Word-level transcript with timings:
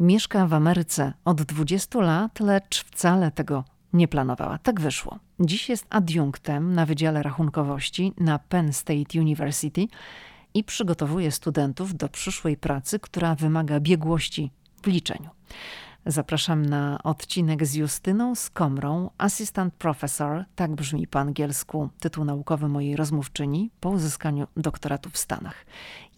Mieszka 0.00 0.46
w 0.46 0.54
Ameryce 0.54 1.12
od 1.24 1.42
20 1.42 2.00
lat, 2.00 2.40
lecz 2.40 2.84
wcale 2.84 3.30
tego 3.30 3.64
nie 3.92 4.08
planowała. 4.08 4.58
Tak 4.58 4.80
wyszło. 4.80 5.18
Dziś 5.40 5.68
jest 5.68 5.86
adiunktem 5.90 6.74
na 6.74 6.86
Wydziale 6.86 7.22
Rachunkowości 7.22 8.12
na 8.18 8.38
Penn 8.38 8.72
State 8.72 9.20
University 9.20 9.86
i 10.54 10.64
przygotowuje 10.64 11.30
studentów 11.30 11.96
do 11.96 12.08
przyszłej 12.08 12.56
pracy, 12.56 12.98
która 12.98 13.34
wymaga 13.34 13.80
biegłości 13.80 14.50
w 14.82 14.86
liczeniu. 14.86 15.30
Zapraszam 16.06 16.66
na 16.66 17.02
odcinek 17.02 17.66
z 17.66 17.74
Justyną 17.74 18.34
Skomrą, 18.34 19.10
Assistant 19.18 19.74
Professor, 19.74 20.44
tak 20.54 20.74
brzmi 20.74 21.06
po 21.06 21.18
angielsku 21.18 21.90
tytuł 22.00 22.24
naukowy 22.24 22.68
mojej 22.68 22.96
rozmówczyni, 22.96 23.70
po 23.80 23.90
uzyskaniu 23.90 24.46
doktoratu 24.56 25.10
w 25.10 25.18
Stanach. 25.18 25.66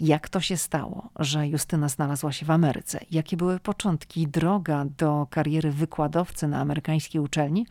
Jak 0.01 0.29
to 0.29 0.41
się 0.41 0.57
stało, 0.57 1.11
że 1.19 1.49
Justyna 1.49 1.89
znalazła 1.89 2.33
się 2.33 2.47
w 2.47 2.51
Ameryce? 2.51 3.01
Jakie 3.11 3.37
były 3.37 3.61
początki, 3.61 4.29
droga 4.29 4.85
do 4.99 5.27
kariery 5.31 5.71
wykładowcy 5.71 6.49
na 6.49 6.61
amerykańskiej 6.61 7.21
uczelni? 7.21 7.67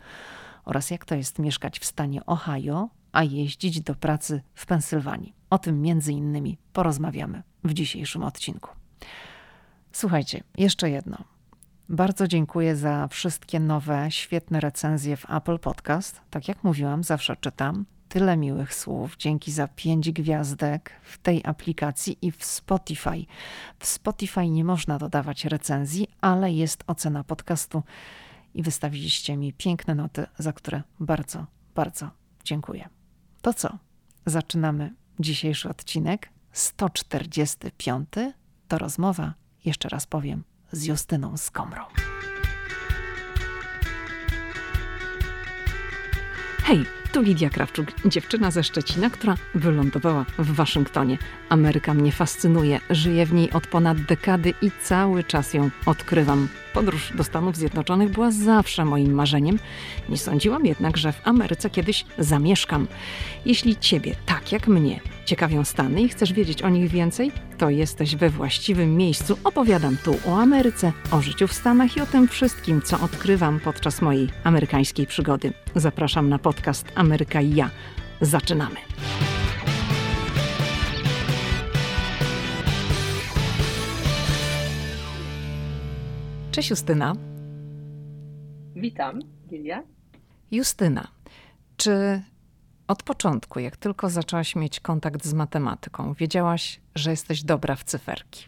Oraz 0.64 0.90
jak 0.90 1.04
to 1.04 1.14
jest 1.14 1.38
mieszkać 1.38 1.78
w 1.78 1.84
stanie 1.84 2.26
Ohio, 2.26 2.88
a 3.12 3.22
jeździć 3.22 3.80
do 3.80 3.94
pracy 3.94 4.42
w 4.54 4.66
Pensylwanii? 4.66 5.34
O 5.50 5.58
tym 5.58 5.82
między 5.82 6.12
innymi 6.12 6.58
porozmawiamy 6.72 7.42
w 7.64 7.72
dzisiejszym 7.74 8.22
odcinku. 8.22 8.70
Słuchajcie, 9.92 10.42
jeszcze 10.58 10.90
jedno. 10.90 11.32
Bardzo 11.92 12.28
dziękuję 12.28 12.76
za 12.76 13.08
wszystkie 13.08 13.60
nowe, 13.60 14.10
świetne 14.10 14.60
recenzje 14.60 15.16
w 15.16 15.30
Apple 15.30 15.58
Podcast. 15.58 16.20
Tak 16.30 16.48
jak 16.48 16.64
mówiłam, 16.64 17.04
zawsze 17.04 17.36
czytam. 17.36 17.84
Tyle 18.08 18.36
miłych 18.36 18.74
słów. 18.74 19.16
Dzięki 19.16 19.52
za 19.52 19.68
pięć 19.68 20.10
gwiazdek 20.10 20.92
w 21.02 21.18
tej 21.18 21.40
aplikacji 21.44 22.18
i 22.22 22.32
w 22.32 22.44
Spotify. 22.44 23.24
W 23.78 23.86
Spotify 23.86 24.48
nie 24.48 24.64
można 24.64 24.98
dodawać 24.98 25.44
recenzji, 25.44 26.08
ale 26.20 26.52
jest 26.52 26.84
ocena 26.86 27.24
podcastu 27.24 27.82
i 28.54 28.62
wystawiliście 28.62 29.36
mi 29.36 29.52
piękne 29.52 29.94
noty, 29.94 30.26
za 30.38 30.52
które 30.52 30.82
bardzo, 31.00 31.46
bardzo 31.74 32.10
dziękuję. 32.44 32.88
To 33.42 33.54
co? 33.54 33.78
Zaczynamy 34.26 34.94
dzisiejszy 35.20 35.68
odcinek 35.68 36.28
145. 36.52 38.08
To 38.68 38.78
rozmowa, 38.78 39.34
jeszcze 39.64 39.88
raz 39.88 40.06
powiem, 40.06 40.44
z 40.72 40.84
Justyną 40.84 41.36
Skomrą. 41.36 41.84
Hej, 46.64 46.84
tu 47.12 47.22
Lidia 47.22 47.50
Krawczuk, 47.50 47.88
dziewczyna 48.04 48.50
ze 48.50 48.64
Szczecina, 48.64 49.10
która 49.10 49.34
wylądowała 49.54 50.26
w 50.38 50.52
Waszyngtonie. 50.54 51.18
Ameryka 51.48 51.94
mnie 51.94 52.12
fascynuje, 52.12 52.80
żyję 52.90 53.26
w 53.26 53.32
niej 53.32 53.50
od 53.50 53.66
ponad 53.66 54.00
dekady 54.00 54.54
i 54.62 54.70
cały 54.82 55.24
czas 55.24 55.54
ją 55.54 55.70
odkrywam. 55.86 56.48
Podróż 56.74 57.12
do 57.14 57.24
Stanów 57.24 57.56
Zjednoczonych 57.56 58.10
była 58.10 58.30
zawsze 58.30 58.84
moim 58.84 59.14
marzeniem. 59.14 59.58
Nie 60.08 60.18
sądziłam 60.18 60.66
jednak, 60.66 60.96
że 60.96 61.12
w 61.12 61.28
Ameryce 61.28 61.70
kiedyś 61.70 62.04
zamieszkam. 62.18 62.86
Jeśli 63.46 63.76
Ciebie, 63.76 64.14
tak 64.26 64.52
jak 64.52 64.68
mnie, 64.68 65.00
ciekawią 65.24 65.64
Stany 65.64 66.02
i 66.02 66.08
chcesz 66.08 66.32
wiedzieć 66.32 66.62
o 66.62 66.68
nich 66.68 66.90
więcej, 66.90 67.32
to 67.58 67.70
jesteś 67.70 68.16
we 68.16 68.30
właściwym 68.30 68.96
miejscu. 68.96 69.38
Opowiadam 69.44 69.96
tu 70.04 70.18
o 70.26 70.40
Ameryce, 70.40 70.92
o 71.10 71.22
życiu 71.22 71.48
w 71.48 71.52
Stanach 71.52 71.96
i 71.96 72.00
o 72.00 72.06
tym 72.06 72.28
wszystkim, 72.28 72.82
co 72.82 73.00
odkrywam 73.00 73.60
podczas 73.60 74.02
mojej 74.02 74.28
amerykańskiej 74.44 75.06
przygody. 75.06 75.52
Zapraszam 75.76 76.28
na 76.28 76.38
podcast 76.38 76.92
Ameryka 77.02 77.40
i 77.40 77.54
ja. 77.54 77.70
Zaczynamy. 78.20 78.76
Cześć 86.50 86.70
Justyna. 86.70 87.12
Witam, 88.76 89.20
Gilia. 89.48 89.82
Justyna, 90.50 91.08
czy 91.76 92.22
od 92.88 93.02
początku, 93.02 93.60
jak 93.60 93.76
tylko 93.76 94.10
zaczęłaś 94.10 94.56
mieć 94.56 94.80
kontakt 94.80 95.24
z 95.24 95.34
matematyką, 95.34 96.14
wiedziałaś, 96.14 96.80
że 96.94 97.10
jesteś 97.10 97.42
dobra 97.42 97.76
w 97.76 97.84
cyferki? 97.84 98.46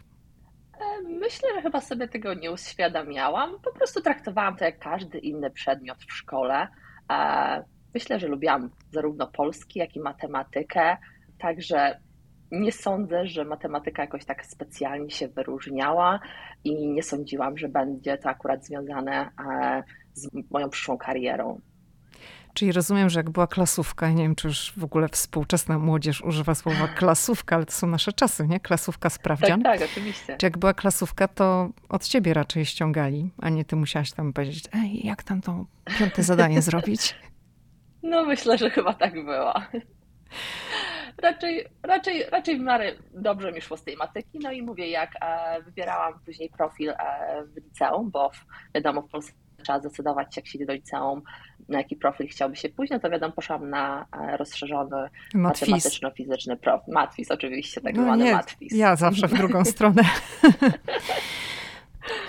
E, 0.73 1.01
myślę, 1.01 1.49
że 1.55 1.61
chyba 1.61 1.81
sobie 1.81 2.07
tego 2.07 2.33
nie 2.33 2.51
uświadamiałam. 2.51 3.59
Po 3.63 3.71
prostu 3.71 4.01
traktowałam 4.01 4.57
to 4.57 4.65
jak 4.65 4.79
każdy 4.79 5.17
inny 5.19 5.51
przedmiot 5.51 5.97
w 6.03 6.13
szkole. 6.13 6.67
Myślę, 7.95 8.19
że 8.19 8.27
lubiłam 8.27 8.69
zarówno 8.91 9.27
polski, 9.27 9.79
jak 9.79 9.95
i 9.95 9.99
matematykę. 9.99 10.97
Także 11.39 11.99
nie 12.51 12.71
sądzę, 12.71 13.27
że 13.27 13.45
matematyka 13.45 14.01
jakoś 14.01 14.25
tak 14.25 14.45
specjalnie 14.45 15.09
się 15.09 15.27
wyróżniała 15.27 16.19
i 16.63 16.87
nie 16.87 17.03
sądziłam, 17.03 17.57
że 17.57 17.69
będzie 17.69 18.17
to 18.17 18.29
akurat 18.29 18.65
związane 18.65 19.29
e, 19.51 19.83
z 20.13 20.29
moją 20.51 20.69
przyszłą 20.69 20.97
karierą. 20.97 21.61
Czyli 22.53 22.71
rozumiem, 22.71 23.09
że 23.09 23.19
jak 23.19 23.29
była 23.29 23.47
klasówka, 23.47 24.09
nie 24.09 24.23
wiem, 24.23 24.35
czy 24.35 24.47
już 24.47 24.73
w 24.77 24.83
ogóle 24.83 25.09
współczesna 25.09 25.79
młodzież 25.79 26.21
używa 26.21 26.55
słowa 26.55 26.87
klasówka, 26.87 27.55
ale 27.55 27.65
to 27.65 27.71
są 27.71 27.87
nasze 27.87 28.13
czasy, 28.13 28.47
nie? 28.47 28.59
Klasówka 28.59 29.09
sprawdzian. 29.09 29.61
Tak, 29.61 29.79
tak, 29.79 29.89
oczywiście. 29.91 30.37
Czy 30.37 30.45
jak 30.45 30.57
była 30.57 30.73
klasówka, 30.73 31.27
to 31.27 31.69
od 31.89 32.07
ciebie 32.07 32.33
raczej 32.33 32.65
ściągali, 32.65 33.31
a 33.41 33.49
nie 33.49 33.65
ty 33.65 33.75
musiałaś 33.75 34.11
tam 34.11 34.33
powiedzieć, 34.33 34.65
ej, 34.73 35.07
jak 35.07 35.23
tam 35.23 35.41
to 35.41 35.65
piąte 35.99 36.23
zadanie 36.23 36.61
zrobić? 36.61 37.15
No 38.05 38.25
myślę, 38.25 38.57
że 38.57 38.69
chyba 38.69 38.93
tak 38.93 39.25
było 39.25 39.53
raczej, 41.17 41.65
raczej, 41.83 42.23
raczej 42.31 42.57
w 42.57 42.61
miarę 42.61 42.91
dobrze 43.13 43.51
mi 43.51 43.61
szło 43.61 43.77
z 43.77 43.83
tej 43.83 43.97
matyki. 43.97 44.39
No 44.39 44.51
i 44.51 44.61
mówię, 44.61 44.89
jak 44.89 45.11
e, 45.21 45.61
wybierałam 45.63 46.19
później 46.25 46.49
profil 46.49 46.89
e, 46.89 46.95
w 47.45 47.55
liceum, 47.55 48.11
bo 48.11 48.31
wiadomo, 48.75 49.01
w 49.01 49.09
Polsce 49.09 49.33
trzeba 49.63 49.79
zdecydować, 49.79 50.37
jak 50.37 50.47
się 50.47 50.57
idzie 50.57 50.65
do 50.65 50.73
liceum, 50.73 51.21
na 51.69 51.77
jaki 51.77 51.95
profil 51.95 52.27
chciałby 52.27 52.55
się 52.55 52.69
pójść, 52.69 52.91
no 52.91 52.99
to 52.99 53.09
wiadomo, 53.09 53.33
poszłam 53.33 53.69
na 53.69 54.05
e, 54.11 54.37
rozszerzony 54.37 55.09
matematyczno-fizyczny 55.33 56.57
profil. 56.57 56.93
Matwis 56.93 57.31
oczywiście, 57.31 57.81
tak 57.81 57.95
no 57.95 58.03
zwany 58.03 58.23
nie, 58.23 58.33
matwis. 58.33 58.73
Ja 58.73 58.95
zawsze 58.95 59.27
w 59.27 59.33
drugą 59.33 59.65
stronę. 59.65 60.03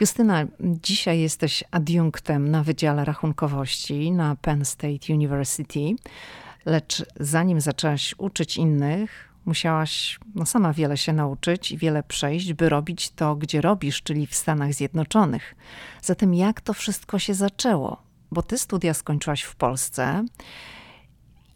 Justyna, 0.00 0.44
dzisiaj 0.60 1.20
jesteś 1.20 1.64
adiunktem 1.70 2.50
na 2.50 2.62
Wydziale 2.62 3.04
Rachunkowości 3.04 4.12
na 4.12 4.37
Penn 4.37 4.64
State 4.64 5.14
University. 5.14 5.94
Lecz 6.66 7.04
zanim 7.20 7.60
zaczęłaś 7.60 8.15
uczyć 8.19 8.56
innych, 8.56 9.28
musiałaś 9.47 10.19
no, 10.34 10.47
sama 10.47 10.72
wiele 10.72 10.97
się 10.97 11.12
nauczyć 11.12 11.72
i 11.72 11.78
wiele 11.78 12.03
przejść, 12.03 12.53
by 12.53 12.69
robić 12.69 13.10
to, 13.10 13.36
gdzie 13.36 13.60
robisz, 13.60 14.03
czyli 14.03 14.26
w 14.26 14.34
Stanach 14.34 14.75
Zjednoczonych. 14.75 15.54
Zatem 16.03 16.34
jak 16.34 16.60
to 16.60 16.72
wszystko 16.75 17.19
się 17.19 17.34
zaczęło? 17.34 18.03
Bo 18.31 18.42
ty 18.42 18.59
studia 18.59 18.94
skończyłaś 18.94 19.42
w 19.42 19.56
Polsce. 19.56 20.25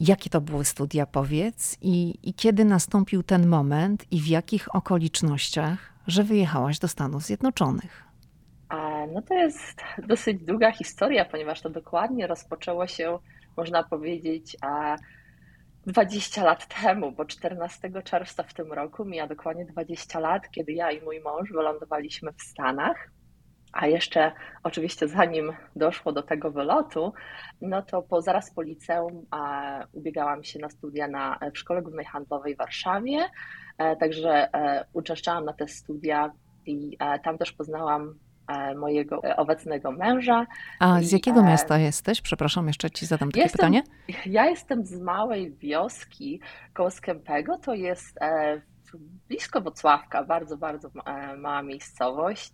Jakie 0.01 0.31
to 0.31 0.41
były 0.41 0.65
studia, 0.65 1.07
powiedz, 1.07 1.77
i, 1.81 2.19
i 2.23 2.35
kiedy 2.35 2.65
nastąpił 2.65 3.23
ten 3.23 3.47
moment, 3.47 4.05
i 4.11 4.21
w 4.21 4.27
jakich 4.27 4.75
okolicznościach, 4.75 5.93
że 6.07 6.25
wyjechałaś 6.25 6.79
do 6.79 6.89
Stanów 6.89 7.25
Zjednoczonych? 7.25 8.10
No 9.07 9.23
to 9.23 9.35
jest 9.35 9.83
dosyć 10.09 10.45
długa 10.45 10.73
historia, 10.73 11.25
ponieważ 11.25 11.61
to 11.61 11.71
dokładnie 11.71 12.27
rozpoczęło 12.27 12.87
się 12.87 13.19
można 13.57 13.83
powiedzieć, 13.83 14.57
20 15.87 16.45
lat 16.45 16.83
temu, 16.83 17.13
bo 17.13 17.25
14 17.25 17.91
czerwca 18.05 18.43
w 18.43 18.55
tym 18.55 18.73
roku 18.73 19.05
mija 19.05 19.27
dokładnie 19.27 19.65
20 19.65 20.21
lat, 20.21 20.51
kiedy 20.51 20.73
ja 20.73 20.91
i 20.91 21.05
mój 21.05 21.21
mąż 21.21 21.53
wylądowaliśmy 21.53 22.33
w 22.33 22.43
Stanach. 22.43 23.11
A 23.73 23.87
jeszcze 23.87 24.33
oczywiście 24.63 25.09
zanim 25.09 25.53
doszło 25.77 26.13
do 26.13 26.23
tego 26.23 26.51
wylotu, 26.51 27.13
no 27.61 27.83
to 27.83 28.03
po, 28.03 28.23
zaraz 28.23 28.55
po 28.55 28.63
liceum 28.63 29.27
ubiegałam 29.93 30.45
się 30.45 30.59
na 30.59 30.69
studia 30.69 31.09
na, 31.09 31.39
w 31.55 31.59
Szkole 31.59 31.83
Głównej 31.83 32.05
Handlowej 32.05 32.55
w 32.55 32.59
Warszawie, 32.59 33.31
e, 33.79 33.97
także 33.97 34.55
e, 34.55 34.85
uczęszczałam 34.93 35.45
na 35.45 35.53
te 35.53 35.69
studia 35.69 36.33
i 36.67 36.97
e, 37.01 37.19
tam 37.19 37.39
też 37.39 37.53
poznałam 37.53 38.15
mojego 38.75 39.25
e, 39.25 39.37
obecnego 39.37 39.93
męża. 39.93 40.47
A 40.81 41.03
z 41.03 41.13
jakiego 41.13 41.43
miasta 41.43 41.79
jesteś? 41.79 42.21
Przepraszam, 42.21 42.67
jeszcze 42.67 42.91
ci 42.91 43.07
zadam 43.07 43.31
takie 43.31 43.41
jestem, 43.41 43.59
pytanie. 43.59 43.83
Ja 44.27 44.47
jestem 44.47 44.87
z 44.87 45.01
małej 45.01 45.53
wioski 45.53 46.41
koło 46.75 46.91
Skępego, 46.91 47.59
to 47.59 47.75
jest 47.75 48.23
e, 48.23 48.61
blisko 49.29 49.61
Wocławka, 49.61 50.25
bardzo, 50.25 50.57
bardzo 50.57 50.91
mała 51.39 51.63
miejscowość 51.63 52.53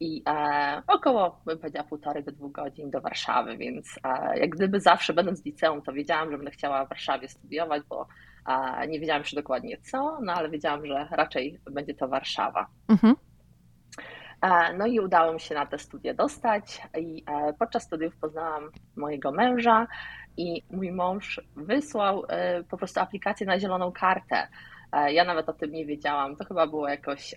i 0.00 0.22
około, 0.86 1.40
bym 1.46 1.58
powiedziała, 1.58 1.88
półtorej 1.88 2.24
do 2.24 2.32
dwóch 2.32 2.52
godzin 2.52 2.90
do 2.90 3.00
Warszawy, 3.00 3.56
więc 3.56 3.98
jak 4.34 4.50
gdyby 4.50 4.80
zawsze 4.80 5.12
będąc 5.12 5.42
w 5.42 5.44
liceum, 5.44 5.82
to 5.82 5.92
wiedziałam, 5.92 6.30
że 6.30 6.36
będę 6.36 6.50
chciała 6.50 6.86
w 6.86 6.88
Warszawie 6.88 7.28
studiować, 7.28 7.82
bo 7.88 8.06
nie 8.88 9.00
wiedziałam 9.00 9.22
jeszcze 9.22 9.36
dokładnie 9.36 9.78
co, 9.78 10.18
no 10.22 10.32
ale 10.32 10.50
wiedziałam, 10.50 10.86
że 10.86 11.08
raczej 11.10 11.60
będzie 11.70 11.94
to 11.94 12.08
Warszawa. 12.08 12.66
Mhm. 12.88 13.14
E, 14.42 14.72
no 14.72 14.86
i 14.86 15.00
udało 15.00 15.32
mi 15.32 15.40
się 15.40 15.54
na 15.54 15.66
te 15.66 15.78
studia 15.78 16.14
dostać 16.14 16.82
i 16.98 17.24
e, 17.26 17.52
podczas 17.52 17.82
studiów 17.82 18.16
poznałam 18.16 18.70
mojego 18.96 19.32
męża 19.32 19.86
i 20.36 20.62
mój 20.70 20.92
mąż 20.92 21.40
wysłał 21.56 22.24
e, 22.28 22.64
po 22.64 22.76
prostu 22.76 23.00
aplikację 23.00 23.46
na 23.46 23.58
zieloną 23.58 23.92
kartę. 23.92 24.48
Ja 25.08 25.24
nawet 25.24 25.48
o 25.48 25.52
tym 25.52 25.72
nie 25.72 25.86
wiedziałam. 25.86 26.36
To 26.36 26.44
chyba 26.44 26.66
było 26.66 26.88
jakoś, 26.88 27.34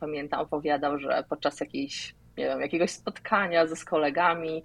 pamiętam, 0.00 0.40
opowiadał, 0.40 0.98
że 0.98 1.24
podczas 1.28 1.60
jakiejś 1.60 2.14
nie 2.38 2.44
wiem, 2.44 2.60
jakiegoś 2.60 2.90
spotkania 2.90 3.66
ze 3.66 3.76
z 3.76 3.84
kolegami. 3.84 4.62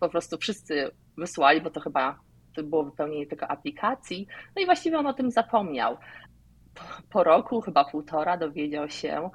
Po 0.00 0.08
prostu 0.08 0.38
wszyscy 0.38 0.90
wysłali, 1.18 1.60
bo 1.60 1.70
to 1.70 1.80
chyba 1.80 2.18
to 2.56 2.62
było 2.62 2.84
wypełnienie 2.84 3.26
tylko 3.26 3.48
aplikacji. 3.48 4.26
No 4.56 4.62
i 4.62 4.64
właściwie 4.64 4.98
on 4.98 5.06
o 5.06 5.12
tym 5.12 5.30
zapomniał. 5.30 5.96
Po, 6.74 6.82
po 7.10 7.24
roku, 7.24 7.60
chyba 7.60 7.84
półtora, 7.84 8.36
dowiedział 8.36 8.88
się, 8.88 9.30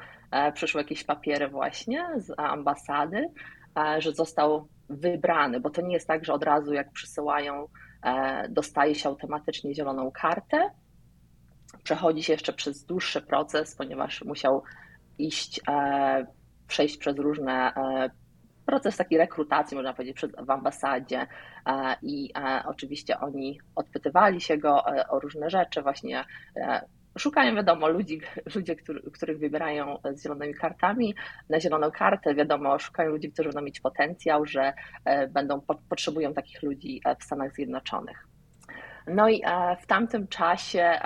przyszły 0.53 0.81
jakieś 0.81 1.03
papiery 1.03 1.47
właśnie 1.47 2.07
z 2.17 2.31
ambasady, 2.37 3.29
e, 3.77 4.01
że 4.01 4.11
został 4.11 4.67
wybrany, 4.89 5.59
bo 5.59 5.69
to 5.69 5.81
nie 5.81 5.93
jest 5.93 6.07
tak, 6.07 6.25
że 6.25 6.33
od 6.33 6.43
razu 6.43 6.73
jak 6.73 6.91
przysyłają, 6.91 7.67
e, 8.03 8.49
dostaje 8.49 8.95
się 8.95 9.09
automatycznie 9.09 9.75
zieloną 9.75 10.11
kartę. 10.11 10.69
Przechodzi 11.83 12.23
się 12.23 12.33
jeszcze 12.33 12.53
przez 12.53 12.85
dłuższy 12.85 13.21
proces, 13.21 13.75
ponieważ 13.75 14.23
musiał 14.23 14.63
iść, 15.17 15.61
e, 15.67 16.25
przejść 16.67 16.97
przez 16.97 17.17
różne 17.17 17.73
e, 17.73 18.09
proces 18.65 18.97
takiej 18.97 19.17
rekrutacji, 19.17 19.75
można 19.75 19.93
powiedzieć, 19.93 20.21
w 20.47 20.49
ambasadzie 20.49 21.27
i 22.01 22.33
oczywiście 22.65 23.19
oni 23.19 23.59
odpytywali 23.75 24.41
się 24.41 24.57
go 24.57 24.83
o 25.09 25.19
różne 25.19 25.49
rzeczy, 25.49 25.81
właśnie 25.81 26.25
szukają, 27.17 27.55
wiadomo, 27.55 27.87
ludzi, 27.87 28.21
ludzie, 28.55 28.75
których 29.13 29.39
wybierają 29.39 29.97
z 30.13 30.23
zielonymi 30.23 30.53
kartami. 30.53 31.15
Na 31.49 31.59
zieloną 31.59 31.91
kartę, 31.91 32.35
wiadomo, 32.35 32.79
szukają 32.79 33.11
ludzi, 33.11 33.31
którzy 33.31 33.49
będą 33.49 33.61
mieć 33.61 33.79
potencjał, 33.79 34.45
że 34.45 34.73
e, 35.05 35.27
będą, 35.27 35.61
potrzebują 35.89 36.33
takich 36.33 36.63
ludzi 36.63 37.01
e, 37.05 37.15
w 37.15 37.23
Stanach 37.23 37.53
Zjednoczonych. 37.53 38.27
No 39.07 39.29
i 39.29 39.41
e, 39.45 39.77
w 39.81 39.87
tamtym 39.87 40.27
czasie 40.27 40.99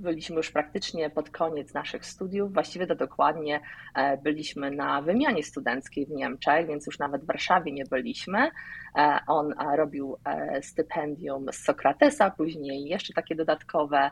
byliśmy 0.00 0.36
już 0.36 0.50
praktycznie 0.50 1.10
pod 1.10 1.30
koniec 1.30 1.74
naszych 1.74 2.06
studiów. 2.06 2.52
Właściwie 2.52 2.86
to 2.86 2.94
dokładnie 2.94 3.60
e, 3.94 4.16
byliśmy 4.16 4.70
na 4.70 5.02
wymianie 5.02 5.42
studenckiej 5.42 6.06
w 6.06 6.10
Niemczech, 6.10 6.66
więc 6.66 6.86
już 6.86 6.98
nawet 6.98 7.22
w 7.22 7.26
Warszawie 7.26 7.72
nie 7.72 7.84
byliśmy. 7.84 8.50
E, 8.96 9.18
on 9.26 9.52
e, 9.52 9.76
robił 9.76 10.16
stypendium 10.62 11.46
z 11.52 11.56
Sokratesa, 11.56 12.30
później 12.30 12.84
jeszcze 12.84 13.12
takie 13.12 13.34
dodatkowe. 13.34 14.10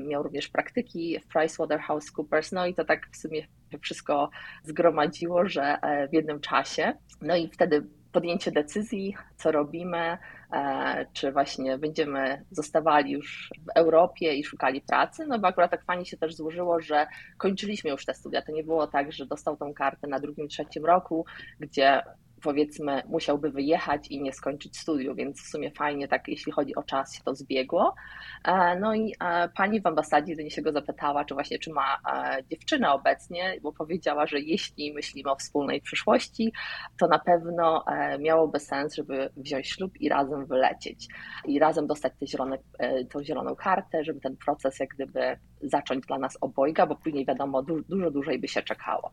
Miał 0.00 0.22
również 0.22 0.48
praktyki 0.48 1.20
w 1.20 1.28
PricewaterhouseCoopers. 1.28 2.52
No 2.52 2.66
i 2.66 2.74
to 2.74 2.84
tak 2.84 3.08
w 3.12 3.16
sumie 3.16 3.46
wszystko 3.82 4.30
zgromadziło, 4.62 5.48
że 5.48 5.78
w 6.10 6.14
jednym 6.14 6.40
czasie. 6.40 6.92
No 7.22 7.36
i 7.36 7.48
wtedy 7.48 7.86
podjęcie 8.12 8.52
decyzji, 8.52 9.14
co 9.36 9.52
robimy, 9.52 10.18
e, 10.52 11.06
czy 11.12 11.32
właśnie 11.32 11.78
będziemy 11.78 12.44
zostawali 12.50 13.12
już 13.12 13.50
w 13.66 13.78
Europie 13.78 14.34
i 14.34 14.44
szukali 14.44 14.80
pracy, 14.80 15.26
no 15.26 15.38
bo 15.38 15.48
akurat 15.48 15.70
tak 15.70 15.84
fajnie 15.84 16.04
się 16.04 16.16
też 16.16 16.34
złożyło, 16.34 16.80
że 16.80 17.06
kończyliśmy 17.38 17.90
już 17.90 18.04
te 18.04 18.14
studia. 18.14 18.42
To 18.42 18.52
nie 18.52 18.64
było 18.64 18.86
tak, 18.86 19.12
że 19.12 19.26
dostał 19.26 19.56
tą 19.56 19.74
kartę 19.74 20.06
na 20.06 20.20
drugim, 20.20 20.48
trzecim 20.48 20.84
roku, 20.84 21.26
gdzie 21.60 22.02
powiedzmy 22.42 23.02
musiałby 23.08 23.50
wyjechać 23.50 24.08
i 24.08 24.22
nie 24.22 24.32
skończyć 24.32 24.78
studiów, 24.78 25.16
więc 25.16 25.42
w 25.42 25.50
sumie 25.50 25.70
fajnie 25.70 26.08
tak, 26.08 26.28
jeśli 26.28 26.52
chodzi 26.52 26.74
o 26.74 26.82
czas, 26.82 27.14
się 27.14 27.22
to 27.24 27.34
zbiegło. 27.34 27.94
E, 28.44 28.78
no 28.80 28.94
i 28.94 29.14
e, 29.20 29.48
pani 29.48 29.80
w 29.80 29.86
ambasadzie 29.86 30.36
do 30.36 30.50
się 30.50 30.62
go 30.62 30.72
zapytała, 30.72 31.24
czy 31.24 31.34
właśnie, 31.34 31.58
czy 31.58 31.72
ma 31.72 31.98
e, 32.12 32.44
dziewczynę 32.50 32.92
obecnie, 32.92 33.56
bo 33.62 33.72
powiedziała, 33.72 34.26
że 34.26 34.40
jeśli 34.40 34.92
myślimy 34.92 35.30
o 35.30 35.36
wspólnej 35.36 35.80
przyszłości, 35.80 36.52
to 36.98 37.06
na 37.08 37.18
pewno 37.18 37.84
miałoby 38.18 38.60
sens, 38.60 38.94
żeby 38.94 39.30
wziąć 39.36 39.68
ślub 39.68 40.00
i 40.00 40.08
razem 40.08 40.46
wylecieć 40.46 41.08
i 41.44 41.58
razem 41.58 41.86
dostać 41.86 42.12
tę 42.20 42.26
zielone, 42.26 42.58
tą 43.12 43.24
zieloną 43.24 43.56
kartę, 43.56 44.04
żeby 44.04 44.20
ten 44.20 44.36
proces 44.36 44.80
jak 44.80 44.88
gdyby 44.88 45.38
zacząć 45.62 46.06
dla 46.06 46.18
nas 46.18 46.38
obojga, 46.40 46.86
bo 46.86 46.96
później 46.96 47.26
wiadomo, 47.26 47.62
dużo 47.62 48.10
dłużej 48.10 48.38
by 48.38 48.48
się 48.48 48.62
czekało. 48.62 49.12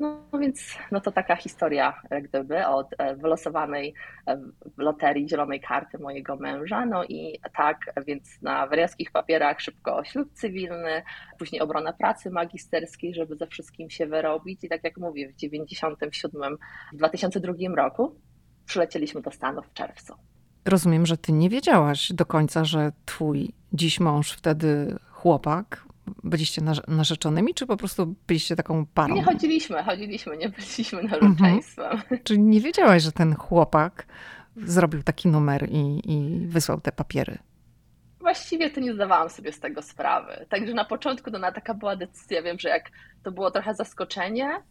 No 0.00 0.38
więc 0.40 0.78
no 0.92 1.00
to 1.00 1.12
taka 1.12 1.36
historia 1.36 2.00
gdyby 2.22 2.66
od 2.66 2.86
e, 2.98 3.16
wylosowanej 3.16 3.94
e, 4.26 4.36
w 4.76 4.78
loterii 4.78 5.28
zielonej 5.28 5.60
karty 5.60 5.98
mojego 5.98 6.36
męża. 6.36 6.86
No 6.86 7.04
i 7.04 7.38
tak, 7.56 7.78
więc 8.06 8.42
na 8.42 8.66
wariackich 8.66 9.10
papierach 9.10 9.60
szybko 9.60 10.04
ślub 10.04 10.32
cywilny, 10.34 11.02
później 11.38 11.60
obrona 11.60 11.92
pracy 11.92 12.30
magisterskiej, 12.30 13.14
żeby 13.14 13.36
ze 13.36 13.46
wszystkim 13.46 13.90
się 13.90 14.06
wyrobić. 14.06 14.64
I 14.64 14.68
tak 14.68 14.84
jak 14.84 14.96
mówię, 14.96 15.32
w 15.32 15.36
97, 15.36 16.56
w 16.92 16.96
2002 16.96 17.52
roku 17.76 18.20
przylecieliśmy 18.66 19.22
do 19.22 19.30
Stanów 19.30 19.66
w 19.66 19.72
czerwcu. 19.72 20.14
Rozumiem, 20.64 21.06
że 21.06 21.16
ty 21.16 21.32
nie 21.32 21.50
wiedziałaś 21.50 22.12
do 22.12 22.26
końca, 22.26 22.64
że 22.64 22.92
twój 23.04 23.52
dziś 23.72 24.00
mąż, 24.00 24.32
wtedy 24.32 24.96
chłopak, 25.10 25.86
byliście 26.24 26.62
narzeczonymi, 26.88 27.54
czy 27.54 27.66
po 27.66 27.76
prostu 27.76 28.14
byliście 28.26 28.56
taką 28.56 28.86
parą? 28.86 29.14
Nie 29.14 29.24
chodziliśmy, 29.24 29.82
chodziliśmy, 29.82 30.36
nie 30.36 30.48
byliśmy 30.48 31.02
narzeczeństwem. 31.02 31.92
Mhm. 31.92 32.20
Czyli 32.24 32.40
nie 32.40 32.60
wiedziałaś, 32.60 33.02
że 33.02 33.12
ten 33.12 33.34
chłopak 33.34 34.06
zrobił 34.56 35.02
taki 35.02 35.28
numer 35.28 35.68
i, 35.70 36.12
i 36.12 36.46
wysłał 36.46 36.80
te 36.80 36.92
papiery? 36.92 37.38
Właściwie 38.20 38.70
to 38.70 38.80
nie 38.80 38.94
zdawałam 38.94 39.30
sobie 39.30 39.52
z 39.52 39.60
tego 39.60 39.82
sprawy. 39.82 40.46
Także 40.48 40.74
na 40.74 40.84
początku 40.84 41.30
to 41.30 41.38
na 41.38 41.52
taka 41.52 41.74
była 41.74 41.96
decyzja, 41.96 42.42
wiem, 42.42 42.58
że 42.58 42.68
jak 42.68 42.90
to 43.22 43.32
było 43.32 43.50
trochę 43.50 43.74
zaskoczenie 43.74 44.62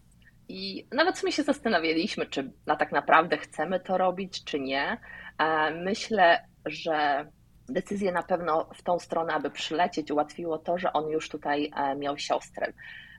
i 0.50 0.88
nawet 0.92 1.24
my 1.24 1.32
się 1.32 1.44
zastanawialiśmy, 1.44 2.26
czy 2.26 2.52
na 2.66 2.76
tak 2.76 2.92
naprawdę 2.92 3.38
chcemy 3.38 3.80
to 3.80 3.98
robić, 3.98 4.44
czy 4.44 4.60
nie. 4.60 4.98
E, 5.38 5.72
myślę, 5.72 6.48
że 6.66 7.26
decyzję 7.70 8.12
na 8.12 8.24
pewno 8.24 8.70
w 8.76 8.84
tą 8.84 9.00
stronę, 9.00 9.34
aby 9.34 9.50
przylecieć, 9.50 10.12
ułatwiło 10.12 10.58
to, 10.58 10.78
że 10.78 10.94
on 10.94 11.10
już 11.10 11.30
tutaj 11.30 11.72
e, 11.76 11.96
miał 11.96 12.18
siostrę. 12.18 12.74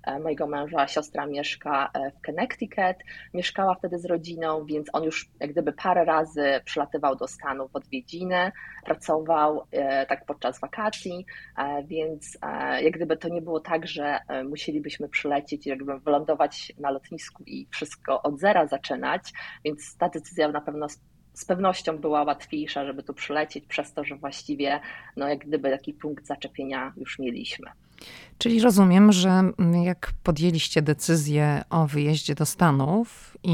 E, 0.04 0.20
mojego 0.20 0.46
męża 0.46 0.88
siostra 0.88 1.26
mieszka 1.26 1.90
e, 1.94 2.10
w 2.10 2.20
Connecticut, 2.26 2.96
mieszkała 3.34 3.74
wtedy 3.74 3.98
z 3.98 4.04
rodziną, 4.04 4.64
więc 4.64 4.88
on 4.92 5.04
już 5.04 5.30
jak 5.40 5.52
gdyby 5.52 5.72
parę 5.72 6.04
razy 6.04 6.60
przylatywał 6.64 7.16
do 7.16 7.28
Stanów 7.28 7.72
w 7.72 7.76
odwiedziny, 7.76 8.52
pracował 8.84 9.66
tak 10.08 10.26
podczas 10.26 10.60
wakacji, 10.60 11.26
więc 11.84 12.38
jak 12.82 12.92
gdyby 12.92 13.16
to 13.16 13.28
nie 13.28 13.42
było 13.42 13.60
tak, 13.60 13.86
że 13.86 14.18
musielibyśmy 14.44 15.08
przylecieć 15.08 15.66
jakby 15.66 15.98
wylądować 16.00 16.72
na 16.78 16.90
lotnisku 16.90 17.42
i 17.46 17.68
wszystko 17.70 18.22
od 18.22 18.38
zera 18.38 18.66
zaczynać, 18.66 19.32
więc 19.64 19.96
ta 19.96 20.08
decyzja 20.08 20.48
na 20.48 20.60
pewno 20.60 20.86
z 21.36 21.44
pewnością 21.44 21.98
była 21.98 22.22
łatwiejsza, 22.22 22.86
żeby 22.86 23.02
tu 23.02 23.14
przylecieć, 23.14 23.64
przez 23.64 23.92
to, 23.92 24.04
że 24.04 24.16
właściwie 24.16 24.80
no, 25.16 25.28
jak 25.28 25.38
gdyby 25.38 25.70
taki 25.70 25.92
punkt 25.92 26.26
zaczepienia 26.26 26.92
już 26.96 27.18
mieliśmy. 27.18 27.70
Czyli 28.38 28.60
rozumiem, 28.60 29.12
że 29.12 29.42
jak 29.84 30.12
podjęliście 30.22 30.82
decyzję 30.82 31.62
o 31.70 31.86
wyjeździe 31.86 32.34
do 32.34 32.46
Stanów 32.46 33.36
i 33.42 33.52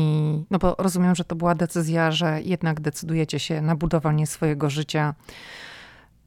no 0.51 0.59
bo 0.59 0.75
rozumiem, 0.79 1.15
że 1.15 1.25
to 1.25 1.37
była 1.37 1.55
decyzja, 1.55 2.11
że 2.11 2.43
jednak 2.43 2.81
decydujecie 2.81 3.39
się 3.39 3.61
na 3.63 3.77
budowanie 3.77 4.27
swojego 4.27 4.71
życia 4.71 5.15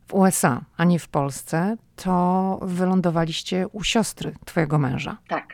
w 0.07 0.13
USA, 0.13 0.61
a 0.77 0.83
nie 0.83 0.99
w 0.99 1.07
Polsce, 1.07 1.77
to 1.95 2.59
wylądowaliście 2.61 3.67
u 3.67 3.83
siostry 3.83 4.33
twojego 4.45 4.77
męża. 4.77 5.17
Tak, 5.27 5.47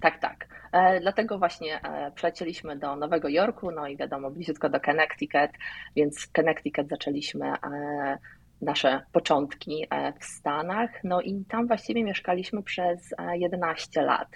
tak, 0.00 0.20
tak. 0.20 0.53
E, 0.74 1.00
dlatego 1.00 1.38
właśnie 1.38 1.80
e, 1.82 2.10
przylecieliśmy 2.10 2.76
do 2.76 2.96
Nowego 2.96 3.28
Jorku, 3.28 3.70
no 3.70 3.88
i 3.88 3.96
wiadomo, 3.96 4.30
bliziutko 4.30 4.68
do 4.68 4.80
Connecticut, 4.80 5.50
więc 5.96 6.26
Connecticut 6.26 6.88
zaczęliśmy 6.88 7.46
e, 7.46 8.18
nasze 8.62 9.02
początki 9.12 9.86
w 10.20 10.24
Stanach, 10.24 10.90
no 11.04 11.20
i 11.20 11.44
tam 11.48 11.66
właściwie 11.66 12.04
mieszkaliśmy 12.04 12.62
przez 12.62 13.14
11 13.32 14.02
lat. 14.02 14.28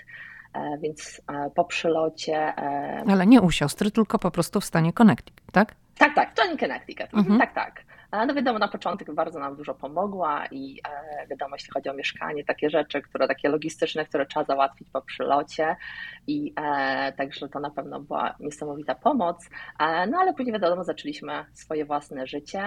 Więc 0.81 1.23
po 1.55 1.65
przylocie. 1.65 2.55
Ale 3.09 3.27
nie 3.27 3.41
u 3.41 3.51
siostry, 3.51 3.91
tylko 3.91 4.19
po 4.19 4.31
prostu 4.31 4.61
w 4.61 4.65
stanie 4.65 4.93
Connecticut, 4.93 5.41
tak? 5.53 5.75
Tak, 5.99 6.15
tak, 6.15 6.31
w 6.31 6.33
stanie 6.33 6.59
Connecticut. 6.59 7.15
Mhm. 7.15 7.39
Tak, 7.39 7.55
tak. 7.55 7.83
No 8.13 8.35
wiadomo, 8.35 8.59
na 8.59 8.69
początek 8.69 9.15
bardzo 9.15 9.39
nam 9.39 9.57
dużo 9.57 9.75
pomogła 9.75 10.47
i 10.47 10.81
e, 10.89 11.27
wiadomo, 11.27 11.57
jeśli 11.57 11.71
chodzi 11.71 11.89
o 11.89 11.95
mieszkanie, 11.95 12.45
takie 12.45 12.71
rzeczy, 12.71 13.03
które 13.03 13.29
takie 13.29 13.49
logistyczne, 13.49 14.05
które 14.05 14.27
trzeba 14.27 14.45
załatwić 14.45 14.89
po 14.93 15.03
przylocie 15.03 15.77
i 16.27 16.55
e, 16.57 17.13
także 17.13 17.49
to 17.49 17.61
na 17.61 17.71
pewno 17.71 18.01
była 18.01 18.35
niesamowita 18.41 18.95
pomoc. 18.95 19.49
E, 19.81 20.07
no 20.07 20.19
ale 20.19 20.35
później 20.35 20.53
wiadomo, 20.53 20.85
zaczęliśmy 20.85 21.45
swoje 21.53 21.85
własne 21.85 22.27
życie. 22.27 22.63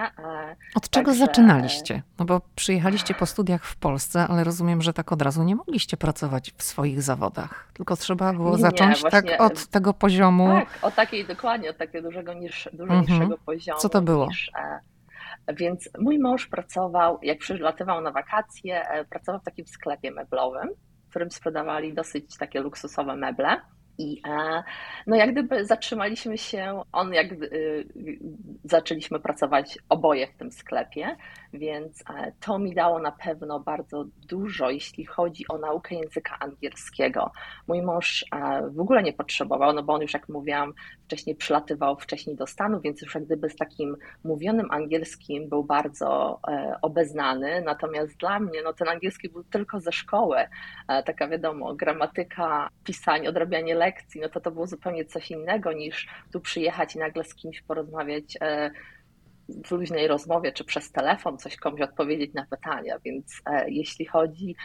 Od 0.74 0.90
czego 0.90 1.10
także... 1.10 1.26
zaczynaliście? 1.26 2.02
No 2.18 2.24
bo 2.24 2.40
przyjechaliście 2.54 3.14
po 3.14 3.26
studiach 3.26 3.64
w 3.64 3.76
Polsce, 3.76 4.26
ale 4.28 4.44
rozumiem, 4.44 4.82
że 4.82 4.92
tak 4.92 5.12
od 5.12 5.22
razu 5.22 5.42
nie 5.42 5.56
mogliście 5.56 5.96
pracować 5.96 6.52
w 6.56 6.62
swoich 6.62 7.02
zawodach, 7.02 7.68
tylko 7.72 7.96
trzeba 7.96 8.32
było 8.32 8.56
nie, 8.56 8.62
zacząć 8.62 9.02
tak 9.02 9.24
od 9.38 9.66
tego 9.66 9.94
poziomu. 9.94 10.48
Tak, 10.48 10.78
od 10.82 10.94
takiej 10.94 11.26
dokładnie, 11.26 11.70
od 11.70 11.76
takiego 11.76 12.08
dużego 12.08 12.34
niż, 12.34 12.68
dużo 12.72 12.94
mhm. 12.94 13.00
niższego 13.00 13.38
poziomu. 13.46 13.80
Co 13.80 13.88
to 13.88 14.02
było? 14.02 14.26
Niż, 14.26 14.50
więc 15.48 15.90
mój 15.98 16.18
mąż 16.18 16.46
pracował, 16.46 17.18
jak 17.22 17.38
przylatywał 17.38 18.00
na 18.00 18.12
wakacje, 18.12 18.88
e, 18.88 19.04
pracował 19.04 19.40
w 19.40 19.44
takim 19.44 19.66
sklepie 19.66 20.10
meblowym, 20.10 20.68
w 21.06 21.10
którym 21.10 21.30
sprzedawali 21.30 21.94
dosyć 21.94 22.36
takie 22.36 22.60
luksusowe 22.60 23.16
meble. 23.16 23.60
I 23.98 24.22
no 25.06 25.16
jak 25.16 25.32
gdyby 25.32 25.64
zatrzymaliśmy 25.64 26.38
się, 26.38 26.82
on 26.92 27.14
jak 27.14 27.32
y, 27.32 27.88
zaczęliśmy 28.64 29.20
pracować 29.20 29.78
oboje 29.88 30.26
w 30.26 30.36
tym 30.36 30.52
sklepie, 30.52 31.16
więc 31.52 32.04
e, 32.10 32.32
to 32.40 32.58
mi 32.58 32.74
dało 32.74 32.98
na 32.98 33.12
pewno 33.12 33.60
bardzo 33.60 34.04
dużo, 34.28 34.70
jeśli 34.70 35.06
chodzi 35.06 35.44
o 35.48 35.58
naukę 35.58 35.94
języka 35.94 36.38
angielskiego. 36.40 37.32
Mój 37.68 37.82
mąż 37.82 38.24
e, 38.32 38.70
w 38.70 38.80
ogóle 38.80 39.02
nie 39.02 39.12
potrzebował, 39.12 39.72
no 39.72 39.82
bo 39.82 39.92
on 39.92 40.02
już 40.02 40.14
jak 40.14 40.28
mówiłam, 40.28 40.72
wcześniej 41.04 41.36
przylatywał 41.36 41.96
wcześniej 41.96 42.36
do 42.36 42.46
Stanów, 42.46 42.82
więc 42.82 43.02
już 43.02 43.14
jak 43.14 43.24
gdyby 43.24 43.50
z 43.50 43.56
takim 43.56 43.96
mówionym 44.24 44.70
angielskim 44.70 45.48
był 45.48 45.64
bardzo 45.64 46.40
e, 46.48 46.76
obeznany, 46.82 47.62
natomiast 47.64 48.16
dla 48.16 48.40
mnie 48.40 48.62
no 48.62 48.72
ten 48.72 48.88
angielski 48.88 49.28
był 49.28 49.44
tylko 49.44 49.80
ze 49.80 49.92
szkoły, 49.92 50.36
taka 51.06 51.28
wiadomo, 51.28 51.74
gramatyka, 51.74 52.68
pisanie, 52.84 53.28
odrabianie 53.28 53.74
lekcji, 53.74 54.20
no 54.20 54.28
to 54.28 54.40
to 54.40 54.50
było 54.50 54.66
zupełnie 54.66 55.04
coś 55.04 55.30
innego 55.30 55.72
niż 55.72 56.08
tu 56.32 56.40
przyjechać 56.40 56.96
i 56.96 56.98
nagle 56.98 57.24
z 57.24 57.34
kimś 57.34 57.62
porozmawiać 57.62 58.38
w 59.66 59.70
luźnej 59.70 60.08
rozmowie 60.08 60.52
czy 60.52 60.64
przez 60.64 60.92
telefon 60.92 61.38
coś 61.38 61.56
komuś 61.56 61.80
odpowiedzieć 61.80 62.34
na 62.34 62.46
pytania, 62.50 62.98
więc 63.04 63.42
e, 63.46 63.70
jeśli 63.70 64.06
chodzi, 64.06 64.56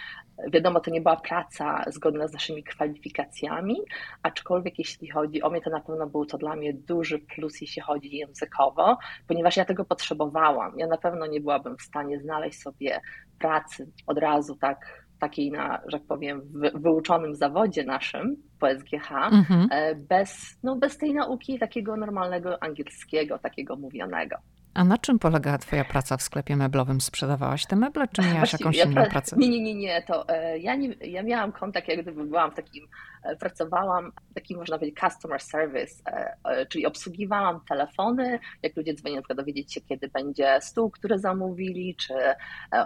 wiadomo, 0.54 0.80
to 0.80 0.92
nie 0.92 1.02
była 1.02 1.16
praca 1.16 1.84
zgodna 1.88 2.28
z 2.28 2.34
naszymi 2.34 2.64
kwalifikacjami, 2.64 3.76
aczkolwiek 4.24 4.80
jeśli 4.80 5.10
chodzi 5.10 5.42
o 5.42 5.50
mnie, 5.50 5.62
to 5.62 5.70
na 5.70 5.82
pewno 5.82 6.08
był 6.08 6.26
to 6.26 6.38
dla 6.38 6.56
mnie 6.56 6.74
duży 6.74 7.20
plus, 7.20 7.62
jeśli 7.62 7.82
chodzi 7.82 8.18
językowo, 8.18 8.98
ponieważ 9.28 9.58
ja 9.58 9.66
tego 9.66 9.86
potrzebowałam. 9.86 10.80
Ja 10.80 10.88
na 10.88 10.98
pewno 10.98 11.26
nie 11.26 11.42
byłabym 11.42 11.78
w 11.78 11.82
stanie 11.82 12.20
znaleźć 12.20 12.62
sobie 12.62 13.02
pracy 13.40 13.92
od 14.08 14.18
razu 14.18 14.56
tak 14.56 15.08
takiej 15.20 15.52
na, 15.52 15.82
że 15.88 16.00
tak 16.00 16.08
powiem, 16.08 16.42
wyuczonym 16.76 17.36
zawodzie 17.36 17.84
naszym 17.84 18.36
po 18.60 18.68
SGH, 18.70 19.12
mhm. 19.12 19.68
E, 19.72 19.96
bez, 19.96 20.58
no, 20.64 20.76
bez 20.76 20.98
tej 20.98 21.14
nauki 21.14 21.60
takiego 21.60 21.98
normalnego 21.98 22.64
angielskiego, 22.64 23.40
takiego 23.40 23.76
mówionego. 23.76 24.36
A 24.78 24.84
na 24.84 24.98
czym 24.98 25.20
polegała 25.20 25.58
Twoja 25.58 25.86
praca 25.86 26.18
w 26.18 26.22
sklepie 26.22 26.56
meblowym? 26.56 27.02
Sprzedawałaś 27.02 27.66
te 27.66 27.76
meble, 27.76 28.08
czy 28.08 28.22
miałaś 28.22 28.38
Właściwie, 28.38 28.64
jakąś 28.64 28.78
ja 28.78 28.84
inną 28.86 29.06
pracę? 29.06 29.36
Nie, 29.40 29.50
nie, 29.50 29.62
nie, 29.62 29.76
nie. 29.76 30.02
To, 30.02 30.30
e, 30.30 30.60
ja, 30.60 30.76
nie 30.76 30.88
ja 30.88 31.24
miałam 31.24 31.52
kontakt, 31.52 31.88
jak 31.88 32.02
gdyby 32.02 32.26
byłam 32.26 32.52
w 32.52 32.56
takim, 32.56 32.88
e, 33.24 33.36
pracowałam 33.36 34.12
taki 34.36 34.56
można 34.56 34.78
powiedzieć 34.78 35.00
customer 35.00 35.42
service, 35.42 36.04
e, 36.46 36.66
czyli 36.66 36.86
obsługiwałam 36.86 37.62
telefony, 37.70 38.40
jak 38.64 38.78
ludzie 38.78 38.94
dzwonią, 38.94 39.16
na 39.16 39.22
przykład 39.22 39.38
dowiedzieć 39.38 39.74
się, 39.74 39.82
kiedy 39.82 40.08
będzie 40.08 40.58
stół, 40.62 40.90
który 40.90 41.20
zamówili, 41.20 41.96
czy 41.96 42.14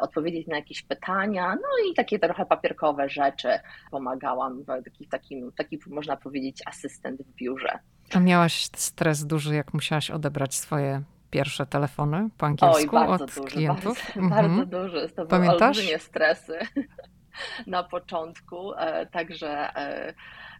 odpowiedzieć 0.02 0.48
na 0.48 0.56
jakieś 0.56 0.82
pytania, 0.82 1.56
no 1.56 1.92
i 1.92 1.94
takie 1.94 2.20
trochę 2.20 2.46
papierkowe 2.46 3.10
rzeczy 3.10 3.50
pomagałam, 3.92 4.66
taki, 4.66 5.08
takim, 5.08 5.52
taki 5.52 5.80
można 5.88 6.18
powiedzieć 6.18 6.62
asystent 6.66 7.22
w 7.22 7.36
biurze. 7.36 7.80
A 8.14 8.20
miałaś 8.20 8.66
stres 8.76 9.26
duży, 9.26 9.56
jak 9.56 9.74
musiałaś 9.74 10.12
odebrać 10.12 10.56
swoje 10.56 11.02
pierwsze 11.32 11.66
telefony 11.66 12.30
po 12.38 12.46
angielsku 12.46 12.98
Oj, 12.98 13.08
od 13.08 13.22
duży, 13.26 13.42
klientów? 13.42 14.06
Bardzo, 14.16 14.22
mhm. 14.22 14.56
bardzo 14.56 14.66
duży. 14.66 15.10
To 15.10 15.26
Pamiętasz? 15.26 15.58
były 15.58 15.68
olbrzymie 15.68 16.00
stresy 16.00 16.60
na 17.68 17.84
początku, 17.84 18.74
e, 18.74 19.06
także... 19.06 19.76
E, 19.76 20.14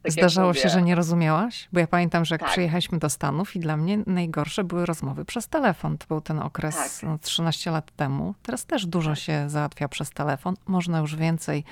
tak 0.04 0.12
Zdarzało 0.12 0.48
mówię, 0.48 0.62
się, 0.62 0.70
że 0.70 0.82
nie 0.82 0.96
rozumiałaś? 0.96 1.70
Bo 1.74 1.80
ja 1.80 1.88
pamiętam, 1.88 2.26
że 2.26 2.36
jak 2.36 2.42
tak. 2.42 2.50
przyjechaliśmy 2.52 3.00
do 3.00 3.10
Stanów 3.10 3.56
i 3.56 3.60
dla 3.60 3.78
mnie 3.78 3.98
najgorsze 4.08 4.64
były 4.64 4.86
rozmowy 4.86 5.26
przez 5.26 5.48
telefon. 5.48 5.98
To 5.98 6.06
był 6.08 6.22
ten 6.22 6.40
okres 6.40 6.76
tak. 6.76 7.10
no, 7.10 7.18
13 7.18 7.72
lat 7.72 7.92
temu. 7.92 8.36
Teraz 8.44 8.66
też 8.66 8.86
dużo 8.86 9.10
tak. 9.10 9.20
się 9.20 9.50
załatwia 9.50 9.88
przez 9.88 10.10
telefon. 10.10 10.56
Można 10.68 11.00
już 11.00 11.16
więcej 11.16 11.64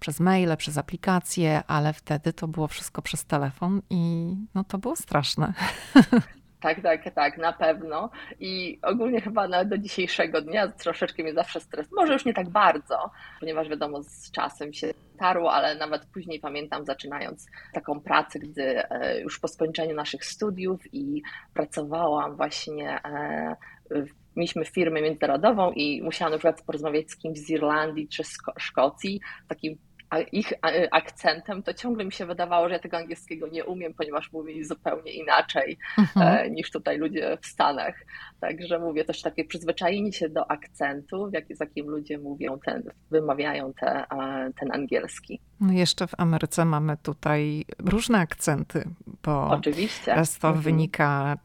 przez 0.00 0.20
maile, 0.20 0.56
przez 0.56 0.78
aplikacje, 0.78 1.62
ale 1.66 1.92
wtedy 1.92 2.32
to 2.32 2.48
było 2.48 2.68
wszystko 2.68 3.02
przez 3.02 3.24
telefon 3.24 3.82
i 3.90 4.34
no 4.54 4.64
to 4.64 4.78
było 4.78 4.96
straszne. 4.96 5.52
Tak, 6.66 6.82
tak, 6.82 7.14
tak, 7.14 7.38
na 7.38 7.52
pewno. 7.52 8.10
I 8.40 8.78
ogólnie 8.82 9.20
chyba 9.20 9.48
nawet 9.48 9.68
do 9.68 9.78
dzisiejszego 9.78 10.42
dnia 10.42 10.68
troszeczkę 10.68 11.22
mnie 11.22 11.34
zawsze 11.34 11.60
stres. 11.60 11.88
Może 11.92 12.12
już 12.12 12.24
nie 12.24 12.34
tak 12.34 12.48
bardzo, 12.48 13.10
ponieważ 13.40 13.68
wiadomo, 13.68 14.02
z 14.02 14.30
czasem 14.30 14.72
się 14.72 14.90
tarło, 15.18 15.52
ale 15.52 15.74
nawet 15.74 16.06
później 16.06 16.40
pamiętam, 16.40 16.84
zaczynając 16.84 17.46
taką 17.72 18.00
pracę, 18.00 18.38
gdy 18.38 18.90
e, 18.90 19.20
już 19.20 19.40
po 19.40 19.48
skończeniu 19.48 19.94
naszych 19.94 20.24
studiów 20.24 20.80
i 20.92 21.22
pracowałam 21.54 22.36
właśnie 22.36 23.00
e, 23.04 23.56
mieliśmy 24.36 24.64
firmę 24.64 25.02
międzynarodową 25.02 25.72
i 25.72 26.02
musiałam 26.02 26.32
na 26.32 26.38
przykład 26.38 26.62
porozmawiać 26.62 27.10
z 27.10 27.16
kimś 27.16 27.38
z 27.38 27.50
Irlandii 27.50 28.08
czy 28.08 28.24
z 28.24 28.36
Szkocji, 28.58 29.20
takim 29.48 29.78
ich 30.32 30.52
akcentem, 30.90 31.62
to 31.62 31.74
ciągle 31.74 32.04
mi 32.04 32.12
się 32.12 32.26
wydawało, 32.26 32.68
że 32.68 32.74
ja 32.74 32.80
tego 32.80 32.96
angielskiego 32.96 33.48
nie 33.48 33.64
umiem, 33.64 33.94
ponieważ 33.94 34.32
mówili 34.32 34.64
zupełnie 34.64 35.12
inaczej 35.12 35.78
mhm. 35.98 36.46
E, 36.46 36.50
niż 36.50 36.70
tutaj 36.70 36.98
ludzie 36.98 37.38
w 37.42 37.46
Stanach. 37.46 37.94
Także 38.40 38.78
mówię 38.78 39.04
też 39.04 39.22
takie 39.22 39.44
przyzwyczajenie 39.44 40.12
się 40.12 40.28
do 40.28 40.50
akcentu, 40.50 41.30
z 41.50 41.60
jakim 41.60 41.86
ludzie 41.86 42.18
mówią, 42.18 42.58
ten, 42.64 42.82
wymawiają 43.10 43.72
te, 43.72 44.04
ten 44.60 44.72
angielski. 44.72 45.40
No 45.60 45.72
jeszcze 45.72 46.06
w 46.06 46.14
Ameryce 46.18 46.64
mamy 46.64 46.96
tutaj 46.96 47.64
różne 47.78 48.18
akcenty, 48.18 48.88
bo 49.22 49.48
Oczywiście. 49.50 50.14
raz 50.14 50.38
to 50.38 50.48
mhm. 50.48 50.64
wynika 50.64 51.36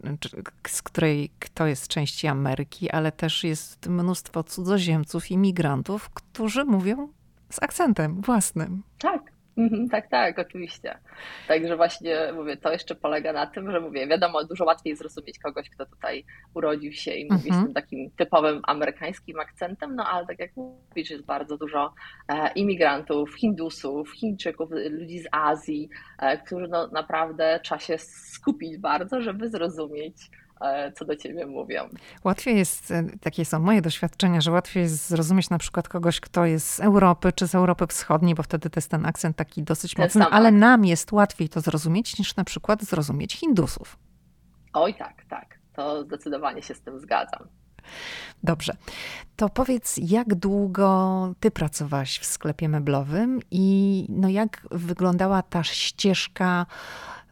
z 0.68 0.82
której 0.82 1.32
kto 1.40 1.68
jest 1.68 1.88
części 1.88 2.28
Ameryki, 2.28 2.90
ale 2.90 3.12
też 3.12 3.44
jest 3.44 3.88
mnóstwo 3.88 4.44
cudzoziemców, 4.44 5.32
imigrantów, 5.32 6.10
którzy 6.10 6.66
mówią 6.66 7.08
z 7.52 7.64
akcentem 7.64 8.22
własnym. 8.22 8.84
Tak, 9.00 9.22
mhm, 9.58 9.90
tak, 9.90 10.10
tak, 10.10 10.40
oczywiście. 10.40 10.98
Także 11.48 11.76
właśnie 11.78 12.16
mówię, 12.36 12.58
to 12.58 12.72
jeszcze 12.72 12.96
polega 12.96 13.34
na 13.34 13.48
tym, 13.48 13.72
że 13.72 13.80
mówię, 13.80 14.08
wiadomo, 14.08 14.44
dużo 14.44 14.66
łatwiej 14.66 14.96
zrozumieć 14.96 15.40
kogoś, 15.40 15.70
kto 15.70 15.86
tutaj 15.86 16.26
urodził 16.54 16.92
się 16.92 17.12
i 17.12 17.32
mówi 17.32 17.50
mhm. 17.50 17.62
z 17.62 17.66
tym 17.66 17.74
takim 17.74 18.12
typowym 18.12 18.62
amerykańskim 18.64 19.40
akcentem, 19.40 19.96
no 19.96 20.06
ale 20.06 20.28
tak 20.28 20.40
jak 20.40 20.52
mówisz, 20.56 21.10
jest 21.10 21.26
bardzo 21.26 21.58
dużo 21.58 21.94
e, 22.28 22.54
imigrantów, 22.54 23.36
Hindusów, 23.36 24.12
Chińczyków, 24.12 24.70
ludzi 24.90 25.20
z 25.20 25.28
Azji, 25.32 25.90
e, 26.20 26.38
którzy 26.38 26.68
no 26.68 26.88
naprawdę 26.88 27.60
trzeba 27.64 27.80
się 27.80 27.98
skupić 27.98 28.78
bardzo, 28.78 29.22
żeby 29.22 29.50
zrozumieć 29.50 30.30
co 30.96 31.06
do 31.06 31.16
ciebie 31.16 31.46
mówią. 31.46 31.90
Łatwiej 32.24 32.58
jest, 32.58 32.92
e, 32.92 33.04
takie 33.22 33.46
są 33.46 33.60
moje 33.60 33.82
doświadczenia, 33.82 34.42
że 34.42 34.52
łatwiej 34.52 34.84
jest 34.84 35.08
zrozumieć 35.08 35.50
na 35.50 35.58
przykład 35.58 35.90
kogoś, 35.90 36.20
kto 36.20 36.46
jest 36.46 36.70
z 36.70 36.80
Europy 36.80 37.32
czy 37.36 37.48
z 37.48 37.56
Europy 37.56 37.88
Wschodniej, 37.88 38.36
bo 38.36 38.44
wtedy 38.44 38.70
to 38.70 38.78
jest 38.78 38.92
ten 38.92 39.06
akcent 39.06 39.36
taki 39.36 39.64
dosyć 39.64 39.94
ten 39.94 40.06
mocny, 40.06 40.26
ale 40.26 40.52
nam 40.52 40.86
jest 40.86 41.12
łatwiej 41.12 41.50
to 41.50 41.62
zrozumieć 41.62 42.20
niż 42.20 42.36
na 42.36 42.44
przykład 42.44 42.84
zrozumieć 42.84 43.34
Hindusów. 43.34 43.98
Oj 44.74 44.94
tak, 44.94 45.26
tak. 45.30 45.60
To 45.76 46.04
zdecydowanie 46.04 46.62
się 46.62 46.74
z 46.76 46.82
tym 46.82 47.00
zgadzam. 47.00 47.48
Dobrze. 48.44 48.74
To 49.36 49.50
powiedz, 49.50 50.00
jak 50.04 50.36
długo 50.36 51.34
ty 51.40 51.52
pracowałaś 51.52 52.20
w 52.20 52.26
sklepie 52.26 52.70
meblowym 52.70 53.40
i 53.52 54.06
no 54.10 54.30
jak 54.30 54.68
wyglądała 54.72 55.42
ta 55.42 55.64
ścieżka 55.64 56.66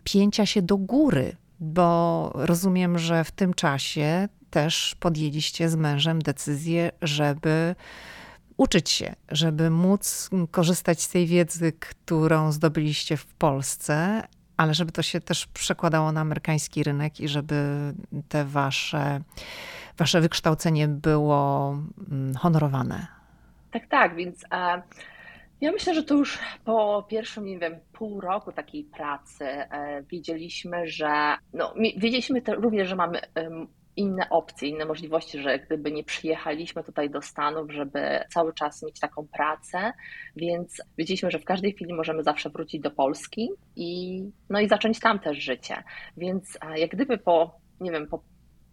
pięcia 0.03 0.45
się 0.45 0.61
do 0.61 0.77
góry 0.77 1.35
bo 1.59 2.31
rozumiem, 2.35 2.97
że 2.97 3.23
w 3.23 3.31
tym 3.31 3.53
czasie 3.53 4.27
też 4.49 4.95
podjęliście 4.99 5.69
z 5.69 5.75
mężem 5.75 6.21
decyzję, 6.21 6.91
żeby 7.01 7.75
uczyć 8.57 8.89
się, 8.89 9.15
żeby 9.29 9.69
móc 9.69 10.29
korzystać 10.51 11.01
z 11.01 11.09
tej 11.09 11.27
wiedzy, 11.27 11.73
którą 11.79 12.51
zdobyliście 12.51 13.17
w 13.17 13.25
Polsce, 13.25 14.23
ale 14.57 14.73
żeby 14.73 14.91
to 14.91 15.01
się 15.01 15.21
też 15.21 15.47
przekładało 15.47 16.11
na 16.11 16.21
amerykański 16.21 16.83
rynek 16.83 17.19
i 17.19 17.27
żeby 17.27 17.93
te 18.29 18.45
wasze, 18.45 19.21
wasze 19.97 20.21
wykształcenie 20.21 20.87
było 20.87 21.77
mm, 22.11 22.35
honorowane. 22.35 23.07
Tak, 23.71 23.87
tak, 23.87 24.15
więc. 24.15 24.43
Ja 25.61 25.71
myślę, 25.71 25.93
że 25.93 26.03
to 26.03 26.15
już 26.15 26.39
po 26.65 27.05
pierwszym, 27.09 27.45
nie 27.45 27.59
wiem, 27.59 27.79
pół 27.93 28.21
roku 28.21 28.51
takiej 28.51 28.83
pracy 28.83 29.45
e, 29.45 30.03
wiedzieliśmy, 30.11 30.87
że 30.87 31.35
no, 31.53 31.73
wiedzieliśmy 31.97 32.41
również, 32.47 32.87
że 32.87 32.95
mamy 32.95 33.21
inne 33.95 34.29
opcje, 34.29 34.69
inne 34.69 34.85
możliwości, 34.85 35.39
że 35.39 35.59
gdyby 35.59 35.91
nie 35.91 36.03
przyjechaliśmy 36.03 36.83
tutaj 36.83 37.09
do 37.09 37.21
Stanów, 37.21 37.71
żeby 37.71 38.19
cały 38.29 38.53
czas 38.53 38.83
mieć 38.83 38.99
taką 38.99 39.27
pracę, 39.27 39.93
więc 40.35 40.81
wiedzieliśmy, 40.97 41.31
że 41.31 41.39
w 41.39 41.45
każdej 41.45 41.73
chwili 41.73 41.93
możemy 41.93 42.23
zawsze 42.23 42.49
wrócić 42.49 42.81
do 42.81 42.91
Polski 42.91 43.49
i, 43.75 44.21
no 44.49 44.59
i 44.59 44.67
zacząć 44.67 44.99
tam 44.99 45.19
też 45.19 45.37
życie. 45.37 45.83
Więc 46.17 46.57
jak 46.75 46.89
gdyby 46.89 47.17
po, 47.17 47.59
nie 47.79 47.91
wiem, 47.91 48.07
po 48.07 48.23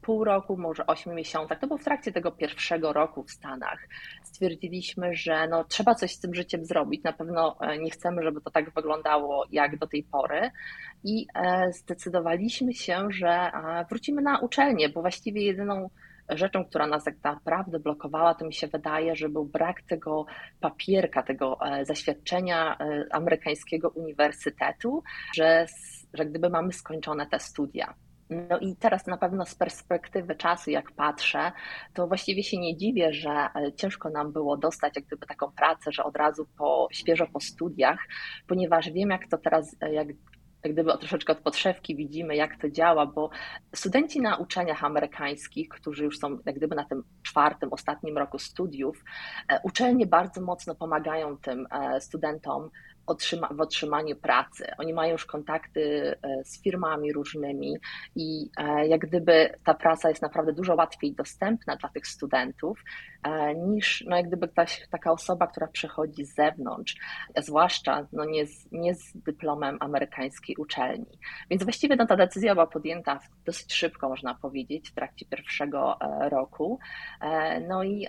pół 0.06 0.24
roku, 0.24 0.56
może 0.56 0.86
ośmiu 0.86 1.14
miesiącach, 1.14 1.58
to 1.58 1.66
było 1.66 1.78
w 1.78 1.84
trakcie 1.84 2.12
tego 2.12 2.32
pierwszego 2.32 2.92
roku 2.92 3.22
w 3.22 3.30
Stanach, 3.30 3.88
stwierdziliśmy, 4.22 5.14
że 5.14 5.48
no, 5.48 5.64
trzeba 5.64 5.94
coś 5.94 6.12
z 6.12 6.20
tym 6.20 6.34
życiem 6.34 6.64
zrobić. 6.64 7.02
Na 7.02 7.12
pewno 7.12 7.56
e, 7.60 7.78
nie 7.78 7.90
chcemy, 7.90 8.22
żeby 8.22 8.40
to 8.40 8.50
tak 8.50 8.74
wyglądało 8.74 9.46
jak 9.50 9.78
do 9.78 9.86
tej 9.86 10.02
pory. 10.02 10.50
I 11.04 11.26
e, 11.34 11.72
zdecydowaliśmy 11.72 12.74
się, 12.74 13.08
że 13.10 13.50
wrócimy 13.90 14.22
na 14.22 14.38
uczelnię, 14.38 14.88
bo 14.88 15.00
właściwie 15.00 15.42
jedyną 15.42 15.90
rzeczą, 16.28 16.64
która 16.64 16.86
nas 16.86 17.04
tak 17.04 17.24
naprawdę 17.24 17.78
blokowała, 17.78 18.34
to 18.34 18.44
mi 18.44 18.54
się 18.54 18.66
wydaje, 18.66 19.16
że 19.16 19.28
był 19.28 19.44
brak 19.44 19.82
tego 19.82 20.26
papierka, 20.60 21.22
tego 21.22 21.58
e, 21.60 21.84
zaświadczenia 21.84 22.78
amerykańskiego 23.10 23.88
uniwersytetu, 23.88 25.02
że 25.34 25.66
że 26.14 26.26
gdyby 26.26 26.50
mamy 26.50 26.72
skończone 26.72 27.26
te 27.26 27.40
studia. 27.40 27.94
No 28.30 28.58
i 28.58 28.76
teraz 28.76 29.06
na 29.06 29.16
pewno 29.16 29.46
z 29.46 29.54
perspektywy 29.54 30.34
czasu, 30.34 30.70
jak 30.70 30.92
patrzę, 30.92 31.52
to 31.94 32.06
właściwie 32.06 32.42
się 32.42 32.58
nie 32.58 32.76
dziwię, 32.76 33.12
że 33.12 33.30
e, 33.30 33.72
ciężko 33.72 34.10
nam 34.10 34.32
było 34.32 34.56
dostać 34.56 34.96
jak 34.96 35.04
gdyby 35.04 35.26
taką 35.26 35.52
pracę, 35.52 35.92
że 35.92 36.04
od 36.04 36.16
razu 36.16 36.46
po, 36.58 36.88
świeżo 36.92 37.26
po 37.32 37.40
studiach, 37.40 37.98
ponieważ 38.46 38.90
wiem, 38.90 39.10
jak 39.10 39.28
to 39.28 39.38
teraz, 39.38 39.76
e, 39.80 39.92
jak 39.92 40.08
jak 40.64 40.72
gdyby 40.72 40.98
troszeczkę 40.98 41.32
od 41.32 41.38
podszewki 41.38 41.96
widzimy, 41.96 42.36
jak 42.36 42.60
to 42.60 42.70
działa, 42.70 43.06
bo 43.06 43.30
studenci 43.74 44.20
na 44.20 44.36
uczelniach 44.36 44.84
amerykańskich, 44.84 45.68
którzy 45.68 46.04
już 46.04 46.18
są 46.18 46.38
jak 46.46 46.56
gdyby 46.56 46.76
na 46.76 46.84
tym 46.84 47.02
czwartym, 47.22 47.72
ostatnim 47.72 48.18
roku 48.18 48.38
studiów, 48.38 49.04
e, 49.48 49.60
uczelnie 49.62 50.06
bardzo 50.06 50.40
mocno 50.40 50.74
pomagają 50.74 51.38
tym 51.38 51.66
studentom 52.00 52.70
otrzyma, 53.06 53.48
w 53.50 53.60
pracy. 54.16 54.66
Oni 54.78 54.94
mają 54.94 55.12
już 55.12 55.26
kontakty 55.26 56.14
e, 56.22 56.44
z 56.44 56.62
firmami 56.62 57.12
różnymi 57.12 57.76
i 58.16 58.50
e, 58.56 58.86
jak 58.86 59.00
gdyby 59.00 59.54
ta 59.64 59.74
praca 59.74 60.08
jest 60.08 60.22
naprawdę 60.22 60.52
dużo 60.52 60.74
łatwiej 60.74 61.14
dostępna 61.14 61.76
dla 61.76 61.88
tych 61.88 62.06
studentów 62.06 62.82
e, 63.22 63.54
niż 63.54 64.04
no 64.06 64.16
jak 64.16 64.26
gdyby 64.26 64.48
taka 64.90 65.12
osoba, 65.12 65.46
która 65.46 65.66
przychodzi 65.66 66.24
z 66.24 66.34
zewnątrz, 66.34 66.96
zwłaszcza 67.36 68.06
no 68.12 68.24
nie, 68.24 68.46
z, 68.46 68.72
nie 68.72 68.94
z 68.94 69.12
dyplomem 69.14 69.76
amerykańskiej 69.80 70.56
uczelni. 70.56 71.18
Więc 71.50 71.62
właściwie 71.62 71.96
no, 71.96 72.06
ta 72.06 72.16
decyzja 72.16 72.54
była 72.54 72.66
podjęta 72.66 73.20
dosyć 73.44 73.74
szybko, 73.74 74.08
można 74.08 74.34
powiedzieć, 74.34 74.90
w 74.90 74.94
trakcie 74.94 75.26
pierwszego 75.26 75.98
roku. 76.30 76.78
No 77.68 77.84
i 77.84 78.06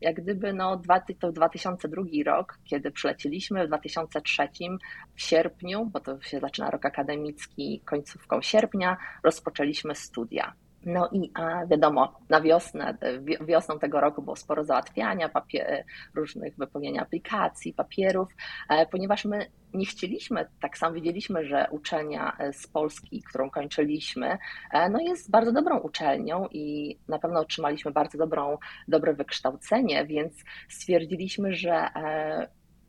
jak 0.00 0.16
gdyby 0.16 0.52
no, 0.52 0.76
to 1.20 1.32
2002 1.32 2.02
rok, 2.24 2.58
kiedy 2.64 2.90
przyleciliśmy, 2.90 3.64
w 3.64 3.68
2000 3.68 4.01
2003 4.06 4.68
w 5.14 5.22
sierpniu, 5.22 5.86
bo 5.86 6.00
to 6.00 6.20
się 6.20 6.40
zaczyna 6.40 6.70
rok 6.70 6.86
akademicki 6.86 7.82
końcówką 7.84 8.42
sierpnia, 8.42 8.96
rozpoczęliśmy 9.24 9.94
studia. 9.94 10.54
No 10.86 11.08
i 11.12 11.30
a 11.34 11.66
wiadomo, 11.66 12.20
na 12.28 12.40
wiosnę, 12.40 12.98
wiosną 13.46 13.78
tego 13.78 14.00
roku 14.00 14.22
było 14.22 14.36
sporo 14.36 14.64
załatwiania, 14.64 15.28
papier, 15.28 15.84
różnych 16.14 16.56
wypełniania 16.56 17.02
aplikacji, 17.02 17.74
papierów, 17.74 18.28
e, 18.68 18.86
ponieważ 18.86 19.24
my 19.24 19.46
nie 19.74 19.86
chcieliśmy, 19.86 20.46
tak 20.60 20.78
samo 20.78 20.94
wiedzieliśmy, 20.94 21.46
że 21.46 21.66
uczelnia 21.70 22.36
e, 22.38 22.52
z 22.52 22.66
Polski, 22.66 23.22
którą 23.22 23.50
kończyliśmy, 23.50 24.38
e, 24.72 24.90
no 24.90 25.00
jest 25.00 25.30
bardzo 25.30 25.52
dobrą 25.52 25.78
uczelnią 25.78 26.48
i 26.50 26.96
na 27.08 27.18
pewno 27.18 27.40
otrzymaliśmy 27.40 27.90
bardzo 27.90 28.18
dobrą, 28.18 28.58
dobre 28.88 29.14
wykształcenie, 29.14 30.06
więc 30.06 30.32
stwierdziliśmy, 30.68 31.54
że 31.54 31.88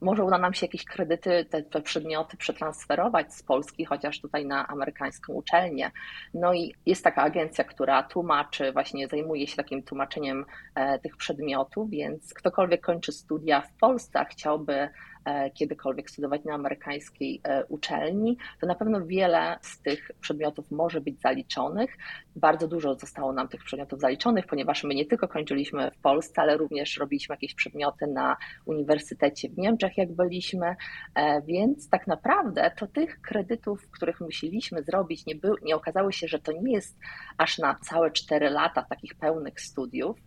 może 0.03 0.23
uda 0.23 0.37
nam 0.37 0.53
się 0.53 0.65
jakieś 0.65 0.85
kredyty, 0.85 1.45
te, 1.45 1.63
te, 1.63 1.81
przedmioty 1.81 2.37
przetransferować 2.37 3.33
z 3.33 3.43
Polski, 3.43 3.85
chociaż 3.85 4.21
tutaj 4.21 4.45
na 4.45 4.67
amerykańską 4.67 5.33
uczelnię. 5.33 5.91
No 6.33 6.53
i 6.53 6.75
jest 6.85 7.03
taka 7.03 7.21
agencja, 7.21 7.63
która 7.63 8.03
tłumaczy, 8.03 8.71
właśnie 8.71 9.07
zajmuje 9.07 9.47
się 9.47 9.55
takim 9.55 9.83
tłumaczeniem 9.83 10.45
e, 10.75 10.99
tych 10.99 11.17
przedmiotów, 11.17 11.89
więc 11.89 12.33
ktokolwiek 12.33 12.81
kończy 12.81 13.11
studia 13.11 13.61
w 13.61 13.73
Polsce, 13.73 14.19
a 14.19 14.25
chciałby 14.25 14.89
kiedykolwiek 15.53 16.09
studiować 16.09 16.43
na 16.43 16.53
amerykańskiej 16.53 17.41
e, 17.43 17.65
uczelni, 17.65 18.37
to 18.61 18.67
na 18.67 18.75
pewno 18.75 19.05
wiele 19.05 19.57
z 19.61 19.81
tych 19.81 20.11
przedmiotów 20.21 20.71
może 20.71 21.01
być 21.01 21.21
zaliczonych. 21.21 21.97
Bardzo 22.35 22.67
dużo 22.67 22.95
zostało 22.95 23.33
nam 23.33 23.47
tych 23.47 23.63
przedmiotów 23.63 23.99
zaliczonych, 23.99 24.47
ponieważ 24.47 24.83
my 24.83 24.95
nie 24.95 25.05
tylko 25.05 25.27
kończyliśmy 25.27 25.91
w 25.91 25.97
Polsce, 25.97 26.41
ale 26.41 26.57
również 26.57 26.97
robiliśmy 26.97 27.33
jakieś 27.33 27.55
przedmioty 27.55 28.07
na 28.07 28.37
uniwersytecie 28.65 29.49
w 29.49 29.57
Niemczech, 29.57 29.97
jak 29.97 30.11
byliśmy, 30.11 30.75
e, 31.15 31.41
więc 31.41 31.89
tak 31.89 32.07
naprawdę 32.07 32.71
to 32.77 32.87
tych 32.87 33.21
kredytów, 33.21 33.89
których 33.91 34.21
musieliśmy 34.21 34.83
zrobić, 34.83 35.25
nie, 35.25 35.35
był, 35.35 35.55
nie 35.63 35.75
okazało 35.75 36.11
się, 36.11 36.27
że 36.27 36.39
to 36.39 36.51
nie 36.51 36.73
jest 36.73 36.97
aż 37.37 37.57
na 37.57 37.75
całe 37.75 38.11
4 38.11 38.49
lata 38.49 38.83
takich 38.89 39.15
pełnych 39.15 39.61
studiów, 39.61 40.17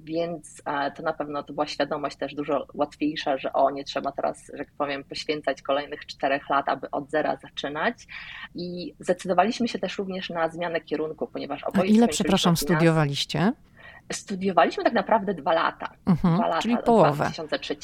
więc 0.00 0.62
to 0.96 1.02
na 1.02 1.12
pewno 1.12 1.42
to 1.42 1.52
była 1.52 1.66
świadomość 1.66 2.16
też 2.16 2.34
dużo 2.34 2.66
łatwiejsza, 2.74 3.38
że 3.38 3.52
o, 3.52 3.70
nie 3.70 3.84
trzeba 3.84 4.12
teraz, 4.12 4.50
że 4.54 4.64
tak 4.64 4.74
powiem, 4.78 5.04
poświęcać 5.04 5.62
kolejnych 5.62 6.06
czterech 6.06 6.50
lat, 6.50 6.68
aby 6.68 6.90
od 6.90 7.10
zera 7.10 7.36
zaczynać. 7.36 8.06
I 8.54 8.94
zdecydowaliśmy 9.00 9.68
się 9.68 9.78
też 9.78 9.98
również 9.98 10.30
na 10.30 10.48
zmianę 10.48 10.80
kierunku, 10.80 11.26
ponieważ 11.26 11.64
oboje. 11.64 11.90
A 11.90 11.94
ile, 11.94 12.08
przepraszam, 12.08 12.56
studiowaliście? 12.56 13.52
Studiowaliśmy 14.12 14.84
tak 14.84 14.92
naprawdę 14.92 15.34
dwa 15.34 15.52
lata. 15.52 15.92
Mhm, 16.06 16.34
dwa 16.34 16.46
lata 16.46 16.62
czyli 16.62 16.76
połowę. 16.78 17.08
Od 17.10 17.16
2003 17.16 17.76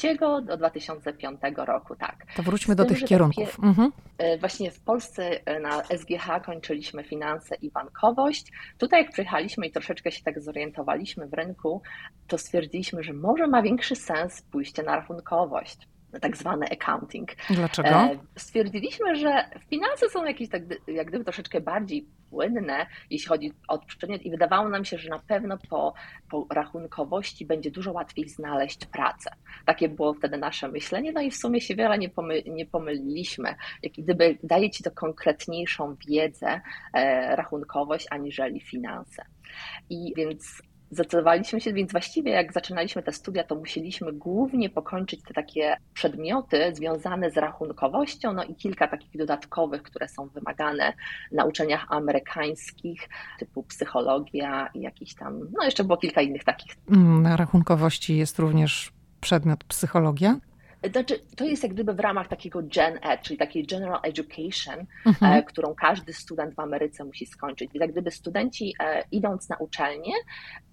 do 0.45 0.57
2005 0.57 1.39
roku, 1.57 1.95
tak. 1.95 2.25
To 2.35 2.43
wróćmy 2.43 2.75
do 2.75 2.85
tych 2.85 3.03
kierunków. 3.03 3.59
Mhm. 3.63 3.91
E, 4.17 4.37
właśnie 4.37 4.71
w 4.71 4.79
Polsce 4.79 5.45
e, 5.45 5.59
na 5.59 5.83
SGH 5.83 6.45
kończyliśmy 6.45 7.03
finanse 7.03 7.55
i 7.55 7.71
bankowość. 7.71 8.51
Tutaj 8.77 9.03
jak 9.03 9.11
przyjechaliśmy 9.11 9.67
i 9.67 9.71
troszeczkę 9.71 10.11
się 10.11 10.23
tak 10.23 10.41
zorientowaliśmy 10.41 11.27
w 11.27 11.33
rynku, 11.33 11.81
to 12.27 12.37
stwierdziliśmy, 12.37 13.03
że 13.03 13.13
może 13.13 13.47
ma 13.47 13.61
większy 13.61 13.95
sens 13.95 14.41
pójście 14.41 14.83
na 14.83 14.95
rachunkowość 14.95 15.87
tak 16.19 16.37
zwany 16.37 16.65
accounting. 16.71 17.29
Dlaczego? 17.49 17.89
E, 17.89 18.17
stwierdziliśmy, 18.37 19.15
że 19.15 19.49
finanse 19.69 20.09
są 20.09 20.25
jakieś 20.25 20.49
tak 20.49 20.61
jak 20.87 21.07
gdyby 21.07 21.23
troszeczkę 21.23 21.61
bardziej 21.61 22.07
płynne, 22.29 22.85
jeśli 23.09 23.27
chodzi 23.27 23.53
o 23.67 23.79
przedmiot 23.79 24.21
i 24.21 24.31
wydawało 24.31 24.69
nam 24.69 24.85
się, 24.85 24.97
że 24.97 25.09
na 25.09 25.19
pewno 25.19 25.57
po, 25.69 25.93
po 26.29 26.47
rachunkowości 26.49 27.45
będzie 27.45 27.71
dużo 27.71 27.91
łatwiej 27.91 28.29
znaleźć 28.29 28.85
pracę. 28.85 29.29
Takie 29.65 29.89
było 29.89 30.13
wtedy 30.13 30.37
nasze 30.37 30.67
myślenie, 30.67 31.11
no 31.11 31.21
i 31.21 31.31
w 31.31 31.35
sumie 31.35 31.61
się 31.61 31.75
wiele 31.75 31.97
nie, 31.97 32.09
pomy, 32.09 32.43
nie 32.45 32.65
pomyliliśmy. 32.65 33.55
Jak 33.83 33.93
gdyby 33.93 34.37
daje 34.43 34.69
ci 34.69 34.83
to 34.83 34.91
konkretniejszą 34.91 35.95
wiedzę, 36.07 36.61
e, 36.93 37.35
rachunkowość, 37.35 38.07
aniżeli 38.09 38.61
finanse. 38.61 39.25
I 39.89 40.13
więc 40.17 40.61
zdecydowaliśmy 40.93 41.61
się, 41.61 41.73
więc 41.73 41.91
właściwie 41.91 42.31
jak 42.31 42.53
zaczynaliśmy 42.53 43.03
te 43.03 43.11
studia, 43.11 43.43
to 43.43 43.55
musieliśmy 43.55 44.13
głównie 44.13 44.69
pokończyć 44.69 45.21
te 45.27 45.33
takie 45.33 45.77
przedmioty 45.93 46.75
związane 46.75 47.31
z 47.31 47.37
rachunkowością, 47.37 48.33
no 48.33 48.43
i 48.43 48.55
kilka 48.55 48.87
takich 48.87 49.17
dodatkowych, 49.17 49.83
które 49.83 50.07
są 50.07 50.27
wymagane 50.27 50.93
na 51.31 51.45
uczelniach 51.45 51.85
amerykańskich, 51.89 53.09
typu 53.39 53.63
psychologia 53.63 54.69
i 54.73 54.81
jakiś 54.81 55.15
tam, 55.15 55.39
no 55.57 55.65
jeszcze 55.65 55.83
było 55.83 55.97
kilka 55.97 56.21
innych 56.21 56.43
takich. 56.43 56.71
Mm, 56.89 57.21
na 57.21 57.37
rachunkowości 57.37 58.17
jest 58.17 58.39
również 58.39 58.91
przedmiot 59.21 59.63
psychologia? 59.63 60.39
Znaczy, 60.91 61.19
to 61.35 61.45
jest 61.45 61.63
jak 61.63 61.73
gdyby 61.73 61.93
w 61.93 61.99
ramach 61.99 62.27
takiego 62.27 62.59
Gen 62.63 62.99
Ed, 63.01 63.21
czyli 63.21 63.37
takiej 63.37 63.65
General 63.67 63.99
Education, 64.03 64.85
mhm. 65.05 65.33
E, 65.33 65.43
którą 65.43 65.75
każdy 65.75 66.13
student 66.13 66.55
w 66.55 66.59
Ameryce 66.59 67.03
musi 67.03 67.25
skończyć. 67.25 67.71
Więc 67.73 67.81
jak 67.81 67.91
gdyby 67.91 68.11
studenci 68.11 68.73
e, 68.79 69.03
idąc 69.11 69.49
na 69.49 69.57
uczelnię, 69.57 70.13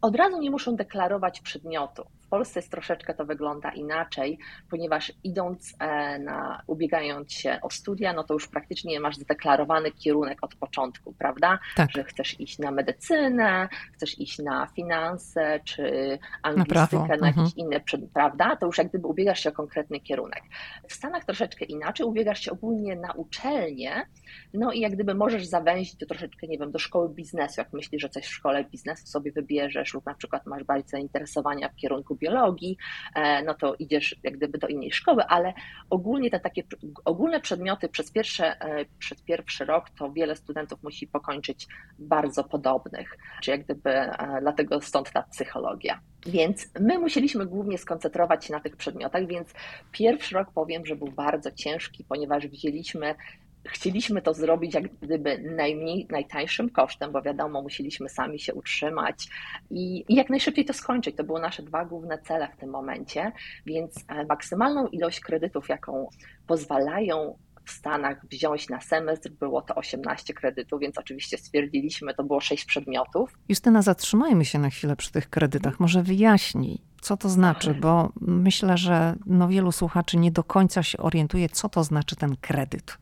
od 0.01 0.17
razu 0.17 0.41
nie 0.41 0.51
muszą 0.51 0.77
deklarować 0.77 1.41
przedmiotu. 1.41 2.03
W 2.31 2.39
Polsce 2.41 2.61
jest 2.61 2.71
troszeczkę 2.71 3.15
to 3.15 3.25
wygląda 3.25 3.71
inaczej, 3.71 4.39
ponieważ 4.71 5.13
idąc 5.25 5.75
e, 5.79 6.19
na, 6.19 6.63
ubiegając 6.67 7.33
się 7.33 7.59
o 7.63 7.71
studia, 7.71 8.13
no 8.13 8.25
to 8.25 8.35
już 8.35 8.49
praktycznie 8.49 9.01
masz 9.01 9.17
zdeklarowany 9.17 9.91
kierunek 9.91 10.39
od 10.43 10.55
początku, 10.55 11.13
prawda? 11.13 11.59
Tak. 11.77 11.91
Że 11.91 12.05
chcesz 12.05 12.41
iść 12.41 12.59
na 12.59 12.71
medycynę, 12.71 13.69
chcesz 13.93 14.19
iść 14.19 14.39
na 14.39 14.67
finanse, 14.67 15.61
czy 15.65 16.19
anglistykę, 16.43 16.97
na, 16.97 17.07
na 17.07 17.29
mhm. 17.29 17.37
jakiś 17.37 17.57
inny, 17.57 17.81
prawda? 18.15 18.57
To 18.57 18.67
już 18.67 18.79
jak 18.79 18.89
gdyby 18.89 19.07
ubiegasz 19.07 19.41
się 19.41 19.49
o 19.49 19.53
konkretny 19.53 20.01
kierunek. 20.01 20.43
W 20.89 20.93
Stanach 20.93 21.25
troszeczkę 21.25 21.65
inaczej, 21.65 22.07
ubiegasz 22.07 22.41
się 22.41 22.51
ogólnie 22.51 22.97
na 22.97 23.13
uczelnię, 23.13 24.07
no 24.55 24.73
i 24.73 24.81
jak 24.81 24.93
gdyby 24.93 25.15
możesz 25.15 25.47
zawęzić 25.47 25.97
to 25.99 26.07
troszeczkę, 26.07 26.47
nie 26.47 26.59
wiem, 26.59 26.71
do 26.71 26.79
szkoły 26.79 27.09
biznesu, 27.09 27.61
jak 27.61 27.73
myślisz, 27.73 28.03
że 28.03 28.09
coś 28.09 28.25
w 28.25 28.33
szkole 28.33 28.65
biznesu 28.65 29.07
sobie 29.07 29.33
wybierzesz 29.33 29.95
lub 29.95 30.07
na 30.07 30.15
przykład 30.15 30.47
masz 30.47 30.65
bardziej 30.65 30.89
zainteresowania 30.89 31.69
w 31.69 31.77
kierunku 31.77 32.20
biologii, 32.21 32.77
e, 33.15 33.43
no 33.43 33.55
to 33.55 33.75
idziesz 33.75 34.17
jak 34.23 34.37
gdyby 34.37 34.59
do 34.59 34.69
innej 34.69 34.93
szkoły, 34.93 35.25
ale 35.25 35.53
ogólnie 35.91 36.31
te 36.31 36.41
takie 36.41 36.63
ogólne 37.05 37.41
przedmioty 37.41 37.89
przez, 37.89 38.11
pierwsze, 38.11 38.61
e, 38.61 38.85
przez 38.99 39.23
pierwszy 39.23 39.65
rok 39.65 39.91
to 39.91 40.13
wiele 40.13 40.37
studentów 40.37 40.83
musi 40.83 41.07
pokończyć 41.07 41.67
bardzo 41.99 42.45
podobnych, 42.45 43.17
czy 43.43 43.51
jak 43.51 43.65
gdyby 43.65 43.91
e, 43.91 44.39
dlatego 44.41 44.81
stąd 44.81 45.13
ta 45.13 45.23
psychologia. 45.23 46.01
Więc 46.27 46.71
my 46.81 46.99
musieliśmy 46.99 47.47
głównie 47.47 47.79
skoncentrować 47.79 48.45
się 48.45 48.53
na 48.53 48.61
tych 48.61 48.77
przedmiotach, 48.77 49.27
więc 49.27 49.53
pierwszy 49.93 50.35
rok 50.35 50.53
powiem, 50.55 50.87
że 50.87 50.97
był 50.97 51.09
bardzo 51.09 51.51
ciężki, 51.51 52.05
ponieważ 52.05 52.47
wzięliśmy 52.47 53.15
chcieliśmy 53.65 54.23
to 54.23 54.35
zrobić 54.35 54.75
jak 54.75 54.95
gdyby 54.95 55.39
najmniej, 55.39 56.07
najtańszym 56.11 56.71
kosztem, 56.71 57.13
bo 57.13 57.23
wiadomo, 57.23 57.63
musieliśmy 57.63 58.09
sami 58.09 58.39
się 58.39 58.55
utrzymać 58.55 59.29
i, 59.71 60.05
i, 60.09 60.15
jak 60.15 60.31
najszybciej 60.31 60.65
to 60.65 60.73
skończyć. 60.73 61.17
To 61.17 61.25
były 61.25 61.41
nasze 61.41 61.63
dwa 61.63 61.85
główne 61.85 62.19
cele 62.19 62.49
w 62.57 62.61
tym 62.61 62.71
momencie, 62.71 63.33
więc 63.67 64.05
e, 64.09 64.25
maksymalną 64.25 64.87
ilość 64.87 65.21
kredytów, 65.21 65.69
jaką 65.69 66.09
pozwalają 66.47 67.39
w 67.65 67.71
Stanach 67.71 68.27
wziąć 68.27 68.69
na 68.69 68.81
semestr, 68.81 69.31
było 69.31 69.63
to 69.63 69.75
18 69.75 70.35
kredytów, 70.35 70.81
więc 70.81 70.99
oczywiście 70.99 71.39
stwierdziliśmy, 71.39 72.15
to 72.15 72.25
było 72.25 72.41
6 72.41 72.65
przedmiotów. 72.65 73.39
Justyna, 73.49 73.83
zatrzymajmy 73.83 74.45
się 74.45 74.59
na 74.59 74.71
chwilę 74.71 74.97
przy 74.97 75.13
tych 75.13 75.31
kredytach. 75.31 75.81
Może 75.81 76.03
wyjaśnij, 76.03 76.79
co 77.01 77.17
to 77.17 77.29
znaczy, 77.29 77.75
bo 77.75 78.13
myślę, 78.21 78.79
że 78.79 79.17
no 79.27 79.49
wielu 79.49 79.73
słuchaczy 79.73 80.17
nie 80.17 80.31
do 80.31 80.45
końca 80.45 80.83
się 80.83 80.99
orientuje, 80.99 81.49
co 81.49 81.69
to 81.69 81.85
znaczy 81.85 82.17
ten 82.17 82.37
kredyt. 82.37 82.99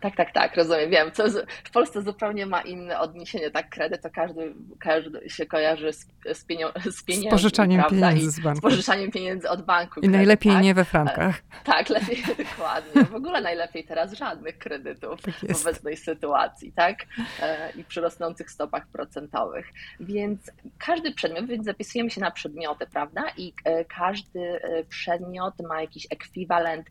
Tak, 0.00 0.16
tak, 0.16 0.32
tak, 0.32 0.56
rozumiem, 0.56 0.90
wiem. 0.90 1.12
Co 1.12 1.24
w 1.64 1.70
Polsce 1.70 2.02
zupełnie 2.02 2.46
ma 2.46 2.60
inne 2.60 3.00
odniesienie, 3.00 3.50
tak? 3.50 3.70
Kredyt 3.70 4.02
to 4.02 4.10
każdy, 4.10 4.54
każdy 4.80 5.30
się 5.30 5.46
kojarzy 5.46 5.92
z, 5.92 6.06
z, 6.32 6.44
pienio, 6.44 6.72
z 6.90 7.02
pieniędzmi, 7.02 7.30
Z 7.30 7.32
pożyczaniem 7.32 7.80
prawda? 7.80 8.08
pieniędzy 8.08 8.30
z 8.30 8.40
banku. 8.40 8.58
Z 8.58 8.62
pożyczaniem 8.62 9.10
pieniędzy 9.10 9.50
od 9.50 9.62
banku. 9.62 10.00
I 10.00 10.02
kredyt, 10.02 10.16
najlepiej 10.16 10.52
tak? 10.52 10.62
nie 10.62 10.74
we 10.74 10.84
frankach. 10.84 11.38
E, 11.38 11.64
tak, 11.64 11.88
lepiej, 11.98 12.22
dokładnie. 12.38 13.04
W 13.04 13.14
ogóle 13.14 13.40
najlepiej 13.40 13.84
teraz 13.84 14.12
żadnych 14.12 14.58
kredytów 14.58 15.20
tak 15.22 15.34
w 15.34 15.60
obecnej 15.60 15.96
sytuacji, 15.96 16.72
tak? 16.72 17.06
E, 17.42 17.70
I 17.76 17.84
przy 17.84 18.00
rosnących 18.00 18.50
stopach 18.50 18.86
procentowych. 18.86 19.66
Więc 20.00 20.50
każdy 20.78 21.12
przedmiot, 21.12 21.46
więc 21.46 21.64
zapisujemy 21.64 22.10
się 22.10 22.20
na 22.20 22.30
przedmioty, 22.30 22.86
prawda? 22.86 23.24
I 23.36 23.52
e, 23.64 23.84
każdy 23.84 24.60
przedmiot 24.88 25.54
ma 25.68 25.80
jakiś 25.80 26.06
ekwiwalent 26.10 26.86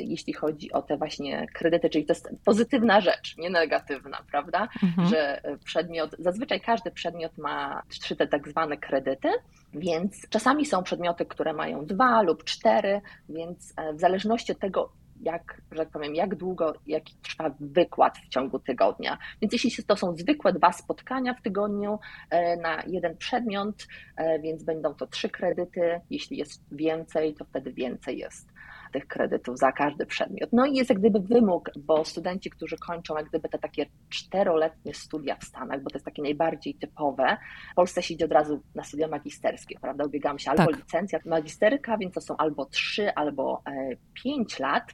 jeśli 0.00 0.32
chodzi 0.32 0.72
o 0.72 0.82
te 0.82 0.96
właśnie 0.96 1.46
kredyty, 1.54 1.90
czyli 1.90 2.06
to 2.06 2.12
jest 2.12 2.28
pozytywna 2.44 3.00
rzecz, 3.00 3.36
nie 3.38 3.50
negatywna, 3.50 4.18
prawda? 4.30 4.68
Mhm. 4.82 5.08
Że 5.08 5.40
przedmiot, 5.64 6.16
zazwyczaj 6.18 6.60
każdy 6.60 6.90
przedmiot 6.90 7.38
ma 7.38 7.82
trzy 7.88 8.16
te 8.16 8.26
tak 8.26 8.48
zwane 8.48 8.76
kredyty, 8.76 9.28
więc 9.74 10.28
czasami 10.28 10.66
są 10.66 10.82
przedmioty, 10.82 11.26
które 11.26 11.52
mają 11.52 11.86
dwa 11.86 12.22
lub 12.22 12.44
cztery, 12.44 13.00
więc 13.28 13.74
e, 13.76 13.92
w 13.92 14.00
zależności 14.00 14.52
od 14.52 14.58
tego, 14.58 14.92
jak, 15.20 15.62
że 15.72 15.78
tak 15.78 15.90
powiem, 15.90 16.14
jak 16.14 16.34
długo, 16.34 16.74
jaki 16.86 17.14
trwa 17.22 17.54
wykład 17.60 18.18
w 18.18 18.28
ciągu 18.28 18.58
tygodnia. 18.58 19.18
Więc 19.40 19.52
jeśli 19.52 19.84
to 19.84 19.96
są 19.96 20.16
zwykłe 20.16 20.52
dwa 20.52 20.72
spotkania 20.72 21.34
w 21.34 21.42
tygodniu 21.42 21.98
e, 22.30 22.56
na 22.56 22.82
jeden 22.86 23.16
przedmiot, 23.16 23.86
więc 24.42 24.62
będą 24.62 24.94
to 24.94 25.06
trzy 25.06 25.28
kredyty. 25.28 26.00
Jeśli 26.10 26.36
jest 26.36 26.62
więcej, 26.72 27.34
to 27.34 27.44
wtedy 27.44 27.72
więcej 27.72 28.18
jest 28.18 28.55
tych 28.96 29.06
kredytów 29.06 29.58
za 29.58 29.72
każdy 29.72 30.06
przedmiot. 30.06 30.50
No 30.52 30.66
i 30.66 30.74
jest 30.74 30.90
jak 30.90 30.98
gdyby 30.98 31.20
wymóg, 31.20 31.70
bo 31.76 32.04
studenci, 32.04 32.50
którzy 32.50 32.76
kończą 32.76 33.16
jak 33.16 33.28
gdyby 33.28 33.48
te 33.48 33.58
takie 33.58 33.86
czteroletnie 34.08 34.94
studia 34.94 35.36
w 35.36 35.44
Stanach, 35.44 35.82
bo 35.82 35.90
to 35.90 35.96
jest 35.96 36.04
takie 36.04 36.22
najbardziej 36.22 36.74
typowe, 36.74 37.36
w 37.72 37.74
Polsce 37.74 38.02
się 38.02 38.14
idzie 38.14 38.24
od 38.24 38.32
razu 38.32 38.62
na 38.74 38.84
studia 38.84 39.08
magisterskie, 39.08 39.78
prawda? 39.80 40.04
Ubiegamy 40.04 40.38
się 40.38 40.50
albo 40.50 40.66
tak. 40.66 40.76
licencja 40.76 41.18
magisterka, 41.24 41.98
więc 41.98 42.14
to 42.14 42.20
są 42.20 42.36
albo 42.36 42.64
trzy, 42.66 43.14
albo 43.14 43.62
e, 43.66 43.96
pięć 44.14 44.58
lat. 44.58 44.84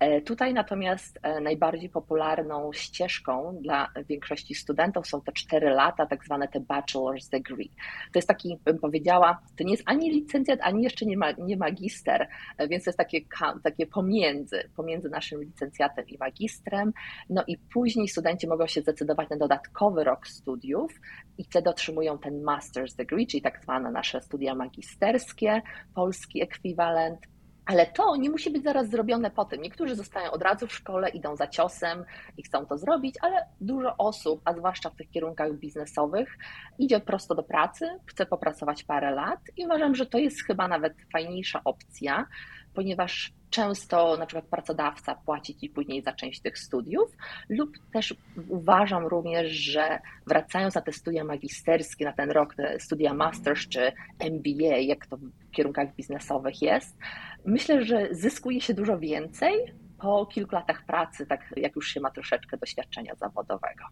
E, 0.00 0.20
tutaj 0.20 0.54
natomiast 0.54 1.18
e, 1.22 1.40
najbardziej 1.40 1.88
popularną 1.88 2.72
ścieżką 2.72 3.58
dla 3.62 3.88
większości 4.08 4.54
studentów 4.54 5.06
są 5.06 5.20
te 5.20 5.32
cztery 5.32 5.70
lata, 5.70 6.06
tak 6.06 6.24
zwane 6.24 6.48
te 6.48 6.60
bachelor's 6.60 7.30
degree. 7.30 7.70
To 8.12 8.18
jest 8.18 8.28
taki, 8.28 8.58
bym 8.64 8.78
powiedziała, 8.78 9.40
to 9.56 9.64
nie 9.64 9.70
jest 9.70 9.82
ani 9.86 10.10
licencjat, 10.10 10.60
ani 10.62 10.82
jeszcze 10.82 11.06
nie, 11.06 11.16
ma, 11.16 11.32
nie 11.32 11.56
magister, 11.56 12.28
e, 12.58 12.68
więc 12.68 12.84
to 12.84 12.90
jest 12.90 12.98
takie, 12.98 13.20
takie 13.62 13.86
pomiędzy, 13.86 14.70
pomiędzy 14.76 15.08
naszym 15.08 15.42
licencjatem 15.42 16.08
i 16.08 16.18
magistrem. 16.18 16.92
No 17.30 17.44
i 17.46 17.58
później 17.58 18.08
studenci 18.08 18.48
mogą 18.48 18.66
się 18.66 18.80
zdecydować 18.80 19.30
na 19.30 19.36
dodatkowy 19.36 20.04
rok 20.04 20.28
studiów 20.28 21.00
i 21.38 21.44
wtedy 21.44 21.70
otrzymują 21.70 22.18
ten 22.18 22.42
master's 22.42 22.96
degree, 22.96 23.26
czyli 23.26 23.42
tak 23.42 23.62
zwane 23.62 23.90
nasze 23.90 24.20
studia 24.20 24.54
magisterskie, 24.54 25.62
polski 25.94 26.42
ekwiwalent. 26.42 27.18
Ale 27.66 27.86
to 27.86 28.16
nie 28.16 28.30
musi 28.30 28.50
być 28.50 28.62
zaraz 28.62 28.90
zrobione 28.90 29.30
po 29.30 29.44
tym. 29.44 29.62
Niektórzy 29.62 29.94
zostają 29.94 30.30
od 30.30 30.42
razu 30.42 30.66
w 30.66 30.72
szkole, 30.72 31.08
idą 31.08 31.36
za 31.36 31.46
ciosem 31.46 32.04
i 32.36 32.42
chcą 32.42 32.66
to 32.66 32.78
zrobić, 32.78 33.14
ale 33.22 33.46
dużo 33.60 33.96
osób, 33.96 34.40
a 34.44 34.54
zwłaszcza 34.54 34.90
w 34.90 34.96
tych 34.96 35.10
kierunkach 35.10 35.52
biznesowych, 35.52 36.38
idzie 36.78 37.00
prosto 37.00 37.34
do 37.34 37.42
pracy, 37.42 37.88
chce 38.06 38.26
popracować 38.26 38.84
parę 38.84 39.10
lat 39.10 39.40
i 39.56 39.64
uważam, 39.64 39.94
że 39.94 40.06
to 40.06 40.18
jest 40.18 40.44
chyba 40.44 40.68
nawet 40.68 40.94
fajniejsza 41.12 41.60
opcja, 41.64 42.26
ponieważ 42.74 43.32
często 43.50 44.16
na 44.16 44.26
przykład 44.26 44.44
pracodawca 44.44 45.14
płaci 45.14 45.56
ci 45.56 45.68
później 45.68 46.02
za 46.02 46.12
część 46.12 46.40
tych 46.40 46.58
studiów, 46.58 47.16
lub 47.48 47.70
też 47.92 48.14
uważam 48.48 49.06
również, 49.06 49.52
że 49.52 49.98
wracając 50.26 50.74
na 50.74 50.80
te 50.80 50.92
studia 50.92 51.24
magisterskie, 51.24 52.04
na 52.04 52.12
ten 52.12 52.30
rok, 52.30 52.54
te 52.54 52.80
studia 52.80 53.14
masters 53.14 53.68
czy 53.68 53.92
MBA, 54.18 54.76
jak 54.76 55.06
to 55.06 55.16
w 55.16 55.50
kierunkach 55.50 55.94
biznesowych 55.94 56.62
jest, 56.62 56.96
myślę, 57.44 57.84
że 57.84 58.08
zyskuje 58.10 58.60
się 58.60 58.74
dużo 58.74 58.98
więcej 58.98 59.54
po 60.00 60.26
kilku 60.26 60.54
latach 60.54 60.86
pracy, 60.86 61.26
tak 61.26 61.54
jak 61.56 61.76
już 61.76 61.88
się 61.88 62.00
ma 62.00 62.10
troszeczkę 62.10 62.56
doświadczenia 62.56 63.14
zawodowego. 63.14 63.84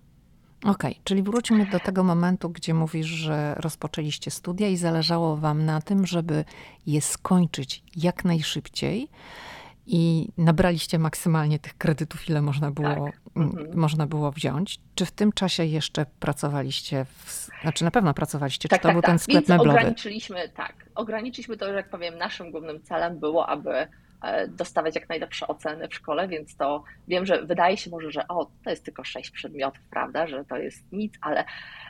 Okej, 0.62 0.72
okay, 0.72 0.94
czyli 1.04 1.22
wróćmy 1.22 1.66
do 1.66 1.80
tego 1.80 2.04
momentu, 2.04 2.50
gdzie 2.50 2.74
mówisz, 2.74 3.06
że 3.06 3.54
rozpoczęliście 3.56 4.30
studia 4.30 4.68
i 4.68 4.76
zależało 4.76 5.36
wam 5.36 5.64
na 5.64 5.80
tym, 5.80 6.06
żeby 6.06 6.44
je 6.86 7.00
skończyć 7.00 7.82
jak 7.96 8.24
najszybciej 8.24 9.08
i 9.86 10.28
nabraliście 10.38 10.98
maksymalnie 10.98 11.58
tych 11.58 11.78
kredytów, 11.78 12.28
ile 12.28 12.42
można 12.42 12.70
było, 12.70 12.88
tak. 12.94 13.20
mhm. 13.36 13.78
można 13.78 14.06
było 14.06 14.32
wziąć. 14.32 14.80
Czy 14.94 15.06
w 15.06 15.10
tym 15.10 15.32
czasie 15.32 15.64
jeszcze 15.64 16.06
pracowaliście, 16.20 17.04
w, 17.04 17.48
znaczy 17.62 17.84
na 17.84 17.90
pewno 17.90 18.14
pracowaliście, 18.14 18.68
tak, 18.68 18.78
czy 18.78 18.82
to 18.82 18.88
tak, 18.88 18.94
był 18.94 19.02
tak. 19.02 19.10
ten 19.10 19.18
sklep 19.18 19.36
Więc 19.36 19.48
meblowy? 19.48 19.70
Ograniczyliśmy, 19.78 20.48
tak, 20.48 20.74
ograniczyliśmy 20.94 21.56
to, 21.56 21.66
że 21.66 21.74
jak 21.74 21.90
powiem, 21.90 22.18
naszym 22.18 22.50
głównym 22.50 22.82
celem 22.82 23.18
było, 23.18 23.48
aby 23.48 23.88
dostawać 24.48 24.94
jak 24.94 25.08
najlepsze 25.08 25.46
oceny 25.46 25.88
w 25.88 25.94
szkole, 25.94 26.28
więc 26.28 26.56
to 26.56 26.84
wiem, 27.08 27.26
że 27.26 27.42
wydaje 27.42 27.76
się 27.76 27.90
może, 27.90 28.10
że 28.10 28.28
o, 28.28 28.50
to 28.64 28.70
jest 28.70 28.84
tylko 28.84 29.04
sześć 29.04 29.30
przedmiotów, 29.30 29.82
prawda, 29.90 30.26
że 30.26 30.44
to 30.44 30.56
jest 30.56 30.92
nic, 30.92 31.14
ale 31.20 31.44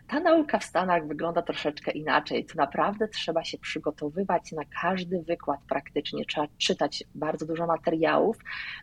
ta 0.09 0.21
nauka 0.21 0.59
w 0.59 0.65
Stanach 0.65 1.07
wygląda 1.07 1.43
troszeczkę 1.43 1.91
inaczej. 1.91 2.45
Tu 2.45 2.57
naprawdę 2.57 3.09
trzeba 3.09 3.45
się 3.45 3.59
przygotowywać 3.59 4.53
na 4.53 4.63
każdy 4.83 5.23
wykład 5.23 5.61
praktycznie, 5.69 6.25
trzeba 6.25 6.47
czytać 6.59 7.05
bardzo 7.15 7.47
dużo 7.47 7.67
materiałów, 7.67 8.37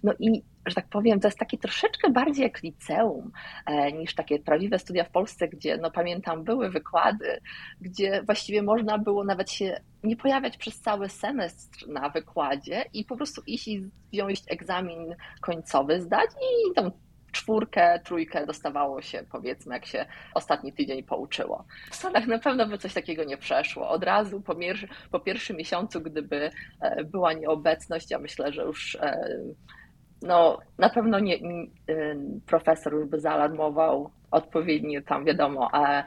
no 0.04 0.14
i 0.20 0.44
że 0.65 0.75
tak 0.75 0.88
powiem, 0.88 1.19
to 1.19 1.28
jest 1.28 1.39
takie 1.39 1.58
troszeczkę 1.58 2.10
bardziej 2.10 2.43
jak 2.43 2.63
liceum 2.63 3.32
e, 3.65 3.91
niż 3.91 4.15
takie 4.15 4.39
prawdziwe 4.39 4.80
studia 4.80 5.04
w 5.04 5.10
Polsce, 5.10 5.47
gdzie, 5.47 5.78
no 5.78 5.91
pamiętam, 5.91 6.43
były 6.43 6.69
wykłady, 6.69 7.39
gdzie 7.82 8.23
właściwie 8.23 8.62
można 8.62 8.97
było 8.97 9.23
nawet 9.23 9.51
się 9.51 9.82
nie 10.04 10.17
pojawiać 10.17 10.58
przez 10.58 10.82
cały 10.82 11.10
semestr 11.10 11.88
na 11.88 12.10
wykładzie 12.10 12.86
i 12.93 13.06
po 13.06 13.17
prostu 13.17 13.41
iść 13.47 13.67
i 13.67 13.89
wziąć 14.13 14.41
egzamin 14.47 15.15
końcowy, 15.41 16.01
zdać 16.01 16.30
i 16.30 16.73
tą 16.73 16.91
czwórkę, 17.36 17.99
trójkę 18.04 18.45
dostawało 18.45 19.01
się, 19.01 19.23
powiedzmy, 19.32 19.73
jak 19.73 19.86
się 19.86 20.06
ostatni 20.34 20.73
tydzień 20.73 21.04
pouczyło. 21.04 21.65
W 21.91 21.95
Stanach 21.95 22.28
na 22.28 22.39
pewno 22.39 22.67
by 22.67 22.78
coś 22.78 22.93
takiego 22.93 23.23
nie 23.23 23.38
przeszło. 23.38 23.89
Od 23.89 24.04
razu 24.04 24.41
po, 24.41 24.56
po 25.12 25.19
pierwszym 25.19 25.58
miesiącu, 25.58 26.01
gdyby 26.01 26.49
e, 26.82 27.04
była 27.04 27.34
nieobecność, 27.34 28.12
ja 28.12 28.19
myślę, 28.19 28.54
że 28.54 28.62
już 28.62 28.95
e, 28.95 29.38
no, 30.21 30.60
na 30.78 30.89
pewno 30.89 31.19
nie, 31.19 31.39
nie, 31.41 31.67
profesor 32.45 32.93
już 32.93 33.06
by 33.06 33.19
zaalarmował 33.19 34.10
odpowiednio 34.32 35.01
tam, 35.01 35.25
wiadomo, 35.25 35.69
a 35.71 36.04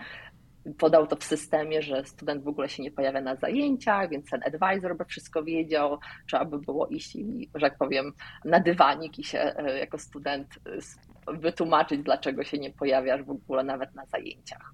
podał 0.79 1.07
to 1.07 1.17
w 1.17 1.25
systemie, 1.25 1.83
że 1.83 2.05
student 2.05 2.45
w 2.45 2.49
ogóle 2.49 2.69
się 2.69 2.83
nie 2.83 2.91
pojawia 2.91 3.21
na 3.21 3.37
zajęciach, 3.37 4.11
więc 4.11 4.31
ten 4.31 4.41
advisor 4.47 4.97
by 4.97 5.05
wszystko 5.05 5.45
wiedział, 5.45 5.99
trzeba 6.27 6.45
by 6.45 6.59
było 6.59 6.87
iść 6.87 7.17
i, 7.17 7.51
że 7.55 7.61
tak 7.71 7.79
powiem, 7.79 8.13
na 8.45 8.61
dywanik 8.61 9.19
i 9.19 9.25
się 9.25 9.39
e, 9.39 9.79
jako 9.79 9.99
student 9.99 10.49
e, 11.27 11.33
wytłumaczyć, 11.33 12.03
dlaczego 12.03 12.45
się 12.45 12.59
nie 12.59 12.71
pojawiasz 12.71 13.23
w 13.23 13.31
ogóle 13.31 13.65
nawet 13.65 13.95
na 13.95 14.07
zajęciach. 14.07 14.73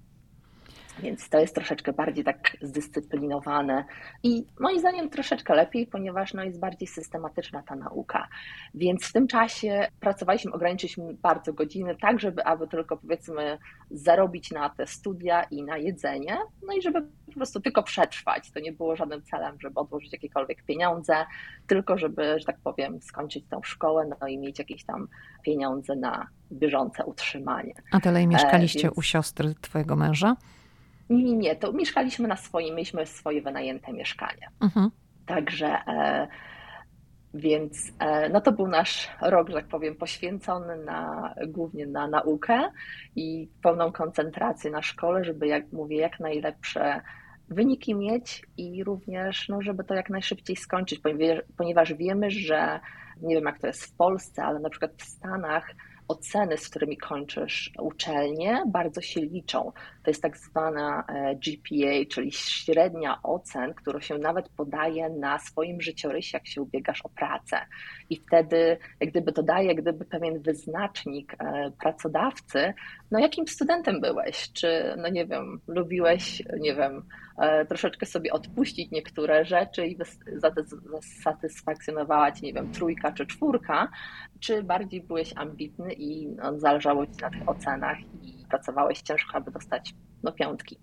Więc 0.99 1.29
to 1.29 1.39
jest 1.39 1.55
troszeczkę 1.55 1.93
bardziej 1.93 2.23
tak 2.23 2.57
zdyscyplinowane 2.61 3.85
i 4.23 4.45
moim 4.59 4.79
zdaniem 4.79 5.09
troszeczkę 5.09 5.55
lepiej, 5.55 5.87
ponieważ 5.87 6.33
no, 6.33 6.43
jest 6.43 6.59
bardziej 6.59 6.87
systematyczna 6.87 7.63
ta 7.63 7.75
nauka. 7.75 8.27
Więc 8.73 9.05
w 9.05 9.13
tym 9.13 9.27
czasie 9.27 9.87
pracowaliśmy, 9.99 10.51
ograniczyliśmy 10.51 11.13
bardzo 11.13 11.53
godziny, 11.53 11.95
tak 12.01 12.19
żeby 12.19 12.43
aby 12.43 12.67
tylko 12.67 12.97
powiedzmy 12.97 13.57
zarobić 13.91 14.51
na 14.51 14.69
te 14.69 14.87
studia 14.87 15.43
i 15.43 15.63
na 15.63 15.77
jedzenie, 15.77 16.37
no 16.67 16.73
i 16.73 16.81
żeby 16.81 17.01
po 17.01 17.31
prostu 17.33 17.59
tylko 17.59 17.83
przetrwać. 17.83 18.51
To 18.51 18.59
nie 18.59 18.71
było 18.71 18.95
żadnym 18.95 19.23
celem, 19.23 19.55
żeby 19.59 19.79
odłożyć 19.79 20.13
jakiekolwiek 20.13 20.63
pieniądze, 20.63 21.25
tylko 21.67 21.97
żeby, 21.97 22.39
że 22.39 22.45
tak 22.45 22.57
powiem, 22.63 23.01
skończyć 23.01 23.45
tą 23.49 23.63
szkołę, 23.63 24.09
no 24.21 24.27
i 24.27 24.37
mieć 24.37 24.59
jakieś 24.59 24.85
tam 24.85 25.07
pieniądze 25.43 25.95
na 25.95 26.27
bieżące 26.51 27.05
utrzymanie. 27.05 27.73
A 27.91 27.99
dalej 27.99 28.27
mieszkaliście 28.27 28.79
e, 28.79 28.81
więc... 28.81 28.97
u 28.97 29.01
siostry 29.01 29.55
twojego 29.61 29.95
męża? 29.95 30.35
Nie, 31.09 31.23
nie, 31.23 31.37
nie, 31.37 31.55
to 31.55 31.73
mieszkaliśmy 31.73 32.27
na 32.27 32.35
swoim, 32.35 32.75
mieliśmy 32.75 33.05
swoje 33.05 33.41
wynajęte 33.41 33.93
mieszkanie. 33.93 34.47
Mhm. 34.61 34.91
Także 35.25 35.67
e, 35.67 36.27
więc 37.35 37.91
e, 37.99 38.29
no 38.29 38.41
to 38.41 38.51
był 38.51 38.67
nasz 38.67 39.09
rok, 39.21 39.49
że 39.49 39.55
tak 39.55 39.67
powiem, 39.67 39.95
poświęcony 39.95 40.77
na, 40.77 41.33
głównie 41.47 41.87
na 41.87 42.07
naukę 42.07 42.71
i 43.15 43.49
pełną 43.63 43.91
koncentrację 43.91 44.71
na 44.71 44.81
szkole, 44.81 45.23
żeby, 45.23 45.47
jak 45.47 45.71
mówię, 45.71 45.97
jak 45.97 46.19
najlepsze 46.19 47.01
wyniki 47.49 47.95
mieć 47.95 48.45
i 48.57 48.83
również, 48.83 49.49
no, 49.49 49.61
żeby 49.61 49.83
to 49.83 49.93
jak 49.93 50.09
najszybciej 50.09 50.55
skończyć, 50.55 50.99
ponieważ, 50.99 51.43
ponieważ 51.57 51.93
wiemy, 51.93 52.31
że 52.31 52.79
nie 53.21 53.35
wiem 53.35 53.45
jak 53.45 53.59
to 53.59 53.67
jest 53.67 53.85
w 53.85 53.95
Polsce, 53.95 54.43
ale 54.43 54.59
na 54.59 54.69
przykład 54.69 54.91
w 54.97 55.03
Stanach 55.03 55.71
oceny, 56.07 56.57
z 56.57 56.69
którymi 56.69 56.97
kończysz 56.97 57.71
uczelnię, 57.79 58.63
bardzo 58.67 59.01
się 59.01 59.21
liczą. 59.21 59.71
To 60.03 60.09
jest 60.11 60.21
tak 60.21 60.37
zwana 60.37 61.03
e, 61.07 61.35
GPA, 61.35 62.05
czyli 62.09 62.31
średnia 62.31 63.19
ocen, 63.23 63.73
którą 63.73 63.99
się 63.99 64.17
nawet 64.17 64.49
podaje 64.49 65.09
na 65.09 65.39
swoim 65.39 65.81
życiorysie, 65.81 66.37
jak 66.37 66.47
się 66.47 66.61
ubiegasz 66.61 67.01
o 67.01 67.09
pracę. 67.09 67.57
I 68.09 68.15
wtedy, 68.15 68.77
jak 68.99 69.09
gdyby 69.09 69.31
to 69.31 69.43
daje 69.43 69.75
gdyby 69.75 70.05
pewien 70.05 70.41
wyznacznik 70.41 71.35
e, 71.39 71.71
pracodawcy, 71.71 72.73
no 73.11 73.19
jakim 73.19 73.47
studentem 73.47 74.01
byłeś? 74.01 74.51
Czy, 74.53 74.95
no 74.97 75.09
nie 75.09 75.25
wiem, 75.25 75.59
lubiłeś, 75.67 76.43
nie 76.59 76.75
wiem, 76.75 77.03
e, 77.37 77.65
troszeczkę 77.65 78.05
sobie 78.05 78.33
odpuścić 78.33 78.91
niektóre 78.91 79.45
rzeczy 79.45 79.87
i 79.87 79.97
zasatysfakcjonowała 80.35 82.31
cię, 82.31 82.47
nie 82.47 82.53
wiem, 82.53 82.71
trójka 82.71 83.11
czy 83.11 83.25
czwórka, 83.25 83.87
czy 84.39 84.63
bardziej 84.63 85.01
byłeś 85.01 85.33
ambitny 85.35 85.93
i 85.93 86.27
no, 86.27 86.59
zależało 86.59 87.05
ci 87.05 87.21
na 87.21 87.29
tych 87.29 87.49
ocenach 87.49 87.97
i 88.21 88.45
pracowałeś 88.49 89.01
ciężko, 89.01 89.37
aby 89.37 89.51
dostać 89.51 89.93
no, 90.23 90.31
piątki. 90.31 90.79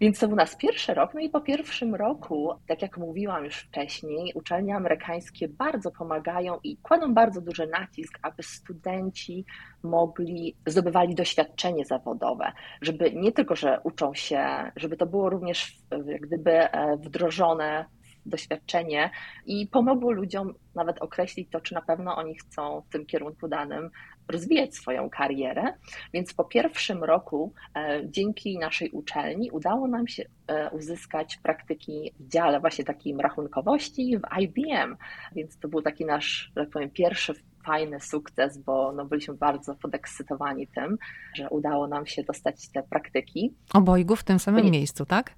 Więc 0.00 0.18
to 0.18 0.28
był 0.28 0.36
nas 0.36 0.56
pierwszy 0.56 0.94
rok. 0.94 1.14
No 1.14 1.20
i 1.20 1.28
po 1.28 1.40
pierwszym 1.40 1.94
roku, 1.94 2.52
tak 2.68 2.82
jak 2.82 2.98
mówiłam 2.98 3.44
już 3.44 3.56
wcześniej, 3.56 4.32
uczelnie 4.34 4.76
amerykańskie 4.76 5.48
bardzo 5.48 5.90
pomagają 5.90 6.58
i 6.64 6.76
kładą 6.76 7.14
bardzo 7.14 7.40
duży 7.40 7.66
nacisk, 7.66 8.18
aby 8.22 8.42
studenci 8.42 9.44
mogli, 9.82 10.56
zdobywali 10.66 11.14
doświadczenie 11.14 11.84
zawodowe, 11.84 12.52
żeby 12.82 13.12
nie 13.12 13.32
tylko, 13.32 13.56
że 13.56 13.80
uczą 13.84 14.14
się, 14.14 14.72
żeby 14.76 14.96
to 14.96 15.06
było 15.06 15.30
również 15.30 15.76
jak 16.06 16.20
gdyby 16.20 16.52
e, 16.52 16.96
wdrożone 16.96 17.84
doświadczenie 18.26 19.10
i 19.46 19.66
pomogło 19.66 20.12
ludziom 20.12 20.54
nawet 20.74 21.02
określić 21.02 21.50
to, 21.50 21.60
czy 21.60 21.74
na 21.74 21.82
pewno 21.82 22.16
oni 22.16 22.34
chcą 22.38 22.80
w 22.80 22.92
tym 22.92 23.06
kierunku 23.06 23.48
danym 23.48 23.90
rozwijać 24.28 24.74
swoją 24.74 25.10
karierę. 25.10 25.74
Więc 26.12 26.34
po 26.34 26.44
pierwszym 26.44 27.04
roku, 27.04 27.52
e, 27.76 28.00
dzięki 28.04 28.58
naszej 28.58 28.90
uczelni, 28.90 29.50
udało 29.50 29.88
nam 29.88 30.08
się 30.08 30.24
e, 30.46 30.70
uzyskać 30.70 31.36
praktyki 31.42 32.12
w 32.20 32.28
dziale 32.28 32.60
właśnie 32.60 32.84
takim 32.84 33.20
rachunkowości 33.20 34.18
w 34.18 34.40
IBM. 34.40 34.96
Więc 35.32 35.58
to 35.58 35.68
był 35.68 35.82
taki 35.82 36.04
nasz, 36.04 36.52
tak 36.54 36.70
powiem, 36.70 36.90
pierwszy 36.90 37.34
fajny 37.64 38.00
sukces, 38.00 38.58
bo 38.58 38.92
no 38.92 39.04
byliśmy 39.04 39.34
bardzo 39.34 39.74
podekscytowani 39.74 40.66
tym, 40.66 40.98
że 41.34 41.48
udało 41.48 41.86
nam 41.88 42.06
się 42.06 42.22
dostać 42.22 42.68
te 42.68 42.82
praktyki. 42.82 43.54
Obojgu 43.74 44.16
w 44.16 44.24
tym 44.24 44.38
samym 44.38 44.70
miejscu, 44.70 45.06
tak? 45.06 45.34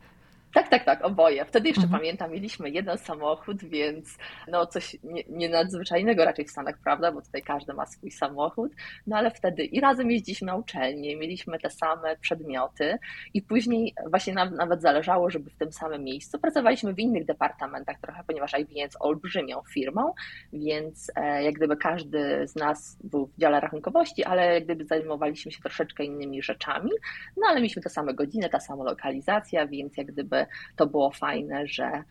Tak, 0.55 0.69
tak, 0.69 0.85
tak, 0.85 1.05
oboje. 1.05 1.45
Wtedy 1.45 1.69
jeszcze 1.69 1.83
mhm. 1.83 2.01
pamiętam, 2.01 2.31
mieliśmy 2.31 2.71
jeden 2.71 2.99
samochód, 2.99 3.65
więc 3.65 4.19
no 4.49 4.67
coś 4.67 4.97
nie, 5.03 5.23
nie, 5.29 5.49
nadzwyczajnego 5.49 6.25
raczej 6.25 6.45
w 6.45 6.51
Stanach, 6.51 6.79
prawda, 6.85 7.13
bo 7.13 7.23
tutaj 7.23 7.43
każdy 7.43 7.75
ma 7.75 7.87
swój 7.87 8.11
samochód, 8.11 8.73
no 9.07 9.17
ale 9.17 9.31
wtedy 9.31 9.65
i 9.65 9.81
razem 9.81 10.11
jeździliśmy 10.11 10.47
na 10.47 10.57
uczelnię, 10.57 11.17
mieliśmy 11.17 11.59
te 11.59 11.71
same 11.71 12.17
przedmioty 12.17 12.99
i 13.35 13.43
później 13.43 13.95
właśnie 14.11 14.35
nam, 14.35 14.55
nawet 14.55 14.83
zależało, 14.83 15.31
żeby 15.31 15.51
w 15.51 15.57
tym 15.57 15.73
samym 15.73 16.05
miejscu 16.05 16.39
pracowaliśmy 16.39 16.95
w 16.95 16.99
innych 16.99 17.25
departamentach 17.25 18.01
trochę, 18.01 18.25
ponieważ 18.27 18.53
IBM 18.59 18.77
jest 18.77 18.97
olbrzymią 19.01 19.63
firmą, 19.73 20.13
więc 20.53 21.13
e, 21.17 21.43
jak 21.43 21.55
gdyby 21.55 21.77
każdy 21.77 22.49
z 22.49 22.57
nas 22.57 22.99
był 23.05 23.27
w 23.27 23.39
dziale 23.39 23.61
rachunkowości, 23.61 24.25
ale 24.25 24.55
jak 24.55 24.65
gdyby 24.65 24.85
zajmowaliśmy 24.85 25.53
się 25.53 25.63
troszeczkę 25.63 26.05
innymi 26.05 26.43
rzeczami, 26.43 26.91
no 27.37 27.47
ale 27.49 27.57
mieliśmy 27.57 27.83
te 27.83 27.91
same 27.91 28.15
godziny, 28.15 28.49
ta 28.49 28.61
sama 28.61 28.85
lokalizacja, 28.85 29.67
więc 29.67 29.97
jak 29.97 30.07
gdyby 30.07 30.42
to 30.77 30.87
było 30.87 31.11
fajne, 31.11 31.67
że 31.67 32.03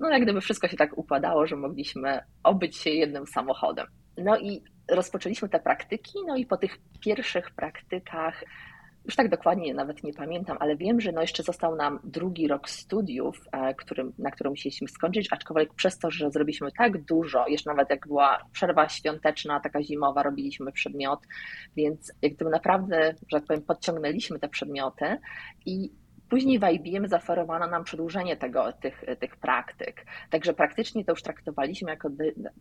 no 0.00 0.10
jak 0.10 0.22
gdyby 0.22 0.40
wszystko 0.40 0.68
się 0.68 0.76
tak 0.76 0.98
układało, 0.98 1.46
że 1.46 1.56
mogliśmy 1.56 2.20
obyć 2.42 2.76
się 2.76 2.90
jednym 2.90 3.26
samochodem. 3.26 3.86
No 4.18 4.38
i 4.38 4.62
rozpoczęliśmy 4.90 5.48
te 5.48 5.60
praktyki, 5.60 6.18
no 6.26 6.36
i 6.36 6.46
po 6.46 6.56
tych 6.56 6.78
pierwszych 7.00 7.50
praktykach 7.50 8.44
już 9.04 9.16
tak 9.16 9.28
dokładnie 9.28 9.74
nawet 9.74 10.02
nie 10.02 10.12
pamiętam, 10.12 10.56
ale 10.60 10.76
wiem, 10.76 11.00
że 11.00 11.12
no 11.12 11.20
jeszcze 11.20 11.42
został 11.42 11.76
nam 11.76 12.00
drugi 12.04 12.48
rok 12.48 12.70
studiów, 12.70 13.40
e, 13.52 13.74
którym, 13.74 14.12
na 14.18 14.30
którym 14.30 14.52
musieliśmy 14.52 14.88
skończyć, 14.88 15.28
aczkolwiek 15.30 15.74
przez 15.74 15.98
to, 15.98 16.10
że 16.10 16.30
zrobiliśmy 16.30 16.72
tak 16.78 17.04
dużo, 17.04 17.48
jeszcze 17.48 17.70
nawet 17.70 17.90
jak 17.90 18.06
była 18.06 18.38
przerwa 18.52 18.88
świąteczna, 18.88 19.60
taka 19.60 19.82
zimowa, 19.82 20.22
robiliśmy 20.22 20.72
przedmiot, 20.72 21.20
więc 21.76 22.12
jak 22.22 22.34
gdyby 22.34 22.50
naprawdę, 22.50 23.14
że 23.32 23.38
tak 23.38 23.46
powiem, 23.46 23.62
podciągnęliśmy 23.62 24.38
te 24.38 24.48
przedmioty 24.48 25.16
i 25.66 25.90
Później 26.28 26.58
w 26.58 26.62
IBM 26.62 27.08
zaoferowano 27.08 27.66
nam 27.66 27.84
przedłużenie 27.84 28.36
tego, 28.36 28.72
tych, 28.72 29.04
tych 29.20 29.36
praktyk. 29.36 30.06
Także 30.30 30.54
praktycznie 30.54 31.04
to 31.04 31.12
już 31.12 31.22
traktowaliśmy 31.22 31.90
jako 31.90 32.08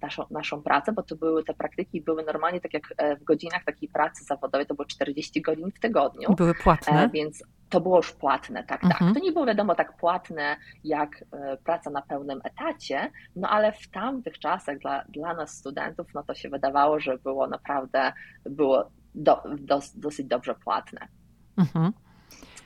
naszą, 0.01 0.25
naszą 0.31 0.61
pracę, 0.61 0.91
bo 0.91 1.03
to 1.03 1.15
były 1.15 1.43
te 1.43 1.53
praktyki 1.53 2.01
były 2.01 2.23
normalnie 2.23 2.61
tak 2.61 2.73
jak 2.73 2.83
e, 2.97 3.15
w 3.15 3.23
godzinach 3.23 3.63
takiej 3.63 3.89
pracy 3.89 4.23
zawodowej, 4.23 4.67
to 4.67 4.75
było 4.75 4.85
40 4.85 5.41
godzin 5.41 5.71
w 5.71 5.79
tygodniu. 5.79 6.35
Były 6.35 6.53
płatne. 6.53 7.03
E, 7.03 7.09
więc 7.09 7.43
to 7.69 7.81
było 7.81 7.97
już 7.97 8.11
płatne, 8.11 8.63
tak, 8.63 8.81
tak. 8.81 8.91
mhm. 8.91 9.13
tak. 9.13 9.19
To 9.19 9.25
nie 9.25 9.31
było 9.31 9.45
wiadomo 9.45 9.75
tak 9.75 9.97
płatne 9.97 10.57
jak 10.83 11.23
e, 11.31 11.57
praca 11.57 11.89
na 11.89 12.01
pełnym 12.01 12.41
etacie, 12.43 13.11
no 13.35 13.49
ale 13.49 13.71
w 13.71 13.87
tamtych 13.87 14.39
czasach 14.39 14.77
dla, 14.77 15.03
dla 15.09 15.33
nas 15.33 15.57
studentów, 15.57 16.07
no 16.13 16.23
to 16.23 16.35
się 16.35 16.49
wydawało, 16.49 16.99
że 16.99 17.17
było 17.17 17.47
naprawdę, 17.47 18.13
było 18.45 18.89
do, 19.15 19.43
dos, 19.59 19.99
dosyć 19.99 20.27
dobrze 20.27 20.55
płatne. 20.55 21.07
Mhm. 21.57 21.93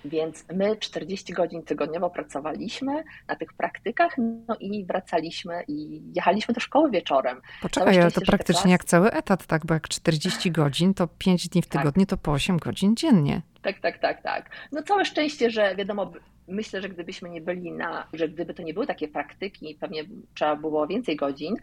Więc 0.05 0.45
my 0.53 0.75
40 0.75 1.33
godzin 1.33 1.63
tygodniowo 1.63 2.09
pracowaliśmy 2.09 3.03
na 3.27 3.35
tych 3.35 3.53
praktykach, 3.53 4.15
no 4.47 4.55
i 4.59 4.85
wracaliśmy 4.85 5.63
i 5.67 6.01
jechaliśmy 6.15 6.53
do 6.53 6.59
szkoły 6.59 6.91
wieczorem. 6.91 7.41
Poczekaj, 7.61 8.01
ale 8.01 8.11
to 8.11 8.21
praktycznie 8.21 8.71
jak 8.71 8.83
cały 8.83 9.11
etat, 9.11 9.45
tak? 9.45 9.65
Bo 9.65 9.73
jak 9.73 9.87
40 9.87 10.51
godzin, 10.51 10.93
to 10.93 11.07
5 11.07 11.49
dni 11.49 11.61
w 11.61 11.67
tak. 11.67 11.81
tygodniu, 11.81 12.05
tak. 12.05 12.09
to 12.09 12.17
po 12.17 12.31
8 12.31 12.57
godzin 12.57 12.95
dziennie. 12.95 13.41
Tak, 13.61 13.79
tak, 13.79 13.99
tak, 13.99 14.23
tak. 14.23 14.49
No 14.71 14.83
całe 14.83 15.05
szczęście, 15.05 15.49
że 15.49 15.75
wiadomo, 15.75 16.11
myślę, 16.47 16.81
że 16.81 16.89
gdybyśmy 16.89 17.29
nie 17.29 17.41
byli 17.41 17.71
na, 17.71 18.07
że 18.13 18.29
gdyby 18.29 18.53
to 18.53 18.63
nie 18.63 18.73
były 18.73 18.87
takie 18.87 19.07
praktyki, 19.07 19.77
pewnie 19.79 20.03
trzeba 20.33 20.55
było 20.55 20.87
więcej 20.87 21.15
godzin, 21.15 21.55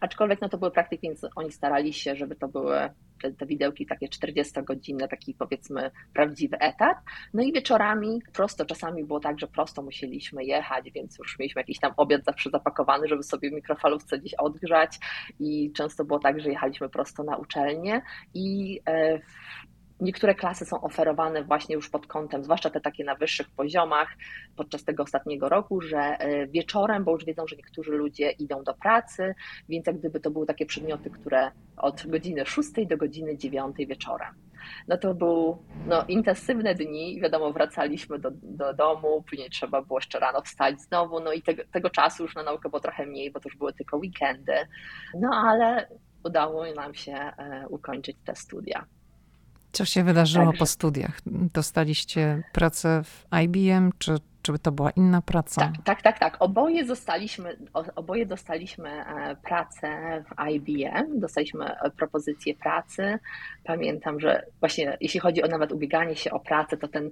Aczkolwiek 0.00 0.40
no 0.40 0.48
to 0.48 0.58
były 0.58 0.70
praktyki, 0.70 1.06
więc 1.08 1.26
oni 1.36 1.52
starali 1.52 1.92
się, 1.92 2.16
żeby 2.16 2.36
to 2.36 2.48
były 2.48 2.90
te, 3.22 3.32
te 3.32 3.46
widełki 3.46 3.86
takie 3.86 4.08
40-godzinne, 4.08 5.08
taki 5.08 5.34
powiedzmy 5.34 5.90
prawdziwy 6.14 6.58
etat. 6.58 6.98
No 7.34 7.42
i 7.42 7.52
wieczorami 7.52 8.22
prosto, 8.32 8.64
czasami 8.64 9.04
było 9.04 9.20
tak, 9.20 9.38
że 9.38 9.46
prosto 9.46 9.82
musieliśmy 9.82 10.44
jechać, 10.44 10.90
więc 10.90 11.18
już 11.18 11.38
mieliśmy 11.38 11.60
jakiś 11.60 11.78
tam 11.78 11.92
obiad 11.96 12.24
zawsze 12.24 12.50
zapakowany, 12.50 13.08
żeby 13.08 13.22
sobie 13.22 13.50
w 13.50 13.52
mikrofalówce 13.52 14.18
gdzieś 14.18 14.34
odgrzać 14.34 14.98
i 15.40 15.72
często 15.72 16.04
było 16.04 16.18
tak, 16.18 16.40
że 16.40 16.48
jechaliśmy 16.48 16.88
prosto 16.88 17.22
na 17.24 17.36
uczelnię 17.36 18.02
i 18.34 18.80
e, 18.88 19.20
Niektóre 20.00 20.34
klasy 20.34 20.64
są 20.64 20.80
oferowane 20.80 21.44
właśnie 21.44 21.74
już 21.74 21.90
pod 21.90 22.06
kątem, 22.06 22.44
zwłaszcza 22.44 22.70
te 22.70 22.80
takie 22.80 23.04
na 23.04 23.14
wyższych 23.14 23.50
poziomach 23.50 24.08
podczas 24.56 24.84
tego 24.84 25.02
ostatniego 25.02 25.48
roku, 25.48 25.80
że 25.80 25.98
e, 25.98 26.46
wieczorem, 26.46 27.04
bo 27.04 27.12
już 27.12 27.24
wiedzą, 27.24 27.46
że 27.46 27.56
niektórzy 27.56 27.92
ludzie 27.92 28.30
idą 28.30 28.64
do 28.64 28.74
pracy, 28.74 29.34
więc 29.68 29.86
jak 29.86 29.98
gdyby 29.98 30.20
to 30.20 30.30
były 30.30 30.46
takie 30.46 30.66
przedmioty, 30.66 31.10
które 31.10 31.50
od 31.76 32.06
godziny 32.06 32.46
6 32.46 32.70
do 32.88 32.96
godziny 32.96 33.36
9 33.36 33.76
wieczorem. 33.78 34.34
No 34.88 34.98
to 34.98 35.14
był 35.14 35.58
no, 35.86 36.04
intensywne 36.08 36.74
dni 36.74 37.20
wiadomo, 37.20 37.52
wracaliśmy 37.52 38.18
do, 38.18 38.30
do 38.42 38.74
domu, 38.74 39.24
później 39.30 39.50
trzeba 39.50 39.82
było 39.82 39.98
jeszcze 39.98 40.18
rano 40.18 40.42
wstać 40.42 40.80
znowu, 40.80 41.20
no 41.20 41.32
i 41.32 41.42
tego, 41.42 41.62
tego 41.72 41.90
czasu 41.90 42.22
już 42.22 42.34
na 42.34 42.42
naukę 42.42 42.68
było 42.68 42.80
trochę 42.80 43.06
mniej, 43.06 43.30
bo 43.30 43.40
to 43.40 43.48
już 43.48 43.58
były 43.58 43.72
tylko 43.72 43.96
weekendy, 43.96 44.56
no 45.14 45.30
ale 45.34 45.88
udało 46.24 46.74
nam 46.74 46.94
się 46.94 47.12
e, 47.12 47.66
ukończyć 47.68 48.16
te 48.24 48.34
studia. 48.34 48.86
Co 49.72 49.84
się 49.84 50.04
wydarzyło 50.04 50.46
Także. 50.46 50.58
po 50.58 50.66
studiach? 50.66 51.20
Dostaliście 51.26 52.42
pracę 52.52 53.02
w 53.04 53.26
IBM, 53.42 53.90
czy, 53.98 54.14
czy 54.42 54.58
to 54.58 54.72
była 54.72 54.90
inna 54.90 55.22
praca? 55.22 55.60
Tak, 55.60 55.84
tak, 55.84 56.02
tak, 56.02 56.18
tak. 56.18 56.36
Oboje 56.40 56.84
dostaliśmy, 56.84 57.56
oboje 57.96 58.26
dostaliśmy 58.26 58.88
e, 58.88 59.36
pracę 59.36 59.88
w 60.28 60.50
IBM, 60.50 61.20
dostaliśmy 61.20 61.64
e, 61.64 61.90
propozycję 61.90 62.54
pracy. 62.54 63.18
Pamiętam, 63.64 64.20
że 64.20 64.46
właśnie 64.60 64.96
jeśli 65.00 65.20
chodzi 65.20 65.42
o 65.42 65.46
nawet 65.46 65.72
ubieganie 65.72 66.16
się 66.16 66.30
o 66.30 66.40
pracę, 66.40 66.76
to 66.76 66.88
ten, 66.88 67.10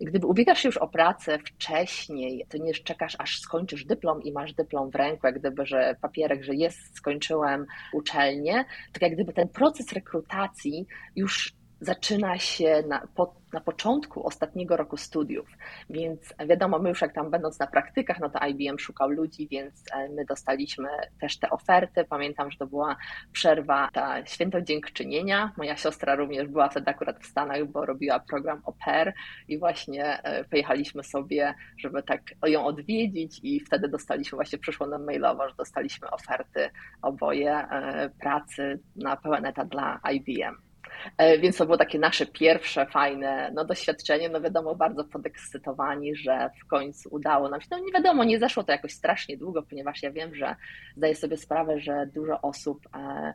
gdyby 0.00 0.26
ubiegasz 0.26 0.60
się 0.60 0.68
już 0.68 0.76
o 0.76 0.88
pracę 0.88 1.38
wcześniej, 1.38 2.46
to 2.48 2.58
nie 2.58 2.72
czekasz 2.74 3.16
aż 3.18 3.40
skończysz 3.40 3.84
dyplom 3.84 4.22
i 4.22 4.32
masz 4.32 4.52
dyplom 4.52 4.90
w 4.90 4.94
ręku, 4.94 5.26
jak 5.26 5.38
gdyby, 5.38 5.66
że 5.66 5.96
papierek, 6.00 6.44
że 6.44 6.54
jest, 6.54 6.96
skończyłem 6.96 7.66
uczelnię, 7.92 8.64
tak 8.92 9.02
jak 9.02 9.12
gdyby 9.12 9.32
ten 9.32 9.48
proces 9.48 9.92
rekrutacji 9.92 10.86
już 11.16 11.59
zaczyna 11.80 12.38
się 12.38 12.82
na, 12.88 13.06
po, 13.14 13.34
na 13.52 13.60
początku 13.60 14.26
ostatniego 14.26 14.76
roku 14.76 14.96
studiów, 14.96 15.48
więc 15.90 16.34
wiadomo, 16.46 16.78
my 16.78 16.88
już 16.88 17.00
jak 17.00 17.14
tam 17.14 17.30
będąc 17.30 17.58
na 17.58 17.66
praktykach, 17.66 18.20
no 18.20 18.30
to 18.30 18.46
IBM 18.46 18.78
szukał 18.78 19.10
ludzi, 19.10 19.48
więc 19.50 19.84
e, 19.92 20.08
my 20.08 20.24
dostaliśmy 20.24 20.88
też 21.20 21.38
te 21.38 21.50
oferty. 21.50 22.04
Pamiętam, 22.04 22.50
że 22.50 22.58
to 22.58 22.66
była 22.66 22.96
przerwa, 23.32 23.88
ta 23.92 24.26
święto 24.26 24.62
dziękczynienia. 24.62 25.52
Moja 25.56 25.76
siostra 25.76 26.14
również 26.14 26.48
była 26.48 26.68
wtedy 26.68 26.90
akurat 26.90 27.18
w 27.18 27.26
Stanach, 27.26 27.64
bo 27.64 27.86
robiła 27.86 28.20
program 28.20 28.62
OPER 28.64 29.14
i 29.48 29.58
właśnie 29.58 30.22
e, 30.22 30.44
pojechaliśmy 30.44 31.04
sobie, 31.04 31.54
żeby 31.78 32.02
tak 32.02 32.20
ją 32.46 32.64
odwiedzić 32.64 33.40
i 33.42 33.60
wtedy 33.60 33.88
dostaliśmy, 33.88 34.36
właśnie 34.36 34.58
przyszło 34.58 34.86
nam 34.86 35.04
mailowo, 35.04 35.48
że 35.48 35.54
dostaliśmy 35.54 36.10
oferty 36.10 36.70
oboje 37.02 37.54
e, 37.54 38.10
pracy 38.20 38.80
na 38.96 39.16
pełen 39.16 39.46
etat 39.46 39.68
dla 39.68 40.00
IBM. 40.12 40.69
E, 41.18 41.38
więc 41.38 41.56
to 41.56 41.64
było 41.64 41.76
takie 41.76 41.98
nasze 41.98 42.26
pierwsze 42.26 42.86
fajne 42.86 43.50
no, 43.54 43.64
doświadczenie. 43.64 44.28
No 44.28 44.40
wiadomo, 44.40 44.74
bardzo 44.74 45.04
podekscytowani, 45.04 46.16
że 46.16 46.50
w 46.64 46.66
końcu 46.66 47.08
udało 47.12 47.48
nam 47.48 47.60
się. 47.60 47.66
No 47.70 47.78
nie 47.78 47.92
wiadomo, 47.92 48.24
nie 48.24 48.38
zeszło 48.38 48.64
to 48.64 48.72
jakoś 48.72 48.92
strasznie 48.92 49.36
długo, 49.36 49.62
ponieważ 49.62 50.02
ja 50.02 50.10
wiem, 50.10 50.34
że 50.34 50.56
zdaję 50.96 51.14
sobie 51.14 51.36
sprawę, 51.36 51.80
że 51.80 52.06
dużo 52.14 52.40
osób 52.40 52.78
e, 52.96 53.32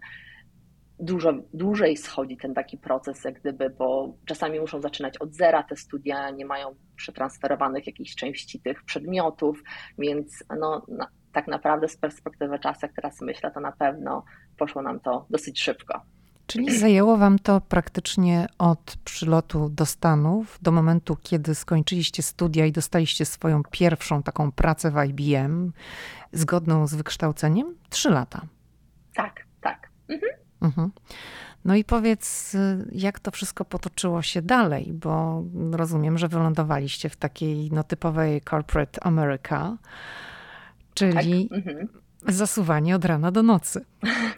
dużo 0.99 1.33
dłużej 1.53 1.97
schodzi 1.97 2.37
ten 2.37 2.53
taki 2.53 2.77
proces, 2.77 3.23
jak 3.23 3.39
gdyby, 3.39 3.69
bo 3.69 4.13
czasami 4.25 4.59
muszą 4.59 4.81
zaczynać 4.81 5.17
od 5.17 5.33
zera 5.33 5.63
te 5.63 5.75
studia, 5.75 6.29
nie 6.29 6.45
mają 6.45 6.75
przetransferowanych 6.95 7.87
jakichś 7.87 8.15
części 8.15 8.59
tych 8.59 8.83
przedmiotów, 8.83 9.63
więc 9.97 10.43
no, 10.59 10.85
na, 10.87 11.07
tak 11.33 11.47
naprawdę 11.47 11.87
z 11.87 11.97
perspektywy 11.97 12.59
czasu, 12.59 12.79
jak 12.83 12.93
teraz 12.95 13.21
myślę, 13.21 13.51
to 13.51 13.59
na 13.59 13.71
pewno 13.71 14.23
poszło 14.57 14.81
nam 14.81 14.99
to 14.99 15.25
dosyć 15.29 15.61
szybko. 15.61 16.01
Czyli 16.47 16.79
zajęło 16.79 17.17
wam 17.17 17.39
to 17.39 17.61
praktycznie 17.61 18.47
od 18.57 18.97
przylotu 19.03 19.69
do 19.69 19.85
Stanów 19.85 20.59
do 20.61 20.71
momentu, 20.71 21.17
kiedy 21.23 21.55
skończyliście 21.55 22.23
studia 22.23 22.65
i 22.65 22.71
dostaliście 22.71 23.25
swoją 23.25 23.61
pierwszą 23.71 24.23
taką 24.23 24.51
pracę 24.51 24.91
w 24.91 24.95
IBM, 25.05 25.71
zgodną 26.31 26.87
z 26.87 26.95
wykształceniem? 26.95 27.75
Trzy 27.89 28.09
lata. 28.09 28.41
Tak, 29.15 29.45
tak. 29.61 29.89
Mhm. 30.09 30.31
Mhm. 30.61 30.91
No 31.65 31.75
i 31.75 31.83
powiedz, 31.83 32.57
jak 32.91 33.19
to 33.19 33.31
wszystko 33.31 33.65
potoczyło 33.65 34.21
się 34.21 34.41
dalej, 34.41 34.93
bo 34.93 35.43
rozumiem, 35.71 36.17
że 36.17 36.27
wylądowaliście 36.27 37.09
w 37.09 37.15
takiej 37.15 37.71
no, 37.71 37.83
typowej 37.83 38.41
corporate 38.49 39.03
America, 39.03 39.77
czyli 40.93 41.49
tak. 41.49 41.57
mhm 41.57 42.04
zasuwanie 42.27 42.95
od 42.95 43.05
rana 43.05 43.31
do 43.31 43.43
nocy. 43.43 43.85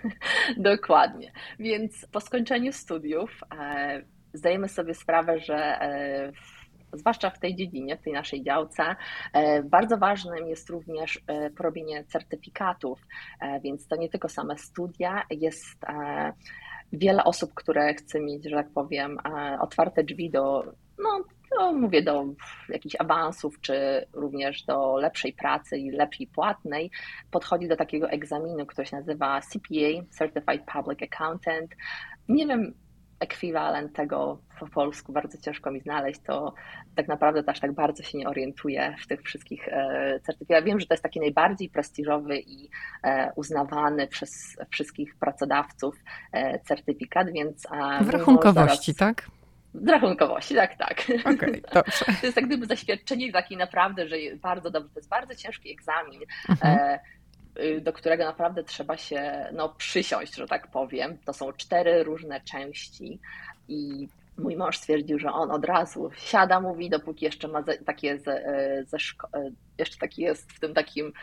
Dokładnie. 0.58 1.32
Więc 1.60 2.08
po 2.12 2.21
skończeniu 2.21 2.73
studiów 2.73 3.41
e, 3.60 4.02
zdajemy 4.34 4.69
sobie 4.69 4.93
sprawę, 4.93 5.39
że 5.39 5.56
e, 5.56 6.32
zwłaszcza 6.93 7.30
w 7.30 7.39
tej 7.39 7.56
dziedzinie, 7.56 7.97
w 7.97 8.02
tej 8.02 8.13
naszej 8.13 8.43
działce, 8.43 8.95
e, 9.34 9.63
bardzo 9.63 9.97
ważnym 9.97 10.47
jest 10.47 10.69
również 10.69 11.21
e, 11.28 11.50
porobienie 11.50 12.04
certyfikatów, 12.04 13.02
e, 13.41 13.60
więc 13.60 13.88
to 13.88 13.95
nie 13.95 14.10
tylko 14.10 14.30
same 14.30 14.58
studia, 14.58 15.23
jest 15.30 15.78
wiele 16.93 17.23
osób, 17.23 17.54
które 17.54 17.93
chce 17.93 18.19
mieć, 18.19 18.50
że 18.50 18.56
tak 18.56 18.69
powiem, 18.73 19.17
otwarte 19.60 20.04
drzwi 20.04 20.30
do 20.30 20.63
no, 20.97 21.23
no, 21.55 21.73
mówię 21.73 22.01
do 22.01 22.25
jakichś 22.69 22.95
awansów, 22.99 23.62
czy 23.62 24.05
również 24.13 24.63
do 24.63 24.97
lepszej 24.97 25.33
pracy 25.33 25.77
i 25.77 25.91
lepszej 25.91 26.27
płatnej, 26.27 26.91
podchodzi 27.31 27.67
do 27.67 27.75
takiego 27.75 28.10
egzaminu, 28.10 28.65
który 28.65 28.88
się 28.88 28.97
nazywa 28.97 29.41
CPA, 29.41 30.05
Certified 30.10 30.65
Public 30.73 30.99
Accountant. 31.01 31.71
Nie 32.29 32.47
wiem, 32.47 32.73
ekwiwalent 33.19 33.93
tego 33.93 34.39
po 34.60 34.67
polsku 34.67 35.13
bardzo 35.13 35.38
ciężko 35.38 35.71
mi 35.71 35.79
znaleźć, 35.79 36.19
to 36.25 36.53
tak 36.95 37.07
naprawdę 37.07 37.43
też 37.43 37.60
tak 37.60 37.73
bardzo 37.73 38.03
się 38.03 38.17
nie 38.17 38.29
orientuję 38.29 38.95
w 39.03 39.07
tych 39.07 39.21
wszystkich 39.21 39.67
e, 39.67 40.19
certyfikatach. 40.25 40.63
Wiem, 40.63 40.79
że 40.79 40.86
to 40.86 40.93
jest 40.93 41.03
taki 41.03 41.19
najbardziej 41.19 41.69
prestiżowy 41.69 42.39
i 42.39 42.69
e, 43.03 43.31
uznawany 43.36 44.07
przez 44.07 44.57
wszystkich 44.69 45.15
pracodawców 45.15 45.95
e, 46.31 46.60
certyfikat, 46.60 47.31
więc... 47.31 47.67
W 48.01 48.10
rachunkowości, 48.10 48.93
zaraz... 48.93 49.15
tak? 49.15 49.37
Z 49.73 49.88
rachunkowości, 49.88 50.56
tak, 50.56 50.77
tak. 50.77 51.03
Okay, 51.19 51.62
dobrze. 51.73 52.06
To 52.06 52.25
jest 52.25 52.38
jak 52.38 52.45
gdyby 52.45 52.65
zaświadczenie 52.65 53.32
takie 53.32 53.58
naprawdę, 53.58 54.08
że 54.08 54.15
bardzo 54.41 54.69
dobrze, 54.69 54.89
to 54.93 54.99
jest 54.99 55.10
bardzo 55.10 55.36
ciężki 55.36 55.71
egzamin, 55.71 56.21
mhm. 56.49 56.77
e, 56.80 56.99
y, 57.63 57.82
do 57.82 57.93
którego 57.93 58.25
naprawdę 58.25 58.63
trzeba 58.63 58.97
się 58.97 59.49
no, 59.53 59.69
przysiąść, 59.69 60.36
że 60.36 60.47
tak 60.47 60.67
powiem. 60.67 61.17
To 61.25 61.34
są 61.34 61.53
cztery 61.53 62.03
różne 62.03 62.41
części 62.41 63.19
i 63.67 64.08
mój 64.38 64.56
mąż 64.56 64.77
stwierdził, 64.77 65.19
że 65.19 65.32
on 65.32 65.51
od 65.51 65.65
razu 65.65 66.10
siada, 66.17 66.60
mówi, 66.60 66.89
dopóki 66.89 67.25
jeszcze 67.25 67.47
ma 67.47 67.63
takie 67.86 68.19
ze, 68.19 68.45
e, 68.45 68.84
ze 68.86 68.97
e, 68.97 69.51
jeszcze 69.77 69.97
taki 69.97 70.21
jest 70.21 70.51
w 70.51 70.60
tym 70.60 70.73
takim 70.73 71.13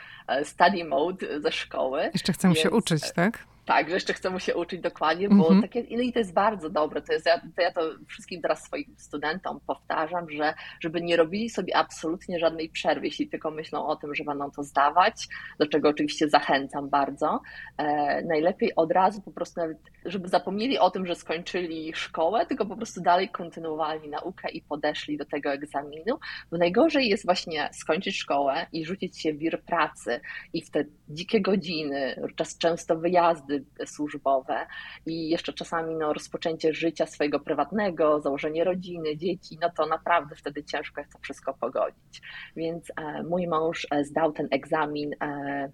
study 0.42 0.84
mode 0.84 1.40
ze 1.40 1.52
szkoły. 1.52 2.10
Jeszcze 2.12 2.32
chcę 2.32 2.48
więc, 2.48 2.60
się 2.60 2.70
uczyć, 2.70 3.12
tak? 3.12 3.53
Tak, 3.64 3.88
że 3.88 3.94
jeszcze 3.94 4.12
chcę 4.12 4.30
mu 4.30 4.40
się 4.40 4.54
uczyć 4.56 4.80
dokładnie, 4.80 5.28
bo 5.28 5.48
mm 5.48 5.58
-hmm. 5.58 5.62
takie, 5.62 5.84
no 5.90 6.02
i 6.02 6.12
to 6.12 6.18
jest 6.18 6.32
bardzo 6.32 6.70
dobre. 6.70 7.02
To, 7.02 7.12
jest, 7.12 7.26
ja, 7.26 7.40
to 7.56 7.62
ja 7.62 7.72
to 7.72 7.80
wszystkim 8.08 8.42
teraz 8.42 8.62
swoim 8.62 8.94
studentom 8.96 9.60
powtarzam, 9.66 10.30
że 10.30 10.54
żeby 10.80 11.02
nie 11.02 11.16
robili 11.16 11.50
sobie 11.50 11.76
absolutnie 11.76 12.38
żadnej 12.38 12.68
przerwy, 12.68 13.06
jeśli 13.06 13.28
tylko 13.28 13.50
myślą 13.50 13.86
o 13.86 13.96
tym, 13.96 14.14
że 14.14 14.24
będą 14.24 14.50
to 14.50 14.62
zdawać, 14.62 15.28
do 15.58 15.66
czego 15.66 15.88
oczywiście 15.88 16.28
zachęcam 16.28 16.88
bardzo. 16.88 17.40
E, 17.78 18.22
najlepiej 18.22 18.74
od 18.76 18.92
razu 18.92 19.22
po 19.22 19.32
prostu 19.32 19.60
nawet, 19.60 19.78
żeby 20.04 20.28
zapomnieli 20.28 20.78
o 20.78 20.90
tym, 20.90 21.06
że 21.06 21.14
skończyli 21.14 21.92
szkołę, 21.94 22.46
tylko 22.46 22.66
po 22.66 22.76
prostu 22.76 23.00
dalej 23.00 23.28
kontynuowali 23.28 24.08
naukę 24.08 24.50
i 24.50 24.62
podeszli 24.62 25.16
do 25.16 25.24
tego 25.24 25.52
egzaminu, 25.52 26.18
bo 26.50 26.58
najgorzej 26.58 27.08
jest 27.08 27.24
właśnie 27.24 27.68
skończyć 27.72 28.16
szkołę 28.16 28.66
i 28.72 28.84
rzucić 28.84 29.20
się 29.20 29.32
w 29.32 29.38
wir 29.38 29.62
pracy 29.62 30.20
i 30.52 30.62
w 30.62 30.70
te 30.70 30.84
dzikie 31.08 31.40
godziny, 31.40 32.22
czas 32.36 32.58
często 32.58 32.96
wyjazdy, 32.96 33.53
służbowe 33.86 34.66
i 35.06 35.28
jeszcze 35.28 35.52
czasami 35.52 35.96
no, 35.96 36.12
rozpoczęcie 36.12 36.74
życia 36.74 37.06
swojego 37.06 37.40
prywatnego, 37.40 38.20
założenie 38.20 38.64
rodziny, 38.64 39.16
dzieci, 39.16 39.58
no 39.60 39.70
to 39.76 39.86
naprawdę 39.86 40.36
wtedy 40.36 40.64
ciężko 40.64 41.00
jest 41.00 41.12
to 41.12 41.18
wszystko 41.18 41.54
pogodzić. 41.54 42.22
Więc 42.56 42.92
e, 42.96 43.22
mój 43.22 43.48
mąż 43.48 43.86
e, 43.90 44.04
zdał 44.04 44.32
ten 44.32 44.48
egzamin 44.50 45.10
e, 45.22 45.68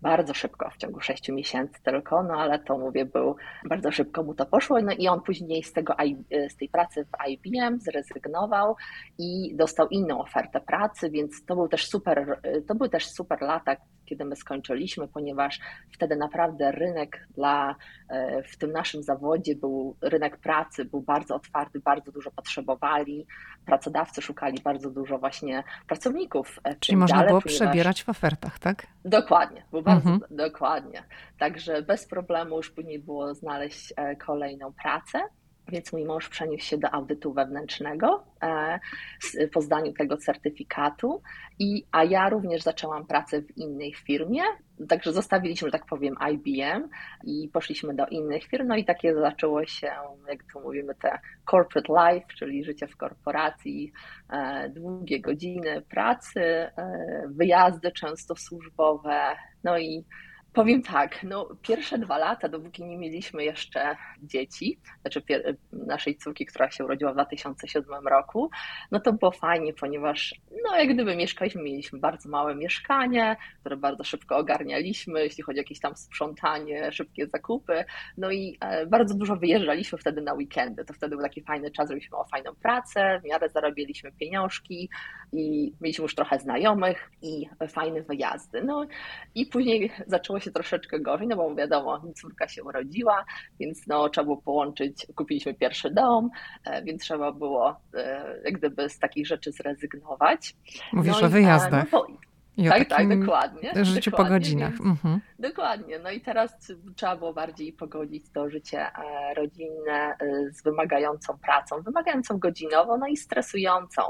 bardzo 0.00 0.34
szybko, 0.34 0.70
w 0.70 0.76
ciągu 0.76 1.00
6 1.00 1.28
miesięcy 1.28 1.82
tylko, 1.82 2.22
no 2.22 2.34
ale 2.34 2.58
to 2.58 2.78
mówię, 2.78 3.04
był 3.04 3.36
bardzo 3.68 3.92
szybko 3.92 4.22
mu 4.22 4.34
to 4.34 4.46
poszło, 4.46 4.80
no 4.80 4.92
i 4.92 5.08
on 5.08 5.20
później 5.22 5.62
z, 5.62 5.72
tego, 5.72 5.96
z 6.50 6.56
tej 6.56 6.68
pracy 6.68 7.04
w 7.04 7.28
IBM 7.30 7.80
zrezygnował 7.80 8.76
i 9.18 9.56
dostał 9.56 9.88
inną 9.88 10.20
ofertę 10.20 10.60
pracy, 10.60 11.10
więc 11.10 11.44
to 11.44 11.54
był 11.54 11.68
też 11.68 11.88
super, 11.88 12.40
to 12.68 12.74
były 12.74 12.88
też 12.88 13.06
super 13.06 13.40
lata, 13.40 13.76
kiedy 14.06 14.24
my 14.24 14.36
skończyliśmy, 14.36 15.08
ponieważ 15.08 15.60
wtedy 15.90 16.16
naprawdę 16.16 16.72
rynek 16.72 17.26
dla, 17.34 17.76
e, 18.08 18.42
w 18.42 18.56
tym 18.56 18.72
naszym 18.72 19.02
zawodzie 19.02 19.56
był 19.56 19.96
rynek 20.00 20.36
pracy, 20.36 20.84
był 20.84 21.00
bardzo 21.00 21.34
otwarty, 21.34 21.80
bardzo 21.80 22.12
dużo 22.12 22.30
potrzebowali, 22.30 23.26
pracodawcy 23.66 24.22
szukali 24.22 24.58
bardzo 24.64 24.90
dużo 24.90 25.18
właśnie 25.18 25.64
pracowników. 25.86 26.58
Czyli 26.80 26.96
można 26.96 27.24
było 27.24 27.40
ponieważ... 27.40 27.60
przebierać 27.60 28.02
w 28.02 28.08
ofertach, 28.08 28.58
tak? 28.58 28.86
Dokładnie, 29.04 29.64
było 29.70 29.82
bardzo 29.82 30.10
mhm. 30.10 30.36
dokładnie. 30.36 31.04
Także 31.38 31.82
bez 31.82 32.06
problemu 32.06 32.56
już 32.56 32.70
później 32.70 32.98
było 32.98 33.34
znaleźć 33.34 33.92
e, 33.96 34.16
kolejną 34.16 34.72
pracę. 34.72 35.18
Więc 35.68 35.92
mój 35.92 36.04
mąż 36.04 36.28
przeniósł 36.28 36.64
się 36.66 36.78
do 36.78 36.94
audytu 36.94 37.32
wewnętrznego 37.32 38.24
e, 38.42 38.78
po 39.52 39.60
zdaniu 39.60 39.92
tego 39.92 40.16
certyfikatu, 40.16 41.22
i, 41.58 41.86
a 41.92 42.04
ja 42.04 42.28
również 42.28 42.62
zaczęłam 42.62 43.06
pracę 43.06 43.42
w 43.42 43.56
innej 43.56 43.94
firmie. 43.94 44.42
Także 44.88 45.12
zostawiliśmy, 45.12 45.68
że 45.68 45.72
tak 45.72 45.86
powiem, 45.86 46.14
IBM 46.32 46.88
i 47.24 47.48
poszliśmy 47.52 47.94
do 47.94 48.06
innych 48.06 48.44
firm. 48.44 48.66
No 48.66 48.76
i 48.76 48.84
takie 48.84 49.14
zaczęło 49.14 49.66
się, 49.66 49.90
jak 50.28 50.44
tu 50.52 50.60
mówimy, 50.60 50.94
te 50.94 51.18
corporate 51.50 52.14
life, 52.14 52.26
czyli 52.38 52.64
życie 52.64 52.86
w 52.86 52.96
korporacji, 52.96 53.92
e, 54.30 54.68
długie 54.68 55.20
godziny 55.20 55.82
pracy, 55.82 56.40
e, 56.40 56.70
wyjazdy 57.28 57.92
często 57.92 58.36
służbowe. 58.36 59.36
No 59.64 59.78
i 59.78 60.04
Powiem 60.52 60.82
tak, 60.82 61.22
no 61.22 61.48
pierwsze 61.62 61.98
dwa 61.98 62.18
lata, 62.18 62.48
dopóki 62.48 62.84
nie 62.84 62.98
mieliśmy 62.98 63.44
jeszcze 63.44 63.96
dzieci, 64.22 64.78
znaczy 65.00 65.22
naszej 65.72 66.16
córki, 66.16 66.46
która 66.46 66.70
się 66.70 66.84
urodziła 66.84 67.10
w 67.10 67.14
2007 67.14 68.08
roku, 68.08 68.50
no 68.90 69.00
to 69.00 69.12
było 69.12 69.30
fajnie, 69.30 69.74
ponieważ 69.74 70.34
no 70.64 70.76
jak 70.76 70.94
gdyby 70.94 71.16
mieszkaliśmy, 71.16 71.62
mieliśmy 71.62 71.98
bardzo 71.98 72.28
małe 72.28 72.54
mieszkanie, 72.54 73.36
które 73.60 73.76
bardzo 73.76 74.04
szybko 74.04 74.36
ogarnialiśmy, 74.36 75.22
jeśli 75.22 75.42
chodzi 75.42 75.58
o 75.58 75.62
jakieś 75.62 75.80
tam 75.80 75.96
sprzątanie, 75.96 76.92
szybkie 76.92 77.26
zakupy, 77.26 77.84
no 78.16 78.30
i 78.30 78.58
e, 78.60 78.86
bardzo 78.86 79.14
dużo 79.14 79.36
wyjeżdżaliśmy 79.36 79.98
wtedy 79.98 80.20
na 80.20 80.34
weekendy, 80.34 80.84
to 80.84 80.94
wtedy 80.94 81.16
był 81.16 81.24
taki 81.24 81.42
fajny 81.42 81.70
czas, 81.70 81.88
robiliśmy 81.90 82.18
o 82.18 82.24
fajną 82.24 82.54
pracę, 82.54 83.20
w 83.20 83.28
miarę 83.28 83.48
zarabialiśmy 83.48 84.12
pieniążki 84.12 84.88
i 85.32 85.72
mieliśmy 85.80 86.02
już 86.02 86.14
trochę 86.14 86.38
znajomych 86.38 87.10
i 87.22 87.48
fajne 87.68 88.02
wyjazdy. 88.02 88.62
No 88.62 88.86
i 89.34 89.46
później 89.46 89.92
zaczęło 90.06 90.41
się 90.42 90.50
troszeczkę 90.50 91.00
gorzej, 91.00 91.28
no 91.28 91.36
bo 91.36 91.54
wiadomo, 91.54 92.02
córka 92.14 92.48
się 92.48 92.64
urodziła, 92.64 93.24
więc 93.60 93.86
no, 93.86 94.08
trzeba 94.08 94.24
było 94.24 94.36
połączyć, 94.36 95.06
kupiliśmy 95.16 95.54
pierwszy 95.54 95.90
dom, 95.90 96.30
e, 96.64 96.82
więc 96.82 97.02
trzeba 97.02 97.32
było 97.32 97.76
e, 97.94 98.40
jak 98.44 98.54
gdyby 98.54 98.88
z 98.88 98.98
takich 98.98 99.26
rzeczy 99.26 99.52
zrezygnować. 99.52 100.56
Mówisz 100.92 101.20
no 101.20 101.26
o 101.26 101.30
wyjazdach. 101.30 101.86
No, 101.92 102.06
i 102.56 102.68
tak, 102.68 102.88
tak, 102.88 103.18
dokładnie. 103.20 103.84
Życiu 103.84 104.10
dokładnie, 104.10 104.28
po 104.28 104.34
godzinach. 104.34 104.72
Mhm. 104.80 105.20
Dokładnie. 105.38 105.98
No 105.98 106.10
i 106.10 106.20
teraz 106.20 106.72
trzeba 106.96 107.16
było 107.16 107.32
bardziej 107.32 107.72
pogodzić 107.72 108.24
to 108.34 108.50
życie 108.50 108.80
e, 108.80 109.34
rodzinne 109.34 110.16
z 110.50 110.62
wymagającą 110.62 111.38
pracą, 111.38 111.82
wymagającą 111.82 112.38
godzinowo, 112.38 112.98
no 112.98 113.06
i 113.06 113.16
stresującą. 113.16 114.02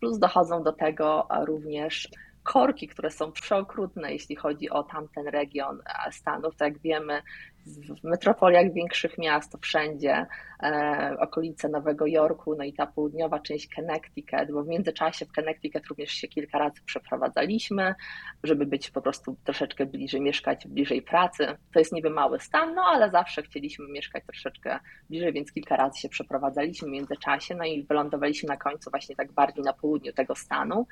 Plus 0.00 0.18
dochodzą 0.18 0.62
do 0.62 0.72
tego 0.72 1.28
również 1.46 2.08
korki, 2.46 2.88
które 2.88 3.10
są 3.10 3.32
przeokrutne, 3.32 4.12
jeśli 4.12 4.36
chodzi 4.36 4.70
o 4.70 4.82
tamten 4.82 5.26
region 5.26 5.82
Stanów. 6.10 6.56
Tak 6.56 6.72
jak 6.72 6.82
wiemy, 6.82 7.22
w 8.00 8.04
metropoliach 8.04 8.72
większych 8.72 9.18
miast, 9.18 9.52
to 9.52 9.58
wszędzie, 9.58 10.26
e, 10.62 11.16
okolice 11.20 11.68
Nowego 11.68 12.06
Jorku, 12.06 12.54
no 12.58 12.64
i 12.64 12.72
ta 12.72 12.86
południowa 12.86 13.40
część 13.40 13.74
Connecticut, 13.74 14.52
bo 14.52 14.64
w 14.64 14.68
międzyczasie 14.68 15.26
w 15.26 15.32
Connecticut 15.32 15.86
również 15.86 16.10
się 16.10 16.28
kilka 16.28 16.58
razy 16.58 16.80
przeprowadzaliśmy, 16.84 17.94
żeby 18.42 18.66
być 18.66 18.90
po 18.90 19.02
prostu 19.02 19.36
troszeczkę 19.44 19.86
bliżej, 19.86 20.20
mieszkać 20.20 20.66
bliżej 20.66 21.02
pracy. 21.02 21.46
To 21.72 21.78
jest 21.78 21.92
niby 21.92 22.10
mały 22.10 22.40
stan, 22.40 22.74
no 22.74 22.82
ale 22.82 23.10
zawsze 23.10 23.42
chcieliśmy 23.42 23.88
mieszkać 23.88 24.24
troszeczkę 24.26 24.78
bliżej, 25.10 25.32
więc 25.32 25.52
kilka 25.52 25.76
razy 25.76 26.00
się 26.00 26.08
przeprowadzaliśmy 26.08 26.88
w 26.88 26.92
międzyczasie, 26.92 27.54
no 27.54 27.64
i 27.64 27.84
wylądowaliśmy 27.84 28.48
na 28.48 28.56
końcu 28.56 28.90
właśnie 28.90 29.16
tak 29.16 29.32
bardziej 29.32 29.64
na 29.64 29.72
południu 29.72 30.12
tego 30.12 30.34
stanu, 30.34 30.86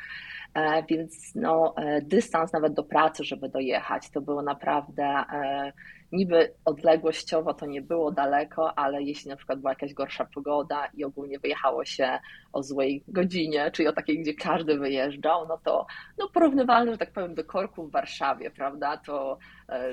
e, 0.55 0.83
więc 0.89 1.35
no, 1.35 1.75
e, 1.77 2.03
dystans 2.03 2.53
nawet 2.53 2.73
do 2.73 2.85
pracy, 2.85 3.25
żeby 3.25 3.49
dojechać, 3.49 4.11
to 4.11 4.21
było 4.21 4.43
naprawdę 4.43 5.05
e, 5.05 5.73
niby 6.13 6.55
odległościowo 6.65 7.55
to 7.55 7.67
nie 7.67 7.83
było 7.83 8.13
daleko, 8.13 8.79
ale 8.79 9.03
jeśli 9.03 9.31
na 9.31 9.37
przykład 9.37 9.59
była 9.59 9.71
jakaś 9.71 9.95
gorsza 9.95 10.25
pogoda 10.35 10.87
i 10.95 11.05
ogólnie 11.05 11.39
wyjechało 11.39 11.85
się 11.85 12.19
o 12.53 12.63
złej 12.63 13.05
godzinie, 13.09 13.71
czyli 13.71 13.89
o 13.89 13.93
takiej, 13.93 14.23
gdzie 14.23 14.35
każdy 14.35 14.79
wyjeżdżał, 14.79 15.49
no 15.49 15.59
to 15.65 15.87
no 16.19 16.29
porównywalne, 16.29 16.93
że 16.93 16.99
tak 16.99 17.13
powiem, 17.13 17.35
do 17.35 17.45
korku 17.45 17.87
w 17.87 17.93
Warszawie, 17.93 18.51
prawda, 18.51 18.97
to 18.97 19.39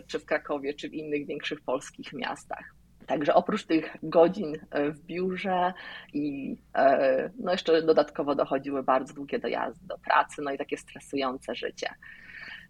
czy 0.07 0.19
w 0.19 0.25
Krakowie, 0.25 0.73
czy 0.73 0.89
w 0.89 0.93
innych 0.93 1.27
większych 1.27 1.61
polskich 1.61 2.13
miastach. 2.13 2.81
Także 3.07 3.33
oprócz 3.33 3.65
tych 3.65 3.97
godzin 4.03 4.57
e, 4.71 4.91
w 4.91 5.05
biurze 5.05 5.73
i 6.13 6.55
e, 6.75 7.29
no 7.39 7.51
jeszcze 7.51 7.81
dodatkowo 7.81 8.35
dochodziły 8.35 8.83
bardzo 8.83 9.13
długie 9.13 9.39
dojazdy 9.39 9.87
do 9.87 9.97
pracy, 9.97 10.41
no 10.41 10.51
i 10.51 10.57
takie 10.57 10.77
stresujące 10.77 11.55
życie. 11.55 11.89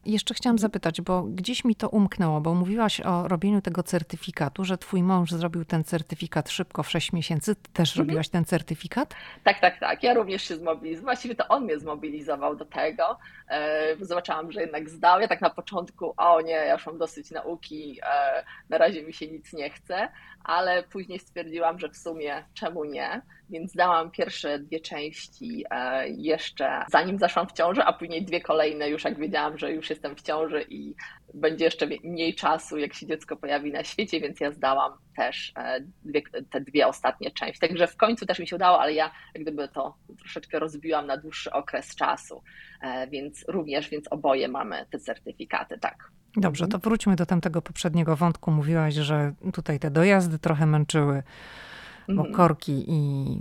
Jeszcze 0.05 0.33
chciałam 0.33 0.59
zapytać, 0.59 1.01
bo 1.01 1.23
gdzieś 1.23 1.65
mi 1.65 1.75
to 1.75 1.89
umknęło, 1.89 2.41
bo 2.41 2.55
mówiłaś 2.55 3.01
o 3.01 3.27
robieniu 3.27 3.61
tego 3.61 3.83
certyfikatu, 3.83 4.65
że 4.65 4.77
twój 4.77 5.03
mąż 5.03 5.31
zrobił 5.31 5.65
ten 5.65 5.83
certyfikat 5.83 6.49
szybko 6.49 6.83
w 6.83 6.89
6 6.89 7.13
miesięcy. 7.13 7.55
Ty 7.55 7.71
też 7.73 7.89
mhm. 7.89 8.07
robiłaś 8.07 8.29
ten 8.29 8.45
certyfikat? 8.45 9.15
Tak, 9.43 9.59
tak, 9.59 9.79
tak. 9.79 10.03
Ja 10.03 10.13
również 10.13 10.43
się 10.43 10.55
zmobilizowałam. 10.55 11.05
Właściwie 11.05 11.35
to 11.35 11.47
on 11.47 11.63
mnie 11.63 11.79
zmobilizował 11.79 12.55
do 12.55 12.65
tego. 12.65 13.17
E, 13.49 13.95
zobaczyłam, 14.01 14.51
że 14.51 14.61
jednak 14.61 14.89
zdał. 14.89 15.21
Ja 15.21 15.27
tak 15.27 15.41
na 15.41 15.49
początku, 15.49 16.13
o 16.17 16.41
nie, 16.41 16.51
ja 16.51 16.73
już 16.73 16.85
mam 16.85 16.97
dosyć 16.97 17.31
nauki, 17.31 17.99
e, 18.03 18.43
na 18.69 18.77
razie 18.77 19.03
mi 19.03 19.13
się 19.13 19.27
nic 19.27 19.53
nie 19.53 19.69
chce, 19.69 20.09
ale 20.43 20.83
później 20.83 21.19
stwierdziłam, 21.19 21.79
że 21.79 21.89
w 21.89 21.97
sumie 21.97 22.43
czemu 22.53 22.85
nie, 22.85 23.21
więc 23.49 23.73
dałam 23.73 24.11
pierwsze 24.11 24.59
dwie 24.59 24.79
części 24.79 25.65
e, 25.71 26.09
jeszcze 26.09 26.83
zanim 26.91 27.19
zaszłam 27.19 27.47
w 27.47 27.51
ciążę, 27.51 27.85
a 27.85 27.93
później 27.93 28.25
dwie 28.25 28.41
kolejne 28.41 28.89
już 28.89 29.03
jak 29.03 29.19
wiedziałam, 29.19 29.57
że 29.57 29.71
już 29.71 29.89
jestem 29.89 30.15
w 30.15 30.21
ciąży 30.21 30.65
i 30.69 30.95
będzie 31.33 31.65
jeszcze 31.65 31.87
mniej 32.03 32.35
czasu, 32.35 32.77
jak 32.77 32.93
się 32.93 33.07
dziecko 33.07 33.35
pojawi 33.35 33.71
na 33.71 33.83
świecie, 33.83 34.19
więc 34.19 34.39
ja 34.39 34.51
zdałam 34.51 34.91
też 35.17 35.53
dwie, 36.03 36.21
te 36.49 36.61
dwie 36.61 36.87
ostatnie 36.87 37.31
części. 37.31 37.59
Także 37.59 37.87
w 37.87 37.97
końcu 37.97 38.25
też 38.25 38.39
mi 38.39 38.47
się 38.47 38.55
udało, 38.55 38.79
ale 38.79 38.93
ja 38.93 39.11
jak 39.33 39.43
gdyby 39.43 39.67
to 39.67 39.95
troszeczkę 40.19 40.59
rozbiłam 40.59 41.07
na 41.07 41.17
dłuższy 41.17 41.51
okres 41.51 41.95
czasu, 41.95 42.43
więc 43.11 43.45
również, 43.47 43.89
więc 43.89 44.07
oboje 44.11 44.47
mamy 44.47 44.85
te 44.91 44.99
certyfikaty, 44.99 45.77
tak. 45.79 46.11
Dobrze, 46.37 46.67
to 46.67 46.79
wróćmy 46.79 47.15
do 47.15 47.25
tamtego 47.25 47.61
poprzedniego 47.61 48.15
wątku. 48.15 48.51
Mówiłaś, 48.51 48.93
że 48.93 49.33
tutaj 49.53 49.79
te 49.79 49.91
dojazdy 49.91 50.39
trochę 50.39 50.65
męczyły, 50.65 51.23
bo 52.07 52.13
mhm. 52.13 52.33
korki 52.33 52.85
i, 52.87 53.37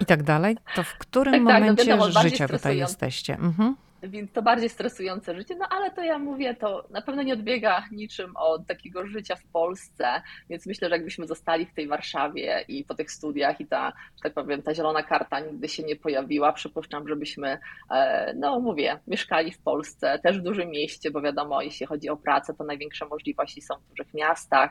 i 0.00 0.06
tak 0.06 0.22
dalej. 0.22 0.56
To 0.74 0.82
w 0.82 0.98
którym 0.98 1.34
tak, 1.34 1.42
momencie 1.42 1.84
tak, 1.84 1.98
no 1.98 2.06
wiadomo, 2.06 2.22
życia 2.22 2.48
tutaj 2.48 2.78
jesteście? 2.78 3.34
Mhm 3.34 3.76
więc 4.02 4.32
to 4.32 4.42
bardziej 4.42 4.68
stresujące 4.68 5.34
życie, 5.34 5.56
no 5.56 5.66
ale 5.70 5.90
to 5.90 6.02
ja 6.02 6.18
mówię, 6.18 6.54
to 6.54 6.86
na 6.90 7.02
pewno 7.02 7.22
nie 7.22 7.32
odbiega 7.32 7.84
niczym 7.92 8.36
od 8.36 8.66
takiego 8.66 9.06
życia 9.06 9.36
w 9.36 9.44
Polsce, 9.44 10.22
więc 10.50 10.66
myślę, 10.66 10.88
że 10.88 10.94
jakbyśmy 10.94 11.26
zostali 11.26 11.66
w 11.66 11.74
tej 11.74 11.88
Warszawie 11.88 12.64
i 12.68 12.84
po 12.84 12.94
tych 12.94 13.10
studiach 13.10 13.60
i 13.60 13.66
ta, 13.66 13.92
że 14.16 14.22
tak 14.22 14.34
powiem, 14.34 14.62
ta 14.62 14.74
zielona 14.74 15.02
karta 15.02 15.40
nigdy 15.40 15.68
się 15.68 15.82
nie 15.82 15.96
pojawiła, 15.96 16.52
przypuszczam, 16.52 17.08
żebyśmy, 17.08 17.58
e, 17.90 18.34
no 18.36 18.60
mówię, 18.60 18.98
mieszkali 19.06 19.52
w 19.52 19.58
Polsce, 19.58 20.18
też 20.22 20.38
w 20.38 20.42
dużym 20.42 20.70
mieście, 20.70 21.10
bo 21.10 21.20
wiadomo, 21.20 21.62
jeśli 21.62 21.86
chodzi 21.86 22.08
o 22.08 22.16
pracę, 22.16 22.54
to 22.54 22.64
największe 22.64 23.06
możliwości 23.06 23.62
są 23.62 23.74
w 23.74 23.88
dużych 23.88 24.14
miastach 24.14 24.70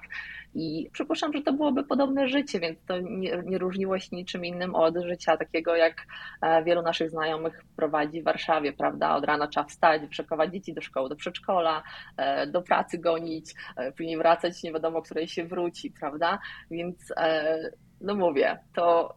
i 0.56 0.90
przypuszczam, 0.92 1.34
że 1.34 1.42
to 1.42 1.54
byłoby 1.54 1.84
podobne 1.84 2.28
życie, 2.28 2.60
więc 2.60 2.80
to 2.88 3.00
nie, 3.00 3.44
nie 3.46 3.58
różniło 3.58 4.00
się 4.00 4.16
niczym 4.16 4.46
innym 4.46 4.76
od 4.76 4.98
życia 4.98 5.38
takiego, 5.38 5.76
jak 5.76 6.06
e, 6.42 6.64
wielu 6.64 6.82
naszych 6.82 7.10
znajomych 7.10 7.64
prowadzi 7.76 8.22
w 8.22 8.24
Warszawie, 8.24 8.74
prawda, 8.74 9.16
od 9.16 9.25
rana 9.26 9.48
trzeba 9.48 9.66
wstać, 9.66 10.02
przeprowadzić 10.10 10.56
dzieci 10.56 10.74
do 10.74 10.82
szkoły, 10.82 11.10
do 11.10 11.16
przedszkola, 11.16 11.84
e, 12.18 12.48
do 12.48 12.62
pracy 12.62 12.98
gonić, 12.98 13.54
e, 13.78 13.92
później 13.92 14.18
wracać, 14.18 14.64
nie 14.64 14.74
wiadomo, 14.74 15.02
której 15.02 15.28
się 15.28 15.46
wróci, 15.46 15.92
prawda? 16.00 16.40
Więc 16.72 17.14
e, 17.18 17.60
no 18.02 18.16
mówię, 18.16 18.60
to 18.74 19.16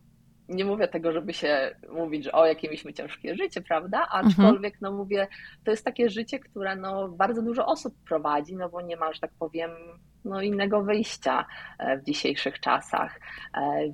nie 0.49 0.65
mówię 0.65 0.89
tego, 0.89 1.13
żeby 1.13 1.33
się 1.33 1.77
mówić, 1.93 2.25
że 2.25 2.33
o, 2.33 2.47
jakie 2.47 2.69
mieliśmy 2.69 2.93
ciężkie 2.93 3.35
życie, 3.35 3.61
prawda? 3.61 4.03
Mhm. 4.03 4.27
Aczkolwiek, 4.27 4.75
mhm. 4.75 4.79
no 4.81 4.99
mówię, 4.99 5.27
to 5.65 5.71
jest 5.71 5.85
takie 5.85 6.11
życie, 6.11 6.39
które 6.39 6.77
no, 6.77 7.09
bardzo 7.09 7.43
dużo 7.43 7.67
osób 7.67 7.95
prowadzi, 8.09 8.57
no 8.57 8.69
bo 8.69 8.81
nie 8.81 8.97
ma, 8.97 9.13
że 9.13 9.21
tak 9.21 9.31
powiem, 9.39 9.71
no, 10.25 10.43
innego 10.43 10.83
wyjścia 10.83 11.47
w 12.01 12.05
dzisiejszych 12.05 12.61
czasach. 12.61 13.21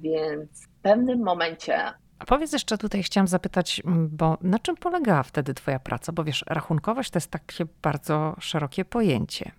Więc 0.00 0.66
w 0.66 0.82
pewnym 0.82 1.22
momencie 1.22 1.92
a 2.18 2.24
powiedz 2.24 2.52
jeszcze 2.52 2.78
tutaj, 2.78 3.02
chciałam 3.02 3.28
zapytać, 3.28 3.82
bo 4.10 4.38
na 4.40 4.58
czym 4.58 4.76
polegała 4.76 5.22
wtedy 5.22 5.54
Twoja 5.54 5.78
praca? 5.78 6.12
Bo 6.12 6.24
wiesz, 6.24 6.44
rachunkowość 6.46 7.10
to 7.10 7.16
jest 7.16 7.30
takie 7.30 7.64
bardzo 7.82 8.36
szerokie 8.40 8.84
pojęcie. 8.84 9.50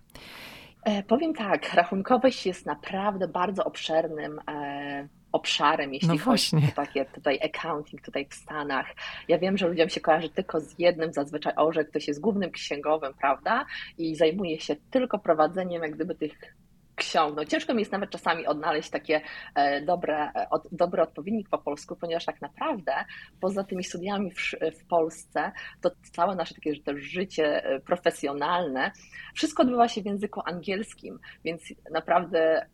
E, 0.84 1.02
powiem 1.02 1.34
tak, 1.34 1.74
rachunkowość 1.74 2.46
jest 2.46 2.66
naprawdę 2.66 3.28
bardzo 3.28 3.64
obszernym 3.64 4.40
e, 4.48 5.08
obszarem, 5.32 5.94
jeśli 5.94 6.08
no 6.08 6.18
chodzi 6.18 6.56
o 6.56 6.76
takie 6.76 7.04
tutaj 7.04 7.40
accounting 7.44 8.02
tutaj 8.02 8.26
w 8.30 8.34
Stanach. 8.34 8.86
Ja 9.28 9.38
wiem, 9.38 9.58
że 9.58 9.68
ludziom 9.68 9.88
się 9.88 10.00
kojarzy 10.00 10.28
tylko 10.28 10.60
z 10.60 10.78
jednym 10.78 11.12
zazwyczaj, 11.12 11.52
o, 11.56 11.72
że 11.72 11.84
ktoś 11.84 12.08
jest 12.08 12.20
głównym 12.20 12.50
księgowym, 12.50 13.14
prawda? 13.20 13.66
I 13.98 14.16
zajmuje 14.16 14.60
się 14.60 14.76
tylko 14.90 15.18
prowadzeniem 15.18 15.82
jak 15.82 15.94
gdyby 15.94 16.14
tych 16.14 16.32
ksiąg. 16.96 17.36
No, 17.36 17.44
ciężko 17.44 17.74
mi 17.74 17.80
jest 17.80 17.92
nawet 17.92 18.10
czasami 18.10 18.46
odnaleźć 18.46 18.90
takie 18.90 19.20
e, 19.54 19.80
dobre, 19.80 20.30
e, 20.34 20.48
dobry 20.72 21.02
odpowiednik 21.02 21.48
po 21.48 21.58
polsku, 21.58 21.96
ponieważ 21.96 22.24
tak 22.24 22.40
naprawdę 22.40 22.92
poza 23.40 23.64
tymi 23.64 23.84
studiami 23.84 24.30
w, 24.30 24.36
w 24.80 24.86
Polsce, 24.86 25.52
to 25.80 25.90
całe 26.12 26.36
nasze 26.36 26.54
takie 26.54 26.72
życie 26.96 27.64
e, 27.64 27.80
profesjonalne, 27.80 28.90
wszystko 29.34 29.62
odbywa 29.62 29.88
się 29.88 30.02
w 30.02 30.06
języku 30.06 30.40
angielskim, 30.44 31.18
więc 31.44 31.62
naprawdę 31.90 32.66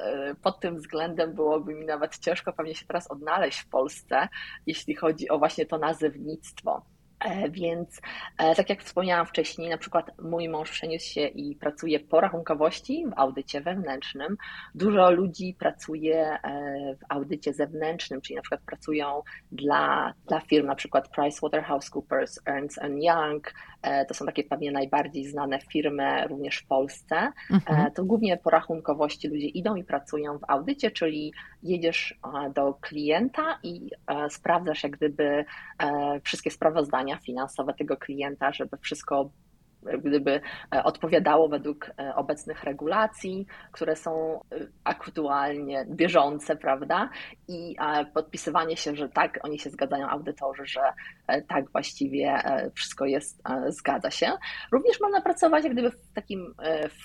pod 0.42 0.60
tym 0.60 0.76
względem 0.76 1.34
byłoby 1.34 1.74
mi 1.74 1.86
nawet 1.86 2.18
ciężko 2.18 2.52
pewnie 2.52 2.74
się 2.74 2.86
teraz 2.86 3.10
odnaleźć 3.10 3.58
w 3.58 3.68
Polsce, 3.68 4.28
jeśli 4.66 4.94
chodzi 4.94 5.28
o 5.28 5.38
właśnie 5.38 5.66
to 5.66 5.78
nazewnictwo. 5.78 6.82
E, 7.24 7.50
więc 7.50 8.00
e, 8.38 8.54
tak 8.54 8.70
jak 8.70 8.82
wspomniałam 8.82 9.26
wcześniej, 9.26 9.70
na 9.70 9.78
przykład 9.78 10.10
mój 10.22 10.48
mąż 10.48 10.70
przeniósł 10.70 11.06
się 11.06 11.26
i 11.26 11.56
pracuje 11.56 12.00
po 12.00 12.20
rachunkowości 12.20 13.04
w 13.06 13.12
audycie 13.16 13.60
wewnętrznym. 13.60 14.36
Dużo 14.74 15.10
ludzi 15.10 15.56
pracuje 15.58 16.16
e, 16.16 16.38
w 16.96 17.04
audycie 17.08 17.52
zewnętrznym, 17.52 18.20
czyli 18.20 18.36
na 18.36 18.42
przykład 18.42 18.60
pracują 18.66 19.22
dla, 19.52 20.14
dla 20.28 20.40
firm, 20.40 20.66
na 20.66 20.74
przykład 20.74 21.08
PricewaterhouseCoopers, 21.08 22.38
Ernst 22.46 22.78
Young. 22.82 23.54
To 24.08 24.14
są 24.14 24.26
takie 24.26 24.44
pewnie 24.44 24.72
najbardziej 24.72 25.24
znane 25.24 25.58
firmy 25.60 26.26
również 26.28 26.58
w 26.58 26.66
Polsce. 26.66 27.32
Mhm. 27.50 27.92
To 27.92 28.04
głównie 28.04 28.36
po 28.36 28.50
rachunkowości 28.50 29.28
ludzie 29.28 29.46
idą 29.46 29.74
i 29.74 29.84
pracują 29.84 30.38
w 30.38 30.44
audycie, 30.48 30.90
czyli 30.90 31.32
jedziesz 31.62 32.18
do 32.54 32.74
klienta 32.74 33.58
i 33.62 33.90
sprawdzasz 34.28 34.82
jak 34.82 34.92
gdyby 34.92 35.44
wszystkie 36.24 36.50
sprawozdania 36.50 37.16
finansowe 37.16 37.74
tego 37.74 37.96
klienta, 37.96 38.52
żeby 38.52 38.76
wszystko 38.76 39.30
gdyby 39.82 40.40
e, 40.74 40.84
odpowiadało 40.84 41.48
według 41.48 41.90
e, 41.98 42.14
obecnych 42.14 42.64
regulacji, 42.64 43.46
które 43.72 43.96
są 43.96 44.40
e, 44.40 44.40
aktualnie 44.84 45.86
bieżące, 45.90 46.56
prawda? 46.56 47.10
I 47.48 47.76
podpisywanie 48.14 48.76
się, 48.76 48.96
że 48.96 49.08
tak, 49.08 49.38
oni 49.42 49.58
się 49.58 49.70
zgadzają, 49.70 50.08
audytorzy, 50.08 50.66
że 50.66 50.80
tak 51.48 51.70
właściwie 51.72 52.42
wszystko 52.74 53.06
jest, 53.06 53.42
zgadza 53.68 54.10
się. 54.10 54.32
Również 54.72 55.00
można 55.00 55.20
pracować 55.20 55.64
jak 55.64 55.72
gdyby 55.72 55.90
w 55.90 56.12
takim, 56.14 56.54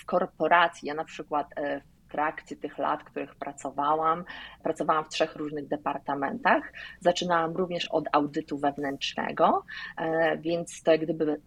w 0.02 0.06
korporacji. 0.06 0.88
Ja 0.88 0.94
na 0.94 1.06
przykład 1.06 1.48
w 1.82 1.97
trakcie 2.08 2.56
tych 2.56 2.78
lat, 2.78 3.04
których 3.04 3.36
pracowałam, 3.36 4.24
pracowałam 4.64 5.06
w 5.06 5.10
trzech 5.10 5.36
różnych 5.36 5.68
departamentach. 5.68 6.74
Zaczynałam 7.00 7.56
również 7.56 7.88
od 7.88 8.06
audytu 8.12 8.58
wewnętrznego, 8.58 9.64
e, 9.98 10.38
więc 10.38 10.84
to 10.84 10.92
jak 10.92 11.02
gdyby 11.02 11.42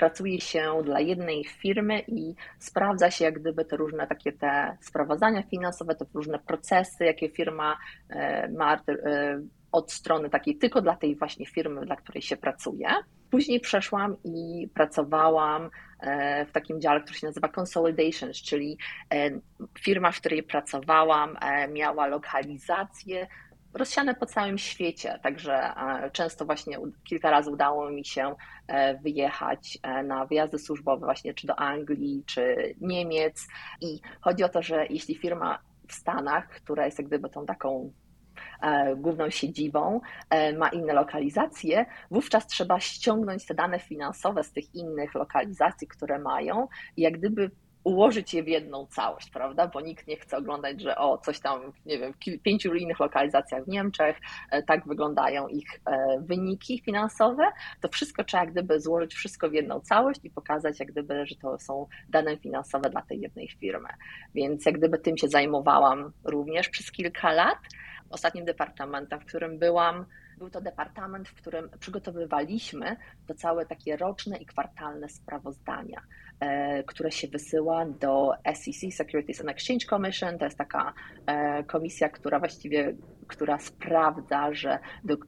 pracuje 0.00 0.40
się 0.40 0.82
dla 0.84 1.00
jednej 1.00 1.44
firmy 1.44 2.00
i 2.00 2.34
sprawdza 2.58 3.10
się 3.10 3.24
jak 3.24 3.40
gdyby 3.40 3.64
te 3.64 3.76
różne 3.76 4.06
takie 4.06 4.32
te 4.32 4.76
sprawozdania 4.80 5.42
finansowe, 5.42 5.94
te 5.94 6.04
różne 6.14 6.38
procesy, 6.38 7.04
jakie 7.04 7.28
firma 7.28 7.76
e, 8.08 8.48
ma 8.48 8.74
e, 8.76 8.80
od 9.72 9.92
strony 9.92 10.30
takiej 10.30 10.56
tylko 10.56 10.82
dla 10.82 10.96
tej 10.96 11.16
właśnie 11.16 11.46
firmy, 11.46 11.86
dla 11.86 11.96
której 11.96 12.22
się 12.22 12.36
pracuje. 12.36 12.88
Później 13.30 13.60
przeszłam 13.60 14.16
i 14.24 14.68
pracowałam 14.74 15.70
w 16.48 16.52
takim 16.52 16.80
dziale, 16.80 17.00
który 17.00 17.18
się 17.18 17.26
nazywa 17.26 17.48
Consolidations, 17.48 18.36
czyli 18.42 18.78
e, 19.14 19.30
firma, 19.78 20.12
w 20.12 20.20
której 20.20 20.42
pracowałam, 20.42 21.36
miała 21.72 22.06
lokalizację 22.06 23.26
rozsiane 23.74 24.14
po 24.14 24.26
całym 24.26 24.58
świecie, 24.58 25.18
także 25.22 25.72
często 26.12 26.44
właśnie 26.44 26.78
kilka 27.04 27.30
razy 27.30 27.50
udało 27.50 27.90
mi 27.90 28.04
się 28.04 28.34
wyjechać 29.02 29.78
na 30.04 30.26
wyjazdy 30.26 30.58
służbowe 30.58 31.06
właśnie 31.06 31.34
czy 31.34 31.46
do 31.46 31.58
Anglii, 31.58 32.22
czy 32.26 32.74
Niemiec. 32.80 33.46
I 33.80 34.00
chodzi 34.20 34.44
o 34.44 34.48
to, 34.48 34.62
że 34.62 34.86
jeśli 34.86 35.14
firma 35.14 35.58
w 35.88 35.94
Stanach, 35.94 36.48
która 36.48 36.84
jest 36.84 36.98
jak 36.98 37.08
gdyby 37.08 37.28
tą 37.28 37.46
taką 37.46 37.92
E, 37.92 37.99
główną 38.96 39.30
siedzibą, 39.30 40.00
e, 40.30 40.52
ma 40.52 40.68
inne 40.68 40.92
lokalizacje, 40.92 41.86
wówczas 42.10 42.46
trzeba 42.46 42.80
ściągnąć 42.80 43.46
te 43.46 43.54
dane 43.54 43.78
finansowe 43.78 44.44
z 44.44 44.52
tych 44.52 44.74
innych 44.74 45.14
lokalizacji, 45.14 45.86
które 45.86 46.18
mają. 46.18 46.68
I 46.96 47.02
jak 47.02 47.18
gdyby 47.18 47.50
ułożyć 47.84 48.34
je 48.34 48.42
w 48.42 48.48
jedną 48.48 48.86
całość, 48.86 49.30
prawda? 49.30 49.66
Bo 49.66 49.80
nikt 49.80 50.06
nie 50.06 50.16
chce 50.16 50.36
oglądać, 50.36 50.80
że 50.80 50.96
o, 50.96 51.18
coś 51.18 51.40
tam, 51.40 51.60
nie 51.86 51.98
wiem, 51.98 52.12
w 52.12 52.42
pięciu 52.42 52.74
innych 52.74 53.00
lokalizacjach 53.00 53.64
w 53.64 53.68
Niemczech, 53.68 54.16
e, 54.50 54.62
tak 54.62 54.86
wyglądają 54.86 55.48
ich 55.48 55.80
wyniki 56.18 56.82
finansowe. 56.84 57.44
To 57.80 57.88
wszystko 57.88 58.24
trzeba 58.24 58.44
jak 58.44 58.52
gdyby 58.52 58.80
złożyć 58.80 59.14
wszystko 59.14 59.50
w 59.50 59.52
jedną 59.52 59.80
całość 59.80 60.20
i 60.24 60.30
pokazać, 60.30 60.80
jak 60.80 60.88
gdyby, 60.88 61.26
że 61.26 61.36
to 61.36 61.58
są 61.58 61.86
dane 62.08 62.36
finansowe 62.36 62.90
dla 62.90 63.02
tej 63.02 63.20
jednej 63.20 63.48
firmy. 63.48 63.88
Więc 64.34 64.66
jak 64.66 64.78
gdyby 64.78 64.98
tym 64.98 65.18
się 65.18 65.28
zajmowałam 65.28 66.12
również 66.24 66.68
przez 66.68 66.92
kilka 66.92 67.32
lat 67.32 67.58
ostatnim 68.10 68.44
departamentem, 68.44 69.20
w 69.20 69.24
którym 69.24 69.58
byłam, 69.58 70.04
był 70.40 70.50
to 70.50 70.60
departament, 70.60 71.28
w 71.28 71.34
którym 71.34 71.70
przygotowywaliśmy 71.80 72.96
to 73.26 73.34
całe 73.34 73.66
takie 73.66 73.96
roczne 73.96 74.36
i 74.36 74.46
kwartalne 74.46 75.08
sprawozdania, 75.08 76.00
e, 76.40 76.82
które 76.82 77.10
się 77.10 77.28
wysyła 77.28 77.86
do 77.86 78.32
SEC, 78.54 78.94
Securities 78.94 79.40
and 79.40 79.50
Exchange 79.50 79.86
Commission. 79.86 80.38
To 80.38 80.44
jest 80.44 80.58
taka 80.58 80.92
e, 81.26 81.64
komisja, 81.64 82.08
która 82.08 82.38
właściwie 82.38 82.94
która 83.26 83.58
sprawdza, 83.58 84.54
że 84.54 84.78
do, 85.04 85.14
e, 85.14 85.18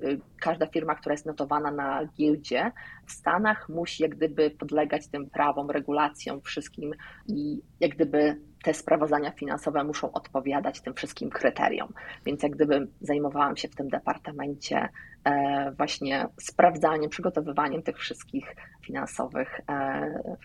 każda 0.40 0.66
firma, 0.66 0.94
która 0.94 1.12
jest 1.12 1.26
notowana 1.26 1.70
na 1.70 2.06
giełdzie 2.06 2.72
w 3.06 3.12
Stanach, 3.12 3.68
musi 3.68 4.02
jak 4.02 4.16
gdyby 4.16 4.50
podlegać 4.50 5.08
tym 5.08 5.30
prawom, 5.30 5.70
regulacjom, 5.70 6.40
wszystkim 6.40 6.94
i 7.28 7.60
jak 7.80 7.90
gdyby 7.90 8.40
te 8.62 8.74
sprawozdania 8.74 9.30
finansowe 9.30 9.84
muszą 9.84 10.12
odpowiadać 10.12 10.80
tym 10.80 10.94
wszystkim 10.94 11.30
kryteriom. 11.30 11.92
Więc 12.26 12.42
jak 12.42 12.52
gdyby 12.52 12.88
zajmowałam 13.00 13.56
się 13.56 13.68
w 13.68 13.74
tym 13.74 13.88
departamencie 13.88 14.88
e, 15.24 15.72
właśnie 15.76 16.26
sprawdzaniem, 16.40 17.10
przygotowywaniem 17.10 17.82
tych 17.82 17.98
wszystkich 17.98 18.56
finansowych 18.86 19.60
e, 19.68 20.38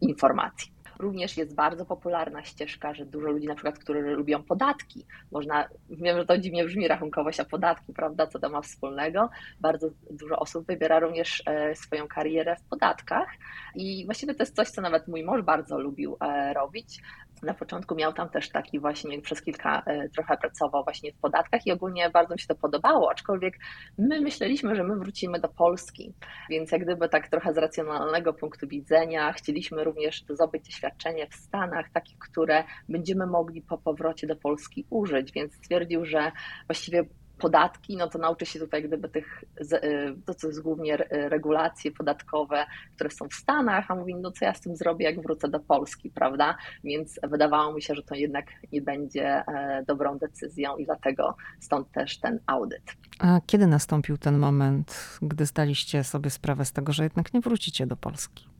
informacji. 0.00 0.72
Również 0.98 1.36
jest 1.36 1.54
bardzo 1.54 1.86
popularna 1.86 2.44
ścieżka, 2.44 2.94
że 2.94 3.06
dużo 3.06 3.30
ludzi 3.30 3.46
na 3.46 3.54
przykład, 3.54 3.78
którzy 3.78 4.00
lubią 4.00 4.42
podatki, 4.42 5.06
można, 5.32 5.68
wiem, 5.90 6.16
że 6.18 6.26
to 6.26 6.38
dziwnie 6.38 6.64
brzmi 6.64 6.88
rachunkowość, 6.88 7.40
a 7.40 7.44
podatki, 7.44 7.92
prawda, 7.92 8.26
co 8.26 8.38
to 8.38 8.50
ma 8.50 8.60
wspólnego. 8.60 9.30
Bardzo 9.60 9.90
dużo 10.10 10.36
osób 10.36 10.66
wybiera 10.66 10.98
również 10.98 11.42
e, 11.46 11.74
swoją 11.74 12.08
karierę 12.08 12.56
w 12.56 12.62
podatkach 12.62 13.28
i 13.74 14.04
właściwie 14.04 14.34
to 14.34 14.42
jest 14.42 14.56
coś, 14.56 14.70
co 14.70 14.82
nawet 14.82 15.08
mój 15.08 15.24
mąż 15.24 15.42
bardzo 15.42 15.78
lubił 15.78 16.16
robić, 16.54 17.02
na 17.42 17.54
początku 17.54 17.94
miał 17.94 18.12
tam 18.12 18.28
też 18.28 18.48
taki 18.48 18.80
właśnie, 18.80 19.22
przez 19.22 19.42
kilka 19.42 19.82
e, 19.86 20.08
trochę 20.08 20.36
pracował 20.36 20.84
właśnie 20.84 21.12
w 21.12 21.16
podatkach 21.16 21.66
i 21.66 21.72
ogólnie 21.72 22.10
bardzo 22.10 22.34
mi 22.34 22.40
się 22.40 22.46
to 22.46 22.54
podobało, 22.54 23.10
aczkolwiek 23.10 23.54
my 23.98 24.20
myśleliśmy, 24.20 24.76
że 24.76 24.84
my 24.84 24.96
wrócimy 24.96 25.40
do 25.40 25.48
Polski, 25.48 26.14
więc 26.50 26.72
jak 26.72 26.84
gdyby 26.84 27.08
tak 27.08 27.28
trochę 27.28 27.54
z 27.54 27.58
racjonalnego 27.58 28.34
punktu 28.34 28.68
widzenia 28.68 29.32
chcieliśmy 29.32 29.84
również 29.84 30.24
zdobyć 30.28 30.66
doświadczenie 30.66 31.26
w 31.26 31.34
Stanach, 31.34 31.86
takie, 31.92 32.14
które 32.20 32.64
będziemy 32.88 33.26
mogli 33.26 33.62
po 33.62 33.78
powrocie 33.78 34.26
do 34.26 34.36
Polski 34.36 34.86
użyć, 34.90 35.32
więc 35.32 35.54
stwierdził, 35.54 36.04
że 36.04 36.32
właściwie 36.66 37.04
podatki, 37.42 37.96
no 37.96 38.08
to 38.08 38.18
nauczy 38.18 38.46
się 38.46 38.58
tutaj 38.58 38.82
gdyby 38.82 39.08
tych, 39.08 39.44
y, 39.60 40.16
to 40.26 40.34
co 40.34 40.46
jest 40.46 40.62
głównie 40.62 40.96
regulacje 41.10 41.92
podatkowe, 41.92 42.66
które 42.94 43.10
są 43.10 43.28
w 43.28 43.34
Stanach, 43.34 43.90
a 43.90 43.94
mówi, 43.94 44.14
no 44.14 44.30
co 44.30 44.44
ja 44.44 44.54
z 44.54 44.60
tym 44.60 44.76
zrobię, 44.76 45.04
jak 45.04 45.22
wrócę 45.22 45.48
do 45.48 45.60
Polski, 45.60 46.10
prawda? 46.10 46.56
Więc 46.84 47.20
wydawało 47.22 47.74
mi 47.74 47.82
się, 47.82 47.94
że 47.94 48.02
to 48.02 48.14
jednak 48.14 48.46
nie 48.72 48.82
będzie 48.82 49.26
e, 49.26 49.84
dobrą 49.86 50.18
decyzją 50.18 50.76
i 50.76 50.84
dlatego 50.84 51.36
stąd 51.60 51.92
też 51.92 52.18
ten 52.18 52.40
audyt. 52.46 52.82
A 53.18 53.40
kiedy 53.46 53.66
nastąpił 53.66 54.18
ten 54.18 54.38
moment, 54.38 55.18
gdy 55.22 55.46
zdaliście 55.46 56.04
sobie 56.04 56.30
sprawę 56.30 56.64
z 56.64 56.72
tego, 56.72 56.92
że 56.92 57.02
jednak 57.02 57.34
nie 57.34 57.40
wrócicie 57.40 57.86
do 57.86 57.96
Polski? 57.96 58.52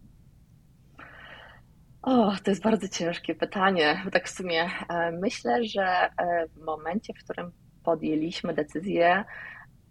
O, 2.03 2.33
to 2.45 2.51
jest 2.51 2.63
bardzo 2.63 2.89
ciężkie 2.89 3.35
pytanie. 3.35 4.03
Tak 4.13 4.29
w 4.29 4.31
sumie 4.31 4.71
e, 4.89 5.13
myślę, 5.13 5.65
że 5.65 5.85
e, 5.85 6.11
w 6.49 6.65
momencie, 6.65 7.13
w 7.15 7.25
którym 7.25 7.53
podjęliśmy 7.85 8.55
decyzję 8.55 9.25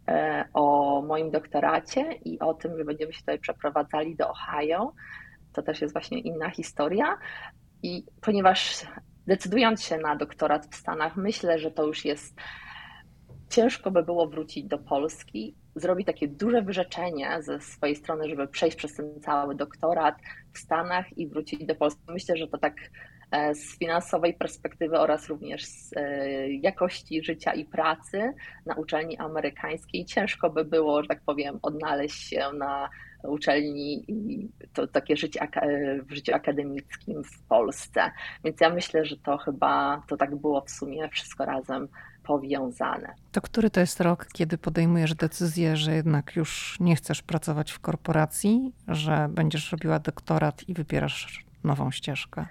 e, 0.08 0.46
o 0.54 1.02
moim 1.02 1.32
doktoracie 1.32 2.14
i 2.26 2.40
o 2.40 2.54
tym, 2.54 2.78
że 2.78 2.86
będziemy 2.86 3.14
się 3.14 3.20
tutaj 3.20 3.40
przeprowadzali 3.40 4.16
do 4.16 4.30
Ohio. 4.30 4.94
To 5.54 5.62
też 5.62 5.82
jest 5.82 5.94
właśnie 5.94 6.20
inna 6.20 6.50
historia. 6.50 7.18
I 7.84 8.04
ponieważ 8.22 8.88
decydując 9.28 9.84
się 9.84 9.98
na 9.98 10.16
doktorat 10.16 10.66
w 10.66 10.76
Stanach, 10.76 11.16
myślę, 11.16 11.60
że 11.60 11.72
to 11.72 11.86
już 11.86 12.06
jest 12.06 12.42
ciężko 13.52 13.92
by 13.92 14.04
było 14.04 14.28
wrócić 14.28 14.66
do 14.66 14.78
Polski, 14.78 15.56
zrobić 15.76 16.08
takie 16.08 16.28
duże 16.28 16.62
wyrzeczenie 16.62 17.38
ze 17.42 17.60
swojej 17.60 17.96
strony, 17.96 18.30
żeby 18.30 18.48
przejść 18.48 18.78
przez 18.78 18.96
ten 18.96 19.22
cały 19.22 19.56
doktorat 19.56 20.16
w 20.54 20.58
Stanach 20.58 21.18
i 21.18 21.28
wrócić 21.28 21.66
do 21.66 21.76
Polski. 21.76 22.02
Myślę, 22.08 22.38
że 22.38 22.48
to 22.48 22.58
tak 22.58 22.76
z 23.54 23.78
finansowej 23.80 24.34
perspektywy 24.34 25.00
oraz 25.00 25.28
również 25.28 25.66
z 25.66 25.94
e, 25.98 26.52
jakości 26.52 27.24
życia 27.24 27.54
i 27.54 27.66
pracy 27.66 28.34
na 28.66 28.76
uczelni 28.76 29.18
amerykańskiej. 29.18 30.06
Ciężko 30.06 30.50
by 30.50 30.66
było, 30.66 31.02
że 31.02 31.08
tak 31.08 31.22
powiem, 31.26 31.60
odnaleźć 31.62 32.30
się 32.30 32.42
na 32.58 32.90
uczelni 33.24 34.06
i 34.08 34.50
to 34.74 34.88
takie 34.88 35.18
życie 35.18 35.48
w 36.10 36.14
życiu 36.14 36.36
akademickim 36.36 37.24
w 37.24 37.40
Polsce. 37.48 38.12
Więc 38.44 38.62
ja 38.62 38.70
myślę, 38.70 39.06
że 39.06 39.18
to 39.18 39.38
chyba 39.38 40.04
to 40.08 40.18
tak 40.18 40.36
było 40.36 40.62
w 40.62 40.70
sumie 40.70 41.10
wszystko 41.10 41.46
razem 41.46 41.88
powiązane. 42.24 43.14
To 43.32 43.42
który 43.42 43.70
to 43.70 43.80
jest 43.80 44.02
rok, 44.02 44.28
kiedy 44.34 44.58
podejmujesz 44.58 45.16
decyzję, 45.16 45.76
że 45.76 45.94
jednak 45.94 46.36
już 46.36 46.78
nie 46.80 46.96
chcesz 46.96 47.22
pracować 47.22 47.72
w 47.72 47.80
korporacji, 47.80 48.74
że 48.88 49.28
będziesz 49.30 49.72
robiła 49.72 50.00
doktorat 50.00 50.70
i 50.70 50.74
wybierasz 50.74 51.46
nową 51.64 51.92
ścieżkę? 51.92 52.46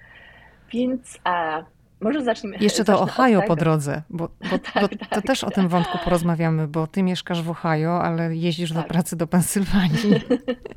Więc 0.72 1.18
a, 1.24 1.62
może 2.00 2.22
zacznijmy. 2.22 2.58
Jeszcze 2.60 2.84
to 2.84 3.00
Ohio 3.00 3.42
po 3.42 3.56
drodze, 3.56 4.02
bo, 4.10 4.28
bo, 4.50 4.58
tak, 4.58 4.74
bo 4.82 4.88
tak, 4.88 5.08
to 5.08 5.22
też 5.22 5.40
tak. 5.40 5.50
o 5.50 5.52
tym 5.52 5.68
wątku 5.68 5.98
porozmawiamy, 6.04 6.68
bo 6.68 6.86
ty 6.86 7.02
mieszkasz 7.02 7.42
w 7.42 7.50
Ohio, 7.50 8.02
ale 8.02 8.36
jeździsz 8.36 8.72
do 8.72 8.80
tak. 8.80 8.88
pracy 8.88 9.16
do 9.16 9.26
Pensylwanii. 9.26 10.20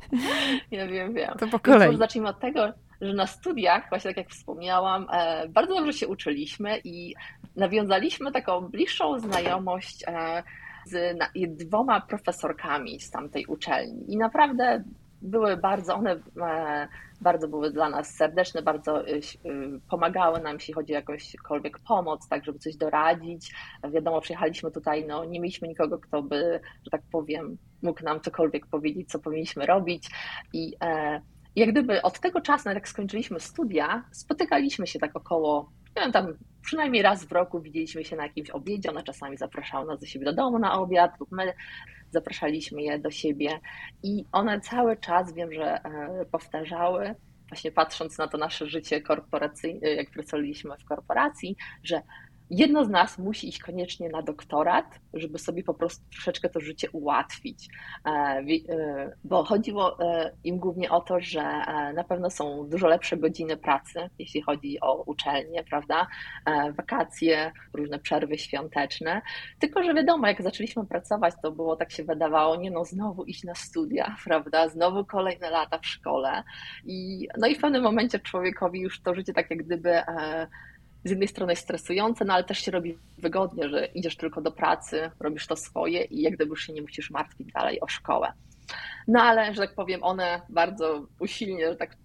ja 0.70 0.86
wiem, 0.86 1.14
wiem. 1.14 1.34
To 1.38 1.46
po 1.46 1.58
kolei. 1.58 1.80
Więc 1.80 1.86
może 1.92 1.98
zacznijmy 1.98 2.28
od 2.28 2.40
tego, 2.40 2.72
że 3.00 3.14
na 3.14 3.26
studiach, 3.26 3.88
właśnie 3.88 4.10
tak 4.10 4.16
jak 4.16 4.28
wspomniałam, 4.28 5.06
e, 5.12 5.48
bardzo 5.48 5.74
dobrze 5.74 5.92
się 5.92 6.08
uczyliśmy 6.08 6.78
i 6.84 7.14
nawiązaliśmy 7.56 8.32
taką 8.32 8.60
bliższą 8.60 9.18
znajomość 9.18 10.04
e, 10.06 10.42
z 10.86 11.18
dwoma 11.56 12.00
profesorkami 12.00 13.00
z 13.00 13.10
tamtej 13.10 13.46
uczelni. 13.46 14.12
I 14.12 14.16
naprawdę 14.16 14.84
były 15.24 15.56
bardzo, 15.56 15.94
one 15.94 16.16
e, 16.42 16.88
bardzo 17.20 17.48
były 17.48 17.70
dla 17.70 17.88
nas 17.88 18.14
serdeczne, 18.14 18.62
bardzo 18.62 19.08
y, 19.08 19.16
y, 19.16 19.80
pomagały 19.90 20.40
nam, 20.40 20.54
jeśli 20.54 20.74
chodzi 20.74 20.92
o 20.92 20.96
jakąśkolwiek 20.96 21.78
pomoc, 21.78 22.28
tak, 22.28 22.44
żeby 22.44 22.58
coś 22.58 22.76
doradzić. 22.76 23.54
Wiadomo, 23.92 24.20
przyjechaliśmy 24.20 24.70
tutaj, 24.70 25.06
no 25.06 25.24
nie 25.24 25.40
mieliśmy 25.40 25.68
nikogo, 25.68 25.98
kto 25.98 26.22
by, 26.22 26.60
że 26.84 26.90
tak 26.90 27.02
powiem, 27.12 27.58
mógł 27.82 28.04
nam 28.04 28.20
cokolwiek 28.20 28.66
powiedzieć, 28.66 29.10
co 29.10 29.18
powinniśmy 29.18 29.66
robić 29.66 30.10
i 30.52 30.74
e, 30.80 31.20
jak 31.56 31.70
gdyby 31.70 32.02
od 32.02 32.20
tego 32.20 32.40
czasu, 32.40 32.68
jak 32.68 32.88
skończyliśmy 32.88 33.40
studia, 33.40 34.04
spotykaliśmy 34.12 34.86
się 34.86 34.98
tak 34.98 35.16
około, 35.16 35.70
nie 35.96 36.02
wiem, 36.02 36.12
tam 36.12 36.34
przynajmniej 36.62 37.02
raz 37.02 37.24
w 37.24 37.32
roku 37.32 37.60
widzieliśmy 37.60 38.04
się 38.04 38.16
na 38.16 38.22
jakimś 38.22 38.50
obiedzie, 38.50 38.90
ona 38.90 39.02
czasami 39.02 39.36
zapraszała 39.36 39.84
nas 39.84 40.00
do 40.00 40.06
siebie 40.06 40.24
do 40.24 40.32
domu 40.32 40.58
na 40.58 40.80
obiad 40.80 41.20
lub 41.20 41.32
my 41.32 41.54
zapraszaliśmy 42.14 42.82
je 42.82 42.98
do 42.98 43.10
siebie 43.10 43.60
i 44.02 44.24
one 44.32 44.60
cały 44.60 44.96
czas 44.96 45.34
wiem, 45.34 45.52
że 45.52 45.84
e, 45.84 46.24
powtarzały, 46.32 47.14
właśnie 47.48 47.72
patrząc 47.72 48.18
na 48.18 48.28
to 48.28 48.38
nasze 48.38 48.66
życie 48.66 49.00
korporacyjne, 49.00 49.88
jak 49.88 50.10
pracowaliśmy 50.10 50.76
w 50.78 50.84
korporacji, 50.84 51.56
że 51.82 52.02
jedno 52.50 52.84
z 52.84 52.88
nas 52.88 53.18
musi 53.18 53.48
iść 53.48 53.58
koniecznie 53.58 54.08
na 54.08 54.22
doktorat, 54.22 55.00
żeby 55.14 55.38
sobie 55.38 55.64
po 55.64 55.74
prostu 55.74 56.04
troszeczkę 56.10 56.48
to 56.48 56.60
życie 56.60 56.90
ułatwić. 56.90 57.68
E, 58.06 58.10
e, 58.10 58.44
bo 59.24 59.44
chodziło 59.44 60.00
e, 60.00 60.30
im 60.44 60.58
głównie 60.58 60.90
o 60.90 61.00
to, 61.00 61.20
że 61.20 61.42
na 61.94 62.04
pewno 62.08 62.30
są 62.30 62.68
dużo 62.68 62.88
lepsze 62.88 63.16
godziny 63.16 63.56
pracy, 63.56 64.10
jeśli 64.18 64.42
chodzi 64.42 64.80
o 64.80 65.02
uczelnie, 65.02 65.64
prawda? 65.64 66.06
Wakacje, 66.76 67.52
różne 67.72 67.98
przerwy 67.98 68.38
świąteczne. 68.38 69.22
Tylko, 69.58 69.82
że 69.82 69.94
wiadomo, 69.94 70.26
jak 70.26 70.42
zaczęliśmy 70.42 70.86
pracować, 70.86 71.34
to 71.42 71.52
było 71.52 71.76
tak 71.76 71.92
się 71.92 72.04
wydawało, 72.04 72.56
nie 72.56 72.70
no, 72.70 72.84
znowu 72.84 73.24
iść 73.24 73.44
na 73.44 73.54
studia, 73.54 74.16
prawda? 74.24 74.68
Znowu 74.68 75.04
kolejne 75.04 75.50
lata 75.50 75.78
w 75.78 75.86
szkole. 75.86 76.42
I, 76.84 77.28
no 77.38 77.46
i 77.46 77.54
w 77.54 77.60
pewnym 77.60 77.82
momencie 77.82 78.18
człowiekowi 78.18 78.80
już 78.80 79.00
to 79.00 79.14
życie 79.14 79.32
tak 79.32 79.50
jak 79.50 79.62
gdyby 79.62 80.02
z 81.04 81.10
jednej 81.10 81.28
strony 81.28 81.52
jest 81.52 81.62
stresujące, 81.62 82.24
no 82.24 82.34
ale 82.34 82.44
też 82.44 82.58
się 82.58 82.70
robi 82.70 82.98
wygodnie, 83.18 83.68
że 83.68 83.86
idziesz 83.86 84.16
tylko 84.16 84.40
do 84.40 84.52
pracy, 84.52 85.10
robisz 85.20 85.46
to 85.46 85.56
swoje 85.56 86.04
i 86.04 86.22
jak 86.22 86.34
gdyby 86.34 86.50
już 86.50 86.66
się 86.66 86.72
nie 86.72 86.82
musisz 86.82 87.10
martwić 87.10 87.52
dalej 87.52 87.80
o 87.80 87.88
szkołę. 87.88 88.32
No 89.08 89.22
ale, 89.22 89.54
że 89.54 89.62
tak 89.62 89.74
powiem, 89.74 90.02
one 90.02 90.40
bardzo 90.48 91.06
usilnie 91.20 91.68
że 91.68 91.76
tak 91.76 91.96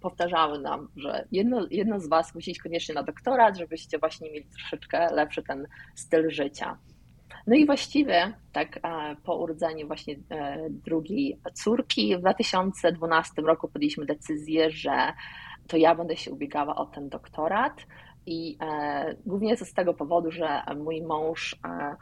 powtarzały 0.00 0.58
nam, 0.58 0.88
że 0.96 1.26
jedno, 1.32 1.66
jedno 1.70 2.00
z 2.00 2.08
Was 2.08 2.34
musi 2.34 2.50
iść 2.50 2.60
koniecznie 2.60 2.94
na 2.94 3.02
doktorat, 3.02 3.58
żebyście 3.58 3.98
właśnie 3.98 4.30
mieli 4.30 4.44
troszeczkę 4.44 5.14
lepszy 5.14 5.42
ten 5.42 5.66
styl 5.94 6.30
życia. 6.30 6.78
No 7.46 7.56
i 7.56 7.66
właściwie 7.66 8.32
tak 8.52 8.76
e, 8.82 9.16
po 9.24 9.36
urodzeniu 9.36 9.86
właśnie 9.86 10.14
e, 10.30 10.66
drugiej 10.70 11.38
córki 11.54 12.16
w 12.16 12.20
2012 12.20 13.42
roku 13.42 13.68
podjęliśmy 13.68 14.06
decyzję, 14.06 14.70
że 14.70 15.12
to 15.68 15.76
ja 15.76 15.94
będę 15.94 16.16
się 16.16 16.30
ubiegała 16.30 16.76
o 16.76 16.86
ten 16.86 17.08
doktorat. 17.08 17.86
I 18.26 18.58
e, 18.60 19.14
głównie 19.26 19.56
z 19.56 19.74
tego 19.74 19.94
powodu, 19.94 20.30
że 20.30 20.62
mój 20.76 21.02
mąż 21.02 21.56
e, 21.64 21.96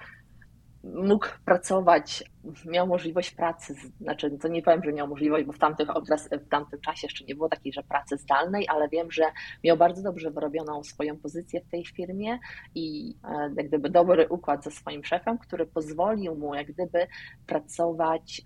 mógł 0.85 1.27
pracować, 1.45 2.25
miał 2.67 2.87
możliwość 2.87 3.31
pracy, 3.31 3.75
znaczy 4.01 4.31
to 4.31 4.49
nie 4.49 4.63
powiem, 4.63 4.85
że 4.85 4.93
miał 4.93 5.09
możliwość, 5.09 5.45
bo 5.45 5.53
w, 5.53 5.59
tamtych 5.59 5.97
okres, 5.97 6.29
w 6.33 6.49
tamtym 6.49 6.81
czasie 6.81 7.07
jeszcze 7.07 7.25
nie 7.25 7.35
było 7.35 7.49
takiej, 7.49 7.73
że 7.73 7.83
pracy 7.83 8.17
zdalnej, 8.17 8.69
ale 8.69 8.89
wiem, 8.89 9.11
że 9.11 9.23
miał 9.65 9.77
bardzo 9.77 10.03
dobrze 10.03 10.31
wyrobioną 10.31 10.85
swoją 10.85 11.17
pozycję 11.17 11.61
w 11.61 11.71
tej 11.71 11.87
firmie 11.87 12.39
i 12.75 13.15
e, 13.25 13.51
jak 13.57 13.69
gdyby 13.69 13.91
dobry 13.91 14.29
układ 14.29 14.65
ze 14.65 14.71
swoim 14.71 15.05
szefem, 15.05 15.39
który 15.39 15.67
pozwolił 15.67 16.35
mu 16.35 16.55
jak 16.55 16.73
gdyby 16.73 17.07
pracować 17.47 18.43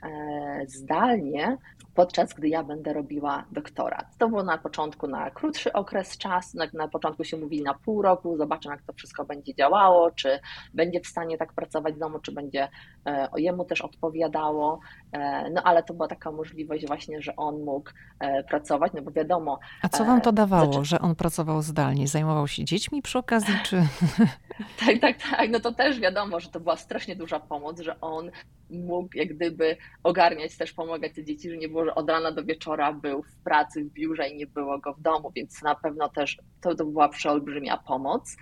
zdalnie 0.66 1.58
podczas 1.96 2.34
gdy 2.34 2.48
ja 2.48 2.62
będę 2.62 2.92
robiła 2.92 3.44
doktorat. 3.52 4.06
To 4.18 4.28
było 4.28 4.42
na 4.42 4.58
początku 4.58 5.06
na 5.06 5.30
krótszy 5.30 5.72
okres 5.72 6.18
czasu, 6.18 6.58
na, 6.58 6.66
na 6.72 6.88
początku 6.88 7.24
się 7.24 7.36
mówili 7.36 7.62
na 7.62 7.74
pół 7.74 8.02
roku, 8.02 8.36
zobaczę 8.36 8.68
jak 8.68 8.82
to 8.82 8.92
wszystko 8.92 9.24
będzie 9.24 9.54
działało, 9.54 10.10
czy 10.10 10.38
będzie 10.74 11.00
w 11.00 11.06
stanie 11.06 11.38
tak 11.38 11.52
pracować 11.52 11.94
w 11.94 11.98
domu, 11.98 12.18
czy 12.18 12.32
będzie 12.32 12.68
e, 13.06 13.28
jemu 13.36 13.64
też 13.64 13.80
odpowiadało, 13.86 14.80
e, 15.12 15.50
no 15.50 15.62
ale 15.62 15.82
to 15.82 15.94
była 15.94 16.08
taka 16.08 16.32
możliwość 16.32 16.86
właśnie, 16.86 17.22
że 17.22 17.36
on 17.36 17.64
mógł 17.64 17.90
e, 18.20 18.44
pracować, 18.44 18.92
no 18.94 19.02
bo 19.02 19.10
wiadomo. 19.10 19.58
A 19.82 19.88
co 19.88 20.04
wam 20.04 20.20
to 20.20 20.32
dawało, 20.32 20.72
znaczy... 20.72 20.84
że 20.84 20.98
on 21.00 21.14
pracował 21.14 21.62
zdalnie? 21.62 22.08
Zajmował 22.08 22.48
się 22.48 22.64
dziećmi 22.64 23.02
przy 23.02 23.18
okazji, 23.18 23.54
czy... 23.64 23.76
tak, 24.86 24.98
tak, 25.00 25.16
tak, 25.30 25.50
no 25.50 25.60
to 25.60 25.72
też 25.72 26.00
wiadomo, 26.00 26.40
że 26.40 26.48
to 26.48 26.60
była 26.60 26.76
strasznie 26.76 27.16
duża 27.16 27.40
pomoc, 27.40 27.80
że 27.80 28.00
on 28.00 28.30
mógł 28.70 29.16
jak 29.16 29.28
gdyby 29.28 29.76
ogarniać 30.02 30.56
też, 30.56 30.72
pomagać 30.72 31.12
te 31.14 31.24
dzieci, 31.24 31.50
że 31.50 31.56
nie 31.56 31.68
było, 31.68 31.84
że 31.84 31.94
od 31.94 32.10
rana 32.10 32.32
do 32.32 32.44
wieczora 32.44 32.92
był 32.92 33.22
w 33.22 33.36
pracy, 33.36 33.84
w 33.84 33.92
biurze 33.92 34.28
i 34.28 34.36
nie 34.36 34.46
było 34.46 34.78
go 34.78 34.94
w 34.94 35.00
domu, 35.00 35.32
więc 35.34 35.62
na 35.62 35.74
pewno 35.74 36.08
też 36.08 36.36
to, 36.60 36.74
to 36.74 36.84
była 36.84 37.08
przeolbrzymia 37.08 37.76
pomoc. 37.76 38.36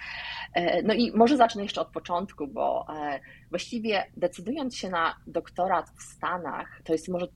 E, 0.55 0.83
no 0.83 0.95
i 0.95 1.13
może 1.13 1.37
zacznę 1.37 1.63
jeszcze 1.63 1.81
od 1.81 1.89
początku, 1.89 2.47
bo 2.47 2.87
e, 2.97 3.21
właściwie 3.51 4.05
decydując 4.17 4.77
się 4.77 4.91
na 4.91 5.17
doktorat 5.27 5.91
w 5.99 6.03
Stanach, 6.03 6.81
to 6.85 6.93
jest 6.93 7.09
może 7.09 7.27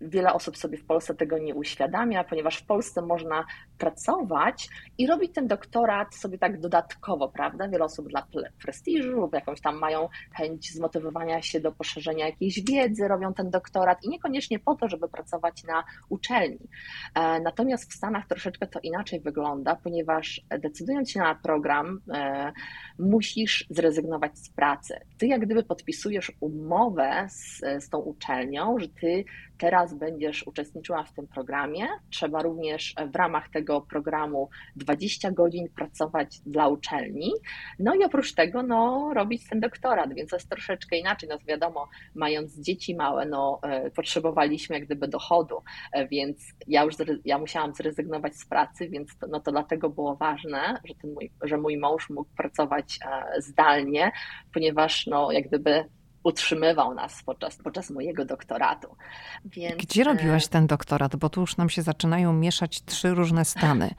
wiele 0.00 0.32
osób 0.32 0.56
sobie 0.56 0.78
w 0.78 0.86
Polsce 0.86 1.14
tego 1.14 1.38
nie 1.38 1.54
uświadamia, 1.54 2.24
ponieważ 2.24 2.56
w 2.56 2.66
Polsce 2.66 3.02
można 3.02 3.44
pracować 3.78 4.68
i 4.98 5.06
robić 5.06 5.34
ten 5.34 5.46
doktorat 5.46 6.14
sobie 6.14 6.38
tak 6.38 6.60
dodatkowo, 6.60 7.28
prawda? 7.28 7.68
Wiele 7.68 7.84
osób 7.84 8.08
dla 8.08 8.26
prestiżu 8.62 9.12
lub 9.12 9.34
jakąś 9.34 9.60
tam 9.60 9.78
mają 9.78 10.08
chęć 10.32 10.72
zmotywowania 10.72 11.42
się 11.42 11.60
do 11.60 11.72
poszerzenia 11.72 12.26
jakiejś 12.26 12.64
wiedzy, 12.64 13.08
robią 13.08 13.34
ten 13.34 13.50
doktorat 13.50 14.04
i 14.04 14.08
niekoniecznie 14.08 14.58
po 14.58 14.74
to, 14.74 14.88
żeby 14.88 15.08
pracować 15.08 15.64
na 15.64 15.84
uczelni. 16.08 16.68
E, 17.14 17.40
natomiast 17.40 17.90
w 17.90 17.94
Stanach 17.94 18.26
troszeczkę 18.26 18.66
to 18.66 18.80
inaczej 18.82 19.20
wygląda, 19.20 19.76
ponieważ 19.76 20.40
decydując 20.58 21.10
się 21.10 21.20
na 21.20 21.34
program, 21.34 22.00
e, 22.12 22.52
musisz 22.98 23.66
zrezygnować 23.70 24.38
z 24.38 24.50
pracy. 24.50 25.00
Ty 25.18 25.26
jak 25.26 25.40
gdyby 25.40 25.62
podpisujesz 25.62 26.32
umowę 26.40 27.26
z, 27.28 27.60
z 27.84 27.88
tą 27.88 27.98
uczelnią, 27.98 28.78
że 28.78 28.88
ty 28.88 29.24
teraz 29.58 29.94
będziesz 29.94 30.46
uczestniczyła 30.46 31.04
w 31.04 31.12
tym 31.12 31.26
programie. 31.26 31.86
Trzeba 32.10 32.42
również 32.42 32.94
w 33.12 33.16
ramach 33.16 33.48
tego 33.48 33.67
programu 33.80 34.48
20 34.76 35.30
godzin 35.30 35.68
pracować 35.68 36.40
dla 36.46 36.68
uczelni. 36.68 37.32
No 37.78 37.94
i 37.94 38.04
oprócz 38.04 38.34
tego 38.34 38.62
no, 38.62 39.10
robić 39.14 39.48
ten 39.48 39.60
doktorat, 39.60 40.14
więc 40.14 40.30
to 40.30 40.36
jest 40.36 40.48
troszeczkę 40.48 40.96
inaczej. 40.98 41.28
No 41.28 41.38
wiadomo, 41.48 41.88
mając 42.14 42.60
dzieci 42.60 42.96
małe, 42.96 43.26
no, 43.26 43.60
e, 43.62 43.90
potrzebowaliśmy 43.90 44.76
jak 44.76 44.84
gdyby 44.84 45.08
dochodu, 45.08 45.62
e, 45.92 46.08
więc 46.08 46.38
ja 46.66 46.84
już 46.84 46.94
ja 47.24 47.38
musiałam 47.38 47.74
zrezygnować 47.74 48.36
z 48.36 48.46
pracy, 48.46 48.88
więc 48.88 49.18
to, 49.18 49.26
no 49.26 49.40
to 49.40 49.50
dlatego 49.50 49.90
było 49.90 50.16
ważne, 50.16 50.80
że, 50.84 50.94
ten 50.94 51.12
mój, 51.12 51.30
że 51.42 51.56
mój 51.56 51.78
mąż 51.78 52.10
mógł 52.10 52.30
pracować 52.36 52.98
e, 53.04 53.42
zdalnie, 53.42 54.12
ponieważ 54.54 55.06
no, 55.06 55.32
jak 55.32 55.48
gdyby 55.48 55.84
utrzymywał 56.28 56.94
nas 56.94 57.22
podczas, 57.22 57.56
podczas 57.56 57.90
mojego 57.90 58.24
doktoratu. 58.24 58.96
Więc... 59.44 59.76
Gdzie 59.76 60.04
robiłaś 60.04 60.46
e, 60.46 60.48
ten 60.48 60.66
doktorat? 60.66 61.16
Bo 61.16 61.28
tu 61.28 61.40
już 61.40 61.56
nam 61.56 61.70
się 61.70 61.82
zaczynają 61.82 62.32
mieszać 62.32 62.84
trzy 62.84 63.14
różne 63.14 63.44
stany, 63.44 63.90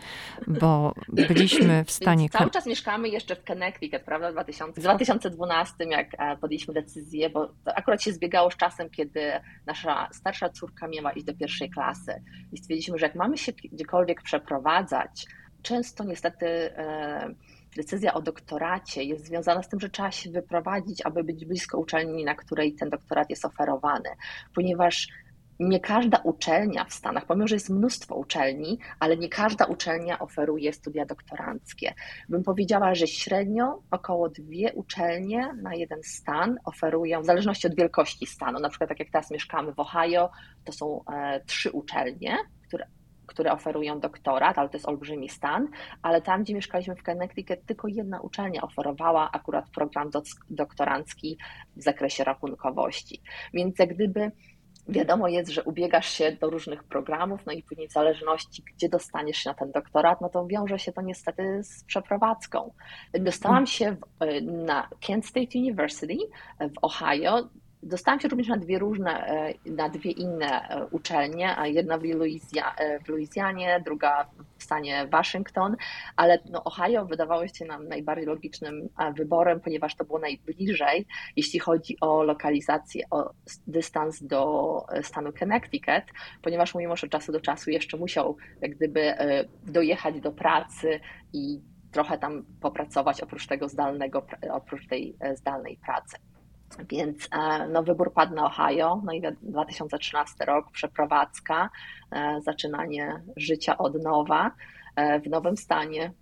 bo 0.48 0.94
byliśmy 1.08 1.84
w 1.86 1.92
stanie... 2.02 2.22
Więc 2.22 2.32
cały 2.32 2.52
czas 2.52 2.66
mieszkamy 2.66 3.10
jeszcze 3.10 3.36
w 3.36 3.44
Connecticut, 3.44 4.02
prawda, 4.02 4.30
w 4.30 4.34
2000, 4.34 4.82
2012, 4.82 5.74
jak 5.86 6.08
e, 6.18 6.38
podjęliśmy 6.38 6.74
decyzję, 6.74 7.30
bo 7.30 7.48
to 7.48 7.76
akurat 7.76 8.04
się 8.04 8.14
zbiegało 8.14 8.52
z 8.52 8.58
czasem, 8.58 8.90
kiedy 8.90 9.32
nasza 9.66 10.10
starsza 10.12 10.50
córka 10.50 10.88
miała 10.88 11.12
iść 11.12 11.26
do 11.26 11.34
pierwszej 11.34 11.70
klasy 11.70 12.24
i 12.54 12.58
stwierdziliśmy, 12.58 12.98
że 12.98 13.06
jak 13.06 13.16
mamy 13.16 13.38
się 13.38 13.52
gdziekolwiek 13.52 14.22
przeprowadzać, 14.22 15.26
często 15.62 16.04
niestety 16.04 16.48
e, 16.48 17.34
decyzja 17.76 18.14
o 18.14 18.22
doktoracie 18.22 19.04
jest 19.04 19.26
związana 19.26 19.64
z 19.64 19.70
tym, 19.70 19.80
że 19.80 19.90
trzeba 19.90 20.12
się 20.12 20.32
wyprowadzić, 20.32 21.06
aby 21.06 21.24
być 21.24 21.46
blisko 21.46 21.78
uczelni, 21.78 22.26
na 22.26 22.36
której 22.36 22.76
ten 22.76 22.90
doktorat 22.90 23.30
jest 23.30 23.46
oferowany, 23.46 24.10
ponieważ 24.56 25.08
nie 25.60 25.80
każda 25.80 26.18
uczelnia 26.18 26.84
w 26.84 26.94
Stanach, 26.94 27.26
pomimo 27.26 27.48
że 27.48 27.56
jest 27.56 27.70
mnóstwo 27.70 28.16
uczelni, 28.16 28.80
ale 29.00 29.18
nie 29.18 29.30
każda 29.30 29.66
uczelnia 29.66 30.20
oferuje 30.20 30.74
studia 30.74 31.06
doktoranckie. 31.06 31.94
Bym 32.30 32.44
powiedziała, 32.44 32.96
że 32.96 33.08
średnio 33.08 33.82
około 33.92 34.30
dwie 34.30 34.74
uczelnie 34.74 35.54
na 35.62 35.76
jeden 35.76 36.04
stan 36.04 36.58
oferują, 36.66 37.22
w 37.22 37.26
zależności 37.26 37.68
od 37.68 37.76
wielkości 37.76 38.26
stanu, 38.26 38.60
na 38.60 38.70
przykład 38.70 38.90
tak 38.90 39.00
jak 39.00 39.10
teraz 39.10 39.32
mieszkamy 39.32 39.74
w 39.74 39.80
Ohio, 39.80 40.30
to 40.66 40.72
są 40.72 41.04
e, 41.14 41.42
trzy 41.46 41.72
uczelnie, 41.72 42.38
które 43.30 43.52
oferują 43.52 44.00
doktorat, 44.00 44.58
ale 44.58 44.70
to 44.70 44.78
jest 44.78 44.88
olbrzymi 44.88 45.30
stan, 45.30 45.68
ale 46.02 46.22
tam, 46.22 46.44
gdzie 46.44 46.54
mieszkaliśmy 46.56 46.96
w 46.96 47.04
Connecticut, 47.04 47.66
tylko 47.66 47.88
jedna 47.88 48.22
uczelnia 48.22 48.62
oferowała 48.62 49.30
akurat 49.32 49.70
program 49.70 50.10
doktorancki 50.50 51.38
w 51.76 51.84
zakresie 51.84 52.24
rachunkowości. 52.24 53.22
Więc 53.54 53.80
jak 53.80 53.94
gdyby 53.94 54.32
wiadomo 54.88 55.28
jest, 55.28 55.52
że 55.52 55.64
ubiegasz 55.64 56.10
się 56.10 56.32
do 56.32 56.50
różnych 56.50 56.84
programów, 56.84 57.46
no 57.46 57.54
i 57.54 57.64
później 57.64 57.88
w 57.88 57.92
zależności, 57.92 58.64
gdzie 58.76 58.90
dostaniesz 58.90 59.38
się 59.38 59.50
na 59.50 59.54
ten 59.54 59.72
doktorat, 59.72 60.22
no 60.22 60.30
to 60.30 60.48
wiąże 60.48 60.80
się 60.80 60.92
to 60.92 61.02
niestety 61.02 61.64
z 61.64 61.84
przeprowadzką. 61.84 62.74
Dostałam 63.14 63.68
się 63.68 63.96
w, 63.96 64.00
na 64.42 64.90
Kent 65.08 65.26
State 65.26 65.60
University 65.60 66.18
w 66.60 66.74
Ohio 66.82 67.50
Dostałam 67.84 68.20
się 68.20 68.28
również 68.28 68.48
na 68.48 68.58
dwie 68.58 68.80
różne, 68.80 69.28
e, 69.28 69.54
na 69.66 69.90
dwie 69.90 70.12
inne 70.12 70.70
e, 70.70 70.86
uczelnie, 70.86 71.56
jedna 71.66 71.98
w, 71.98 72.04
Luizja, 72.04 72.76
e, 72.76 73.00
w 73.00 73.08
Luizjanie, 73.08 73.82
druga 73.86 74.30
w 74.58 74.64
stanie 74.64 75.08
Waszyngton, 75.08 75.76
ale 76.16 76.40
no 76.50 76.64
Ohio 76.64 77.06
wydawało 77.06 77.48
się 77.48 77.66
nam 77.66 77.88
najbardziej 77.88 78.26
logicznym 78.26 78.90
wyborem, 79.18 79.60
ponieważ 79.60 79.96
to 79.96 80.06
było 80.06 80.20
najbliżej, 80.20 81.06
jeśli 81.36 81.60
chodzi 81.60 81.98
o 82.02 82.24
lokalizację, 82.24 83.06
o 83.12 83.32
dystans 83.68 84.24
do 84.24 84.86
stanu 85.02 85.34
Connecticut, 85.40 86.04
ponieważ 86.42 86.74
mój 86.74 86.88
mąż 86.88 87.04
od 87.04 87.10
czasu 87.10 87.32
do 87.32 87.42
czasu 87.42 87.72
jeszcze 87.72 87.98
musiał 87.98 88.38
jak 88.62 88.76
gdyby 88.76 89.14
dojechać 89.64 90.22
do 90.22 90.32
pracy 90.32 91.00
i 91.34 91.60
trochę 91.92 92.18
tam 92.18 92.46
popracować 92.62 93.22
oprócz 93.22 93.48
tego 93.48 93.70
zdalnego, 93.70 94.26
oprócz 94.52 94.88
tej 94.88 95.16
zdalnej 95.36 95.78
pracy. 95.78 96.18
Więc 96.90 97.28
e, 97.32 97.68
no, 97.68 97.84
wybór 97.84 98.14
padł 98.14 98.36
na 98.36 98.46
Ohio, 98.46 99.02
no 99.06 99.14
i 99.14 99.22
2013 99.42 100.46
rok, 100.46 100.72
przeprowadzka, 100.72 101.70
e, 102.12 102.42
zaczynanie 102.42 103.22
życia 103.38 103.78
od 103.78 104.04
nowa 104.04 104.52
e, 104.96 105.20
w 105.20 105.30
nowym 105.30 105.58
stanie, 105.58 106.14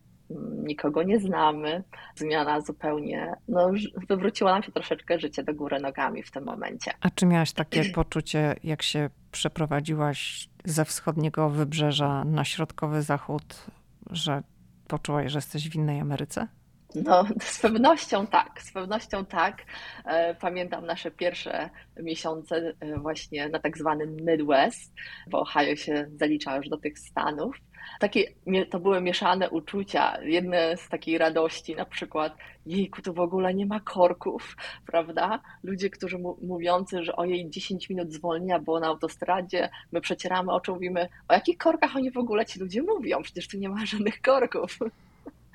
nikogo 0.63 1.03
nie 1.03 1.19
znamy. 1.19 1.83
Zmiana 2.15 2.61
zupełnie, 2.61 3.33
no, 3.47 3.71
wywróciło 4.09 4.49
nam 4.49 4.63
się 4.63 4.71
troszeczkę 4.71 5.19
życie 5.19 5.43
do 5.43 5.53
góry 5.53 5.79
nogami 5.79 6.23
w 6.23 6.31
tym 6.31 6.43
momencie. 6.43 6.91
A 7.01 7.09
czy 7.09 7.25
miałaś 7.25 7.51
takie 7.53 7.85
poczucie, 7.95 8.55
jak 8.63 8.81
się 8.81 9.09
przeprowadziłaś 9.31 10.49
ze 10.65 10.85
wschodniego 10.85 11.49
wybrzeża 11.49 12.23
na 12.25 12.43
środkowy 12.43 13.01
zachód, 13.01 13.65
że 14.09 14.43
poczułaś, 14.87 15.31
że 15.31 15.37
jesteś 15.37 15.69
w 15.69 15.75
innej 15.75 15.99
Ameryce? 15.99 16.47
No, 16.95 17.25
z 17.41 17.59
pewnością 17.59 18.27
tak, 18.27 18.61
z 18.61 18.71
pewnością 18.71 19.25
tak. 19.25 19.65
E, 20.05 20.35
pamiętam 20.35 20.85
nasze 20.85 21.11
pierwsze 21.11 21.69
miesiące 22.03 22.73
e, 22.79 22.99
właśnie 22.99 23.49
na 23.49 23.59
tak 23.59 23.77
zwanym 23.77 24.15
Midwest, 24.15 24.93
bo 25.27 25.39
Ohio 25.39 25.75
się 25.75 26.07
zalicza 26.15 26.57
już 26.57 26.69
do 26.69 26.77
tych 26.77 26.99
Stanów. 26.99 27.55
Takie, 27.99 28.23
to 28.69 28.79
były 28.79 29.01
mieszane 29.01 29.49
uczucia. 29.49 30.21
Jedne 30.21 30.77
z 30.77 30.89
takiej 30.89 31.17
radości, 31.17 31.75
na 31.75 31.85
przykład, 31.85 32.37
jejku, 32.65 33.01
tu 33.01 33.13
w 33.13 33.19
ogóle 33.19 33.53
nie 33.53 33.65
ma 33.65 33.79
korków, 33.79 34.55
prawda? 34.85 35.39
Ludzie, 35.63 35.89
którzy 35.89 36.17
mówiący, 36.41 37.03
że 37.03 37.15
ojej, 37.15 37.49
10 37.49 37.89
minut 37.89 38.13
zwolnienia 38.13 38.59
było 38.59 38.79
na 38.79 38.87
autostradzie, 38.87 39.69
my 39.91 40.01
przecieramy 40.01 40.51
oczy, 40.51 40.71
mówimy, 40.71 41.09
o 41.27 41.33
jakich 41.33 41.57
korkach 41.57 41.95
oni 41.95 42.11
w 42.11 42.17
ogóle 42.17 42.45
ci 42.45 42.59
ludzie 42.59 42.81
mówią? 42.81 43.21
Przecież 43.21 43.47
tu 43.47 43.57
nie 43.57 43.69
ma 43.69 43.85
żadnych 43.85 44.21
korków. 44.21 44.79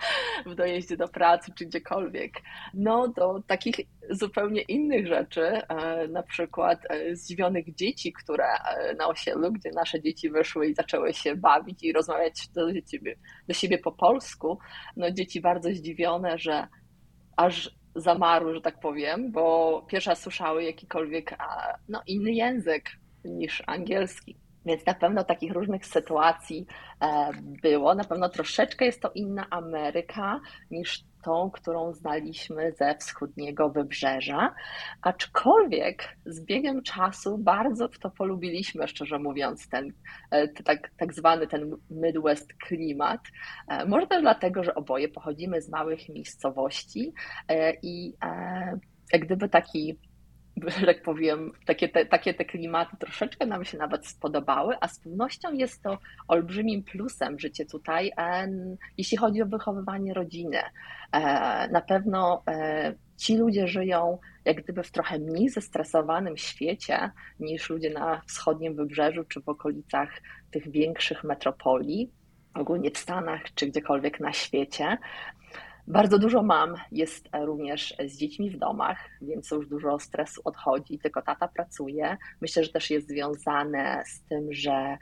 w 0.47 0.55
dojeździe 0.55 0.97
do 0.97 1.09
pracy 1.09 1.53
czy 1.59 1.67
gdziekolwiek. 1.67 2.33
No 2.75 3.09
do 3.09 3.43
takich 3.47 3.75
zupełnie 4.11 4.63
innych 4.63 5.07
rzeczy, 5.07 5.43
e, 5.43 6.09
na 6.09 6.23
przykład 6.23 6.79
e, 6.91 7.17
zdziwionych 7.17 7.75
dzieci, 7.75 8.13
które 8.13 8.45
e, 8.45 8.95
na 8.95 9.09
osiedlu, 9.09 9.53
gdzie 9.53 9.71
nasze 9.71 10.03
dzieci 10.03 10.31
wyszły 10.31 10.67
i 10.67 10.75
zaczęły 10.75 11.15
się 11.15 11.37
bawić 11.37 11.83
i 11.83 11.93
rozmawiać 11.93 12.49
do 12.49 12.69
siebie, 12.91 13.17
do 13.49 13.55
siebie 13.55 13.79
po 13.79 13.93
polsku, 13.93 14.59
no 14.97 15.11
dzieci 15.11 15.41
bardzo 15.41 15.71
zdziwione, 15.71 16.39
że 16.39 16.67
aż 17.37 17.71
zamarły, 17.95 18.55
że 18.55 18.61
tak 18.61 18.81
powiem, 18.81 19.33
bo 19.33 19.87
pierwsza 19.89 20.15
słyszały 20.15 20.65
jakikolwiek 20.65 21.37
no, 21.89 22.03
inny 22.07 22.33
język 22.33 22.91
niż 23.25 23.63
angielski. 23.67 24.42
Więc 24.67 24.87
na 24.87 24.95
pewno 24.95 25.25
takich 25.25 25.53
różnych 25.53 25.87
sytuacji 25.87 26.67
e, 27.01 27.31
było. 27.63 27.95
Na 27.95 28.05
pewno 28.05 28.29
troszeczkę 28.29 28.85
jest 28.85 29.01
to 29.01 29.11
inna 29.15 29.47
Ameryka 29.51 30.41
niż 30.71 31.05
tą, 31.25 31.51
którą 31.51 31.93
znaliśmy 31.93 32.73
ze 32.73 32.95
wschodniego 32.95 33.71
wybrzeża. 33.71 34.55
Aczkolwiek 35.03 36.17
z 36.27 36.45
biegiem 36.45 36.83
czasu 36.83 37.39
bardzo 37.39 37.89
w 37.89 37.99
to 37.99 38.11
polubiliśmy, 38.11 38.89
szczerze 38.89 39.19
mówiąc, 39.19 39.69
ten, 39.69 39.93
e, 40.31 40.49
tak, 40.49 40.91
tak 40.97 41.15
zwany 41.15 41.47
ten 41.47 41.77
Midwest 41.91 42.53
klimat. 42.53 43.21
E, 43.69 43.85
może 43.85 44.07
też 44.07 44.23
dlatego, 44.23 44.65
że 44.65 44.75
oboje 44.75 45.09
pochodzimy 45.09 45.63
z 45.63 45.69
małych 45.69 46.09
miejscowości 46.09 47.13
i 47.83 48.15
jak 49.13 49.25
gdyby 49.25 49.49
taki 49.49 49.99
tak 50.87 51.03
powiem, 51.03 51.53
takie 51.67 51.89
te, 51.89 52.07
takie 52.07 52.35
te 52.35 52.45
klimaty 52.45 52.97
troszeczkę 52.97 53.47
nam 53.47 53.65
się 53.65 53.79
nawet 53.79 54.07
spodobały, 54.07 54.77
a 54.81 54.89
z 54.89 54.99
pewnością 54.99 55.53
jest 55.53 55.83
to 55.83 55.99
olbrzymim 56.29 56.83
plusem 56.83 57.39
życie 57.39 57.67
tutaj, 57.67 58.13
jeśli 58.99 59.17
chodzi 59.17 59.43
o 59.43 59.47
wychowywanie 59.47 60.15
rodziny. 60.15 60.59
E, 61.13 61.69
na 61.69 61.81
pewno 61.81 62.43
e, 62.49 62.95
ci 63.17 63.37
ludzie 63.37 63.69
żyją 63.69 64.19
jak 64.45 64.63
gdyby 64.63 64.83
w 64.83 64.91
trochę 64.91 65.19
mniej 65.19 65.49
zestresowanym 65.49 66.37
świecie 66.37 67.11
niż 67.41 67.71
ludzie 67.71 67.91
na 67.91 68.23
wschodnim 68.27 68.77
wybrzeżu 68.77 69.25
czy 69.25 69.41
w 69.41 69.49
okolicach 69.49 70.11
tych 70.51 70.71
większych 70.71 71.25
metropolii, 71.25 72.11
ogólnie 72.55 72.91
w 72.91 72.99
Stanach 72.99 73.43
czy 73.55 73.67
gdziekolwiek 73.67 74.21
na 74.21 74.33
świecie. 74.33 74.99
Bardzo 75.87 76.19
dużo 76.19 76.43
mam 76.43 76.75
jest 76.93 77.29
również 77.45 77.95
z 78.07 78.17
dziećmi 78.17 78.51
w 78.51 78.59
domach, 78.59 78.99
więc 79.23 79.51
już 79.51 79.69
dużo 79.69 79.99
stresu 79.99 80.41
odchodzi, 80.45 80.99
tylko 80.99 81.23
tata 81.23 81.49
pracuje. 81.49 82.17
Myślę, 82.41 82.65
że 82.65 82.73
też 82.73 82.91
jest 82.91 83.09
związane 83.09 84.03
z 84.07 84.23
tym, 84.23 84.53
że 84.53 84.99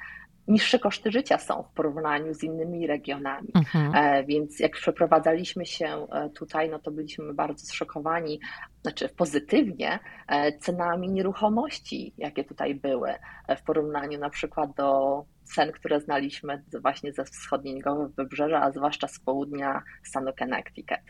niższe 0.48 0.78
koszty 0.78 1.10
życia 1.10 1.38
są 1.38 1.62
w 1.62 1.72
porównaniu 1.72 2.34
z 2.34 2.42
innymi 2.42 2.86
regionami. 2.86 3.48
Mhm. 3.54 3.94
E, 3.94 4.24
więc 4.24 4.60
jak 4.60 4.72
przeprowadzaliśmy 4.72 5.66
się 5.66 5.86
e, 5.86 6.30
tutaj, 6.30 6.70
no 6.70 6.78
to 6.78 6.90
byliśmy 6.90 7.34
bardzo 7.34 7.66
zszokowani, 7.66 8.40
znaczy 8.82 9.08
pozytywnie, 9.08 9.98
e, 10.28 10.58
cenami 10.58 11.08
nieruchomości, 11.08 12.14
jakie 12.18 12.44
tutaj 12.44 12.74
były, 12.74 13.14
w 13.56 13.62
porównaniu 13.62 14.18
na 14.18 14.30
przykład 14.30 14.74
do 14.74 15.24
cen, 15.55 15.72
które 15.72 16.01
znaliśmy 16.01 16.62
właśnie 16.82 17.12
ze 17.12 17.24
wschodniego 17.24 18.11
wybrzeża, 18.16 18.62
a 18.62 18.72
zwłaszcza 18.72 19.09
z 19.09 19.20
południa 19.20 19.82
stanu 20.03 20.32
Connecticut. 20.38 21.01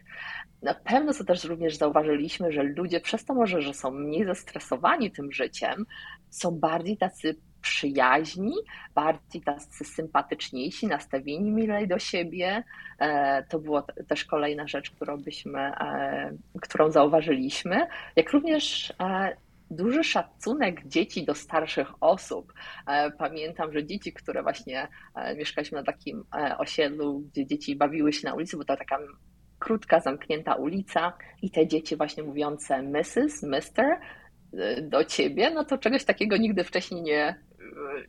Na 0.63 0.75
pewno 0.75 1.13
co 1.13 1.25
też 1.25 1.45
również 1.45 1.77
zauważyliśmy, 1.77 2.53
że 2.53 2.63
ludzie 2.63 3.01
przez 3.01 3.25
to 3.25 3.35
może, 3.35 3.63
że 3.63 3.75
są 3.75 3.91
mniej 3.91 4.25
zestresowani 4.25 5.11
tym 5.11 5.33
życiem, 5.33 5.87
są 6.31 6.51
bardziej 6.51 6.97
tacy 6.97 7.37
przyjaźni, 7.63 8.55
bardziej 8.95 9.43
tacy 9.43 9.85
sympatyczniejsi, 9.85 10.87
nastawieni 10.87 11.51
milej 11.51 11.89
do 11.89 11.99
siebie. 11.99 12.65
E, 12.99 13.43
to 13.43 13.59
była 13.59 13.83
też 14.09 14.25
kolejna 14.25 14.67
rzecz, 14.67 14.91
którą 14.91 15.17
byśmy, 15.17 15.61
e, 15.61 16.33
którą 16.63 16.91
zauważyliśmy, 16.91 17.87
jak 18.17 18.33
również 18.33 18.93
e, 19.01 19.37
duży 19.71 20.05
szacunek 20.05 20.87
dzieci 20.87 21.25
do 21.25 21.35
starszych 21.35 21.89
osób. 22.01 22.53
Pamiętam, 23.19 23.73
że 23.73 23.87
dzieci, 23.87 24.13
które 24.13 24.43
właśnie 24.43 24.89
mieszkaliśmy 25.37 25.79
na 25.79 25.85
takim 25.85 26.25
osiedlu, 26.59 27.21
gdzie 27.21 27.47
dzieci 27.47 27.77
bawiły 27.77 28.13
się 28.13 28.29
na 28.29 28.35
ulicy, 28.35 28.57
bo 28.57 28.65
to 28.65 28.77
taka 28.77 28.99
krótka, 29.59 30.01
zamknięta 30.01 30.55
ulica 30.55 31.13
i 31.43 31.51
te 31.51 31.67
dzieci 31.67 31.97
właśnie 31.97 32.23
mówiące 32.23 32.83
Mrs., 32.83 33.43
Mister 33.43 33.99
do 34.83 35.05
ciebie, 35.05 35.51
no 35.51 35.65
to 35.65 35.79
czegoś 35.79 36.05
takiego 36.05 36.37
nigdy 36.37 36.65
wcześniej 36.65 37.03
nie, 37.03 37.43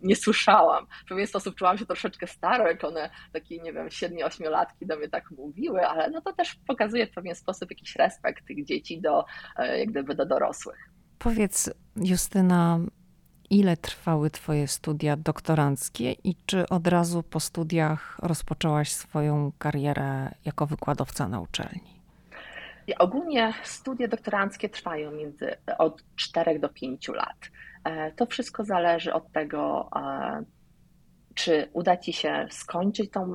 nie 0.03 0.15
słyszałam. 0.15 0.87
W 1.05 1.09
pewien 1.09 1.27
sposób 1.27 1.55
czułam 1.55 1.77
się 1.77 1.85
troszeczkę 1.85 2.27
staro, 2.27 2.67
jak 2.67 2.83
one 2.83 3.09
takie, 3.33 3.59
nie 3.59 3.73
wiem, 3.73 3.87
7-8-latki 3.87 4.85
do 4.87 4.97
mnie 4.97 5.09
tak 5.09 5.31
mówiły, 5.31 5.87
ale 5.87 6.09
no 6.09 6.21
to 6.21 6.33
też 6.33 6.55
pokazuje 6.67 7.07
w 7.07 7.11
pewien 7.11 7.35
sposób 7.35 7.71
jakiś 7.71 7.95
respekt 7.95 8.47
tych 8.47 8.65
dzieci 8.65 9.01
do, 9.01 9.25
e, 9.57 9.79
jak 9.79 9.89
gdyby 9.89 10.15
do 10.15 10.25
dorosłych. 10.25 10.90
Powiedz, 11.23 11.69
Justyna, 11.95 12.79
ile 13.49 13.77
trwały 13.77 14.29
Twoje 14.29 14.67
studia 14.67 15.17
doktoranckie 15.17 16.11
i 16.11 16.35
czy 16.45 16.69
od 16.69 16.87
razu 16.87 17.23
po 17.23 17.39
studiach 17.39 18.19
rozpoczęłaś 18.23 18.91
swoją 18.91 19.51
karierę 19.57 20.31
jako 20.45 20.65
wykładowca 20.65 21.27
na 21.27 21.41
uczelni? 21.41 22.01
Ogólnie 22.99 23.53
studia 23.63 24.07
doktoranckie 24.07 24.69
trwają 24.69 25.11
między 25.11 25.55
od 25.77 26.03
4 26.15 26.59
do 26.59 26.69
5 26.69 27.07
lat. 27.07 27.37
E, 27.83 28.11
to 28.11 28.25
wszystko 28.25 28.63
zależy 28.63 29.13
od 29.13 29.31
tego, 29.31 29.89
e, 29.95 30.43
czy 31.35 31.69
uda 31.73 31.97
Ci 31.97 32.13
się 32.13 32.47
skończyć 32.49 33.11
to 33.11 33.27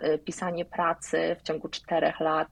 e, 0.00 0.18
pisanie 0.18 0.64
pracy 0.64 1.36
w 1.38 1.42
ciągu 1.42 1.68
czterech 1.68 2.20
lat, 2.20 2.48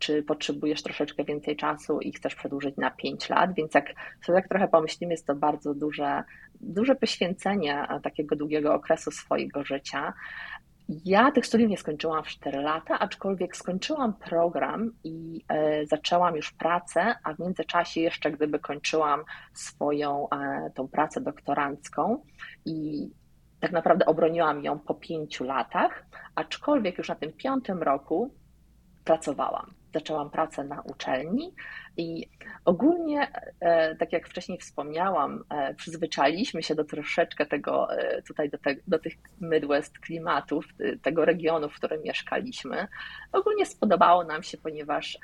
czy 0.00 0.22
potrzebujesz 0.22 0.82
troszeczkę 0.82 1.24
więcej 1.24 1.56
czasu 1.56 2.00
i 2.00 2.12
chcesz 2.12 2.34
przedłużyć 2.34 2.76
na 2.76 2.90
5 2.90 3.28
lat, 3.28 3.54
więc 3.54 3.74
jak 3.74 3.86
sobie 4.26 4.38
tak 4.38 4.48
trochę 4.48 4.68
pomyślimy, 4.68 5.12
jest 5.12 5.26
to 5.26 5.34
bardzo 5.34 5.74
duże, 5.74 6.22
duże 6.60 6.94
poświęcenie 6.94 7.86
takiego 8.02 8.36
długiego 8.36 8.74
okresu 8.74 9.10
swojego 9.10 9.64
życia. 9.64 10.12
Ja 11.04 11.30
tych 11.32 11.46
studiów 11.46 11.70
nie 11.70 11.76
skończyłam 11.76 12.24
w 12.24 12.28
4 12.28 12.60
lata, 12.60 12.98
aczkolwiek 12.98 13.56
skończyłam 13.56 14.14
program 14.14 14.92
i 15.04 15.44
e, 15.48 15.86
zaczęłam 15.86 16.36
już 16.36 16.52
pracę, 16.52 17.14
a 17.24 17.34
w 17.34 17.38
międzyczasie 17.38 18.00
jeszcze 18.00 18.30
gdyby 18.30 18.58
kończyłam 18.58 19.24
swoją 19.54 20.28
e, 20.30 20.70
tą 20.74 20.88
pracę 20.88 21.20
doktorancką 21.20 22.22
i 22.66 23.08
tak 23.60 23.72
naprawdę 23.72 24.06
obroniłam 24.06 24.64
ją 24.64 24.78
po 24.78 24.94
pięciu 24.94 25.44
latach, 25.44 26.04
aczkolwiek 26.34 26.98
już 26.98 27.08
na 27.08 27.14
tym 27.14 27.32
piątym 27.32 27.82
roku 27.82 28.34
pracowałam 29.04 29.79
zaczęłam 29.94 30.30
pracę 30.30 30.64
na 30.64 30.80
uczelni 30.80 31.54
i 31.96 32.26
ogólnie, 32.64 33.28
e, 33.60 33.96
tak 33.96 34.12
jak 34.12 34.28
wcześniej 34.28 34.58
wspomniałam, 34.58 35.44
e, 35.50 35.74
przyzwyczailiśmy 35.74 36.62
się 36.62 36.74
do 36.74 36.84
troszeczkę 36.84 37.46
tego, 37.46 37.98
e, 37.98 38.22
tutaj 38.22 38.50
do, 38.50 38.58
te, 38.58 38.76
do 38.86 38.98
tych 38.98 39.12
Midwest 39.40 39.98
klimatów, 39.98 40.64
tego 41.02 41.24
regionu, 41.24 41.68
w 41.68 41.74
którym 41.74 42.02
mieszkaliśmy. 42.02 42.88
Ogólnie 43.32 43.66
spodobało 43.66 44.24
nam 44.24 44.42
się, 44.42 44.58
ponieważ 44.58 45.18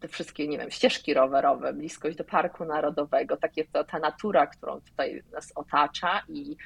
te 0.00 0.08
wszystkie, 0.08 0.48
nie 0.48 0.58
wiem, 0.58 0.70
ścieżki 0.70 1.14
rowerowe, 1.14 1.72
bliskość 1.72 2.16
do 2.16 2.24
parku 2.24 2.64
narodowego, 2.64 3.36
takie 3.36 3.64
to, 3.64 3.84
ta 3.84 3.98
natura, 3.98 4.46
którą 4.46 4.80
tutaj 4.80 5.22
nas 5.32 5.52
otacza 5.54 6.22
i 6.28 6.56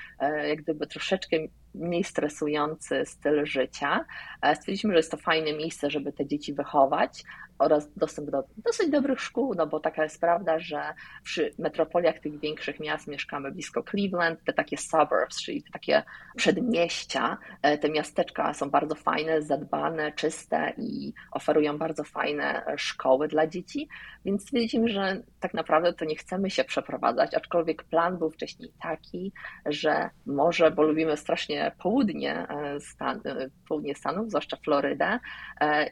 jak 0.49 0.63
gdyby 0.63 0.87
troszeczkę 0.87 1.37
mniej 1.77 2.05
stresujący 2.05 3.03
styl 3.07 3.47
życia. 3.47 4.05
E, 4.43 4.57
stwierdziliśmy, 4.57 4.91
że 4.91 4.97
jest 4.97 5.11
to 5.11 5.17
fajne 5.17 5.53
miejsce, 5.53 5.91
żeby 5.91 6.13
te 6.13 6.27
dzieci 6.27 6.55
wychować. 6.55 7.25
Oraz 7.59 7.93
dostęp 7.97 8.31
do 8.31 8.45
dosyć 8.57 8.91
dobrych 8.91 9.21
szkół, 9.21 9.55
no 9.55 9.67
bo 9.67 9.81
taka 9.81 10.03
jest 10.03 10.21
prawda, 10.21 10.59
że 10.59 10.95
przy 11.23 11.55
metropoliach 11.59 12.19
tych 12.19 12.41
większych 12.41 12.81
miast 12.81 13.07
mieszkamy 13.07 13.53
blisko 13.53 13.83
Cleveland, 13.83 14.45
te 14.45 14.53
takie 14.53 14.77
suburbs, 14.77 15.43
czyli 15.43 15.63
te 15.63 15.71
takie 15.71 16.03
przedmieścia, 16.37 17.39
e, 17.63 17.79
te 17.79 17.89
miasteczka 17.89 18.55
są 18.55 18.71
bardzo 18.71 18.95
fajne, 18.95 19.43
zadbane, 19.43 20.13
czyste 20.13 20.73
i 20.79 21.13
oferują 21.33 21.79
bardzo 21.79 22.05
fajne 22.05 22.63
szkoły 22.77 23.29
dla 23.29 23.47
dzieci, 23.47 23.89
więc 24.25 24.43
stwierdziliśmy, 24.43 24.89
że 24.89 25.23
tak 25.41 25.55
naprawdę 25.55 25.93
to 25.93 26.05
nie 26.05 26.17
chcemy 26.17 26.51
się 26.51 26.65
przeprowadzać, 26.65 27.35
aczkolwiek 27.35 27.85
plan 27.85 28.19
był 28.19 28.31
wcześniej 28.31 28.73
taki, 28.83 29.33
że 29.67 30.11
może, 30.27 30.71
bo 30.71 30.83
lubimy 30.83 31.17
strasznie 31.17 31.73
południe, 31.79 32.49
e, 32.49 32.81
stan, 32.81 33.21
e, 33.25 33.49
południe 33.69 33.95
Stanów, 33.95 34.29
zwłaszcza 34.29 34.57
Florydę, 34.57 35.19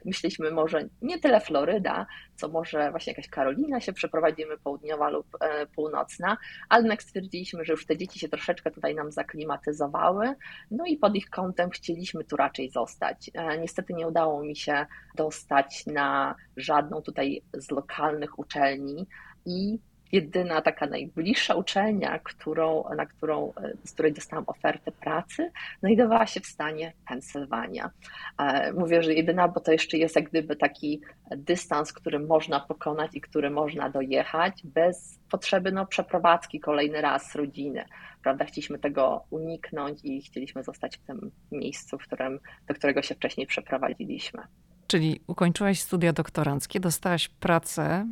myśleliśmy 0.04 0.50
może 0.50 0.88
nie 1.02 1.18
tyle 1.18 1.40
Florydę, 1.40 1.53
Floryda, 1.54 2.06
co 2.36 2.48
może 2.48 2.90
właśnie 2.90 3.10
jakaś 3.10 3.28
Karolina 3.28 3.80
się 3.80 3.92
przeprowadzimy, 3.92 4.58
południowa 4.58 5.08
lub 5.08 5.26
e, 5.40 5.66
północna, 5.66 6.36
ale 6.68 6.82
jednak 6.82 7.02
stwierdziliśmy, 7.02 7.64
że 7.64 7.72
już 7.72 7.86
te 7.86 7.96
dzieci 7.96 8.18
się 8.18 8.28
troszeczkę 8.28 8.70
tutaj 8.70 8.94
nam 8.94 9.12
zaklimatyzowały, 9.12 10.34
no 10.70 10.86
i 10.86 10.96
pod 10.96 11.14
ich 11.14 11.30
kątem 11.30 11.70
chcieliśmy 11.70 12.24
tu 12.24 12.36
raczej 12.36 12.70
zostać. 12.70 13.30
E, 13.34 13.58
niestety 13.58 13.94
nie 13.94 14.08
udało 14.08 14.42
mi 14.42 14.56
się 14.56 14.86
dostać 15.16 15.86
na 15.86 16.34
żadną 16.56 17.02
tutaj 17.02 17.42
z 17.52 17.70
lokalnych 17.70 18.38
uczelni 18.38 19.06
i 19.46 19.78
jedyna 20.14 20.62
taka 20.62 20.86
najbliższa 20.86 21.54
uczelnia, 21.54 22.18
którą, 22.18 22.84
na 22.96 23.06
którą, 23.06 23.52
z 23.84 23.92
której 23.92 24.12
dostałam 24.12 24.44
ofertę 24.46 24.92
pracy, 24.92 25.50
znajdowała 25.80 26.26
się 26.26 26.40
w 26.40 26.46
stanie 26.46 26.92
Pensylwania. 27.08 27.90
E, 28.38 28.72
mówię, 28.72 29.02
że 29.02 29.14
jedyna, 29.14 29.48
bo 29.48 29.60
to 29.60 29.72
jeszcze 29.72 29.98
jest 29.98 30.16
jak 30.16 30.28
gdyby 30.28 30.56
taki 30.56 31.00
dystans, 31.36 31.92
który 31.92 32.18
można 32.18 32.60
pokonać 32.60 33.10
i 33.14 33.20
który 33.20 33.50
można 33.50 33.90
dojechać 33.90 34.62
bez 34.64 35.18
potrzeby 35.30 35.72
no, 35.72 35.86
przeprowadzki 35.86 36.60
kolejny 36.60 37.00
raz 37.00 37.34
rodziny. 37.34 37.84
Prawda? 38.22 38.44
Chcieliśmy 38.44 38.78
tego 38.78 39.24
uniknąć 39.30 40.00
i 40.04 40.22
chcieliśmy 40.22 40.62
zostać 40.62 40.96
w 40.96 41.00
tym 41.00 41.30
miejscu, 41.52 41.98
w 41.98 42.02
którym, 42.02 42.38
do 42.68 42.74
którego 42.74 43.02
się 43.02 43.14
wcześniej 43.14 43.46
przeprowadziliśmy. 43.46 44.42
Czyli 44.86 45.20
ukończyłaś 45.26 45.80
studia 45.80 46.12
doktoranckie, 46.12 46.80
dostałaś 46.80 47.28
pracę 47.28 48.06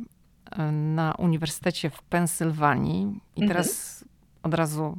na 0.71 1.15
Uniwersytecie 1.17 1.89
w 1.89 2.01
Pensylwanii 2.01 3.01
i 3.35 3.41
mhm. 3.41 3.47
teraz 3.47 4.05
od 4.43 4.53
razu 4.53 4.97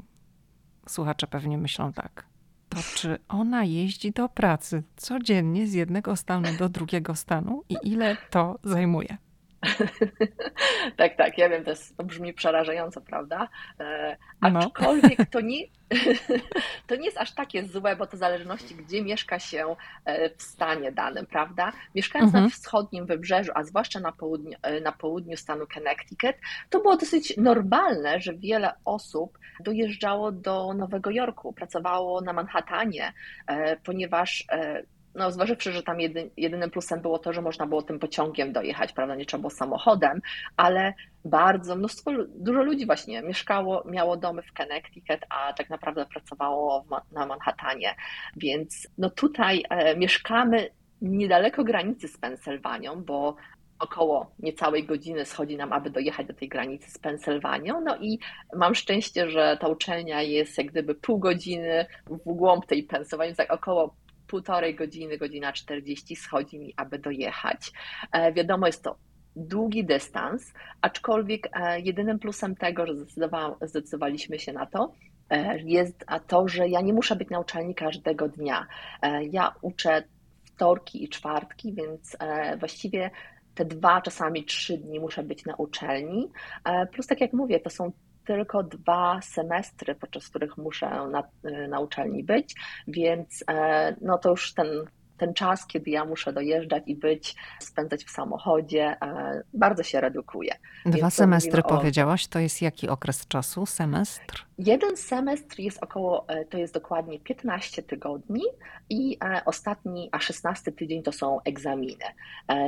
słuchacze 0.88 1.26
pewnie 1.26 1.58
myślą 1.58 1.92
tak. 1.92 2.26
To 2.68 2.78
czy 2.94 3.18
ona 3.28 3.64
jeździ 3.64 4.12
do 4.12 4.28
pracy 4.28 4.82
codziennie 4.96 5.66
z 5.66 5.72
jednego 5.72 6.16
stanu 6.16 6.48
do 6.58 6.68
drugiego 6.68 7.14
stanu 7.14 7.62
i 7.68 7.76
ile 7.82 8.16
to 8.30 8.58
zajmuje? 8.64 9.16
tak, 10.96 11.16
tak, 11.16 11.38
ja 11.38 11.48
wiem, 11.48 11.64
to, 11.64 11.70
jest, 11.70 11.96
to 11.96 12.04
brzmi 12.04 12.34
przerażająco, 12.34 13.00
prawda? 13.00 13.48
E, 13.80 14.16
no. 14.42 14.60
aczkolwiek 14.60 15.18
no. 15.18 15.24
to, 15.30 15.40
nie, 15.40 15.58
to 16.86 16.96
nie 16.96 17.04
jest 17.04 17.18
aż 17.18 17.34
takie 17.34 17.64
złe, 17.64 17.96
bo 17.96 18.06
to 18.06 18.16
w 18.16 18.20
zależności, 18.20 18.74
gdzie 18.74 19.02
mieszka 19.02 19.38
się 19.38 19.76
e, 20.04 20.30
w 20.30 20.42
stanie 20.42 20.92
danym, 20.92 21.26
prawda? 21.26 21.72
Mieszkając 21.94 22.28
mhm. 22.28 22.44
na 22.44 22.50
wschodnim 22.50 23.06
wybrzeżu, 23.06 23.52
a 23.54 23.64
zwłaszcza 23.64 24.00
na 24.00 24.12
południu, 24.12 24.58
e, 24.62 24.80
na 24.80 24.92
południu 24.92 25.36
stanu 25.36 25.66
Connecticut, 25.74 26.36
to 26.70 26.80
było 26.80 26.96
dosyć 26.96 27.36
normalne, 27.36 28.20
że 28.20 28.34
wiele 28.34 28.72
osób 28.84 29.38
dojeżdżało 29.60 30.32
do 30.32 30.74
Nowego 30.74 31.10
Jorku, 31.10 31.52
pracowało 31.52 32.20
na 32.20 32.32
Manhattanie, 32.32 33.12
ponieważ 33.84 34.46
no, 35.14 35.30
zważywszy, 35.30 35.72
że 35.72 35.82
tam 35.82 36.00
jedy, 36.00 36.30
jedynym 36.36 36.70
plusem 36.70 37.00
było 37.00 37.18
to, 37.18 37.32
że 37.32 37.42
można 37.42 37.66
było 37.66 37.82
tym 37.82 37.98
pociągiem 37.98 38.52
dojechać, 38.52 38.92
prawda, 38.92 39.14
nie 39.14 39.26
trzeba 39.26 39.40
było 39.40 39.50
samochodem, 39.50 40.20
ale 40.56 40.94
bardzo 41.24 41.76
mnóstwo, 41.76 42.10
dużo 42.28 42.62
ludzi 42.62 42.86
właśnie 42.86 43.22
mieszkało, 43.22 43.82
miało 43.86 44.16
domy 44.16 44.42
w 44.42 44.52
Connecticut, 44.52 45.20
a 45.28 45.52
tak 45.52 45.70
naprawdę 45.70 46.06
pracowało 46.06 46.84
na 47.12 47.26
Manhattanie, 47.26 47.94
więc 48.36 48.88
no 48.98 49.10
tutaj 49.10 49.64
e, 49.70 49.96
mieszkamy 49.96 50.68
niedaleko 51.02 51.64
granicy 51.64 52.08
z 52.08 52.18
Pensylwanią, 52.18 53.04
bo 53.04 53.36
około 53.78 54.30
niecałej 54.38 54.84
godziny 54.84 55.24
schodzi 55.24 55.56
nam, 55.56 55.72
aby 55.72 55.90
dojechać 55.90 56.26
do 56.26 56.34
tej 56.34 56.48
granicy 56.48 56.90
z 56.90 56.98
Pensylwanią. 56.98 57.80
No 57.80 57.96
i 57.96 58.18
mam 58.56 58.74
szczęście, 58.74 59.30
że 59.30 59.58
ta 59.60 59.68
uczelnia 59.68 60.22
jest 60.22 60.58
jak 60.58 60.66
gdyby 60.66 60.94
pół 60.94 61.18
godziny 61.18 61.86
w 62.06 62.34
głąb 62.34 62.66
tej 62.66 62.82
Pensylwanii, 62.82 63.34
tak 63.34 63.52
około 63.52 63.94
półtorej 64.26 64.74
godziny, 64.74 65.18
godzina 65.18 65.52
40 65.52 66.16
schodzi 66.16 66.58
mi, 66.58 66.74
aby 66.76 66.98
dojechać. 66.98 67.72
E, 68.12 68.32
wiadomo, 68.32 68.66
jest 68.66 68.82
to 68.82 68.96
długi 69.36 69.84
dystans, 69.84 70.52
aczkolwiek 70.80 71.48
e, 71.52 71.80
jedynym 71.80 72.18
plusem 72.18 72.56
tego, 72.56 72.86
że 72.86 72.94
zdecydowaliśmy 73.60 74.38
się 74.38 74.52
na 74.52 74.66
to, 74.66 74.92
e, 75.30 75.58
jest 75.58 76.04
to, 76.26 76.48
że 76.48 76.68
ja 76.68 76.80
nie 76.80 76.92
muszę 76.92 77.16
być 77.16 77.30
na 77.30 77.40
uczelni 77.40 77.74
każdego 77.74 78.28
dnia. 78.28 78.66
Ja 79.30 79.54
uczę 79.62 80.02
wtorki 80.44 81.04
i 81.04 81.08
czwartki, 81.08 81.72
więc 81.72 82.16
właściwie 82.58 83.10
te 83.54 83.64
dwa, 83.64 84.02
czasami 84.02 84.44
trzy 84.44 84.78
dni 84.78 85.00
muszę 85.00 85.22
być 85.22 85.44
na 85.44 85.54
uczelni. 85.56 86.30
Plus, 86.92 87.06
tak 87.06 87.20
jak 87.20 87.32
mówię, 87.32 87.60
to 87.60 87.70
są 87.70 87.92
tylko 88.24 88.62
dwa 88.62 89.20
semestry, 89.22 89.94
podczas 89.94 90.28
których 90.28 90.56
muszę 90.56 91.08
na, 91.10 91.22
na 91.68 91.80
uczelni 91.80 92.24
być, 92.24 92.54
więc 92.88 93.44
e, 93.50 93.96
no 94.00 94.18
to 94.18 94.30
już 94.30 94.54
ten 94.54 94.68
ten 95.18 95.34
czas, 95.34 95.66
kiedy 95.66 95.90
ja 95.90 96.04
muszę 96.04 96.32
dojeżdżać 96.32 96.82
i 96.86 96.96
być, 96.96 97.34
spędzać 97.60 98.04
w 98.04 98.10
samochodzie, 98.10 98.96
e, 99.02 99.42
bardzo 99.54 99.82
się 99.82 100.00
redukuje. 100.00 100.54
Dwa 100.86 100.98
Więc 100.98 101.14
semestry 101.14 101.62
o... 101.62 101.68
powiedziałaś, 101.68 102.26
to 102.26 102.38
jest 102.38 102.62
jaki 102.62 102.88
okres 102.88 103.26
czasu? 103.26 103.66
Semestr? 103.66 104.46
Jeden 104.58 104.96
semestr 104.96 105.60
jest 105.60 105.82
około, 105.82 106.28
e, 106.28 106.44
to 106.44 106.58
jest 106.58 106.74
dokładnie 106.74 107.20
15 107.20 107.82
tygodni 107.82 108.42
i 108.90 109.18
e, 109.24 109.42
ostatni, 109.44 110.08
a 110.12 110.18
16 110.18 110.72
tydzień 110.72 111.02
to 111.02 111.12
są 111.12 111.40
egzaminy. 111.44 112.04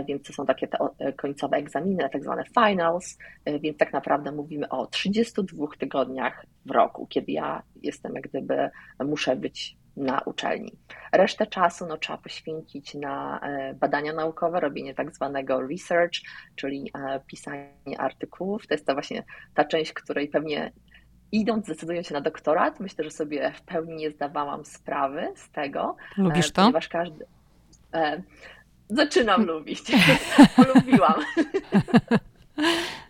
Więc 0.09 0.23
to 0.23 0.33
są 0.33 0.47
takie 0.47 0.69
te 0.69 0.79
końcowe 1.13 1.57
egzaminy, 1.57 2.09
tak 2.13 2.23
zwane 2.23 2.45
finals, 2.45 3.19
więc 3.61 3.79
tak 3.79 3.93
naprawdę 3.93 4.33
mówimy 4.33 4.69
o 4.69 4.87
32 4.87 5.67
tygodniach 5.79 6.47
w 6.67 6.71
roku, 6.71 7.07
kiedy 7.07 7.33
ja 7.33 7.63
jestem 7.83 8.15
jak 8.15 8.29
gdyby, 8.29 8.71
muszę 9.05 9.37
być 9.37 9.77
na 9.97 10.21
uczelni. 10.21 10.73
Resztę 11.13 11.47
czasu 11.47 11.87
no, 11.87 11.97
trzeba 11.97 12.19
poświęcić 12.19 12.95
na 12.95 13.41
e, 13.41 13.75
badania 13.75 14.13
naukowe, 14.13 14.61
robienie 14.61 14.95
tak 14.95 15.15
zwanego 15.15 15.61
research, 15.61 16.15
czyli 16.57 16.91
e, 16.95 17.21
pisanie 17.27 17.99
artykułów. 17.99 18.67
To 18.67 18.75
jest 18.75 18.87
to 18.87 18.93
właśnie 18.93 19.25
ta 19.55 19.65
część, 19.65 19.93
której 19.93 20.29
pewnie 20.29 20.73
idąc, 21.33 21.67
decydując 21.67 22.07
się 22.07 22.15
na 22.15 22.21
doktorat, 22.21 22.81
myślę, 22.81 23.05
że 23.05 23.11
sobie 23.11 23.53
w 23.53 23.63
pełni 23.63 23.97
nie 23.97 24.11
zdawałam 24.11 24.65
sprawy 24.65 25.29
z 25.37 25.51
tego. 25.51 25.97
E, 26.19 26.23
Lubisz 26.23 26.53
to? 26.53 26.63
Ponieważ 26.63 26.89
każdy. 26.89 27.27
Zaczynam 28.91 29.47
lubić. 29.47 29.83
Polubiłam. 30.57 31.15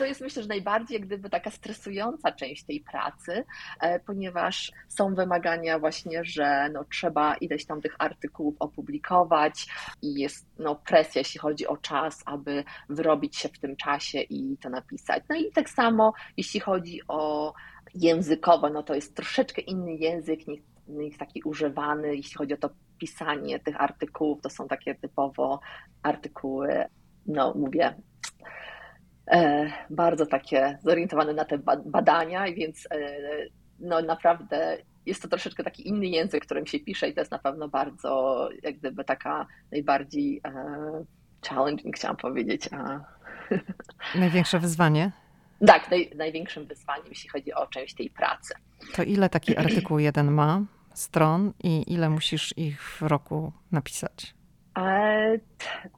to 0.00 0.06
jest 0.06 0.20
myślę, 0.20 0.42
że 0.42 0.48
najbardziej 0.48 1.00
gdyby 1.00 1.30
taka 1.30 1.50
stresująca 1.50 2.32
część 2.32 2.64
tej 2.64 2.80
pracy, 2.80 3.44
e, 3.80 4.00
ponieważ 4.00 4.72
są 4.88 5.14
wymagania 5.14 5.78
właśnie, 5.78 6.24
że 6.24 6.68
no, 6.72 6.84
trzeba 6.84 7.34
ileś 7.34 7.66
tam 7.66 7.80
tych 7.80 7.96
artykułów 7.98 8.56
opublikować 8.58 9.66
i 10.02 10.14
jest 10.14 10.46
no, 10.58 10.74
presja, 10.74 11.18
jeśli 11.20 11.40
chodzi 11.40 11.66
o 11.66 11.76
czas, 11.76 12.22
aby 12.26 12.64
wyrobić 12.88 13.36
się 13.36 13.48
w 13.48 13.58
tym 13.58 13.76
czasie 13.76 14.20
i 14.20 14.56
to 14.56 14.70
napisać. 14.70 15.22
No 15.28 15.36
i 15.36 15.52
tak 15.52 15.70
samo, 15.70 16.12
jeśli 16.36 16.60
chodzi 16.60 17.00
o 17.08 17.54
językowo, 17.94 18.70
no 18.70 18.82
to 18.82 18.94
jest 18.94 19.16
troszeczkę 19.16 19.62
inny 19.62 19.94
język, 19.94 20.40
nie 20.88 21.06
jest 21.06 21.18
taki 21.18 21.42
używany, 21.42 22.16
jeśli 22.16 22.34
chodzi 22.34 22.54
o 22.54 22.56
to 22.56 22.70
pisanie 22.98 23.58
tych 23.58 23.80
artykułów, 23.80 24.40
to 24.42 24.50
są 24.50 24.68
takie 24.68 24.94
typowo 24.94 25.60
artykuły, 26.02 26.84
no 27.26 27.54
mówię, 27.54 27.94
bardzo 29.90 30.26
takie 30.26 30.78
zorientowane 30.82 31.34
na 31.34 31.44
te 31.44 31.58
badania, 31.84 32.44
więc 32.52 32.88
e, 32.90 32.96
no 33.78 34.02
naprawdę 34.02 34.78
jest 35.06 35.22
to 35.22 35.28
troszeczkę 35.28 35.64
taki 35.64 35.88
inny 35.88 36.06
język, 36.06 36.44
którym 36.44 36.66
się 36.66 36.78
pisze 36.78 37.08
i 37.08 37.14
to 37.14 37.20
jest 37.20 37.30
na 37.30 37.38
pewno 37.38 37.68
bardzo 37.68 38.48
jak 38.62 38.78
gdyby 38.78 39.04
taka 39.04 39.46
najbardziej 39.72 40.40
e, 40.44 41.04
challenging, 41.48 41.96
chciałam 41.96 42.16
powiedzieć. 42.16 42.68
Największe 44.14 44.58
wyzwanie? 44.58 45.10
Tak, 45.66 45.90
naj, 45.90 46.10
największym 46.16 46.66
wyzwaniem, 46.66 47.06
jeśli 47.08 47.28
chodzi 47.28 47.54
o 47.54 47.66
część 47.66 47.94
tej 47.94 48.10
pracy. 48.10 48.54
To 48.94 49.02
ile 49.02 49.28
taki 49.28 49.56
artykuł 49.56 49.98
jeden 49.98 50.30
ma 50.30 50.62
stron 50.94 51.52
i 51.62 51.92
ile 51.92 52.10
musisz 52.10 52.54
ich 52.56 52.82
w 52.82 53.02
roku 53.02 53.52
napisać? 53.72 54.34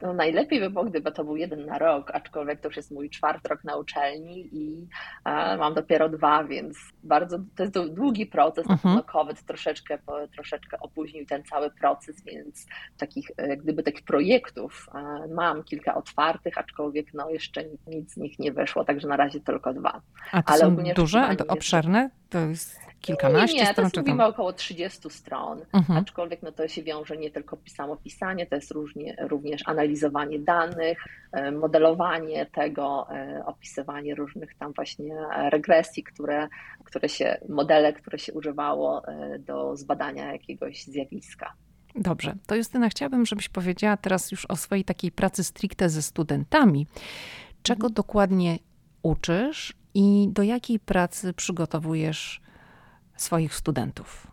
No 0.01 0.13
najlepiej 0.13 0.59
by 0.59 0.69
było, 0.69 0.85
gdyby 0.85 1.11
to 1.11 1.23
był 1.23 1.37
jeden 1.37 1.65
na 1.65 1.77
rok, 1.77 2.11
aczkolwiek 2.13 2.61
to 2.61 2.67
już 2.67 2.77
jest 2.77 2.91
mój 2.91 3.09
czwarty 3.09 3.49
rok 3.49 3.63
na 3.63 3.75
uczelni 3.75 4.49
i 4.51 4.87
mam 5.57 5.73
dopiero 5.73 6.09
dwa, 6.09 6.43
więc 6.43 6.77
bardzo 7.03 7.37
to 7.55 7.63
jest 7.63 7.93
długi 7.93 8.25
proces. 8.25 8.69
Mhm. 8.69 9.03
COVID 9.03 9.43
troszeczkę, 9.43 9.97
troszeczkę 10.33 10.79
opóźnił 10.79 11.25
ten 11.25 11.43
cały 11.43 11.71
proces, 11.71 12.23
więc 12.23 12.65
takich, 12.97 13.31
e, 13.37 13.57
gdyby 13.57 13.83
takich 13.83 14.05
projektów 14.05 14.87
mam 15.35 15.63
kilka 15.63 15.95
otwartych, 15.95 16.57
aczkolwiek 16.57 17.13
no 17.13 17.29
jeszcze 17.29 17.63
nic 17.87 18.13
z 18.13 18.17
nich 18.17 18.39
nie 18.39 18.51
wyszło, 18.51 18.85
także 18.85 19.07
na 19.07 19.17
razie 19.17 19.39
tylko 19.39 19.73
dwa. 19.73 20.01
A 20.31 20.43
to 20.43 20.53
Ale 20.53 20.61
są 20.61 20.75
duże, 20.95 21.29
obszerne? 21.47 22.09
To 22.29 22.39
jest 22.39 22.92
kilkanaście 23.03 23.57
nie, 23.57 23.63
nie, 23.63 23.65
stron? 23.65 23.75
To 23.91 23.97
jest, 23.97 24.07
mówimy 24.07 24.25
około 24.25 24.53
30 24.53 25.09
stron, 25.09 25.61
mhm. 25.73 25.99
aczkolwiek 25.99 26.41
no 26.43 26.51
to 26.51 26.67
się 26.67 26.83
wiąże 26.83 27.17
nie 27.17 27.31
tylko 27.31 27.57
samo 27.67 27.97
pisanie, 27.97 28.45
to 28.45 28.55
jest 28.55 28.71
różnie, 28.71 29.15
również 29.19 29.61
analizowanie 29.65 30.39
danych, 30.39 30.97
e, 31.31 31.51
modelowanie 31.51 32.45
tego, 32.45 33.07
e, 33.11 33.43
opisywanie 33.45 34.15
różnych 34.15 34.55
tam 34.55 34.73
właśnie 34.73 35.15
regresji, 35.51 36.03
które, 36.03 36.47
które 36.83 37.09
się, 37.09 37.37
modele, 37.49 37.93
które 37.93 38.19
się 38.19 38.33
używało 38.33 39.07
e, 39.07 39.39
do 39.39 39.77
zbadania 39.77 40.31
jakiegoś 40.31 40.83
zjawiska. 40.83 41.53
Dobrze, 41.95 42.35
to 42.47 42.55
Justyna, 42.55 42.89
chciałabym, 42.89 43.25
żebyś 43.25 43.49
powiedziała 43.49 43.97
teraz 43.97 44.31
już 44.31 44.45
o 44.45 44.55
swojej 44.55 44.83
takiej 44.83 45.11
pracy 45.11 45.43
stricte 45.43 45.89
ze 45.89 46.01
studentami. 46.01 46.87
Czego 47.63 47.87
mhm. 47.87 47.93
dokładnie 47.93 48.57
uczysz 49.03 49.73
i 49.93 50.27
do 50.31 50.43
jakiej 50.43 50.79
pracy 50.79 51.33
przygotowujesz 51.33 52.43
swoich 53.15 53.55
studentów? 53.55 54.27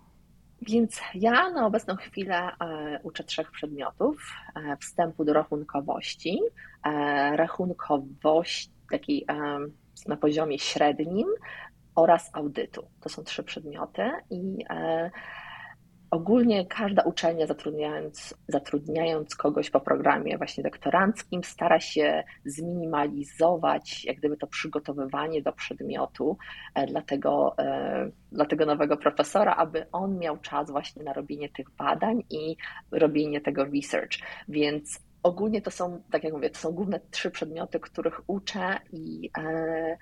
Więc 0.62 1.01
ja 1.14 1.51
na 1.51 1.66
obecną 1.66 1.97
chwilę 1.97 2.37
e, 2.37 3.01
uczę 3.03 3.24
trzech 3.24 3.51
przedmiotów. 3.51 4.33
E, 4.57 4.76
wstępu 4.76 5.24
do 5.24 5.33
rachunkowości, 5.33 6.41
e, 6.85 7.37
rachunkowość 7.37 8.70
takiej 8.91 9.26
na 10.07 10.16
poziomie 10.16 10.59
średnim 10.59 11.26
oraz 11.95 12.31
audytu. 12.33 12.87
To 13.01 13.09
są 13.09 13.24
trzy 13.24 13.43
przedmioty 13.43 14.11
i 14.31 14.64
Ogólnie 16.11 16.66
każda 16.66 17.02
uczelnia 17.02 17.46
zatrudniając, 17.46 18.34
zatrudniając 18.48 19.36
kogoś 19.36 19.70
po 19.70 19.80
programie 19.80 20.38
właśnie 20.38 20.64
doktoranckim 20.64 21.44
stara 21.44 21.80
się 21.80 22.24
zminimalizować 22.44 24.04
jak 24.04 24.16
gdyby 24.16 24.36
to 24.36 24.46
przygotowywanie 24.46 25.42
do 25.42 25.52
przedmiotu 25.52 26.36
e, 26.74 26.86
dla 26.86 27.02
tego, 27.02 27.54
e, 27.58 28.11
dla 28.32 28.44
tego 28.44 28.66
nowego 28.66 28.96
profesora, 28.96 29.54
aby 29.54 29.86
on 29.92 30.18
miał 30.18 30.38
czas 30.38 30.70
właśnie 30.70 31.04
na 31.04 31.12
robienie 31.12 31.48
tych 31.48 31.70
badań 31.70 32.22
i 32.30 32.56
robienie 32.90 33.40
tego 33.40 33.64
research. 33.64 34.18
Więc 34.48 35.00
ogólnie 35.22 35.62
to 35.62 35.70
są, 35.70 36.02
tak 36.11 36.24
jak 36.24 36.32
mówię, 36.32 36.50
to 36.50 36.58
są 36.58 36.72
główne 36.72 37.00
trzy 37.11 37.30
przedmioty, 37.30 37.80
których 37.80 38.20
uczę 38.26 38.78
i 38.92 39.30
e, 39.38 39.96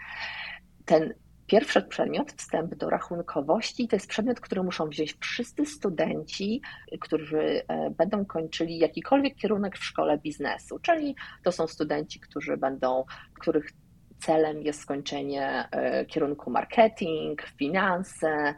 ten 0.85 1.15
Pierwszy 1.49 1.83
przedmiot, 1.83 2.33
wstęp 2.33 2.75
do 2.75 2.91
rachunkowości, 2.91 3.89
to 3.89 3.97
jest 3.97 4.07
przedmiot, 4.07 4.41
który 4.41 4.63
muszą 4.63 4.89
wziąć 4.89 5.17
wszyscy 5.21 5.67
studenci, 5.67 6.63
którzy 7.01 7.63
e, 7.69 7.91
będą 7.91 8.25
kończyli 8.27 8.79
jakikolwiek 8.79 9.37
kierunek 9.37 9.79
w 9.79 9.85
szkole 9.85 10.19
biznesu, 10.19 10.79
czyli 10.79 11.15
to 11.45 11.53
są 11.53 11.67
studenci, 11.67 12.21
którzy 12.21 12.57
będą, 12.57 13.05
których 13.41 13.71
celem 14.19 14.63
jest 14.63 14.81
skończenie 14.81 15.69
e, 15.71 16.07
kierunku 16.07 16.51
marketing, 16.51 17.43
finanse, 17.43 18.55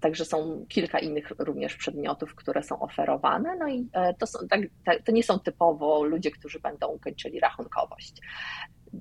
Także 0.00 0.24
są 0.24 0.66
kilka 0.68 0.98
innych 0.98 1.32
również 1.38 1.76
przedmiotów, 1.76 2.34
które 2.34 2.62
są 2.62 2.80
oferowane. 2.80 3.56
No 3.56 3.68
i 3.68 3.88
e, 3.92 4.14
to, 4.14 4.26
są, 4.26 4.38
tak, 4.48 4.60
to 5.04 5.12
nie 5.12 5.22
są 5.22 5.38
typowo 5.38 6.04
ludzie, 6.04 6.30
którzy 6.30 6.60
będą 6.60 6.98
kończyli 6.98 7.40
rachunkowość. 7.40 8.20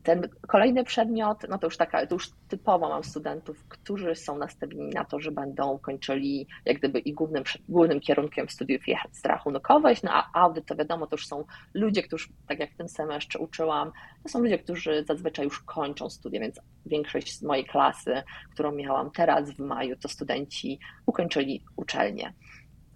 Ten 0.03 0.29
kolejny 0.47 0.83
przedmiot, 0.83 1.37
no 1.49 1.57
to 1.57 1.67
już 1.67 1.77
taka, 1.77 2.07
to 2.07 2.15
już 2.15 2.31
typowo 2.47 2.89
mam 2.89 3.03
studentów, 3.03 3.65
którzy 3.69 4.15
są 4.15 4.37
nastawieni 4.37 4.89
na 4.89 5.05
to, 5.05 5.19
że 5.19 5.31
będą 5.31 5.79
kończyli 5.79 6.47
jak 6.65 6.77
gdyby 6.77 6.99
i 6.99 7.13
głównym, 7.13 7.43
głównym 7.69 7.99
kierunkiem 7.99 8.49
studiów 8.49 8.87
jest 8.87 9.25
rachunkowość, 9.25 10.03
no 10.03 10.11
a 10.13 10.29
audyt 10.33 10.65
to 10.65 10.75
wiadomo, 10.75 11.07
to 11.07 11.15
już 11.15 11.27
są 11.27 11.43
ludzie, 11.73 12.03
którzy, 12.03 12.27
tak 12.47 12.59
jak 12.59 12.71
w 12.71 12.77
tym 12.77 12.89
semestrze 12.89 13.39
uczyłam, 13.39 13.91
to 14.23 14.29
są 14.29 14.39
ludzie, 14.39 14.59
którzy 14.59 15.03
zazwyczaj 15.07 15.45
już 15.45 15.59
kończą 15.59 16.09
studia, 16.09 16.39
więc 16.39 16.59
większość 16.85 17.37
z 17.37 17.43
mojej 17.43 17.65
klasy, 17.65 18.23
którą 18.53 18.71
miałam 18.71 19.11
teraz 19.11 19.51
w 19.51 19.59
maju, 19.59 19.95
to 19.95 20.07
studenci 20.07 20.79
ukończyli 21.05 21.63
uczelnię. 21.75 22.33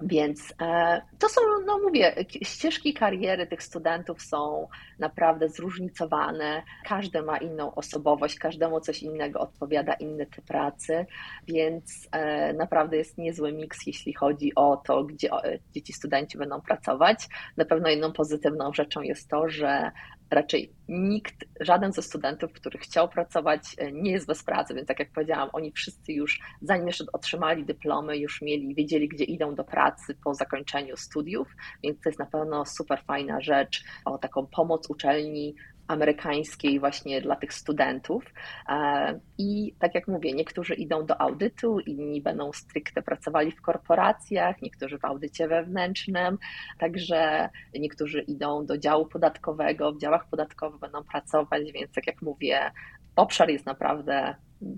Więc 0.01 0.53
e, 0.61 1.01
to 1.19 1.29
są, 1.29 1.41
no 1.65 1.79
mówię, 1.79 2.15
ścieżki 2.41 2.93
kariery 2.93 3.47
tych 3.47 3.63
studentów 3.63 4.21
są 4.21 4.67
naprawdę 4.99 5.49
zróżnicowane. 5.49 6.63
Każdy 6.85 7.21
ma 7.21 7.37
inną 7.37 7.75
osobowość, 7.75 8.39
każdemu 8.39 8.79
coś 8.79 9.03
innego 9.03 9.39
odpowiada, 9.39 9.93
inny 9.93 10.25
typ 10.25 10.45
pracy, 10.45 11.05
więc 11.47 12.07
e, 12.11 12.53
naprawdę 12.53 12.97
jest 12.97 13.17
niezły 13.17 13.53
miks, 13.53 13.87
jeśli 13.87 14.13
chodzi 14.13 14.55
o 14.55 14.77
to, 14.77 15.03
gdzie, 15.03 15.29
gdzie 15.71 15.81
ci 15.81 15.93
studenci 15.93 16.37
będą 16.37 16.61
pracować. 16.61 17.27
Na 17.57 17.65
pewno 17.65 17.89
jedną 17.89 18.11
pozytywną 18.11 18.73
rzeczą 18.73 19.01
jest 19.01 19.29
to, 19.29 19.49
że 19.49 19.91
raczej 20.31 20.73
nikt, 20.87 21.45
żaden 21.59 21.93
ze 21.93 22.01
studentów, 22.01 22.53
który 22.53 22.79
chciał 22.79 23.09
pracować, 23.09 23.61
e, 23.77 23.91
nie 23.91 24.11
jest 24.11 24.27
bez 24.27 24.43
pracy, 24.43 24.73
więc 24.73 24.87
tak 24.87 24.99
jak 24.99 25.11
powiedziałam, 25.11 25.49
oni 25.53 25.71
wszyscy 25.71 26.13
już, 26.13 26.39
zanim 26.61 26.87
jeszcze 26.87 27.05
otrzymali 27.13 27.65
dyplomy, 27.65 28.17
już 28.17 28.41
mieli, 28.41 28.75
wiedzieli, 28.75 29.07
gdzie 29.07 29.23
idą 29.23 29.55
do 29.55 29.63
pracy 29.63 30.15
po 30.23 30.33
zakończeniu 30.33 30.97
studiów, 30.97 31.47
więc 31.83 32.01
to 32.01 32.09
jest 32.09 32.19
na 32.19 32.25
pewno 32.25 32.65
super 32.65 33.03
fajna 33.07 33.41
rzecz, 33.41 33.83
o 34.05 34.17
taką 34.17 34.47
pomoc 34.47 34.89
uczelni 34.89 35.55
amerykańskiej 35.89 36.79
właśnie 36.79 37.21
dla 37.21 37.35
tych 37.35 37.53
studentów. 37.53 38.33
E, 38.69 39.19
I 39.37 39.73
tak 39.79 39.95
jak 39.95 40.07
mówię, 40.07 40.33
niektórzy 40.33 40.73
idą 40.73 41.05
do 41.05 41.21
audytu, 41.21 41.79
inni 41.79 42.21
będą 42.21 42.53
stricte 42.53 43.01
pracowali 43.01 43.51
w 43.51 43.61
korporacjach, 43.61 44.61
niektórzy 44.61 44.99
w 44.99 45.05
audycie 45.05 45.47
wewnętrznym, 45.47 46.37
także 46.77 47.49
niektórzy 47.79 48.21
idą 48.21 48.65
do 48.65 48.77
działu 48.77 49.05
podatkowego, 49.05 49.93
w 49.93 50.01
działach 50.01 50.29
podatkowych 50.29 50.79
będą 50.79 51.03
pracować, 51.03 51.71
więc 51.71 51.91
tak 51.91 52.07
jak 52.07 52.21
mówię, 52.21 52.71
obszar 53.15 53.49
jest 53.49 53.65
naprawdę 53.65 54.35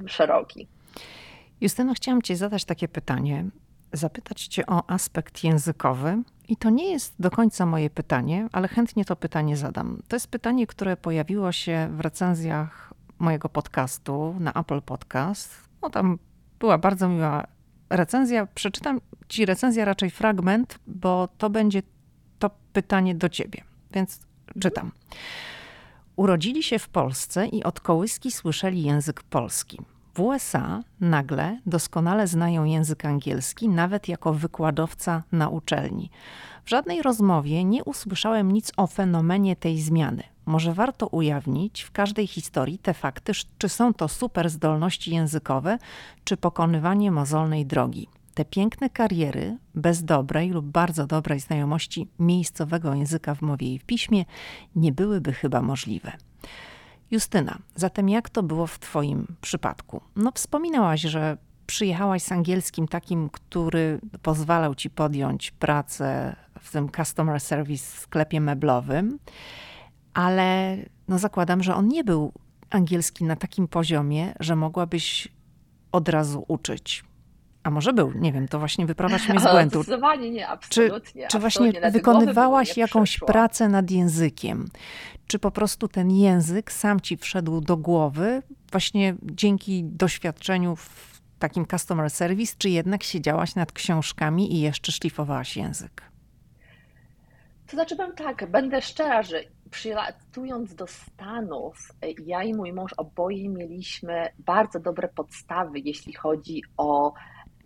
szeroki. 0.07 0.67
Justyno, 1.61 1.93
chciałam 1.93 2.21
Ci 2.21 2.35
zadać 2.35 2.65
takie 2.65 2.87
pytanie 2.87 3.45
zapytać 3.93 4.47
Cię 4.47 4.65
o 4.65 4.89
aspekt 4.89 5.43
językowy. 5.43 6.23
I 6.51 6.57
to 6.57 6.69
nie 6.69 6.91
jest 6.91 7.13
do 7.19 7.31
końca 7.31 7.65
moje 7.65 7.89
pytanie, 7.89 8.47
ale 8.51 8.67
chętnie 8.67 9.05
to 9.05 9.15
pytanie 9.15 9.57
zadam. 9.57 10.01
To 10.07 10.15
jest 10.15 10.27
pytanie, 10.27 10.67
które 10.67 10.97
pojawiło 10.97 11.51
się 11.51 11.89
w 11.91 11.99
recenzjach 11.99 12.93
mojego 13.19 13.49
podcastu 13.49 14.35
na 14.39 14.53
Apple 14.53 14.81
Podcast. 14.81 15.55
No 15.81 15.89
tam 15.89 16.19
była 16.59 16.77
bardzo 16.77 17.09
miła 17.09 17.47
recenzja. 17.89 18.45
Przeczytam 18.45 19.01
Ci 19.27 19.45
recenzję 19.45 19.85
raczej 19.85 20.09
fragment, 20.09 20.79
bo 20.87 21.29
to 21.37 21.49
będzie 21.49 21.83
to 22.39 22.49
pytanie 22.73 23.15
do 23.15 23.29
Ciebie. 23.29 23.63
Więc 23.91 24.19
czytam. 24.61 24.91
Urodzili 26.15 26.63
się 26.63 26.79
w 26.79 26.89
Polsce 26.89 27.47
i 27.47 27.63
od 27.63 27.79
kołyski 27.79 28.31
słyszeli 28.31 28.83
język 28.83 29.23
polski. 29.23 29.79
W 30.13 30.19
USA 30.19 30.83
nagle 30.99 31.59
doskonale 31.65 32.27
znają 32.27 32.63
język 32.63 33.05
angielski, 33.05 33.69
nawet 33.69 34.07
jako 34.07 34.33
wykładowca 34.33 35.23
na 35.31 35.49
uczelni. 35.49 36.09
W 36.65 36.69
żadnej 36.69 37.01
rozmowie 37.01 37.63
nie 37.63 37.83
usłyszałem 37.83 38.51
nic 38.51 38.71
o 38.77 38.87
fenomenie 38.87 39.55
tej 39.55 39.81
zmiany. 39.81 40.23
Może 40.45 40.73
warto 40.73 41.07
ujawnić 41.07 41.81
w 41.81 41.91
każdej 41.91 42.27
historii 42.27 42.77
te 42.77 42.93
fakty, 42.93 43.31
czy 43.57 43.69
są 43.69 43.93
to 43.93 44.07
super 44.07 44.49
zdolności 44.49 45.11
językowe, 45.11 45.77
czy 46.23 46.37
pokonywanie 46.37 47.11
mozolnej 47.11 47.65
drogi. 47.65 48.07
Te 48.33 48.45
piękne 48.45 48.89
kariery 48.89 49.57
bez 49.75 50.03
dobrej 50.03 50.49
lub 50.49 50.65
bardzo 50.65 51.07
dobrej 51.07 51.39
znajomości 51.39 52.07
miejscowego 52.19 52.93
języka 52.93 53.35
w 53.35 53.41
mowie 53.41 53.73
i 53.73 53.79
w 53.79 53.85
piśmie 53.85 54.25
nie 54.75 54.91
byłyby 54.91 55.33
chyba 55.33 55.61
możliwe. 55.61 56.11
Justyna, 57.11 57.59
zatem 57.75 58.09
jak 58.09 58.29
to 58.29 58.43
było 58.43 58.67
w 58.67 58.79
Twoim 58.79 59.27
przypadku? 59.41 60.01
No, 60.15 60.31
wspominałaś, 60.35 61.01
że 61.01 61.37
przyjechałaś 61.67 62.23
z 62.23 62.31
angielskim 62.31 62.87
takim, 62.87 63.29
który 63.29 63.99
pozwalał 64.21 64.75
Ci 64.75 64.89
podjąć 64.89 65.51
pracę 65.51 66.35
w 66.59 66.71
tym 66.71 66.89
customer 66.91 67.41
service 67.41 67.95
w 67.95 67.99
sklepie 67.99 68.41
meblowym, 68.41 69.19
ale 70.13 70.77
no 71.07 71.19
zakładam, 71.19 71.63
że 71.63 71.75
on 71.75 71.87
nie 71.87 72.03
był 72.03 72.31
angielski 72.69 73.23
na 73.23 73.35
takim 73.35 73.67
poziomie, 73.67 74.33
że 74.39 74.55
mogłabyś 74.55 75.27
od 75.91 76.09
razu 76.09 76.45
uczyć. 76.47 77.03
A 77.63 77.69
może 77.69 77.93
był, 77.93 78.11
nie 78.15 78.31
wiem, 78.33 78.47
to 78.47 78.59
właśnie 78.59 78.85
wyprawasz 78.85 79.29
mnie 79.29 79.39
z 79.39 79.43
błędu. 79.51 79.83
Zdecydowanie 79.83 80.31
nie, 80.31 80.47
absolutnie. 80.47 81.21
Czy, 81.23 81.27
czy 81.27 81.39
właśnie 81.39 81.71
wykonywałaś 81.91 82.77
jakąś 82.77 83.19
pracę 83.19 83.69
nad 83.69 83.91
językiem? 83.91 84.69
Czy 85.27 85.39
po 85.39 85.51
prostu 85.51 85.87
ten 85.87 86.11
język 86.11 86.71
sam 86.71 86.99
ci 86.99 87.17
wszedł 87.17 87.61
do 87.61 87.77
głowy 87.77 88.41
właśnie 88.71 89.15
dzięki 89.23 89.83
doświadczeniu 89.83 90.75
w 90.75 91.21
takim 91.39 91.65
customer 91.65 92.09
service, 92.09 92.55
czy 92.57 92.69
jednak 92.69 93.03
siedziałaś 93.03 93.55
nad 93.55 93.71
książkami 93.71 94.53
i 94.53 94.61
jeszcze 94.61 94.91
szlifowałaś 94.91 95.57
język? 95.57 96.11
To 97.67 97.77
znaczy 97.77 97.95
powiem 97.95 98.15
tak, 98.15 98.51
będę 98.51 98.81
szczera, 98.81 99.23
że 99.23 99.43
przylatując 99.71 100.75
do 100.75 100.87
Stanów, 100.87 101.77
ja 102.25 102.43
i 102.43 102.53
mój 102.53 102.73
mąż 102.73 102.93
oboje 102.97 103.49
mieliśmy 103.49 104.27
bardzo 104.39 104.79
dobre 104.79 105.07
podstawy, 105.07 105.79
jeśli 105.79 106.13
chodzi 106.13 106.63
o 106.77 107.13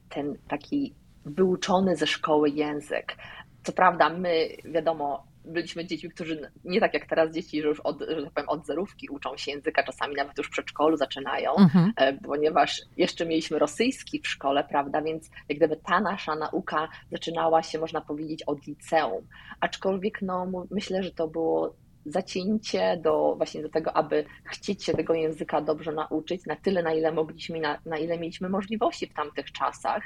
ten 0.09 0.37
taki 0.47 0.93
wyuczony 1.25 1.95
ze 1.95 2.07
szkoły 2.07 2.49
język. 2.49 3.17
Co 3.63 3.71
prawda, 3.71 4.09
my, 4.09 4.47
wiadomo, 4.65 5.23
byliśmy 5.45 5.85
dziećmi, 5.85 6.09
którzy 6.09 6.51
nie 6.63 6.79
tak 6.79 6.93
jak 6.93 7.05
teraz 7.05 7.31
dzieci, 7.31 7.61
że 7.61 7.67
już 7.67 7.79
od, 7.79 7.99
że 7.99 8.23
tak 8.23 8.33
powiem, 8.33 8.49
od 8.49 8.65
zerówki 8.65 9.09
uczą 9.09 9.37
się 9.37 9.51
języka, 9.51 9.83
czasami 9.83 10.15
nawet 10.15 10.37
już 10.37 10.47
w 10.47 10.51
przedszkolu 10.51 10.97
zaczynają, 10.97 11.55
mhm. 11.55 11.93
E, 11.95 12.13
ponieważ 12.13 12.81
jeszcze 12.97 13.25
mieliśmy 13.25 13.59
rosyjski 13.59 14.21
w 14.21 14.27
szkole, 14.27 14.63
prawda, 14.63 15.01
więc 15.01 15.29
jak 15.49 15.57
gdyby 15.57 15.77
ta 15.77 15.99
nasza 15.99 16.35
nauka 16.35 16.87
zaczynała 17.11 17.63
się, 17.63 17.79
można 17.79 18.01
powiedzieć, 18.01 18.43
od 18.43 18.67
liceum. 18.67 19.27
Aczkolwiek 19.59 20.21
no, 20.21 20.65
myślę, 20.71 21.03
że 21.03 21.11
to 21.11 21.27
było 21.27 21.75
zacięcie 22.05 22.99
do 23.03 23.35
właśnie 23.37 23.61
do 23.61 23.69
tego, 23.69 23.97
aby 23.97 24.25
chcieć 24.43 24.83
się 24.83 24.93
tego 24.93 25.13
języka 25.13 25.61
dobrze 25.61 25.91
nauczyć 25.91 26.45
na 26.45 26.55
tyle, 26.55 26.83
na 26.83 26.93
ile 26.93 27.11
mogliśmy, 27.11 27.59
na, 27.59 27.79
na 27.85 27.97
ile 27.97 28.19
mieliśmy 28.19 28.49
możliwości 28.49 29.07
w 29.07 29.13
tamtych 29.13 29.51
czasach, 29.51 30.03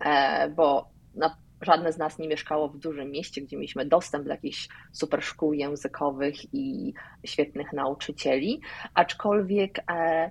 e, 0.00 0.48
bo 0.48 0.88
na 1.14 1.36
żadne 1.62 1.92
z 1.92 1.98
nas 1.98 2.18
nie 2.18 2.28
mieszkało 2.28 2.68
w 2.68 2.78
dużym 2.78 3.10
mieście, 3.10 3.40
gdzie 3.40 3.56
mieliśmy 3.56 3.86
dostęp 3.86 4.24
do 4.24 4.30
jakichś 4.30 4.68
super 4.92 5.22
szkół 5.22 5.52
językowych 5.52 6.54
i 6.54 6.94
świetnych 7.24 7.72
nauczycieli, 7.72 8.60
aczkolwiek 8.94 9.78
e, 9.90 10.30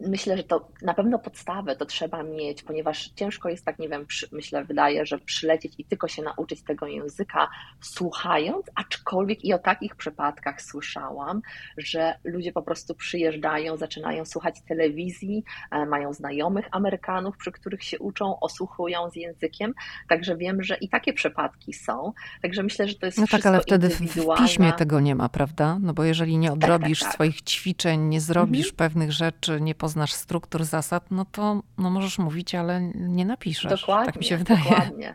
myślę, 0.00 0.36
że 0.36 0.44
to 0.44 0.68
na 0.82 0.94
pewno 0.94 1.18
podstawę 1.18 1.76
to 1.76 1.86
trzeba 1.86 2.22
mieć, 2.22 2.62
ponieważ 2.62 3.08
ciężko 3.08 3.48
jest 3.48 3.64
tak, 3.64 3.78
nie 3.78 3.88
wiem, 3.88 4.06
przy, 4.06 4.28
myślę, 4.32 4.64
wydaje, 4.64 5.06
że 5.06 5.18
przylecieć 5.18 5.74
i 5.78 5.84
tylko 5.84 6.08
się 6.08 6.22
nauczyć 6.22 6.62
tego 6.62 6.86
języka 6.86 7.48
słuchając, 7.80 8.66
aczkolwiek 8.74 9.44
i 9.44 9.52
o 9.52 9.58
takich 9.58 9.96
przypadkach 9.96 10.62
słyszałam, 10.62 11.42
że 11.76 12.18
ludzie 12.24 12.52
po 12.52 12.62
prostu 12.62 12.94
przyjeżdżają, 12.94 13.76
zaczynają 13.76 14.24
słuchać 14.24 14.54
telewizji, 14.68 15.44
e, 15.70 15.86
mają 15.86 16.12
znajomych 16.12 16.68
Amerykanów, 16.70 17.36
przy 17.36 17.52
których 17.52 17.84
się 17.84 17.98
uczą, 17.98 18.40
osłuchują 18.40 19.10
z 19.10 19.16
językiem, 19.16 19.74
także 20.08 20.36
wiem, 20.36 20.62
że 20.62 20.76
i 20.76 20.88
takie 20.88 21.12
przypadki 21.12 21.72
są, 21.72 22.12
także 22.42 22.62
myślę, 22.62 22.88
że 22.88 22.94
to 22.94 23.06
jest 23.06 23.18
No 23.18 23.26
tak, 23.26 23.46
ale 23.46 23.60
wtedy 23.60 23.88
w 23.88 23.98
piśmie 24.38 24.72
tego 24.72 25.00
nie 25.00 25.14
ma, 25.14 25.28
prawda? 25.28 25.78
No 25.80 25.94
bo 25.94 26.04
jeżeli 26.04 26.38
nie 26.38 26.52
odrobisz 26.52 26.98
tak, 26.98 27.08
tak, 27.08 27.08
tak. 27.08 27.14
swoich 27.14 27.42
ćwiczeń, 27.42 28.00
nie 28.00 28.20
zrobisz 28.20 28.70
mhm. 28.70 28.76
pewnych 28.76 29.12
rzeczy, 29.12 29.60
nie 29.60 29.74
poznasz 29.74 29.93
struktur, 30.12 30.64
zasad, 30.64 31.10
no 31.10 31.24
to 31.24 31.62
no 31.78 31.90
możesz 31.90 32.18
mówić, 32.18 32.54
ale 32.54 32.80
nie 32.94 33.24
napiszesz. 33.24 33.80
Dokładnie, 33.80 34.06
tak 34.06 34.16
mi 34.16 34.24
się 34.24 34.36
wydaje. 34.36 34.60
Dokładnie. 34.60 35.14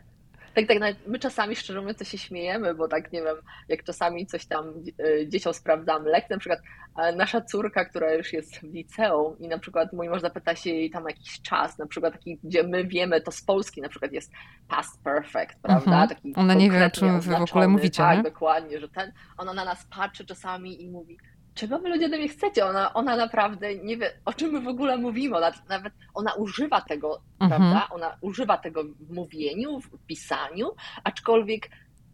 Tak, 0.68 0.68
tak, 0.68 0.96
my 1.08 1.20
czasami 1.20 1.56
szczerze 1.56 1.82
mówiąc 1.82 1.98
to 1.98 2.06
się 2.06 2.18
śmiejemy, 2.18 2.76
bo 2.76 2.88
tak 2.88 3.12
nie 3.12 3.22
wiem, 3.22 3.36
jak 3.68 3.84
czasami 3.84 4.26
coś 4.26 4.46
tam 4.46 4.74
e, 5.00 5.28
dzieciom 5.28 5.54
sprawdzamy 5.54 6.10
lekcje, 6.10 6.36
na 6.36 6.40
przykład 6.40 6.60
e, 6.98 7.16
nasza 7.16 7.42
córka, 7.42 7.86
która 7.86 8.14
już 8.14 8.34
jest 8.34 8.60
w 8.60 8.64
liceum 8.64 9.40
i 9.40 9.48
na 9.48 9.60
przykład 9.60 9.94
mój 9.94 10.10
mąż 10.10 10.22
zapyta 10.22 10.56
się 10.56 10.70
jej 10.70 10.90
tam 10.90 11.04
jakiś 11.08 11.42
czas, 11.42 11.78
na 11.78 11.86
przykład 11.86 12.14
taki, 12.14 12.40
gdzie 12.44 12.64
my 12.64 12.84
wiemy, 12.84 13.22
to 13.22 13.32
z 13.32 13.42
Polski 13.42 13.82
na 13.82 13.90
przykład 13.90 14.12
jest 14.12 14.32
past 14.68 15.04
perfect, 15.04 15.56
prawda? 15.62 15.92
Mhm. 15.92 16.10
Taki 16.10 16.36
ona 16.36 16.54
nie 16.54 16.72
wie, 16.72 16.86
o 16.86 16.90
czym 16.90 17.20
wy 17.20 17.36
w 17.36 17.42
ogóle 17.42 17.68
mówicie, 17.68 17.98
Tak, 17.98 18.18
nie? 18.18 18.24
dokładnie, 18.24 18.80
że 18.80 18.90
ten, 18.90 19.12
ona 19.38 19.54
na 19.54 19.66
nas 19.66 19.86
patrzy 19.86 20.26
czasami 20.26 20.84
i 20.84 20.90
mówi, 20.90 21.18
czego 21.60 21.80
wy 21.80 21.90
ludzie 21.90 22.06
ode 22.06 22.18
mnie 22.18 22.28
chcecie? 22.28 22.66
Ona, 22.66 22.94
ona 22.94 23.16
naprawdę 23.16 23.76
nie 23.76 23.98
wie, 23.98 24.14
o 24.26 24.34
czym 24.34 24.52
my 24.52 24.62
w 24.62 24.68
ogóle 24.68 24.98
mówimy. 24.98 25.38
Ona, 25.38 25.52
nawet 25.70 25.94
ona 26.14 26.34
używa 26.34 26.82
tego, 26.82 27.22
mhm. 27.40 27.62
prawda? 27.62 27.88
Ona 27.96 28.18
używa 28.22 28.58
tego 28.58 28.84
w 28.84 29.14
mówieniu, 29.14 29.80
w 29.82 30.06
pisaniu, 30.08 30.72
aczkolwiek 31.04 31.70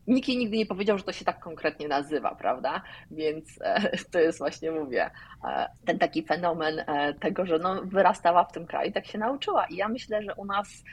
nikt 0.08 0.28
jej 0.28 0.38
nigdy 0.38 0.58
nie 0.58 0.66
powiedział, 0.66 0.98
że 0.98 1.04
to 1.04 1.12
się 1.12 1.26
tak 1.26 1.40
konkretnie 1.40 1.88
nazywa, 1.88 2.36
prawda? 2.36 2.82
Więc 3.12 3.50
e, 3.62 3.98
to 4.12 4.20
jest 4.20 4.40
właśnie, 4.40 4.72
mówię, 4.72 5.10
e, 5.44 5.70
ten 5.86 6.00
taki 6.00 6.24
fenomen 6.24 6.80
e, 6.80 7.14
tego, 7.14 7.46
że 7.46 7.60
no, 7.60 7.82
wyrastała 7.84 8.44
w 8.44 8.52
tym 8.52 8.66
kraju, 8.66 8.92
tak 8.92 9.06
się 9.06 9.18
nauczyła. 9.18 9.66
I 9.66 9.76
ja 9.76 9.88
myślę, 9.88 10.24
że 10.24 10.36
u 10.36 10.46
nas 10.46 10.84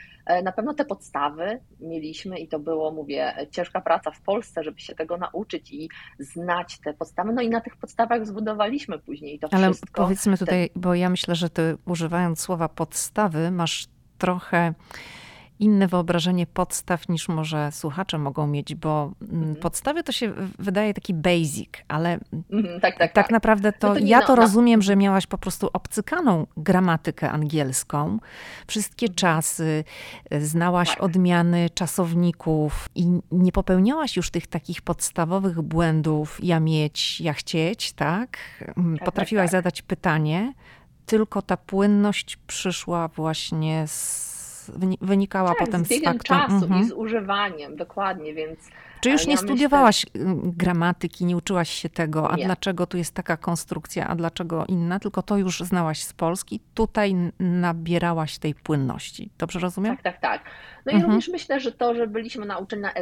na 0.43 0.51
pewno 0.51 0.73
te 0.73 0.85
podstawy 0.85 1.59
mieliśmy 1.79 2.39
i 2.39 2.47
to 2.47 2.59
było, 2.59 2.91
mówię, 2.91 3.47
ciężka 3.51 3.81
praca 3.81 4.11
w 4.11 4.21
Polsce, 4.21 4.63
żeby 4.63 4.79
się 4.79 4.95
tego 4.95 5.17
nauczyć 5.17 5.71
i 5.71 5.89
znać 6.19 6.79
te 6.79 6.93
podstawy. 6.93 7.33
No 7.33 7.41
i 7.41 7.49
na 7.49 7.61
tych 7.61 7.77
podstawach 7.77 8.27
zbudowaliśmy 8.27 8.99
później 8.99 9.39
to 9.39 9.47
Ale 9.51 9.67
wszystko. 9.67 10.01
Ale 10.01 10.07
powiedzmy 10.07 10.37
tutaj, 10.37 10.69
bo 10.75 10.95
ja 10.95 11.09
myślę, 11.09 11.35
że 11.35 11.49
ty 11.49 11.77
używając 11.85 12.39
słowa 12.39 12.69
podstawy 12.69 13.51
masz 13.51 13.87
trochę 14.17 14.73
inne 15.59 15.87
wyobrażenie 15.87 16.47
podstaw 16.47 17.09
niż 17.09 17.29
może 17.29 17.71
słuchacze 17.71 18.17
mogą 18.17 18.47
mieć, 18.47 18.75
bo 18.75 19.11
mm, 19.21 19.35
mhm. 19.35 19.55
podstawy 19.55 20.03
to 20.03 20.11
się 20.11 20.33
wydaje 20.59 20.93
taki 20.93 21.13
basic, 21.13 21.69
ale 21.87 22.19
mhm, 22.51 22.81
tak, 22.81 22.81
tak, 22.81 22.97
tak, 22.97 23.13
tak, 23.13 23.31
naprawdę 23.31 23.71
to, 23.71 23.87
no 23.87 23.93
to 23.93 23.99
ja 23.99 24.21
to 24.21 24.35
no, 24.35 24.41
rozumiem, 24.41 24.81
że 24.81 24.95
miałaś 24.95 25.27
po 25.27 25.37
prostu 25.37 25.69
obcykaną 25.73 26.47
gramatykę 26.57 27.31
angielską, 27.31 28.19
wszystkie 28.67 29.05
mhm. 29.05 29.15
czasy, 29.15 29.83
znałaś 30.41 30.89
tak. 30.89 31.03
odmiany 31.03 31.69
czasowników 31.69 32.89
i 32.95 33.19
nie 33.31 33.51
popełniałaś 33.51 34.17
już 34.17 34.31
tych 34.31 34.47
takich 34.47 34.81
podstawowych 34.81 35.61
błędów 35.61 36.39
ja 36.43 36.59
mieć, 36.59 37.21
ja 37.21 37.33
chcieć, 37.33 37.93
tak? 37.93 38.37
Mm, 38.77 38.97
tak 38.97 39.05
Potrafiłaś 39.05 39.49
zadać 39.49 39.81
pytanie, 39.81 40.53
tylko 41.05 41.41
ta 41.41 41.57
płynność 41.57 42.37
przyszła 42.47 43.07
właśnie 43.07 43.87
z 43.87 44.32
wynikała 45.01 45.49
tak, 45.49 45.57
potem 45.57 45.85
z 45.85 45.89
z 45.89 46.23
czasu 46.23 46.55
mhm. 46.55 46.81
i 46.81 46.85
z 46.85 46.91
używaniem, 46.91 47.75
dokładnie, 47.75 48.33
więc... 48.33 48.59
Czy 49.01 49.09
już 49.09 49.23
e, 49.23 49.25
nie 49.25 49.31
ja 49.31 49.37
studiowałaś 49.37 50.05
myślę... 50.13 50.35
gramatyki, 50.43 51.25
nie 51.25 51.37
uczyłaś 51.37 51.69
się 51.69 51.89
tego, 51.89 52.31
a 52.31 52.35
nie. 52.35 52.45
dlaczego 52.45 52.87
tu 52.87 52.97
jest 52.97 53.13
taka 53.13 53.37
konstrukcja, 53.37 54.07
a 54.07 54.15
dlaczego 54.15 54.65
inna, 54.67 54.99
tylko 54.99 55.21
to 55.21 55.37
już 55.37 55.59
znałaś 55.59 56.03
z 56.03 56.13
Polski, 56.13 56.59
tutaj 56.73 57.15
nabierałaś 57.39 58.37
tej 58.37 58.55
płynności. 58.55 59.29
Dobrze 59.37 59.59
rozumiem? 59.59 59.97
Tak, 59.97 60.03
tak, 60.03 60.21
tak. 60.21 60.51
No 60.85 60.91
i 60.91 60.95
mhm. 60.95 61.11
również 61.11 61.29
myślę, 61.29 61.59
że 61.59 61.71
to, 61.71 61.95
że 61.95 62.07
byliśmy 62.07 62.45
na 62.45 62.57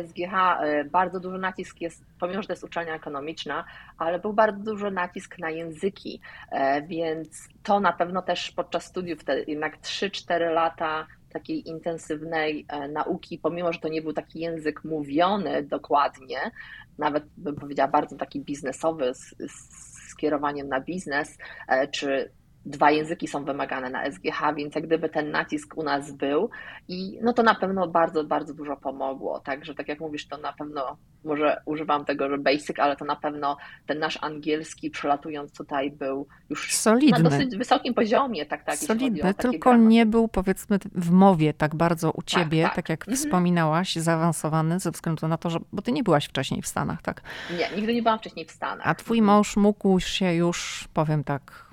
SGH, 0.07 0.33
e, 0.33 0.83
bardzo 0.83 1.19
duży 1.19 1.37
nacisk 1.37 1.81
jest, 1.81 2.05
pomimo, 2.19 2.41
że 2.41 2.47
to 2.47 2.53
jest 2.53 2.63
uczelnia 2.63 2.95
ekonomiczna, 2.95 3.65
ale 3.97 4.19
był 4.19 4.33
bardzo 4.33 4.63
duży 4.63 4.91
nacisk 4.91 5.39
na 5.39 5.49
języki, 5.49 6.21
e, 6.51 6.81
więc 6.81 7.47
to 7.63 7.79
na 7.79 7.93
pewno 7.93 8.21
też 8.21 8.51
podczas 8.51 8.85
studiów, 8.85 9.23
te 9.23 9.43
jednak 9.43 9.81
3-4 9.81 10.53
lata 10.53 11.07
takiej 11.31 11.69
intensywnej 11.69 12.65
e, 12.67 12.87
nauki, 12.87 13.37
pomimo 13.37 13.73
że 13.73 13.79
to 13.79 13.87
nie 13.87 14.01
był 14.01 14.13
taki 14.13 14.39
język 14.39 14.83
mówiony 14.83 15.63
dokładnie, 15.63 16.51
nawet 16.97 17.23
bym 17.37 17.55
powiedziała 17.55 17.91
bardzo 17.91 18.17
taki 18.17 18.41
biznesowy, 18.41 19.13
z, 19.13 19.35
z 19.51 20.09
skierowaniem 20.09 20.67
na 20.67 20.81
biznes, 20.81 21.37
e, 21.67 21.87
czy 21.87 22.31
dwa 22.65 22.91
języki 22.91 23.27
są 23.27 23.45
wymagane 23.45 23.89
na 23.89 24.11
SGH, 24.11 24.55
więc 24.55 24.75
jak 24.75 24.85
gdyby 24.85 25.09
ten 25.09 25.31
nacisk 25.31 25.77
u 25.77 25.83
nas 25.83 26.11
był 26.11 26.49
i 26.87 27.19
no 27.21 27.33
to 27.33 27.43
na 27.43 27.55
pewno 27.55 27.87
bardzo, 27.87 28.23
bardzo 28.23 28.53
dużo 28.53 28.77
pomogło. 28.77 29.39
Także 29.39 29.75
tak 29.75 29.87
jak 29.87 29.99
mówisz, 29.99 30.27
to 30.27 30.37
na 30.37 30.53
pewno 30.53 30.97
może 31.23 31.61
używam 31.65 32.05
tego, 32.05 32.29
że 32.29 32.37
basic, 32.37 32.79
ale 32.79 32.95
to 32.95 33.05
na 33.05 33.15
pewno 33.15 33.57
ten 33.85 33.99
nasz 33.99 34.17
angielski 34.21 34.89
przelatując 34.89 35.53
tutaj 35.57 35.91
był 35.91 36.27
już 36.49 36.73
Solidny. 36.75 37.23
na 37.23 37.29
dosyć 37.29 37.57
wysokim 37.57 37.93
poziomie. 37.93 38.45
Tak, 38.45 38.63
tak, 38.63 38.77
Solidny, 38.77 39.33
tylko 39.33 39.75
nie 39.75 40.05
był 40.05 40.27
powiedzmy 40.27 40.79
w 40.95 41.11
mowie 41.11 41.53
tak 41.53 41.75
bardzo 41.75 42.11
u 42.11 42.21
tak, 42.21 42.25
ciebie, 42.25 42.63
tak, 42.63 42.75
tak. 42.75 42.75
tak 42.75 42.89
jak 42.89 43.01
mhm. 43.01 43.17
wspominałaś, 43.17 43.95
zaawansowany 43.95 44.79
ze 44.79 44.91
względu 44.91 45.27
na 45.27 45.37
to, 45.37 45.49
że, 45.49 45.59
bo 45.73 45.81
ty 45.81 45.91
nie 45.91 46.03
byłaś 46.03 46.25
wcześniej 46.25 46.61
w 46.61 46.67
Stanach, 46.67 47.01
tak? 47.01 47.21
Nie, 47.57 47.75
nigdy 47.75 47.93
nie 47.93 48.01
byłam 48.01 48.19
wcześniej 48.19 48.45
w 48.45 48.51
Stanach. 48.51 48.87
A 48.87 48.95
twój 48.95 49.19
mhm. 49.19 49.37
mąż 49.37 49.57
mógł 49.57 49.99
się 49.99 50.33
już, 50.33 50.87
powiem 50.93 51.23
tak, 51.23 51.65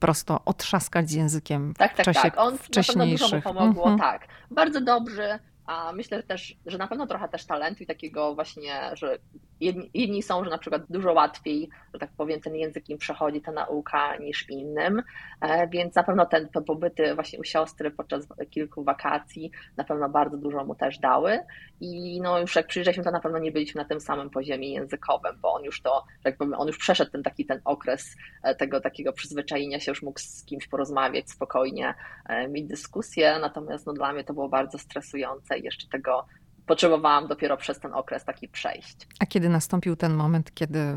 prosto 0.00 0.40
otrzaskać 0.44 1.10
z 1.10 1.12
językiem 1.12 1.74
tak, 1.78 1.94
tak, 1.94 2.00
w 2.00 2.04
czasie 2.04 2.30
tak. 2.30 2.38
On 2.38 2.58
wcześniejszych. 2.58 3.30
na 3.32 3.38
pewno 3.40 3.40
dużo 3.40 3.50
mu 3.50 3.54
pomogło, 3.54 3.90
mhm. 3.90 4.12
tak. 4.12 4.28
Bardzo 4.50 4.80
dobrze, 4.80 5.38
a 5.66 5.92
myślę 5.92 6.22
też, 6.22 6.54
że 6.66 6.78
na 6.78 6.88
pewno 6.88 7.06
trochę 7.06 7.28
też 7.28 7.46
talentu 7.46 7.82
i 7.82 7.86
takiego 7.86 8.34
właśnie, 8.34 8.90
że 8.94 9.18
jedni, 9.60 10.22
są, 10.22 10.44
że 10.44 10.50
na 10.50 10.58
przykład 10.58 10.82
dużo 10.90 11.12
łatwiej, 11.12 11.68
że 11.94 12.00
tak 12.00 12.10
powiem, 12.16 12.40
ten 12.40 12.56
język 12.56 12.88
im 12.88 12.98
przechodzi, 12.98 13.40
ta 13.40 13.52
nauka 13.52 14.16
niż 14.16 14.50
innym, 14.50 15.02
e, 15.40 15.68
więc 15.68 15.94
na 15.94 16.02
pewno 16.02 16.26
ten, 16.26 16.48
te 16.48 16.62
pobyty 16.62 17.14
właśnie 17.14 17.38
u 17.38 17.44
siostry 17.44 17.90
podczas 17.90 18.26
kilku 18.50 18.84
wakacji 18.84 19.50
na 19.76 19.84
pewno 19.84 20.08
bardzo 20.08 20.36
dużo 20.36 20.64
mu 20.64 20.74
też 20.74 20.98
dały. 20.98 21.38
I 21.80 22.20
no 22.20 22.40
już 22.40 22.56
jak 22.56 22.66
przyjrzeliśmy, 22.66 23.04
to 23.04 23.10
na 23.10 23.20
pewno 23.20 23.38
nie 23.38 23.52
byliśmy 23.52 23.82
na 23.82 23.88
tym 23.88 24.00
samym 24.00 24.30
poziomie 24.30 24.72
językowym, 24.72 25.38
bo 25.40 25.52
on 25.52 25.64
już 25.64 25.82
to, 25.82 26.04
że 26.18 26.22
tak 26.22 26.36
powiem, 26.36 26.54
on 26.54 26.66
już 26.66 26.78
przeszedł 26.78 27.10
ten 27.10 27.22
taki 27.22 27.46
ten 27.46 27.60
okres 27.64 28.16
e, 28.42 28.54
tego 28.54 28.80
takiego 28.80 29.12
przyzwyczajenia 29.12 29.80
się, 29.80 29.90
już 29.90 30.02
mógł 30.02 30.20
z 30.20 30.44
kimś 30.44 30.68
porozmawiać 30.68 31.30
spokojnie, 31.30 31.94
e, 32.28 32.48
mieć 32.48 32.66
dyskusję, 32.66 33.38
natomiast 33.40 33.86
no 33.86 33.92
dla 33.92 34.12
mnie 34.12 34.24
to 34.24 34.34
było 34.34 34.48
bardzo 34.48 34.78
stresujące 34.78 35.58
jeszcze 35.58 35.88
tego 35.88 36.26
potrzebowałam 36.66 37.26
dopiero 37.28 37.56
przez 37.56 37.80
ten 37.80 37.94
okres 37.94 38.24
taki 38.24 38.48
przejść. 38.48 39.08
A 39.20 39.26
kiedy 39.26 39.48
nastąpił 39.48 39.96
ten 39.96 40.14
moment, 40.14 40.54
kiedy 40.54 40.96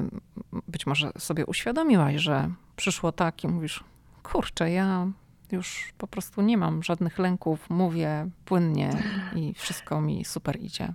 być 0.67 0.85
może 0.85 1.11
sobie 1.17 1.45
uświadomiłaś, 1.45 2.15
że 2.15 2.49
przyszło 2.75 3.11
tak 3.11 3.43
i 3.43 3.47
mówisz, 3.47 3.83
kurczę, 4.23 4.71
ja 4.71 5.07
już 5.51 5.93
po 5.97 6.07
prostu 6.07 6.41
nie 6.41 6.57
mam 6.57 6.83
żadnych 6.83 7.19
lęków, 7.19 7.69
mówię 7.69 8.29
płynnie 8.45 8.91
i 9.35 9.53
wszystko 9.53 10.01
mi 10.01 10.25
super 10.25 10.59
idzie. 10.61 10.93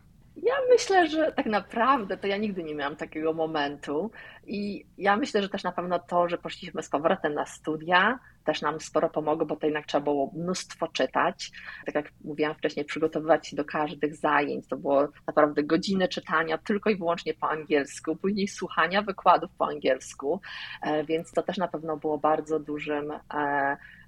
Myślę, 0.75 1.07
że 1.09 1.33
tak 1.33 1.47
naprawdę 1.47 2.17
to 2.17 2.27
ja 2.27 2.37
nigdy 2.37 2.65
nie 2.65 2.75
miałam 2.75 2.97
takiego 2.97 3.33
momentu 3.33 4.11
i 4.47 4.87
ja 4.99 5.17
myślę, 5.17 5.43
że 5.43 5.49
też 5.49 5.63
na 5.63 5.73
pewno 5.73 5.99
to, 5.99 6.29
że 6.29 6.39
poszliśmy 6.39 6.83
z 6.83 6.89
powrotem 6.89 7.35
na 7.35 7.47
studia, 7.47 8.19
też 8.45 8.63
nam 8.63 8.81
sporo 8.81 9.11
pomogło, 9.11 9.47
bo 9.47 9.57
to 9.57 9.67
jednak 9.67 9.87
trzeba 9.87 10.05
było 10.05 10.31
mnóstwo 10.35 10.89
czytać. 10.89 11.51
Tak 11.87 11.95
jak 11.95 12.13
mówiłam 12.25 12.55
wcześniej, 12.55 12.85
przygotowywać 12.85 13.49
się 13.49 13.57
do 13.57 13.65
każdych 13.65 14.17
zajęć. 14.17 14.69
To 14.69 14.77
było 14.77 15.09
naprawdę 15.27 15.63
godziny 15.63 16.09
czytania 16.09 16.59
tylko 16.59 16.91
i 16.91 16.97
wyłącznie 16.97 17.35
po 17.35 17.51
angielsku, 17.51 18.17
później 18.17 18.49
słuchania 18.49 19.03
wykładów 19.03 19.51
po 19.59 19.69
angielsku, 19.69 20.41
e, 20.83 21.05
więc 21.05 21.33
to 21.33 21.43
też 21.43 21.57
na 21.57 21.69
pewno 21.69 21.97
było 21.97 22.19
bardzo 22.19 22.61
dużym 22.61 23.11
e, 23.11 23.17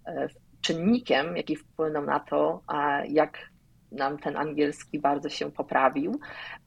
e, 0.06 0.28
czynnikiem, 0.60 1.36
jaki 1.36 1.56
wpłynął 1.56 2.04
na 2.04 2.20
to, 2.20 2.62
jak 3.08 3.38
nam 3.92 4.18
ten 4.18 4.36
angielski 4.36 5.00
bardzo 5.00 5.28
się 5.28 5.50
poprawił. 5.50 6.20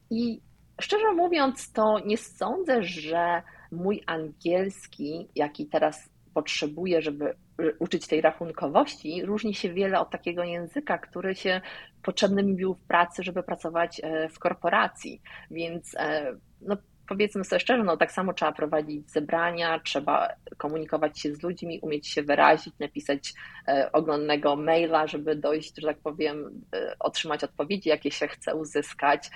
I 0.09 0.41
szczerze 0.81 1.13
mówiąc, 1.15 1.71
to 1.71 1.99
nie 2.05 2.17
sądzę, 2.17 2.83
że 2.83 3.41
mój 3.71 4.03
angielski, 4.05 5.27
jaki 5.35 5.67
teraz 5.67 6.09
potrzebuję, 6.33 7.01
żeby 7.01 7.33
uczyć 7.79 8.07
tej 8.07 8.21
rachunkowości, 8.21 9.25
różni 9.25 9.53
się 9.53 9.73
wiele 9.73 9.99
od 9.99 10.09
takiego 10.09 10.43
języka, 10.43 10.97
który 10.97 11.35
się 11.35 11.61
potrzebny 12.03 12.43
mi 12.43 12.55
był 12.55 12.73
w 12.73 12.87
pracy, 12.87 13.23
żeby 13.23 13.43
pracować 13.43 14.01
e, 14.03 14.29
w 14.29 14.39
korporacji. 14.39 15.21
Więc 15.51 15.95
e, 15.97 16.33
no, 16.61 16.77
powiedzmy 17.09 17.43
sobie 17.43 17.59
szczerze, 17.59 17.83
no 17.83 17.97
tak 17.97 18.11
samo 18.11 18.33
trzeba 18.33 18.51
prowadzić 18.51 19.11
zebrania, 19.11 19.79
trzeba 19.79 20.29
komunikować 20.57 21.19
się 21.19 21.35
z 21.35 21.43
ludźmi, 21.43 21.79
umieć 21.81 22.07
się 22.07 22.23
wyrazić, 22.23 22.73
napisać 22.79 23.33
e, 23.67 23.91
oglądnego 23.91 24.55
maila, 24.55 25.07
żeby 25.07 25.35
dojść, 25.35 25.73
że 25.77 25.87
tak 25.87 25.97
powiem, 25.97 26.61
otrzymać 26.99 27.43
odpowiedzi, 27.43 27.89
jakie 27.89 28.11
się 28.11 28.27
chce 28.27 28.55
uzyskać. 28.55 29.29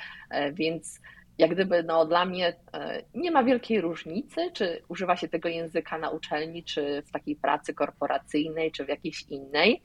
Więc 0.54 1.00
jak 1.38 1.52
gdyby 1.52 1.84
no, 1.84 2.06
dla 2.06 2.26
mnie 2.26 2.56
e, 2.74 3.04
nie 3.16 3.32
ma 3.32 3.44
wielkiej 3.44 3.82
różnicy, 3.82 4.52
czy 4.54 4.82
używa 4.88 5.16
się 5.16 5.28
tego 5.28 5.50
języka 5.50 5.98
na 5.98 6.10
uczelni, 6.10 6.64
czy 6.64 7.04
w 7.06 7.12
takiej 7.12 7.36
pracy 7.36 7.74
korporacyjnej, 7.74 8.72
czy 8.72 8.86
w 8.86 8.90
jakiejś 8.90 9.22
innej. 9.30 9.82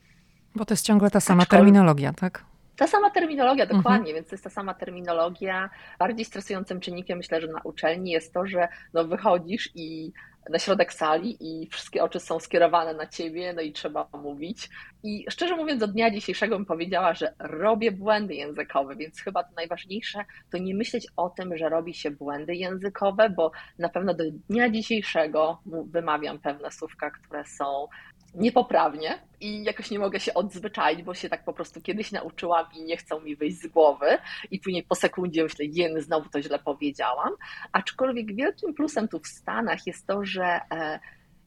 Bo 0.55 0.65
to 0.65 0.73
jest 0.73 0.85
ciągle 0.85 1.11
ta 1.11 1.19
sama 1.19 1.45
terminologia, 1.45 2.13
tak? 2.13 2.48
Ta 2.79 2.87
sama 2.87 3.09
terminologia, 3.09 3.63
mhm. 3.63 3.77
dokładnie, 3.77 4.11
mhm. 4.11 4.15
więc 4.15 4.27
to 4.27 4.33
jest 4.33 4.43
ta 4.43 4.49
sama 4.49 4.73
terminologia. 4.73 5.69
Bardziej 5.99 6.25
stresującym 6.25 6.79
czynnikiem 6.79 7.17
myślę, 7.17 7.41
że 7.41 7.47
na 7.47 7.61
uczelni 7.63 8.11
jest 8.11 8.33
to, 8.33 8.47
że 8.47 8.67
no 8.93 9.05
wychodzisz 9.05 9.69
i 9.75 10.11
na 10.49 10.59
środek 10.59 10.93
sali 10.93 11.37
i 11.39 11.67
wszystkie 11.67 12.03
oczy 12.03 12.19
są 12.19 12.39
skierowane 12.39 12.93
na 12.93 13.07
ciebie, 13.07 13.53
no 13.53 13.61
i 13.61 13.71
trzeba 13.71 14.07
mówić. 14.23 14.69
I 15.03 15.25
szczerze 15.29 15.55
mówiąc, 15.55 15.83
od 15.83 15.91
dnia 15.91 16.11
dzisiejszego 16.11 16.55
bym 16.55 16.65
powiedziała, 16.65 17.13
że 17.13 17.33
robię 17.39 17.91
błędy 17.91 18.35
językowe, 18.35 18.95
więc 18.95 19.21
chyba 19.21 19.43
to 19.43 19.49
najważniejsze 19.55 20.25
to 20.51 20.57
nie 20.57 20.75
myśleć 20.75 21.07
o 21.15 21.29
tym, 21.29 21.57
że 21.57 21.69
robi 21.69 21.93
się 21.93 22.11
błędy 22.11 22.55
językowe, 22.55 23.29
bo 23.29 23.51
na 23.79 23.89
pewno 23.89 24.13
do 24.13 24.23
dnia 24.49 24.69
dzisiejszego 24.69 25.61
wymawiam 25.65 26.39
pewne 26.39 26.71
słówka, 26.71 27.11
które 27.11 27.45
są 27.45 27.87
niepoprawnie 28.35 29.19
i 29.41 29.63
jakoś 29.63 29.91
nie 29.91 29.99
mogę 29.99 30.19
się 30.19 30.33
odzwyczaić, 30.33 31.03
bo 31.03 31.13
się 31.13 31.29
tak 31.29 31.43
po 31.43 31.53
prostu 31.53 31.81
kiedyś 31.81 32.11
nauczyłam 32.11 32.65
i 32.75 32.83
nie 32.83 32.97
chcą 32.97 33.19
mi 33.19 33.35
wyjść 33.35 33.57
z 33.57 33.67
głowy 33.67 34.17
i 34.51 34.59
później 34.59 34.83
po 34.83 34.95
sekundzie 34.95 35.43
myślę, 35.43 35.65
jen, 35.65 36.01
znowu 36.01 36.29
to 36.29 36.41
źle 36.41 36.59
powiedziałam. 36.59 37.29
Aczkolwiek 37.71 38.35
wielkim 38.35 38.73
plusem 38.73 39.07
tu 39.07 39.19
w 39.19 39.27
Stanach 39.27 39.87
jest 39.87 40.07
to, 40.07 40.25
że 40.25 40.59
e, 40.71 40.99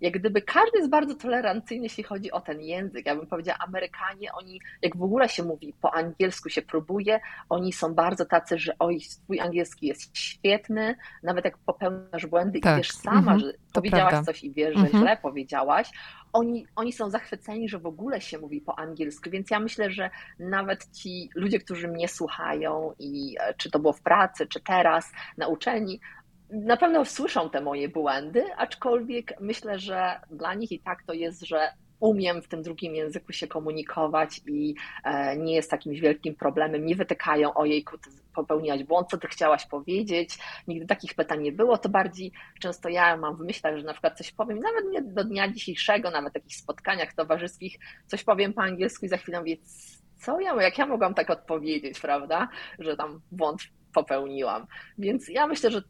jak 0.03 0.13
gdyby 0.13 0.43
każdy 0.43 0.79
jest 0.79 0.91
bardzo 0.91 1.15
tolerancyjny, 1.15 1.83
jeśli 1.85 2.05
chodzi 2.05 2.31
o 2.31 2.41
ten 2.41 2.61
język. 2.61 3.07
Ja 3.07 3.17
bym 3.17 3.27
powiedziała, 3.27 3.59
Amerykanie, 3.59 4.33
oni, 4.33 4.61
jak 4.83 4.97
w 4.97 5.03
ogóle 5.03 5.29
się 5.29 5.43
mówi, 5.43 5.75
po 5.81 5.95
angielsku 5.95 6.49
się 6.49 6.63
próbuje, 6.63 7.21
oni 7.49 7.73
są 7.73 7.95
bardzo 7.95 8.25
tacy, 8.25 8.59
że 8.59 8.73
oj, 8.79 9.01
twój 9.25 9.41
angielski 9.41 9.87
jest 9.87 10.19
świetny, 10.19 10.97
nawet 11.23 11.45
jak 11.45 11.59
popełniasz 11.59 12.27
błędy 12.27 12.61
tak. 12.61 12.75
i 12.75 12.77
wiesz 12.77 12.91
sama, 12.91 13.19
mhm. 13.19 13.41
że 13.41 13.53
powiedziałaś 13.73 14.11
prawda. 14.11 14.33
coś 14.33 14.45
i 14.45 14.53
wiesz, 14.53 14.75
że 14.75 14.81
mhm. 14.81 15.03
źle 15.03 15.17
powiedziałaś, 15.17 15.91
oni, 16.33 16.67
oni 16.77 16.93
są 16.93 17.11
zachwyceni, 17.11 17.69
że 17.69 17.79
w 17.79 17.87
ogóle 17.87 18.21
się 18.21 18.39
mówi 18.39 18.61
po 18.61 18.79
angielsku, 18.79 19.31
więc 19.31 19.51
ja 19.51 19.61
myślę, 19.61 19.91
że 19.91 20.11
nawet 20.39 20.91
ci 20.93 21.31
ludzie, 21.35 21.59
którzy 21.59 21.89
mnie 21.89 22.09
słuchają 22.09 22.93
i 22.99 23.37
e, 23.41 23.55
czy 23.55 23.71
to 23.71 23.79
było 23.79 23.93
w 23.93 24.03
pracy, 24.03 24.47
czy 24.47 24.61
teraz 24.61 25.13
na 25.37 25.47
uczelni, 25.47 26.01
na 26.53 26.77
pewno 26.77 27.05
słyszą 27.05 27.51
te 27.51 27.61
moje 27.61 27.89
błędy, 27.89 28.45
aczkolwiek 28.57 29.35
myślę, 29.41 29.79
że 29.79 30.21
dla 30.31 30.55
nich 30.55 30.73
i 30.73 30.81
tak 30.81 31.03
to 31.07 31.13
jest, 31.13 31.43
że 31.43 31.69
umiem 32.01 32.43
w 32.43 32.49
tym 32.49 32.63
drugim 32.63 32.95
języku 32.95 33.33
się 33.33 33.47
komunikować 33.49 34.41
i 34.47 34.75
e, 35.05 35.37
nie 35.37 35.55
jest 35.55 35.73
jakimś 35.73 36.01
wielkim 36.01 36.35
problemem. 36.35 36.87
Nie 36.87 36.97
wytykają, 36.97 37.55
ojejku, 37.55 37.99
ty 37.99 38.11
popełniłaś 38.35 38.85
błąd, 38.85 39.09
co 39.11 39.19
ty 39.19 39.29
chciałaś 39.29 39.67
powiedzieć. 39.67 40.39
Nigdy 40.69 40.87
takich 40.87 41.15
pytań 41.15 41.43
nie 41.43 41.53
było. 41.53 41.79
To 41.79 41.89
bardziej 41.89 42.33
często 42.61 42.89
ja 42.89 43.17
mam 43.17 43.37
w 43.37 43.41
myślach, 43.41 43.77
że 43.77 43.85
na 43.85 43.93
przykład 43.93 44.19
coś 44.19 44.33
powiem, 44.33 44.59
nawet 44.59 44.85
nie 44.91 45.03
do 45.03 45.25
dnia 45.25 45.53
dzisiejszego, 45.53 46.11
nawet 46.11 46.33
w 46.33 46.37
jakichś 46.37 46.57
spotkaniach 46.57 47.15
towarzyskich, 47.15 47.79
coś 48.07 48.25
powiem 48.25 48.53
po 48.53 48.63
angielsku 48.63 49.07
i 49.07 49.09
za 49.09 49.17
chwilę 49.17 49.39
mówię, 49.39 49.57
co 50.17 50.41
ja, 50.41 50.63
jak 50.63 50.79
ja 50.79 50.87
mogłam 50.87 51.15
tak 51.15 51.31
odpowiedzieć, 51.31 52.01
prawda, 52.01 52.49
że 52.79 52.97
tam 52.97 53.21
błąd 53.33 53.63
popełniłam. 53.95 54.67
Więc 54.99 55.29
ja 55.29 55.47
myślę, 55.47 55.71
że 55.71 55.83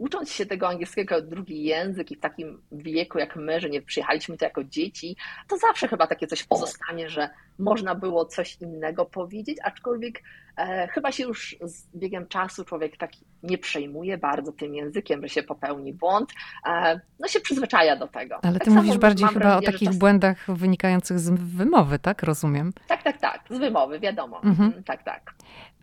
ucząc 0.00 0.32
się 0.32 0.46
tego 0.46 0.68
angielskiego 0.68 1.14
jako 1.14 1.26
drugi 1.26 1.62
język 1.62 2.10
i 2.10 2.16
w 2.16 2.20
takim 2.20 2.62
wieku 2.72 3.18
jak 3.18 3.36
my, 3.36 3.60
że 3.60 3.70
nie 3.70 3.82
przyjechaliśmy 3.82 4.36
tu 4.36 4.44
jako 4.44 4.64
dzieci, 4.64 5.16
to 5.48 5.56
zawsze 5.56 5.88
chyba 5.88 6.06
takie 6.06 6.26
coś 6.26 6.44
pozostanie, 6.44 7.08
że 7.08 7.28
można 7.58 7.94
było 7.94 8.24
coś 8.24 8.56
innego 8.60 9.04
powiedzieć, 9.04 9.58
aczkolwiek 9.62 10.22
e, 10.56 10.88
chyba 10.88 11.12
się 11.12 11.24
już 11.24 11.56
z 11.62 11.96
biegiem 11.96 12.26
czasu 12.26 12.64
człowiek 12.64 12.96
tak 12.96 13.10
nie 13.42 13.58
przejmuje 13.58 14.18
bardzo 14.18 14.52
tym 14.52 14.74
językiem, 14.74 15.22
że 15.22 15.28
się 15.28 15.42
popełni 15.42 15.92
błąd, 15.92 16.30
e, 16.66 17.00
no 17.18 17.28
się 17.28 17.40
przyzwyczaja 17.40 17.96
do 17.96 18.08
tego. 18.08 18.38
Ale 18.42 18.52
tak 18.52 18.64
ty 18.64 18.70
mówisz 18.70 18.98
bardziej 18.98 19.28
chyba 19.28 19.56
o 19.56 19.62
takich 19.62 19.88
czas... 19.88 19.98
błędach 19.98 20.46
wynikających 20.48 21.18
z 21.18 21.30
wymowy, 21.30 21.98
tak? 21.98 22.22
Rozumiem. 22.22 22.72
Tak, 22.88 23.02
tak, 23.02 23.18
tak, 23.18 23.40
z 23.50 23.58
wymowy, 23.58 24.00
wiadomo. 24.00 24.42
Mhm. 24.42 24.82
Tak, 24.84 25.02
tak. 25.02 25.34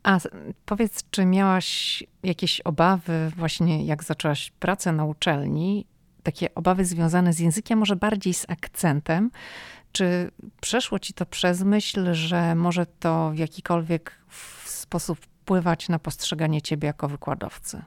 A 0.08 0.20
powiedz, 0.66 1.10
czy 1.12 1.26
miałaś 1.26 2.04
jakieś 2.24 2.62
obawy 2.62 3.32
właśnie 3.36 3.86
jak 3.86 4.04
zaczęłaś 4.04 4.52
pracę 4.52 4.92
na 4.92 5.06
uczelni, 5.06 5.88
takie 6.24 6.56
obawy 6.56 6.86
związane 6.86 7.34
z 7.34 7.40
językiem, 7.40 7.80
może 7.80 7.96
bardziej 7.96 8.34
z 8.34 8.50
akcentem? 8.50 9.32
Czy 9.92 10.32
przeszło 10.62 11.00
ci 11.00 11.14
to 11.14 11.26
przez 11.26 11.64
myśl, 11.64 12.14
że 12.14 12.56
może 12.56 12.86
to 12.86 13.32
w 13.32 13.38
jakikolwiek 13.38 14.16
sposób 14.66 15.20
wpływać 15.20 15.90
na 15.90 16.00
postrzeganie 16.00 16.62
ciebie 16.62 16.88
jako 16.88 17.08
wykładowcy? 17.08 17.82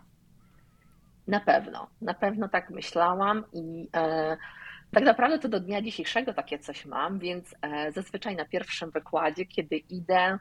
Na 1.27 1.41
pewno, 1.41 1.87
na 2.01 2.15
pewno 2.15 2.49
tak 2.49 2.71
myślałam 2.71 3.45
i 3.53 3.89
e, 3.97 4.37
tak 4.91 5.05
naprawdę 5.05 5.39
to 5.39 5.49
do 5.49 5.61
dnia 5.61 5.83
dzisiejszego 5.83 6.35
takie 6.35 6.59
coś 6.59 6.87
mam, 6.87 7.19
więc 7.19 7.55
e, 7.63 7.93
zazwyczaj 7.93 8.37
na 8.37 8.45
pierwszym 8.45 8.91
wykładzie, 8.91 9.47
kiedy 9.47 9.77
idę, 9.77 10.39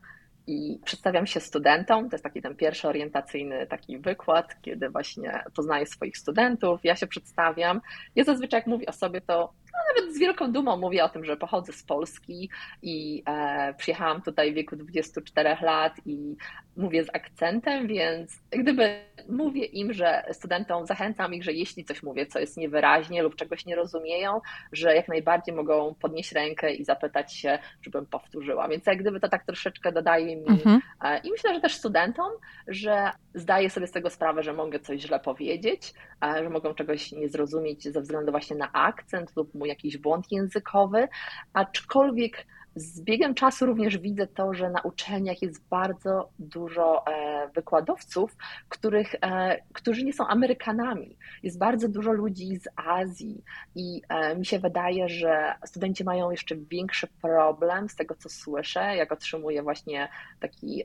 i 0.49 0.79
przedstawiam 0.85 1.27
się 1.27 1.39
studentom. 1.39 2.09
To 2.09 2.15
jest 2.15 2.23
taki 2.23 2.41
ten 2.41 2.55
pierwszy 2.55 2.87
orientacyjny 2.87 3.67
taki 3.67 3.97
wykład, 3.97 4.61
kiedy 4.61 4.89
właśnie 4.89 5.43
poznaję 5.55 5.85
swoich 5.85 6.17
studentów, 6.17 6.79
ja 6.83 6.95
się 6.95 7.07
przedstawiam. 7.07 7.81
Ja 8.15 8.23
zazwyczaj 8.23 8.57
jak 8.57 8.67
mówię 8.67 8.85
o 8.85 8.91
sobie, 8.91 9.21
to 9.21 9.53
no, 9.73 9.79
nawet 9.95 10.15
z 10.15 10.19
wielką 10.19 10.51
dumą 10.51 10.77
mówię 10.77 11.03
o 11.03 11.09
tym, 11.09 11.25
że 11.25 11.37
pochodzę 11.37 11.73
z 11.73 11.83
Polski 11.83 12.49
i 12.81 13.23
e, 13.27 13.73
przyjechałam 13.77 14.21
tutaj 14.21 14.51
w 14.51 14.55
wieku 14.55 14.75
24 14.75 15.55
lat 15.61 15.93
i 16.05 16.35
mówię 16.77 17.03
z 17.03 17.09
akcentem, 17.13 17.87
więc 17.87 18.41
gdyby 18.51 19.01
mówię 19.29 19.65
im, 19.65 19.93
że 19.93 20.23
studentom 20.31 20.85
zachęcam 20.85 21.33
ich, 21.33 21.43
że 21.43 21.53
jeśli 21.53 21.85
coś 21.85 22.03
mówię, 22.03 22.25
co 22.25 22.39
jest 22.39 22.57
niewyraźnie 22.57 23.23
lub 23.23 23.35
czegoś 23.35 23.65
nie 23.65 23.75
rozumieją, 23.75 24.41
że 24.71 24.95
jak 24.95 25.07
najbardziej 25.07 25.55
mogą 25.55 25.95
podnieść 26.01 26.31
rękę 26.31 26.73
i 26.73 26.85
zapytać 26.85 27.33
się, 27.33 27.59
żebym 27.81 28.05
powtórzyła. 28.05 28.67
Więc 28.67 28.85
jak 28.85 28.97
gdyby 28.97 29.19
to 29.19 29.29
tak 29.29 29.45
troszeczkę 29.45 29.91
dodaje 29.91 30.35
mi 30.35 30.47
mhm. 30.47 30.81
e, 31.03 31.19
i 31.19 31.31
myślę, 31.31 31.53
że 31.53 31.61
też 31.61 31.75
studentom, 31.75 32.31
że 32.67 33.11
zdaję 33.33 33.69
sobie 33.69 33.87
z 33.87 33.91
tego 33.91 34.09
sprawę, 34.09 34.43
że 34.43 34.53
mogę 34.53 34.79
coś 34.79 35.01
źle 35.01 35.19
powiedzieć, 35.19 35.93
że 36.21 36.49
mogą 36.49 36.73
czegoś 36.73 37.11
nie 37.11 37.29
zrozumieć 37.29 37.83
ze 37.83 38.01
względu 38.01 38.31
właśnie 38.31 38.55
na 38.55 38.71
akcent 38.71 39.35
lub 39.35 39.51
jakiś 39.65 39.97
błąd 39.97 40.31
językowy, 40.31 41.07
aczkolwiek 41.53 42.45
z 42.75 43.01
biegiem 43.01 43.33
czasu 43.33 43.65
również 43.65 43.97
widzę 43.97 44.27
to, 44.27 44.53
że 44.53 44.69
na 44.69 44.81
uczelniach 44.81 45.41
jest 45.41 45.67
bardzo 45.69 46.29
dużo 46.39 47.05
e, 47.07 47.49
wykładowców, 47.55 48.35
których, 48.69 49.15
e, 49.21 49.57
którzy 49.73 50.05
nie 50.05 50.13
są 50.13 50.27
Amerykanami. 50.27 51.17
Jest 51.43 51.59
bardzo 51.59 51.89
dużo 51.89 52.11
ludzi 52.11 52.57
z 52.57 52.67
Azji 52.75 53.43
i 53.75 54.01
e, 54.09 54.35
mi 54.35 54.45
się 54.45 54.59
wydaje, 54.59 55.09
że 55.09 55.55
studenci 55.65 56.03
mają 56.03 56.31
jeszcze 56.31 56.55
większy 56.55 57.07
problem 57.21 57.89
z 57.89 57.95
tego, 57.95 58.15
co 58.15 58.29
słyszę, 58.29 58.95
jak 58.95 59.11
otrzymuję 59.11 59.63
właśnie 59.63 60.09
taki 60.39 60.83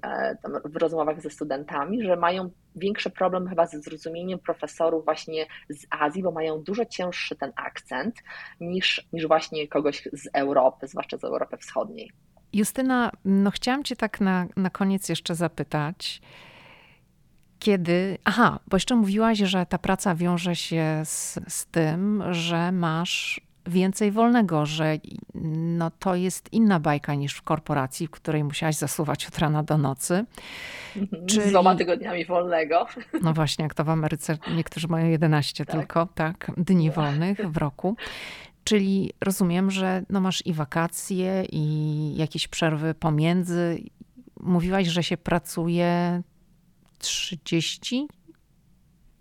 w 0.64 0.76
rozmowach 0.76 1.22
ze 1.22 1.30
studentami, 1.30 2.04
że 2.04 2.16
mają 2.16 2.50
większy 2.76 3.10
problem 3.10 3.48
chyba 3.48 3.66
ze 3.66 3.80
zrozumieniem 3.80 4.38
profesorów 4.38 5.04
właśnie 5.04 5.46
z 5.68 5.86
Azji, 5.90 6.22
bo 6.22 6.30
mają 6.30 6.62
dużo 6.62 6.84
cięższy 6.84 7.36
ten 7.36 7.52
akcent 7.56 8.22
niż, 8.60 9.08
niż 9.12 9.26
właśnie 9.26 9.68
kogoś 9.68 10.08
z 10.12 10.28
Europy, 10.32 10.88
zwłaszcza 10.88 11.16
z 11.18 11.24
Europy 11.24 11.56
Wschodniej. 11.56 12.10
Justyna, 12.52 13.10
no 13.24 13.50
chciałam 13.50 13.84
Cię 13.84 13.96
tak 13.96 14.20
na, 14.20 14.46
na 14.56 14.70
koniec 14.70 15.08
jeszcze 15.08 15.34
zapytać. 15.34 16.20
kiedy. 17.58 18.18
Aha, 18.24 18.58
bo 18.66 18.76
jeszcze 18.76 18.96
mówiłaś, 18.96 19.38
że 19.38 19.66
ta 19.66 19.78
praca 19.78 20.14
wiąże 20.14 20.56
się 20.56 21.02
z, 21.04 21.40
z 21.48 21.66
tym, 21.66 22.22
że 22.30 22.72
masz 22.72 23.40
więcej 23.66 24.12
wolnego, 24.12 24.66
że 24.66 24.98
no, 25.34 25.90
to 25.90 26.14
jest 26.14 26.52
inna 26.52 26.80
bajka 26.80 27.14
niż 27.14 27.34
w 27.34 27.42
korporacji, 27.42 28.06
w 28.06 28.10
której 28.10 28.44
musiałaś 28.44 28.76
zasuwać 28.76 29.26
od 29.26 29.38
rana 29.38 29.62
do 29.62 29.78
nocy. 29.78 30.24
Mhm, 30.96 31.26
Czyli... 31.26 31.48
Z 31.48 31.50
dwoma 31.50 31.74
tygodniami 31.74 32.24
wolnego. 32.24 32.86
No 33.22 33.32
właśnie, 33.32 33.62
jak 33.62 33.74
to 33.74 33.84
w 33.84 33.88
Ameryce 33.88 34.38
niektórzy 34.56 34.88
mają 34.88 35.06
11 35.06 35.64
tak. 35.64 35.76
tylko, 35.76 36.08
tak, 36.14 36.50
dni 36.56 36.90
wolnych 36.90 37.38
w 37.38 37.56
roku. 37.56 37.96
Czyli 38.64 39.12
rozumiem, 39.20 39.70
że 39.70 40.02
no 40.10 40.20
masz 40.20 40.46
i 40.46 40.52
wakacje, 40.52 41.44
i 41.52 42.16
jakieś 42.16 42.48
przerwy 42.48 42.94
pomiędzy. 42.94 43.82
Mówiłaś, 44.40 44.86
że 44.86 45.02
się 45.02 45.16
pracuje 45.16 46.22
30 46.98 48.08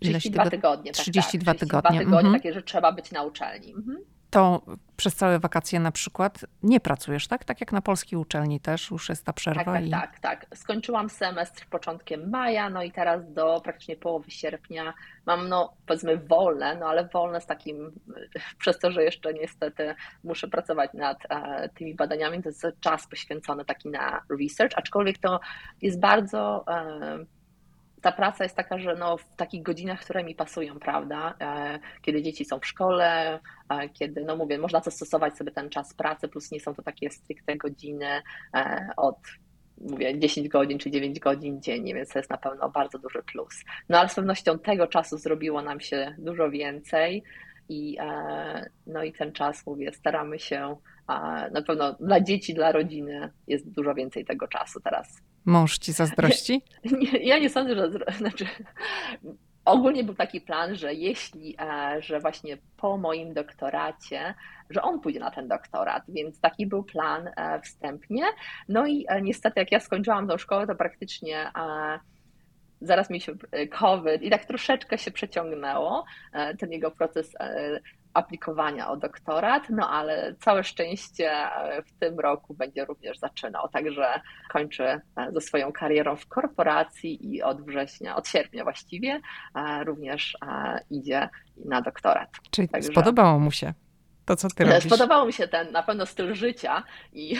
32 0.00 0.50
tygodnie. 0.50 0.92
32 0.92 1.52
tak, 1.52 1.60
tak. 1.60 1.68
32 1.68 1.80
tygodnie, 1.82 1.98
tygodnie 1.98 2.18
mhm. 2.18 2.34
takie, 2.34 2.54
że 2.54 2.62
trzeba 2.62 2.92
być 2.92 3.12
na 3.12 3.22
uczelni. 3.22 3.72
Mhm 3.72 4.13
to 4.34 4.62
przez 4.96 5.14
całe 5.14 5.38
wakacje 5.38 5.80
na 5.80 5.92
przykład 5.92 6.44
nie 6.62 6.80
pracujesz, 6.80 7.28
tak? 7.28 7.44
Tak 7.44 7.60
jak 7.60 7.72
na 7.72 7.80
polskiej 7.80 8.18
uczelni 8.18 8.60
też 8.60 8.90
już 8.90 9.08
jest 9.08 9.24
ta 9.24 9.32
przerwa. 9.32 9.64
Tak, 9.64 9.74
tak, 9.74 9.86
i... 9.86 9.90
tak, 9.90 10.20
tak. 10.20 10.46
Skończyłam 10.54 11.10
semestr 11.10 11.66
początkiem 11.66 12.30
maja, 12.30 12.70
no 12.70 12.82
i 12.82 12.92
teraz 12.92 13.32
do 13.32 13.60
praktycznie 13.64 13.96
połowy 13.96 14.30
sierpnia 14.30 14.94
mam, 15.26 15.48
no 15.48 15.74
powiedzmy 15.86 16.16
wolne, 16.16 16.76
no 16.76 16.86
ale 16.86 17.08
wolne 17.08 17.40
z 17.40 17.46
takim, 17.46 17.92
przez 18.60 18.78
to, 18.78 18.90
że 18.90 19.04
jeszcze 19.04 19.34
niestety 19.34 19.94
muszę 20.24 20.48
pracować 20.48 20.90
nad 20.94 21.18
e, 21.28 21.68
tymi 21.68 21.94
badaniami, 21.94 22.42
to 22.42 22.48
jest 22.48 22.66
czas 22.80 23.06
poświęcony 23.06 23.64
taki 23.64 23.88
na 23.88 24.20
research, 24.40 24.78
aczkolwiek 24.78 25.18
to 25.18 25.40
jest 25.82 26.00
bardzo... 26.00 26.64
Ta 28.04 28.12
praca 28.12 28.44
jest 28.44 28.56
taka, 28.56 28.78
że 28.78 28.94
no, 28.94 29.16
w 29.16 29.36
takich 29.36 29.62
godzinach, 29.62 30.00
które 30.00 30.24
mi 30.24 30.34
pasują, 30.34 30.78
prawda? 30.78 31.34
E, 31.40 31.78
kiedy 32.02 32.22
dzieci 32.22 32.44
są 32.44 32.58
w 32.60 32.66
szkole, 32.66 33.40
e, 33.68 33.88
kiedy, 33.88 34.24
no 34.24 34.36
mówię, 34.36 34.58
można 34.58 34.80
zastosować 34.80 35.36
sobie 35.36 35.52
ten 35.52 35.70
czas 35.70 35.94
pracy, 35.94 36.28
plus 36.28 36.50
nie 36.50 36.60
są 36.60 36.74
to 36.74 36.82
takie 36.82 37.10
stricte 37.10 37.56
godziny 37.56 38.22
e, 38.54 38.88
od 38.96 39.16
mówię, 39.80 40.18
10 40.18 40.48
godzin 40.48 40.78
czy 40.78 40.90
9 40.90 41.20
godzin 41.20 41.62
dziennie, 41.62 41.94
więc 41.94 42.08
to 42.08 42.18
jest 42.18 42.30
na 42.30 42.36
pewno 42.36 42.70
bardzo 42.70 42.98
duży 42.98 43.22
plus. 43.22 43.64
No 43.88 43.98
ale 43.98 44.08
z 44.08 44.14
pewnością 44.14 44.58
tego 44.58 44.86
czasu 44.86 45.18
zrobiło 45.18 45.62
nam 45.62 45.80
się 45.80 46.14
dużo 46.18 46.50
więcej 46.50 47.22
i, 47.68 47.96
no 48.86 49.02
i 49.02 49.12
ten 49.12 49.32
czas, 49.32 49.66
mówię, 49.66 49.92
staramy 49.92 50.38
się, 50.38 50.76
na 51.52 51.62
pewno 51.66 51.92
dla 51.92 52.20
dzieci, 52.20 52.54
dla 52.54 52.72
rodziny 52.72 53.30
jest 53.46 53.70
dużo 53.70 53.94
więcej 53.94 54.24
tego 54.24 54.48
czasu 54.48 54.80
teraz. 54.80 55.22
Mąż 55.44 55.78
ci 55.78 55.92
zazdrości? 55.92 56.62
Nie, 57.00 57.18
ja 57.18 57.38
nie 57.38 57.50
sądzę, 57.50 57.74
że 57.74 57.88
znaczy, 58.18 58.46
ogólnie 59.64 60.04
był 60.04 60.14
taki 60.14 60.40
plan, 60.40 60.76
że 60.76 60.94
jeśli, 60.94 61.56
e, 61.60 62.02
że 62.02 62.20
właśnie 62.20 62.58
po 62.76 62.98
moim 62.98 63.34
doktoracie, 63.34 64.34
że 64.70 64.82
on 64.82 65.00
pójdzie 65.00 65.20
na 65.20 65.30
ten 65.30 65.48
doktorat, 65.48 66.02
więc 66.08 66.40
taki 66.40 66.66
był 66.66 66.82
plan 66.82 67.30
e, 67.36 67.60
wstępnie. 67.60 68.24
No 68.68 68.86
i 68.86 69.04
e, 69.08 69.22
niestety, 69.22 69.60
jak 69.60 69.72
ja 69.72 69.80
skończyłam 69.80 70.28
tą 70.28 70.38
szkołę, 70.38 70.66
to 70.66 70.74
praktycznie 70.74 71.50
zaraz 72.86 73.10
mieliśmy 73.10 73.34
COVID 73.70 74.22
i 74.22 74.30
tak 74.30 74.44
troszeczkę 74.44 74.98
się 74.98 75.10
przeciągnęło 75.10 76.04
ten 76.58 76.72
jego 76.72 76.90
proces 76.90 77.34
aplikowania 78.14 78.88
o 78.88 78.96
doktorat, 78.96 79.70
no 79.70 79.90
ale 79.90 80.34
całe 80.40 80.64
szczęście 80.64 81.30
e, 81.30 81.82
w 81.82 81.92
tym 81.92 82.20
roku 82.20 82.54
będzie 82.54 82.84
również 82.84 83.18
zaczynał, 83.18 83.68
także 83.68 84.20
kończy 84.50 84.84
e, 84.84 85.00
ze 85.32 85.40
swoją 85.40 85.72
karierą 85.72 86.16
w 86.16 86.26
korporacji 86.26 87.34
i 87.34 87.42
od 87.42 87.66
września, 87.66 88.16
od 88.16 88.28
sierpnia 88.28 88.64
właściwie 88.64 89.20
e, 89.54 89.84
również 89.84 90.36
idzie 90.90 91.28
na 91.64 91.82
doktorat. 91.82 92.30
Czyli 92.50 92.68
także... 92.68 92.92
spodobało 92.92 93.38
mu 93.38 93.50
się 93.50 93.72
to, 94.24 94.36
co 94.36 94.48
ty 94.48 94.64
robisz. 94.64 94.84
Spodobało 94.84 95.26
mi 95.26 95.32
się 95.32 95.48
ten 95.48 95.72
na 95.72 95.82
pewno 95.82 96.06
styl 96.06 96.34
życia 96.34 96.82
i 97.12 97.36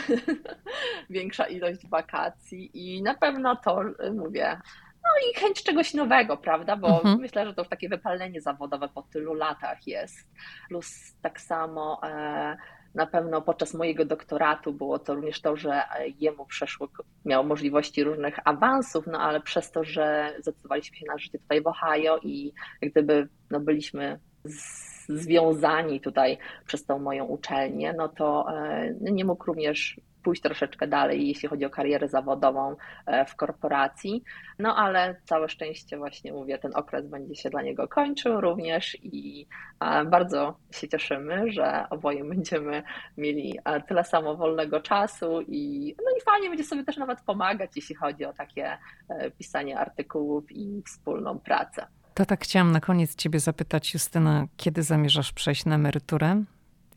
większa 1.10 1.46
ilość 1.46 1.88
wakacji 1.88 2.70
i 2.74 3.02
na 3.02 3.14
pewno 3.14 3.56
to, 3.56 3.82
mówię, 4.14 4.56
no 5.04 5.30
i 5.30 5.40
chęć 5.40 5.62
czegoś 5.62 5.94
nowego, 5.94 6.36
prawda? 6.36 6.76
Bo 6.76 6.88
mhm. 6.88 7.20
myślę, 7.20 7.46
że 7.46 7.54
to 7.54 7.64
takie 7.64 7.88
wypalenie 7.88 8.40
zawodowe 8.40 8.88
po 8.88 9.02
tylu 9.02 9.34
latach 9.34 9.86
jest. 9.86 10.30
Plus 10.68 11.16
tak 11.22 11.40
samo 11.40 12.00
e, 12.02 12.56
na 12.94 13.06
pewno 13.06 13.42
podczas 13.42 13.74
mojego 13.74 14.04
doktoratu 14.04 14.72
było 14.72 14.98
to 14.98 15.14
również 15.14 15.40
to, 15.40 15.56
że 15.56 15.82
jemu 16.18 16.46
przeszło, 16.46 16.88
miał 17.24 17.44
możliwości 17.44 18.04
różnych 18.04 18.38
awansów, 18.44 19.06
no 19.06 19.20
ale 19.20 19.40
przez 19.40 19.70
to, 19.70 19.84
że 19.84 20.34
zdecydowaliśmy 20.40 20.96
się 20.96 21.06
na 21.08 21.18
życie 21.18 21.38
tutaj 21.38 21.62
w 21.62 21.66
Ohio 21.66 22.18
i 22.22 22.52
jak 22.82 22.92
gdyby 22.92 23.28
no, 23.50 23.60
byliśmy 23.60 24.20
związani 25.08 26.00
tutaj 26.00 26.38
przez 26.66 26.86
tą 26.86 26.98
moją 26.98 27.24
uczelnię, 27.24 27.94
no 27.96 28.08
to 28.08 28.46
e, 28.52 28.94
nie 29.00 29.24
mógł 29.24 29.44
również 29.44 30.00
pójść 30.24 30.42
troszeczkę 30.42 30.86
dalej, 30.86 31.28
jeśli 31.28 31.48
chodzi 31.48 31.64
o 31.64 31.70
karierę 31.70 32.08
zawodową 32.08 32.76
e, 33.06 33.24
w 33.24 33.36
korporacji. 33.36 34.24
No 34.58 34.76
ale 34.76 35.16
całe 35.24 35.48
szczęście 35.48 35.98
właśnie 35.98 36.32
mówię, 36.32 36.58
ten 36.58 36.70
okres 36.74 37.06
będzie 37.06 37.34
się 37.34 37.50
dla 37.50 37.62
niego 37.62 37.88
kończył 37.88 38.40
również 38.40 38.96
i 39.02 39.46
e, 39.80 40.04
bardzo 40.04 40.58
się 40.70 40.88
cieszymy, 40.88 41.52
że 41.52 41.86
oboje 41.90 42.24
będziemy 42.24 42.82
mieli 43.16 43.58
e, 43.64 43.80
tyle 43.80 44.04
samo 44.04 44.36
wolnego 44.36 44.80
czasu 44.80 45.40
i 45.48 45.94
no 45.98 46.16
i 46.18 46.20
fajnie 46.24 46.48
będzie 46.48 46.64
sobie 46.64 46.84
też 46.84 46.96
nawet 46.96 47.20
pomagać, 47.20 47.70
jeśli 47.76 47.94
chodzi 47.94 48.24
o 48.24 48.32
takie 48.32 48.78
pisanie 49.38 49.78
artykułów 49.78 50.52
i 50.52 50.82
wspólną 50.86 51.38
pracę. 51.38 51.86
To 52.14 52.24
tak 52.24 52.44
chciałam 52.44 52.72
na 52.72 52.80
koniec 52.80 53.14
ciebie 53.14 53.40
zapytać, 53.40 53.94
Justyna, 53.94 54.46
kiedy 54.56 54.82
zamierzasz 54.82 55.32
przejść 55.32 55.64
na 55.64 55.74
emeryturę? 55.74 56.44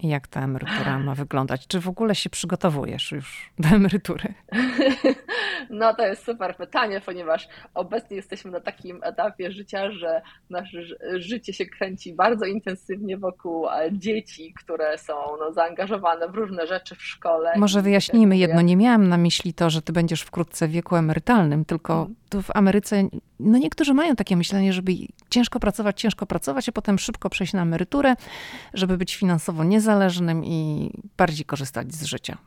Jak 0.03 0.27
ta 0.27 0.41
emerytura 0.41 0.99
ma 0.99 1.15
wyglądać? 1.15 1.67
Czy 1.67 1.79
w 1.79 1.87
ogóle 1.87 2.15
się 2.15 2.29
przygotowujesz 2.29 3.11
już 3.11 3.51
do 3.59 3.69
emerytury? 3.69 4.33
No 5.69 5.93
to 5.93 6.07
jest 6.07 6.25
super 6.25 6.55
pytanie, 6.57 7.01
ponieważ 7.05 7.47
obecnie 7.73 8.15
jesteśmy 8.15 8.51
na 8.51 8.59
takim 8.59 8.99
etapie 9.03 9.51
życia, 9.51 9.91
że 9.91 10.21
nasze 10.49 10.77
życie 11.15 11.53
się 11.53 11.65
kręci 11.65 12.13
bardzo 12.13 12.45
intensywnie 12.45 13.17
wokół 13.17 13.69
e, 13.69 13.89
dzieci, 13.91 14.53
które 14.53 14.97
są 14.97 15.13
no, 15.39 15.53
zaangażowane 15.53 16.27
w 16.27 16.35
różne 16.35 16.67
rzeczy 16.67 16.95
w 16.95 17.03
szkole. 17.03 17.53
Może 17.55 17.81
wyjaśnijmy 17.81 18.37
jedno. 18.37 18.61
Nie 18.61 18.77
miałam 18.77 19.07
na 19.07 19.17
myśli 19.17 19.53
to, 19.53 19.69
że 19.69 19.81
ty 19.81 19.93
będziesz 19.93 20.21
wkrótce 20.21 20.67
w 20.67 20.71
wieku 20.71 20.95
emerytalnym, 20.95 21.65
tylko 21.65 21.93
hmm. 21.93 22.15
tu 22.29 22.41
w 22.41 22.55
Ameryce, 22.55 23.03
no 23.39 23.57
niektórzy 23.57 23.93
mają 23.93 24.15
takie 24.15 24.37
myślenie, 24.37 24.73
żeby 24.73 24.91
ciężko 25.29 25.59
pracować, 25.59 26.01
ciężko 26.01 26.25
pracować, 26.25 26.69
a 26.69 26.71
potem 26.71 26.99
szybko 26.99 27.29
przejść 27.29 27.53
na 27.53 27.61
emeryturę, 27.61 28.15
żeby 28.73 28.97
być 28.97 29.15
finansowo 29.15 29.63
niezależnym 29.63 29.86
i 30.45 30.91
bardziej 31.17 31.45
korzystać 31.45 31.93
z 31.93 32.03
życia. 32.03 32.37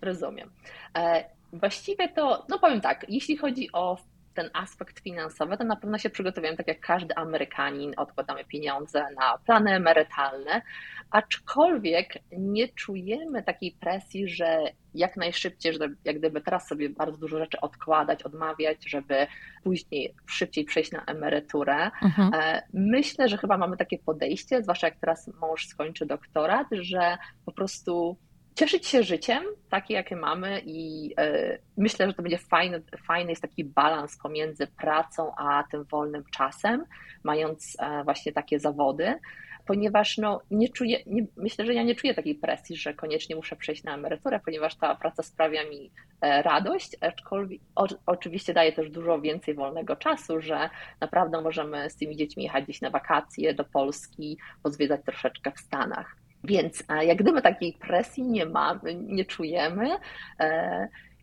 Rozumiem. 0.00 0.50
E, 0.98 1.24
Właściwie 1.52 2.08
to, 2.08 2.46
no 2.48 2.58
powiem 2.58 2.80
tak, 2.80 3.06
jeśli 3.08 3.36
chodzi 3.36 3.72
o 3.72 3.96
ten 4.34 4.50
aspekt 4.52 5.00
finansowy, 5.00 5.56
to 5.56 5.64
na 5.64 5.76
pewno 5.76 5.98
się 5.98 6.10
przygotowujemy 6.10 6.56
tak 6.56 6.68
jak 6.68 6.80
każdy 6.80 7.16
Amerykanin, 7.16 7.94
odkładamy 7.96 8.44
pieniądze 8.44 9.04
na 9.18 9.38
plany 9.38 9.70
emerytalne, 9.70 10.62
aczkolwiek 11.10 12.14
nie 12.32 12.68
czujemy 12.68 13.42
takiej 13.42 13.72
presji, 13.80 14.28
że 14.28 14.58
jak 14.94 15.16
najszybciej, 15.16 15.72
że 15.72 15.78
jak 16.04 16.18
gdyby 16.18 16.40
teraz 16.40 16.68
sobie 16.68 16.90
bardzo 16.90 17.18
dużo 17.18 17.38
rzeczy 17.38 17.60
odkładać, 17.60 18.22
odmawiać, 18.22 18.90
żeby 18.90 19.26
później 19.64 20.14
szybciej 20.26 20.64
przejść 20.64 20.92
na 20.92 21.04
emeryturę. 21.04 21.90
Mhm. 22.02 22.30
E, 22.34 22.62
myślę, 22.72 23.28
że 23.28 23.36
chyba 23.36 23.58
mamy 23.58 23.76
takie 23.76 23.98
podejście, 23.98 24.62
zwłaszcza 24.62 24.86
jak 24.86 24.96
teraz 25.00 25.30
mąż 25.40 25.66
skończy 25.66 26.06
doktorat, 26.06 26.66
że 26.72 27.18
po 27.44 27.52
prostu 27.52 28.16
cieszyć 28.54 28.86
się 28.86 29.02
życiem, 29.02 29.42
takie 29.70 29.94
jakie 29.94 30.16
mamy 30.16 30.62
i 30.66 31.10
e, 31.18 31.58
myślę, 31.76 32.06
że 32.06 32.14
to 32.14 32.22
będzie 32.22 32.38
fajny, 32.38 32.82
fajny 33.06 33.30
jest 33.30 33.42
taki 33.42 33.64
balans 33.64 34.16
pomiędzy 34.16 34.66
pracą 34.66 35.32
a 35.36 35.64
tym 35.70 35.84
wolnym 35.84 36.24
czasem, 36.32 36.84
mając 37.24 37.76
e, 37.80 38.04
właśnie 38.04 38.32
takie 38.32 38.58
zawody, 38.58 39.14
ponieważ 39.66 40.18
no, 40.18 40.40
nie 40.50 40.68
czuję, 40.68 40.98
nie, 41.06 41.26
myślę, 41.36 41.66
że 41.66 41.74
ja 41.74 41.82
nie 41.82 41.94
czuję 41.94 42.14
takiej 42.14 42.34
presji, 42.34 42.76
że 42.76 42.94
koniecznie 42.94 43.36
muszę 43.36 43.56
przejść 43.56 43.84
na 43.84 43.94
emeryturę, 43.94 44.40
ponieważ 44.44 44.76
ta 44.76 44.94
praca 44.94 45.22
sprawia 45.22 45.64
mi 45.64 45.90
e, 46.20 46.42
radość, 46.42 46.96
aczkolwiek 47.00 47.60
o, 47.74 47.86
oczywiście 48.06 48.54
daje 48.54 48.72
też 48.72 48.90
dużo 48.90 49.20
więcej 49.20 49.54
wolnego 49.54 49.96
czasu, 49.96 50.40
że 50.40 50.70
naprawdę 51.00 51.40
możemy 51.40 51.90
z 51.90 51.96
tymi 51.96 52.16
dziećmi 52.16 52.42
jechać 52.42 52.64
gdzieś 52.64 52.80
na 52.80 52.90
wakacje 52.90 53.54
do 53.54 53.64
Polski, 53.64 54.38
pozwiedzać 54.62 55.00
troszeczkę 55.04 55.52
w 55.52 55.60
Stanach. 55.60 56.16
Więc 56.44 56.84
jak 57.02 57.18
gdyby 57.18 57.42
takiej 57.42 57.72
presji 57.72 58.22
nie 58.22 58.46
mamy, 58.46 58.94
nie 58.94 59.24
czujemy. 59.24 59.88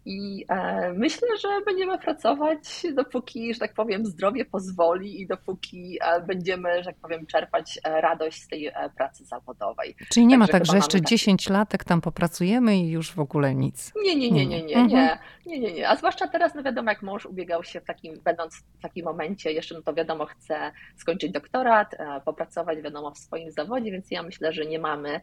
E, 0.07 0.09
i 0.09 0.45
e, 0.49 0.93
myślę, 0.93 1.27
że 1.41 1.47
będziemy 1.65 1.97
pracować 1.97 2.83
dopóki, 2.93 3.53
że 3.53 3.59
tak 3.59 3.73
powiem, 3.73 4.05
zdrowie 4.05 4.45
pozwoli 4.45 5.21
i 5.21 5.27
dopóki 5.27 5.97
e, 6.01 6.21
będziemy, 6.21 6.83
że 6.83 6.85
tak 6.85 6.95
powiem, 6.95 7.25
czerpać 7.25 7.79
e, 7.83 8.01
radość 8.01 8.41
z 8.41 8.47
tej 8.47 8.71
pracy 8.97 9.25
zawodowej. 9.25 9.95
Czyli 10.09 10.25
nie 10.25 10.37
Także 10.39 10.53
ma 10.53 10.59
tak, 10.59 10.65
że 10.65 10.75
jeszcze 10.75 11.01
10 11.01 11.43
tak... 11.43 11.53
latek 11.53 11.83
tam 11.83 12.01
popracujemy 12.01 12.77
i 12.77 12.91
już 12.91 13.11
w 13.11 13.19
ogóle 13.19 13.55
nic. 13.55 13.93
Nie, 14.03 14.15
nie, 14.15 14.31
nie, 14.31 14.45
nie, 14.45 14.63
nie, 14.63 14.83
nie, 14.83 14.97
mhm. 14.97 15.17
nie, 15.45 15.59
nie, 15.59 15.73
nie. 15.73 15.89
A 15.89 15.95
zwłaszcza 15.95 16.27
teraz, 16.27 16.55
no 16.55 16.63
wiadomo, 16.63 16.89
jak 16.89 17.01
mąż 17.01 17.25
ubiegał 17.25 17.63
się 17.63 17.81
w 17.81 17.85
takim, 17.85 18.13
będąc 18.23 18.55
w 18.79 18.81
takim 18.81 19.05
momencie, 19.05 19.51
jeszcze 19.51 19.75
no 19.75 19.81
to 19.81 19.93
wiadomo, 19.93 20.25
chce 20.25 20.71
skończyć 20.95 21.31
doktorat, 21.31 21.95
popracować, 22.25 22.81
wiadomo, 22.81 23.11
w 23.11 23.17
swoim 23.17 23.51
zawodzie, 23.51 23.91
więc 23.91 24.11
ja 24.11 24.23
myślę, 24.23 24.53
że 24.53 24.65
nie 24.65 24.79
mamy 24.79 25.21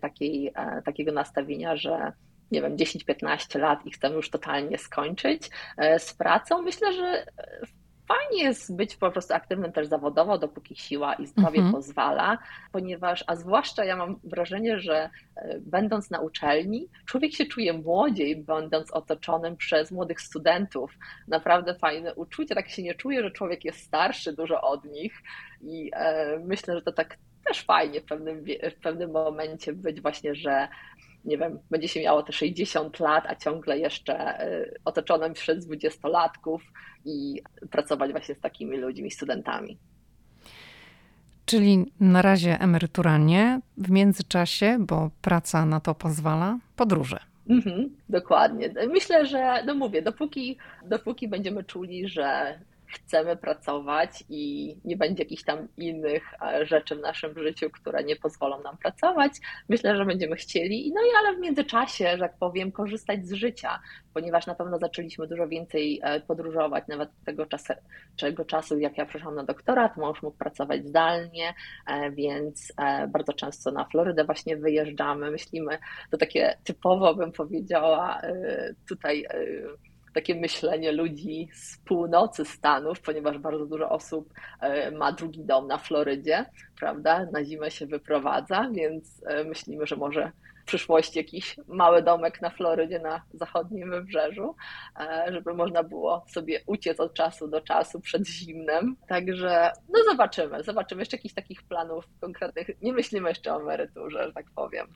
takiej, 0.00 0.52
takiego 0.84 1.12
nastawienia, 1.12 1.76
że 1.76 2.12
nie 2.52 2.62
wiem, 2.62 2.76
10-15 2.76 3.58
lat 3.58 3.86
i 3.86 3.90
chcę 3.90 4.10
już 4.10 4.30
totalnie 4.30 4.78
skończyć 4.78 5.50
e, 5.76 5.98
z 5.98 6.14
pracą, 6.14 6.62
myślę, 6.62 6.92
że 6.92 7.06
e, 7.06 7.26
fajnie 8.08 8.44
jest 8.44 8.76
być 8.76 8.96
po 8.96 9.10
prostu 9.10 9.34
aktywnym 9.34 9.72
też 9.72 9.86
zawodowo, 9.86 10.38
dopóki 10.38 10.76
siła 10.76 11.14
i 11.14 11.26
zdrowie 11.26 11.58
mhm. 11.58 11.72
pozwala, 11.72 12.38
ponieważ, 12.72 13.24
a 13.26 13.36
zwłaszcza 13.36 13.84
ja 13.84 13.96
mam 13.96 14.20
wrażenie, 14.24 14.80
że 14.80 15.10
e, 15.36 15.60
będąc 15.60 16.10
na 16.10 16.20
uczelni, 16.20 16.88
człowiek 17.06 17.32
się 17.32 17.46
czuje 17.46 17.72
młodziej, 17.72 18.36
będąc 18.36 18.90
otoczonym 18.90 19.56
przez 19.56 19.90
młodych 19.90 20.20
studentów. 20.20 20.92
Naprawdę 21.28 21.74
fajne 21.74 22.14
uczucie, 22.14 22.54
tak 22.54 22.68
się 22.68 22.82
nie 22.82 22.94
czuje, 22.94 23.22
że 23.22 23.30
człowiek 23.30 23.64
jest 23.64 23.78
starszy 23.78 24.32
dużo 24.32 24.60
od 24.60 24.84
nich 24.84 25.22
i 25.60 25.90
myślę, 26.44 26.74
że 26.74 26.82
to 26.82 26.92
tak 26.92 27.16
też 27.48 27.64
fajnie 27.64 28.00
w 28.00 28.04
pewnym, 28.04 28.44
w 28.76 28.80
pewnym 28.82 29.10
momencie 29.10 29.72
być 29.72 30.00
właśnie, 30.00 30.34
że 30.34 30.68
nie 31.24 31.38
wiem, 31.38 31.58
będzie 31.70 31.88
się 31.88 32.00
miało 32.00 32.22
te 32.22 32.32
60 32.32 33.00
lat, 33.00 33.24
a 33.26 33.34
ciągle 33.34 33.78
jeszcze 33.78 34.46
y, 34.48 34.74
otoczonym 34.84 35.32
przez 35.32 35.66
dwudziestolatków 35.66 36.62
i 37.04 37.42
pracować 37.70 38.10
właśnie 38.10 38.34
z 38.34 38.40
takimi 38.40 38.76
ludźmi, 38.76 39.10
studentami. 39.10 39.78
Czyli 41.46 41.92
na 42.00 42.22
razie 42.22 42.60
emeryturalnie, 42.60 43.60
w 43.76 43.90
międzyczasie, 43.90 44.76
bo 44.80 45.10
praca 45.22 45.66
na 45.66 45.80
to 45.80 45.94
pozwala, 45.94 46.58
podróże. 46.76 47.18
Mhm, 47.48 47.96
dokładnie. 48.08 48.70
Myślę, 48.88 49.26
że, 49.26 49.64
no 49.66 49.74
mówię, 49.74 50.02
dopóki, 50.02 50.56
dopóki 50.84 51.28
będziemy 51.28 51.64
czuli, 51.64 52.08
że 52.08 52.58
chcemy 52.88 53.36
pracować 53.36 54.24
i 54.28 54.74
nie 54.84 54.96
będzie 54.96 55.22
jakichś 55.22 55.42
tam 55.42 55.68
innych 55.76 56.22
e, 56.42 56.66
rzeczy 56.66 56.96
w 56.96 57.00
naszym 57.00 57.38
życiu, 57.38 57.70
które 57.70 58.04
nie 58.04 58.16
pozwolą 58.16 58.62
nam 58.62 58.78
pracować. 58.78 59.32
Myślę, 59.68 59.96
że 59.96 60.04
będziemy 60.04 60.36
chcieli, 60.36 60.92
no 60.94 61.00
i 61.00 61.08
ale 61.18 61.36
w 61.36 61.40
międzyczasie, 61.40 62.10
że 62.10 62.18
tak 62.18 62.38
powiem, 62.38 62.72
korzystać 62.72 63.26
z 63.26 63.32
życia, 63.32 63.80
ponieważ 64.14 64.46
na 64.46 64.54
pewno 64.54 64.78
zaczęliśmy 64.78 65.26
dużo 65.26 65.48
więcej 65.48 66.00
e, 66.02 66.20
podróżować, 66.20 66.84
nawet 66.88 67.10
tego 67.26 67.46
czasu, 67.46 67.72
czego 68.16 68.44
czasu, 68.44 68.78
jak 68.78 68.98
ja 68.98 69.06
przeszłam 69.06 69.34
na 69.34 69.44
doktorat, 69.44 69.96
mąż 69.96 70.22
mógł 70.22 70.36
pracować 70.36 70.86
zdalnie, 70.86 71.54
e, 71.86 72.10
więc 72.10 72.72
bardzo 73.08 73.32
często 73.32 73.70
na 73.70 73.84
Florydę 73.84 74.24
właśnie 74.24 74.56
wyjeżdżamy, 74.56 75.30
myślimy, 75.30 75.78
to 76.10 76.16
takie 76.16 76.56
typowo 76.64 77.14
bym 77.14 77.32
powiedziała 77.32 78.20
tutaj 78.88 79.26
takie 80.18 80.34
myślenie 80.34 80.92
ludzi 80.92 81.48
z 81.52 81.78
północy 81.78 82.44
Stanów, 82.44 83.00
ponieważ 83.00 83.38
bardzo 83.38 83.66
dużo 83.66 83.88
osób 83.88 84.32
e, 84.60 84.90
ma 84.90 85.12
drugi 85.12 85.44
dom 85.44 85.66
na 85.66 85.78
Florydzie, 85.78 86.44
prawda? 86.80 87.26
Na 87.32 87.44
zimę 87.44 87.70
się 87.70 87.86
wyprowadza, 87.86 88.68
więc 88.72 89.22
e, 89.26 89.44
myślimy, 89.44 89.86
że 89.86 89.96
może 89.96 90.32
w 90.62 90.64
przyszłości 90.64 91.18
jakiś 91.18 91.56
mały 91.68 92.02
domek 92.02 92.40
na 92.42 92.50
Florydzie, 92.50 92.98
na 92.98 93.22
zachodnim 93.34 93.90
wybrzeżu, 93.90 94.56
e, 95.00 95.32
żeby 95.32 95.54
można 95.54 95.82
było 95.82 96.24
sobie 96.28 96.60
uciec 96.66 97.00
od 97.00 97.14
czasu 97.14 97.48
do 97.48 97.60
czasu 97.60 98.00
przed 98.00 98.28
zimnem. 98.28 98.96
Także 99.08 99.72
no 99.88 99.98
zobaczymy, 100.10 100.62
zobaczymy. 100.62 101.02
Jeszcze 101.02 101.16
jakichś 101.16 101.34
takich 101.34 101.62
planów 101.62 102.04
konkretnych. 102.20 102.70
Nie 102.82 102.92
myślimy 102.92 103.28
jeszcze 103.28 103.54
o 103.54 103.60
emeryturze, 103.60 104.24
że 104.24 104.32
tak 104.32 104.46
powiem. 104.54 104.86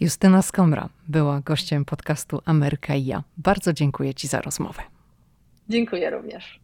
Justyna 0.00 0.42
Skomra 0.42 0.88
była 1.08 1.40
gościem 1.40 1.84
podcastu 1.84 2.42
Ameryka 2.44 2.94
i 2.94 3.04
ja. 3.04 3.22
Bardzo 3.36 3.72
dziękuję 3.72 4.14
Ci 4.14 4.28
za 4.28 4.40
rozmowę. 4.40 4.82
Dziękuję 5.68 6.10
również. 6.10 6.59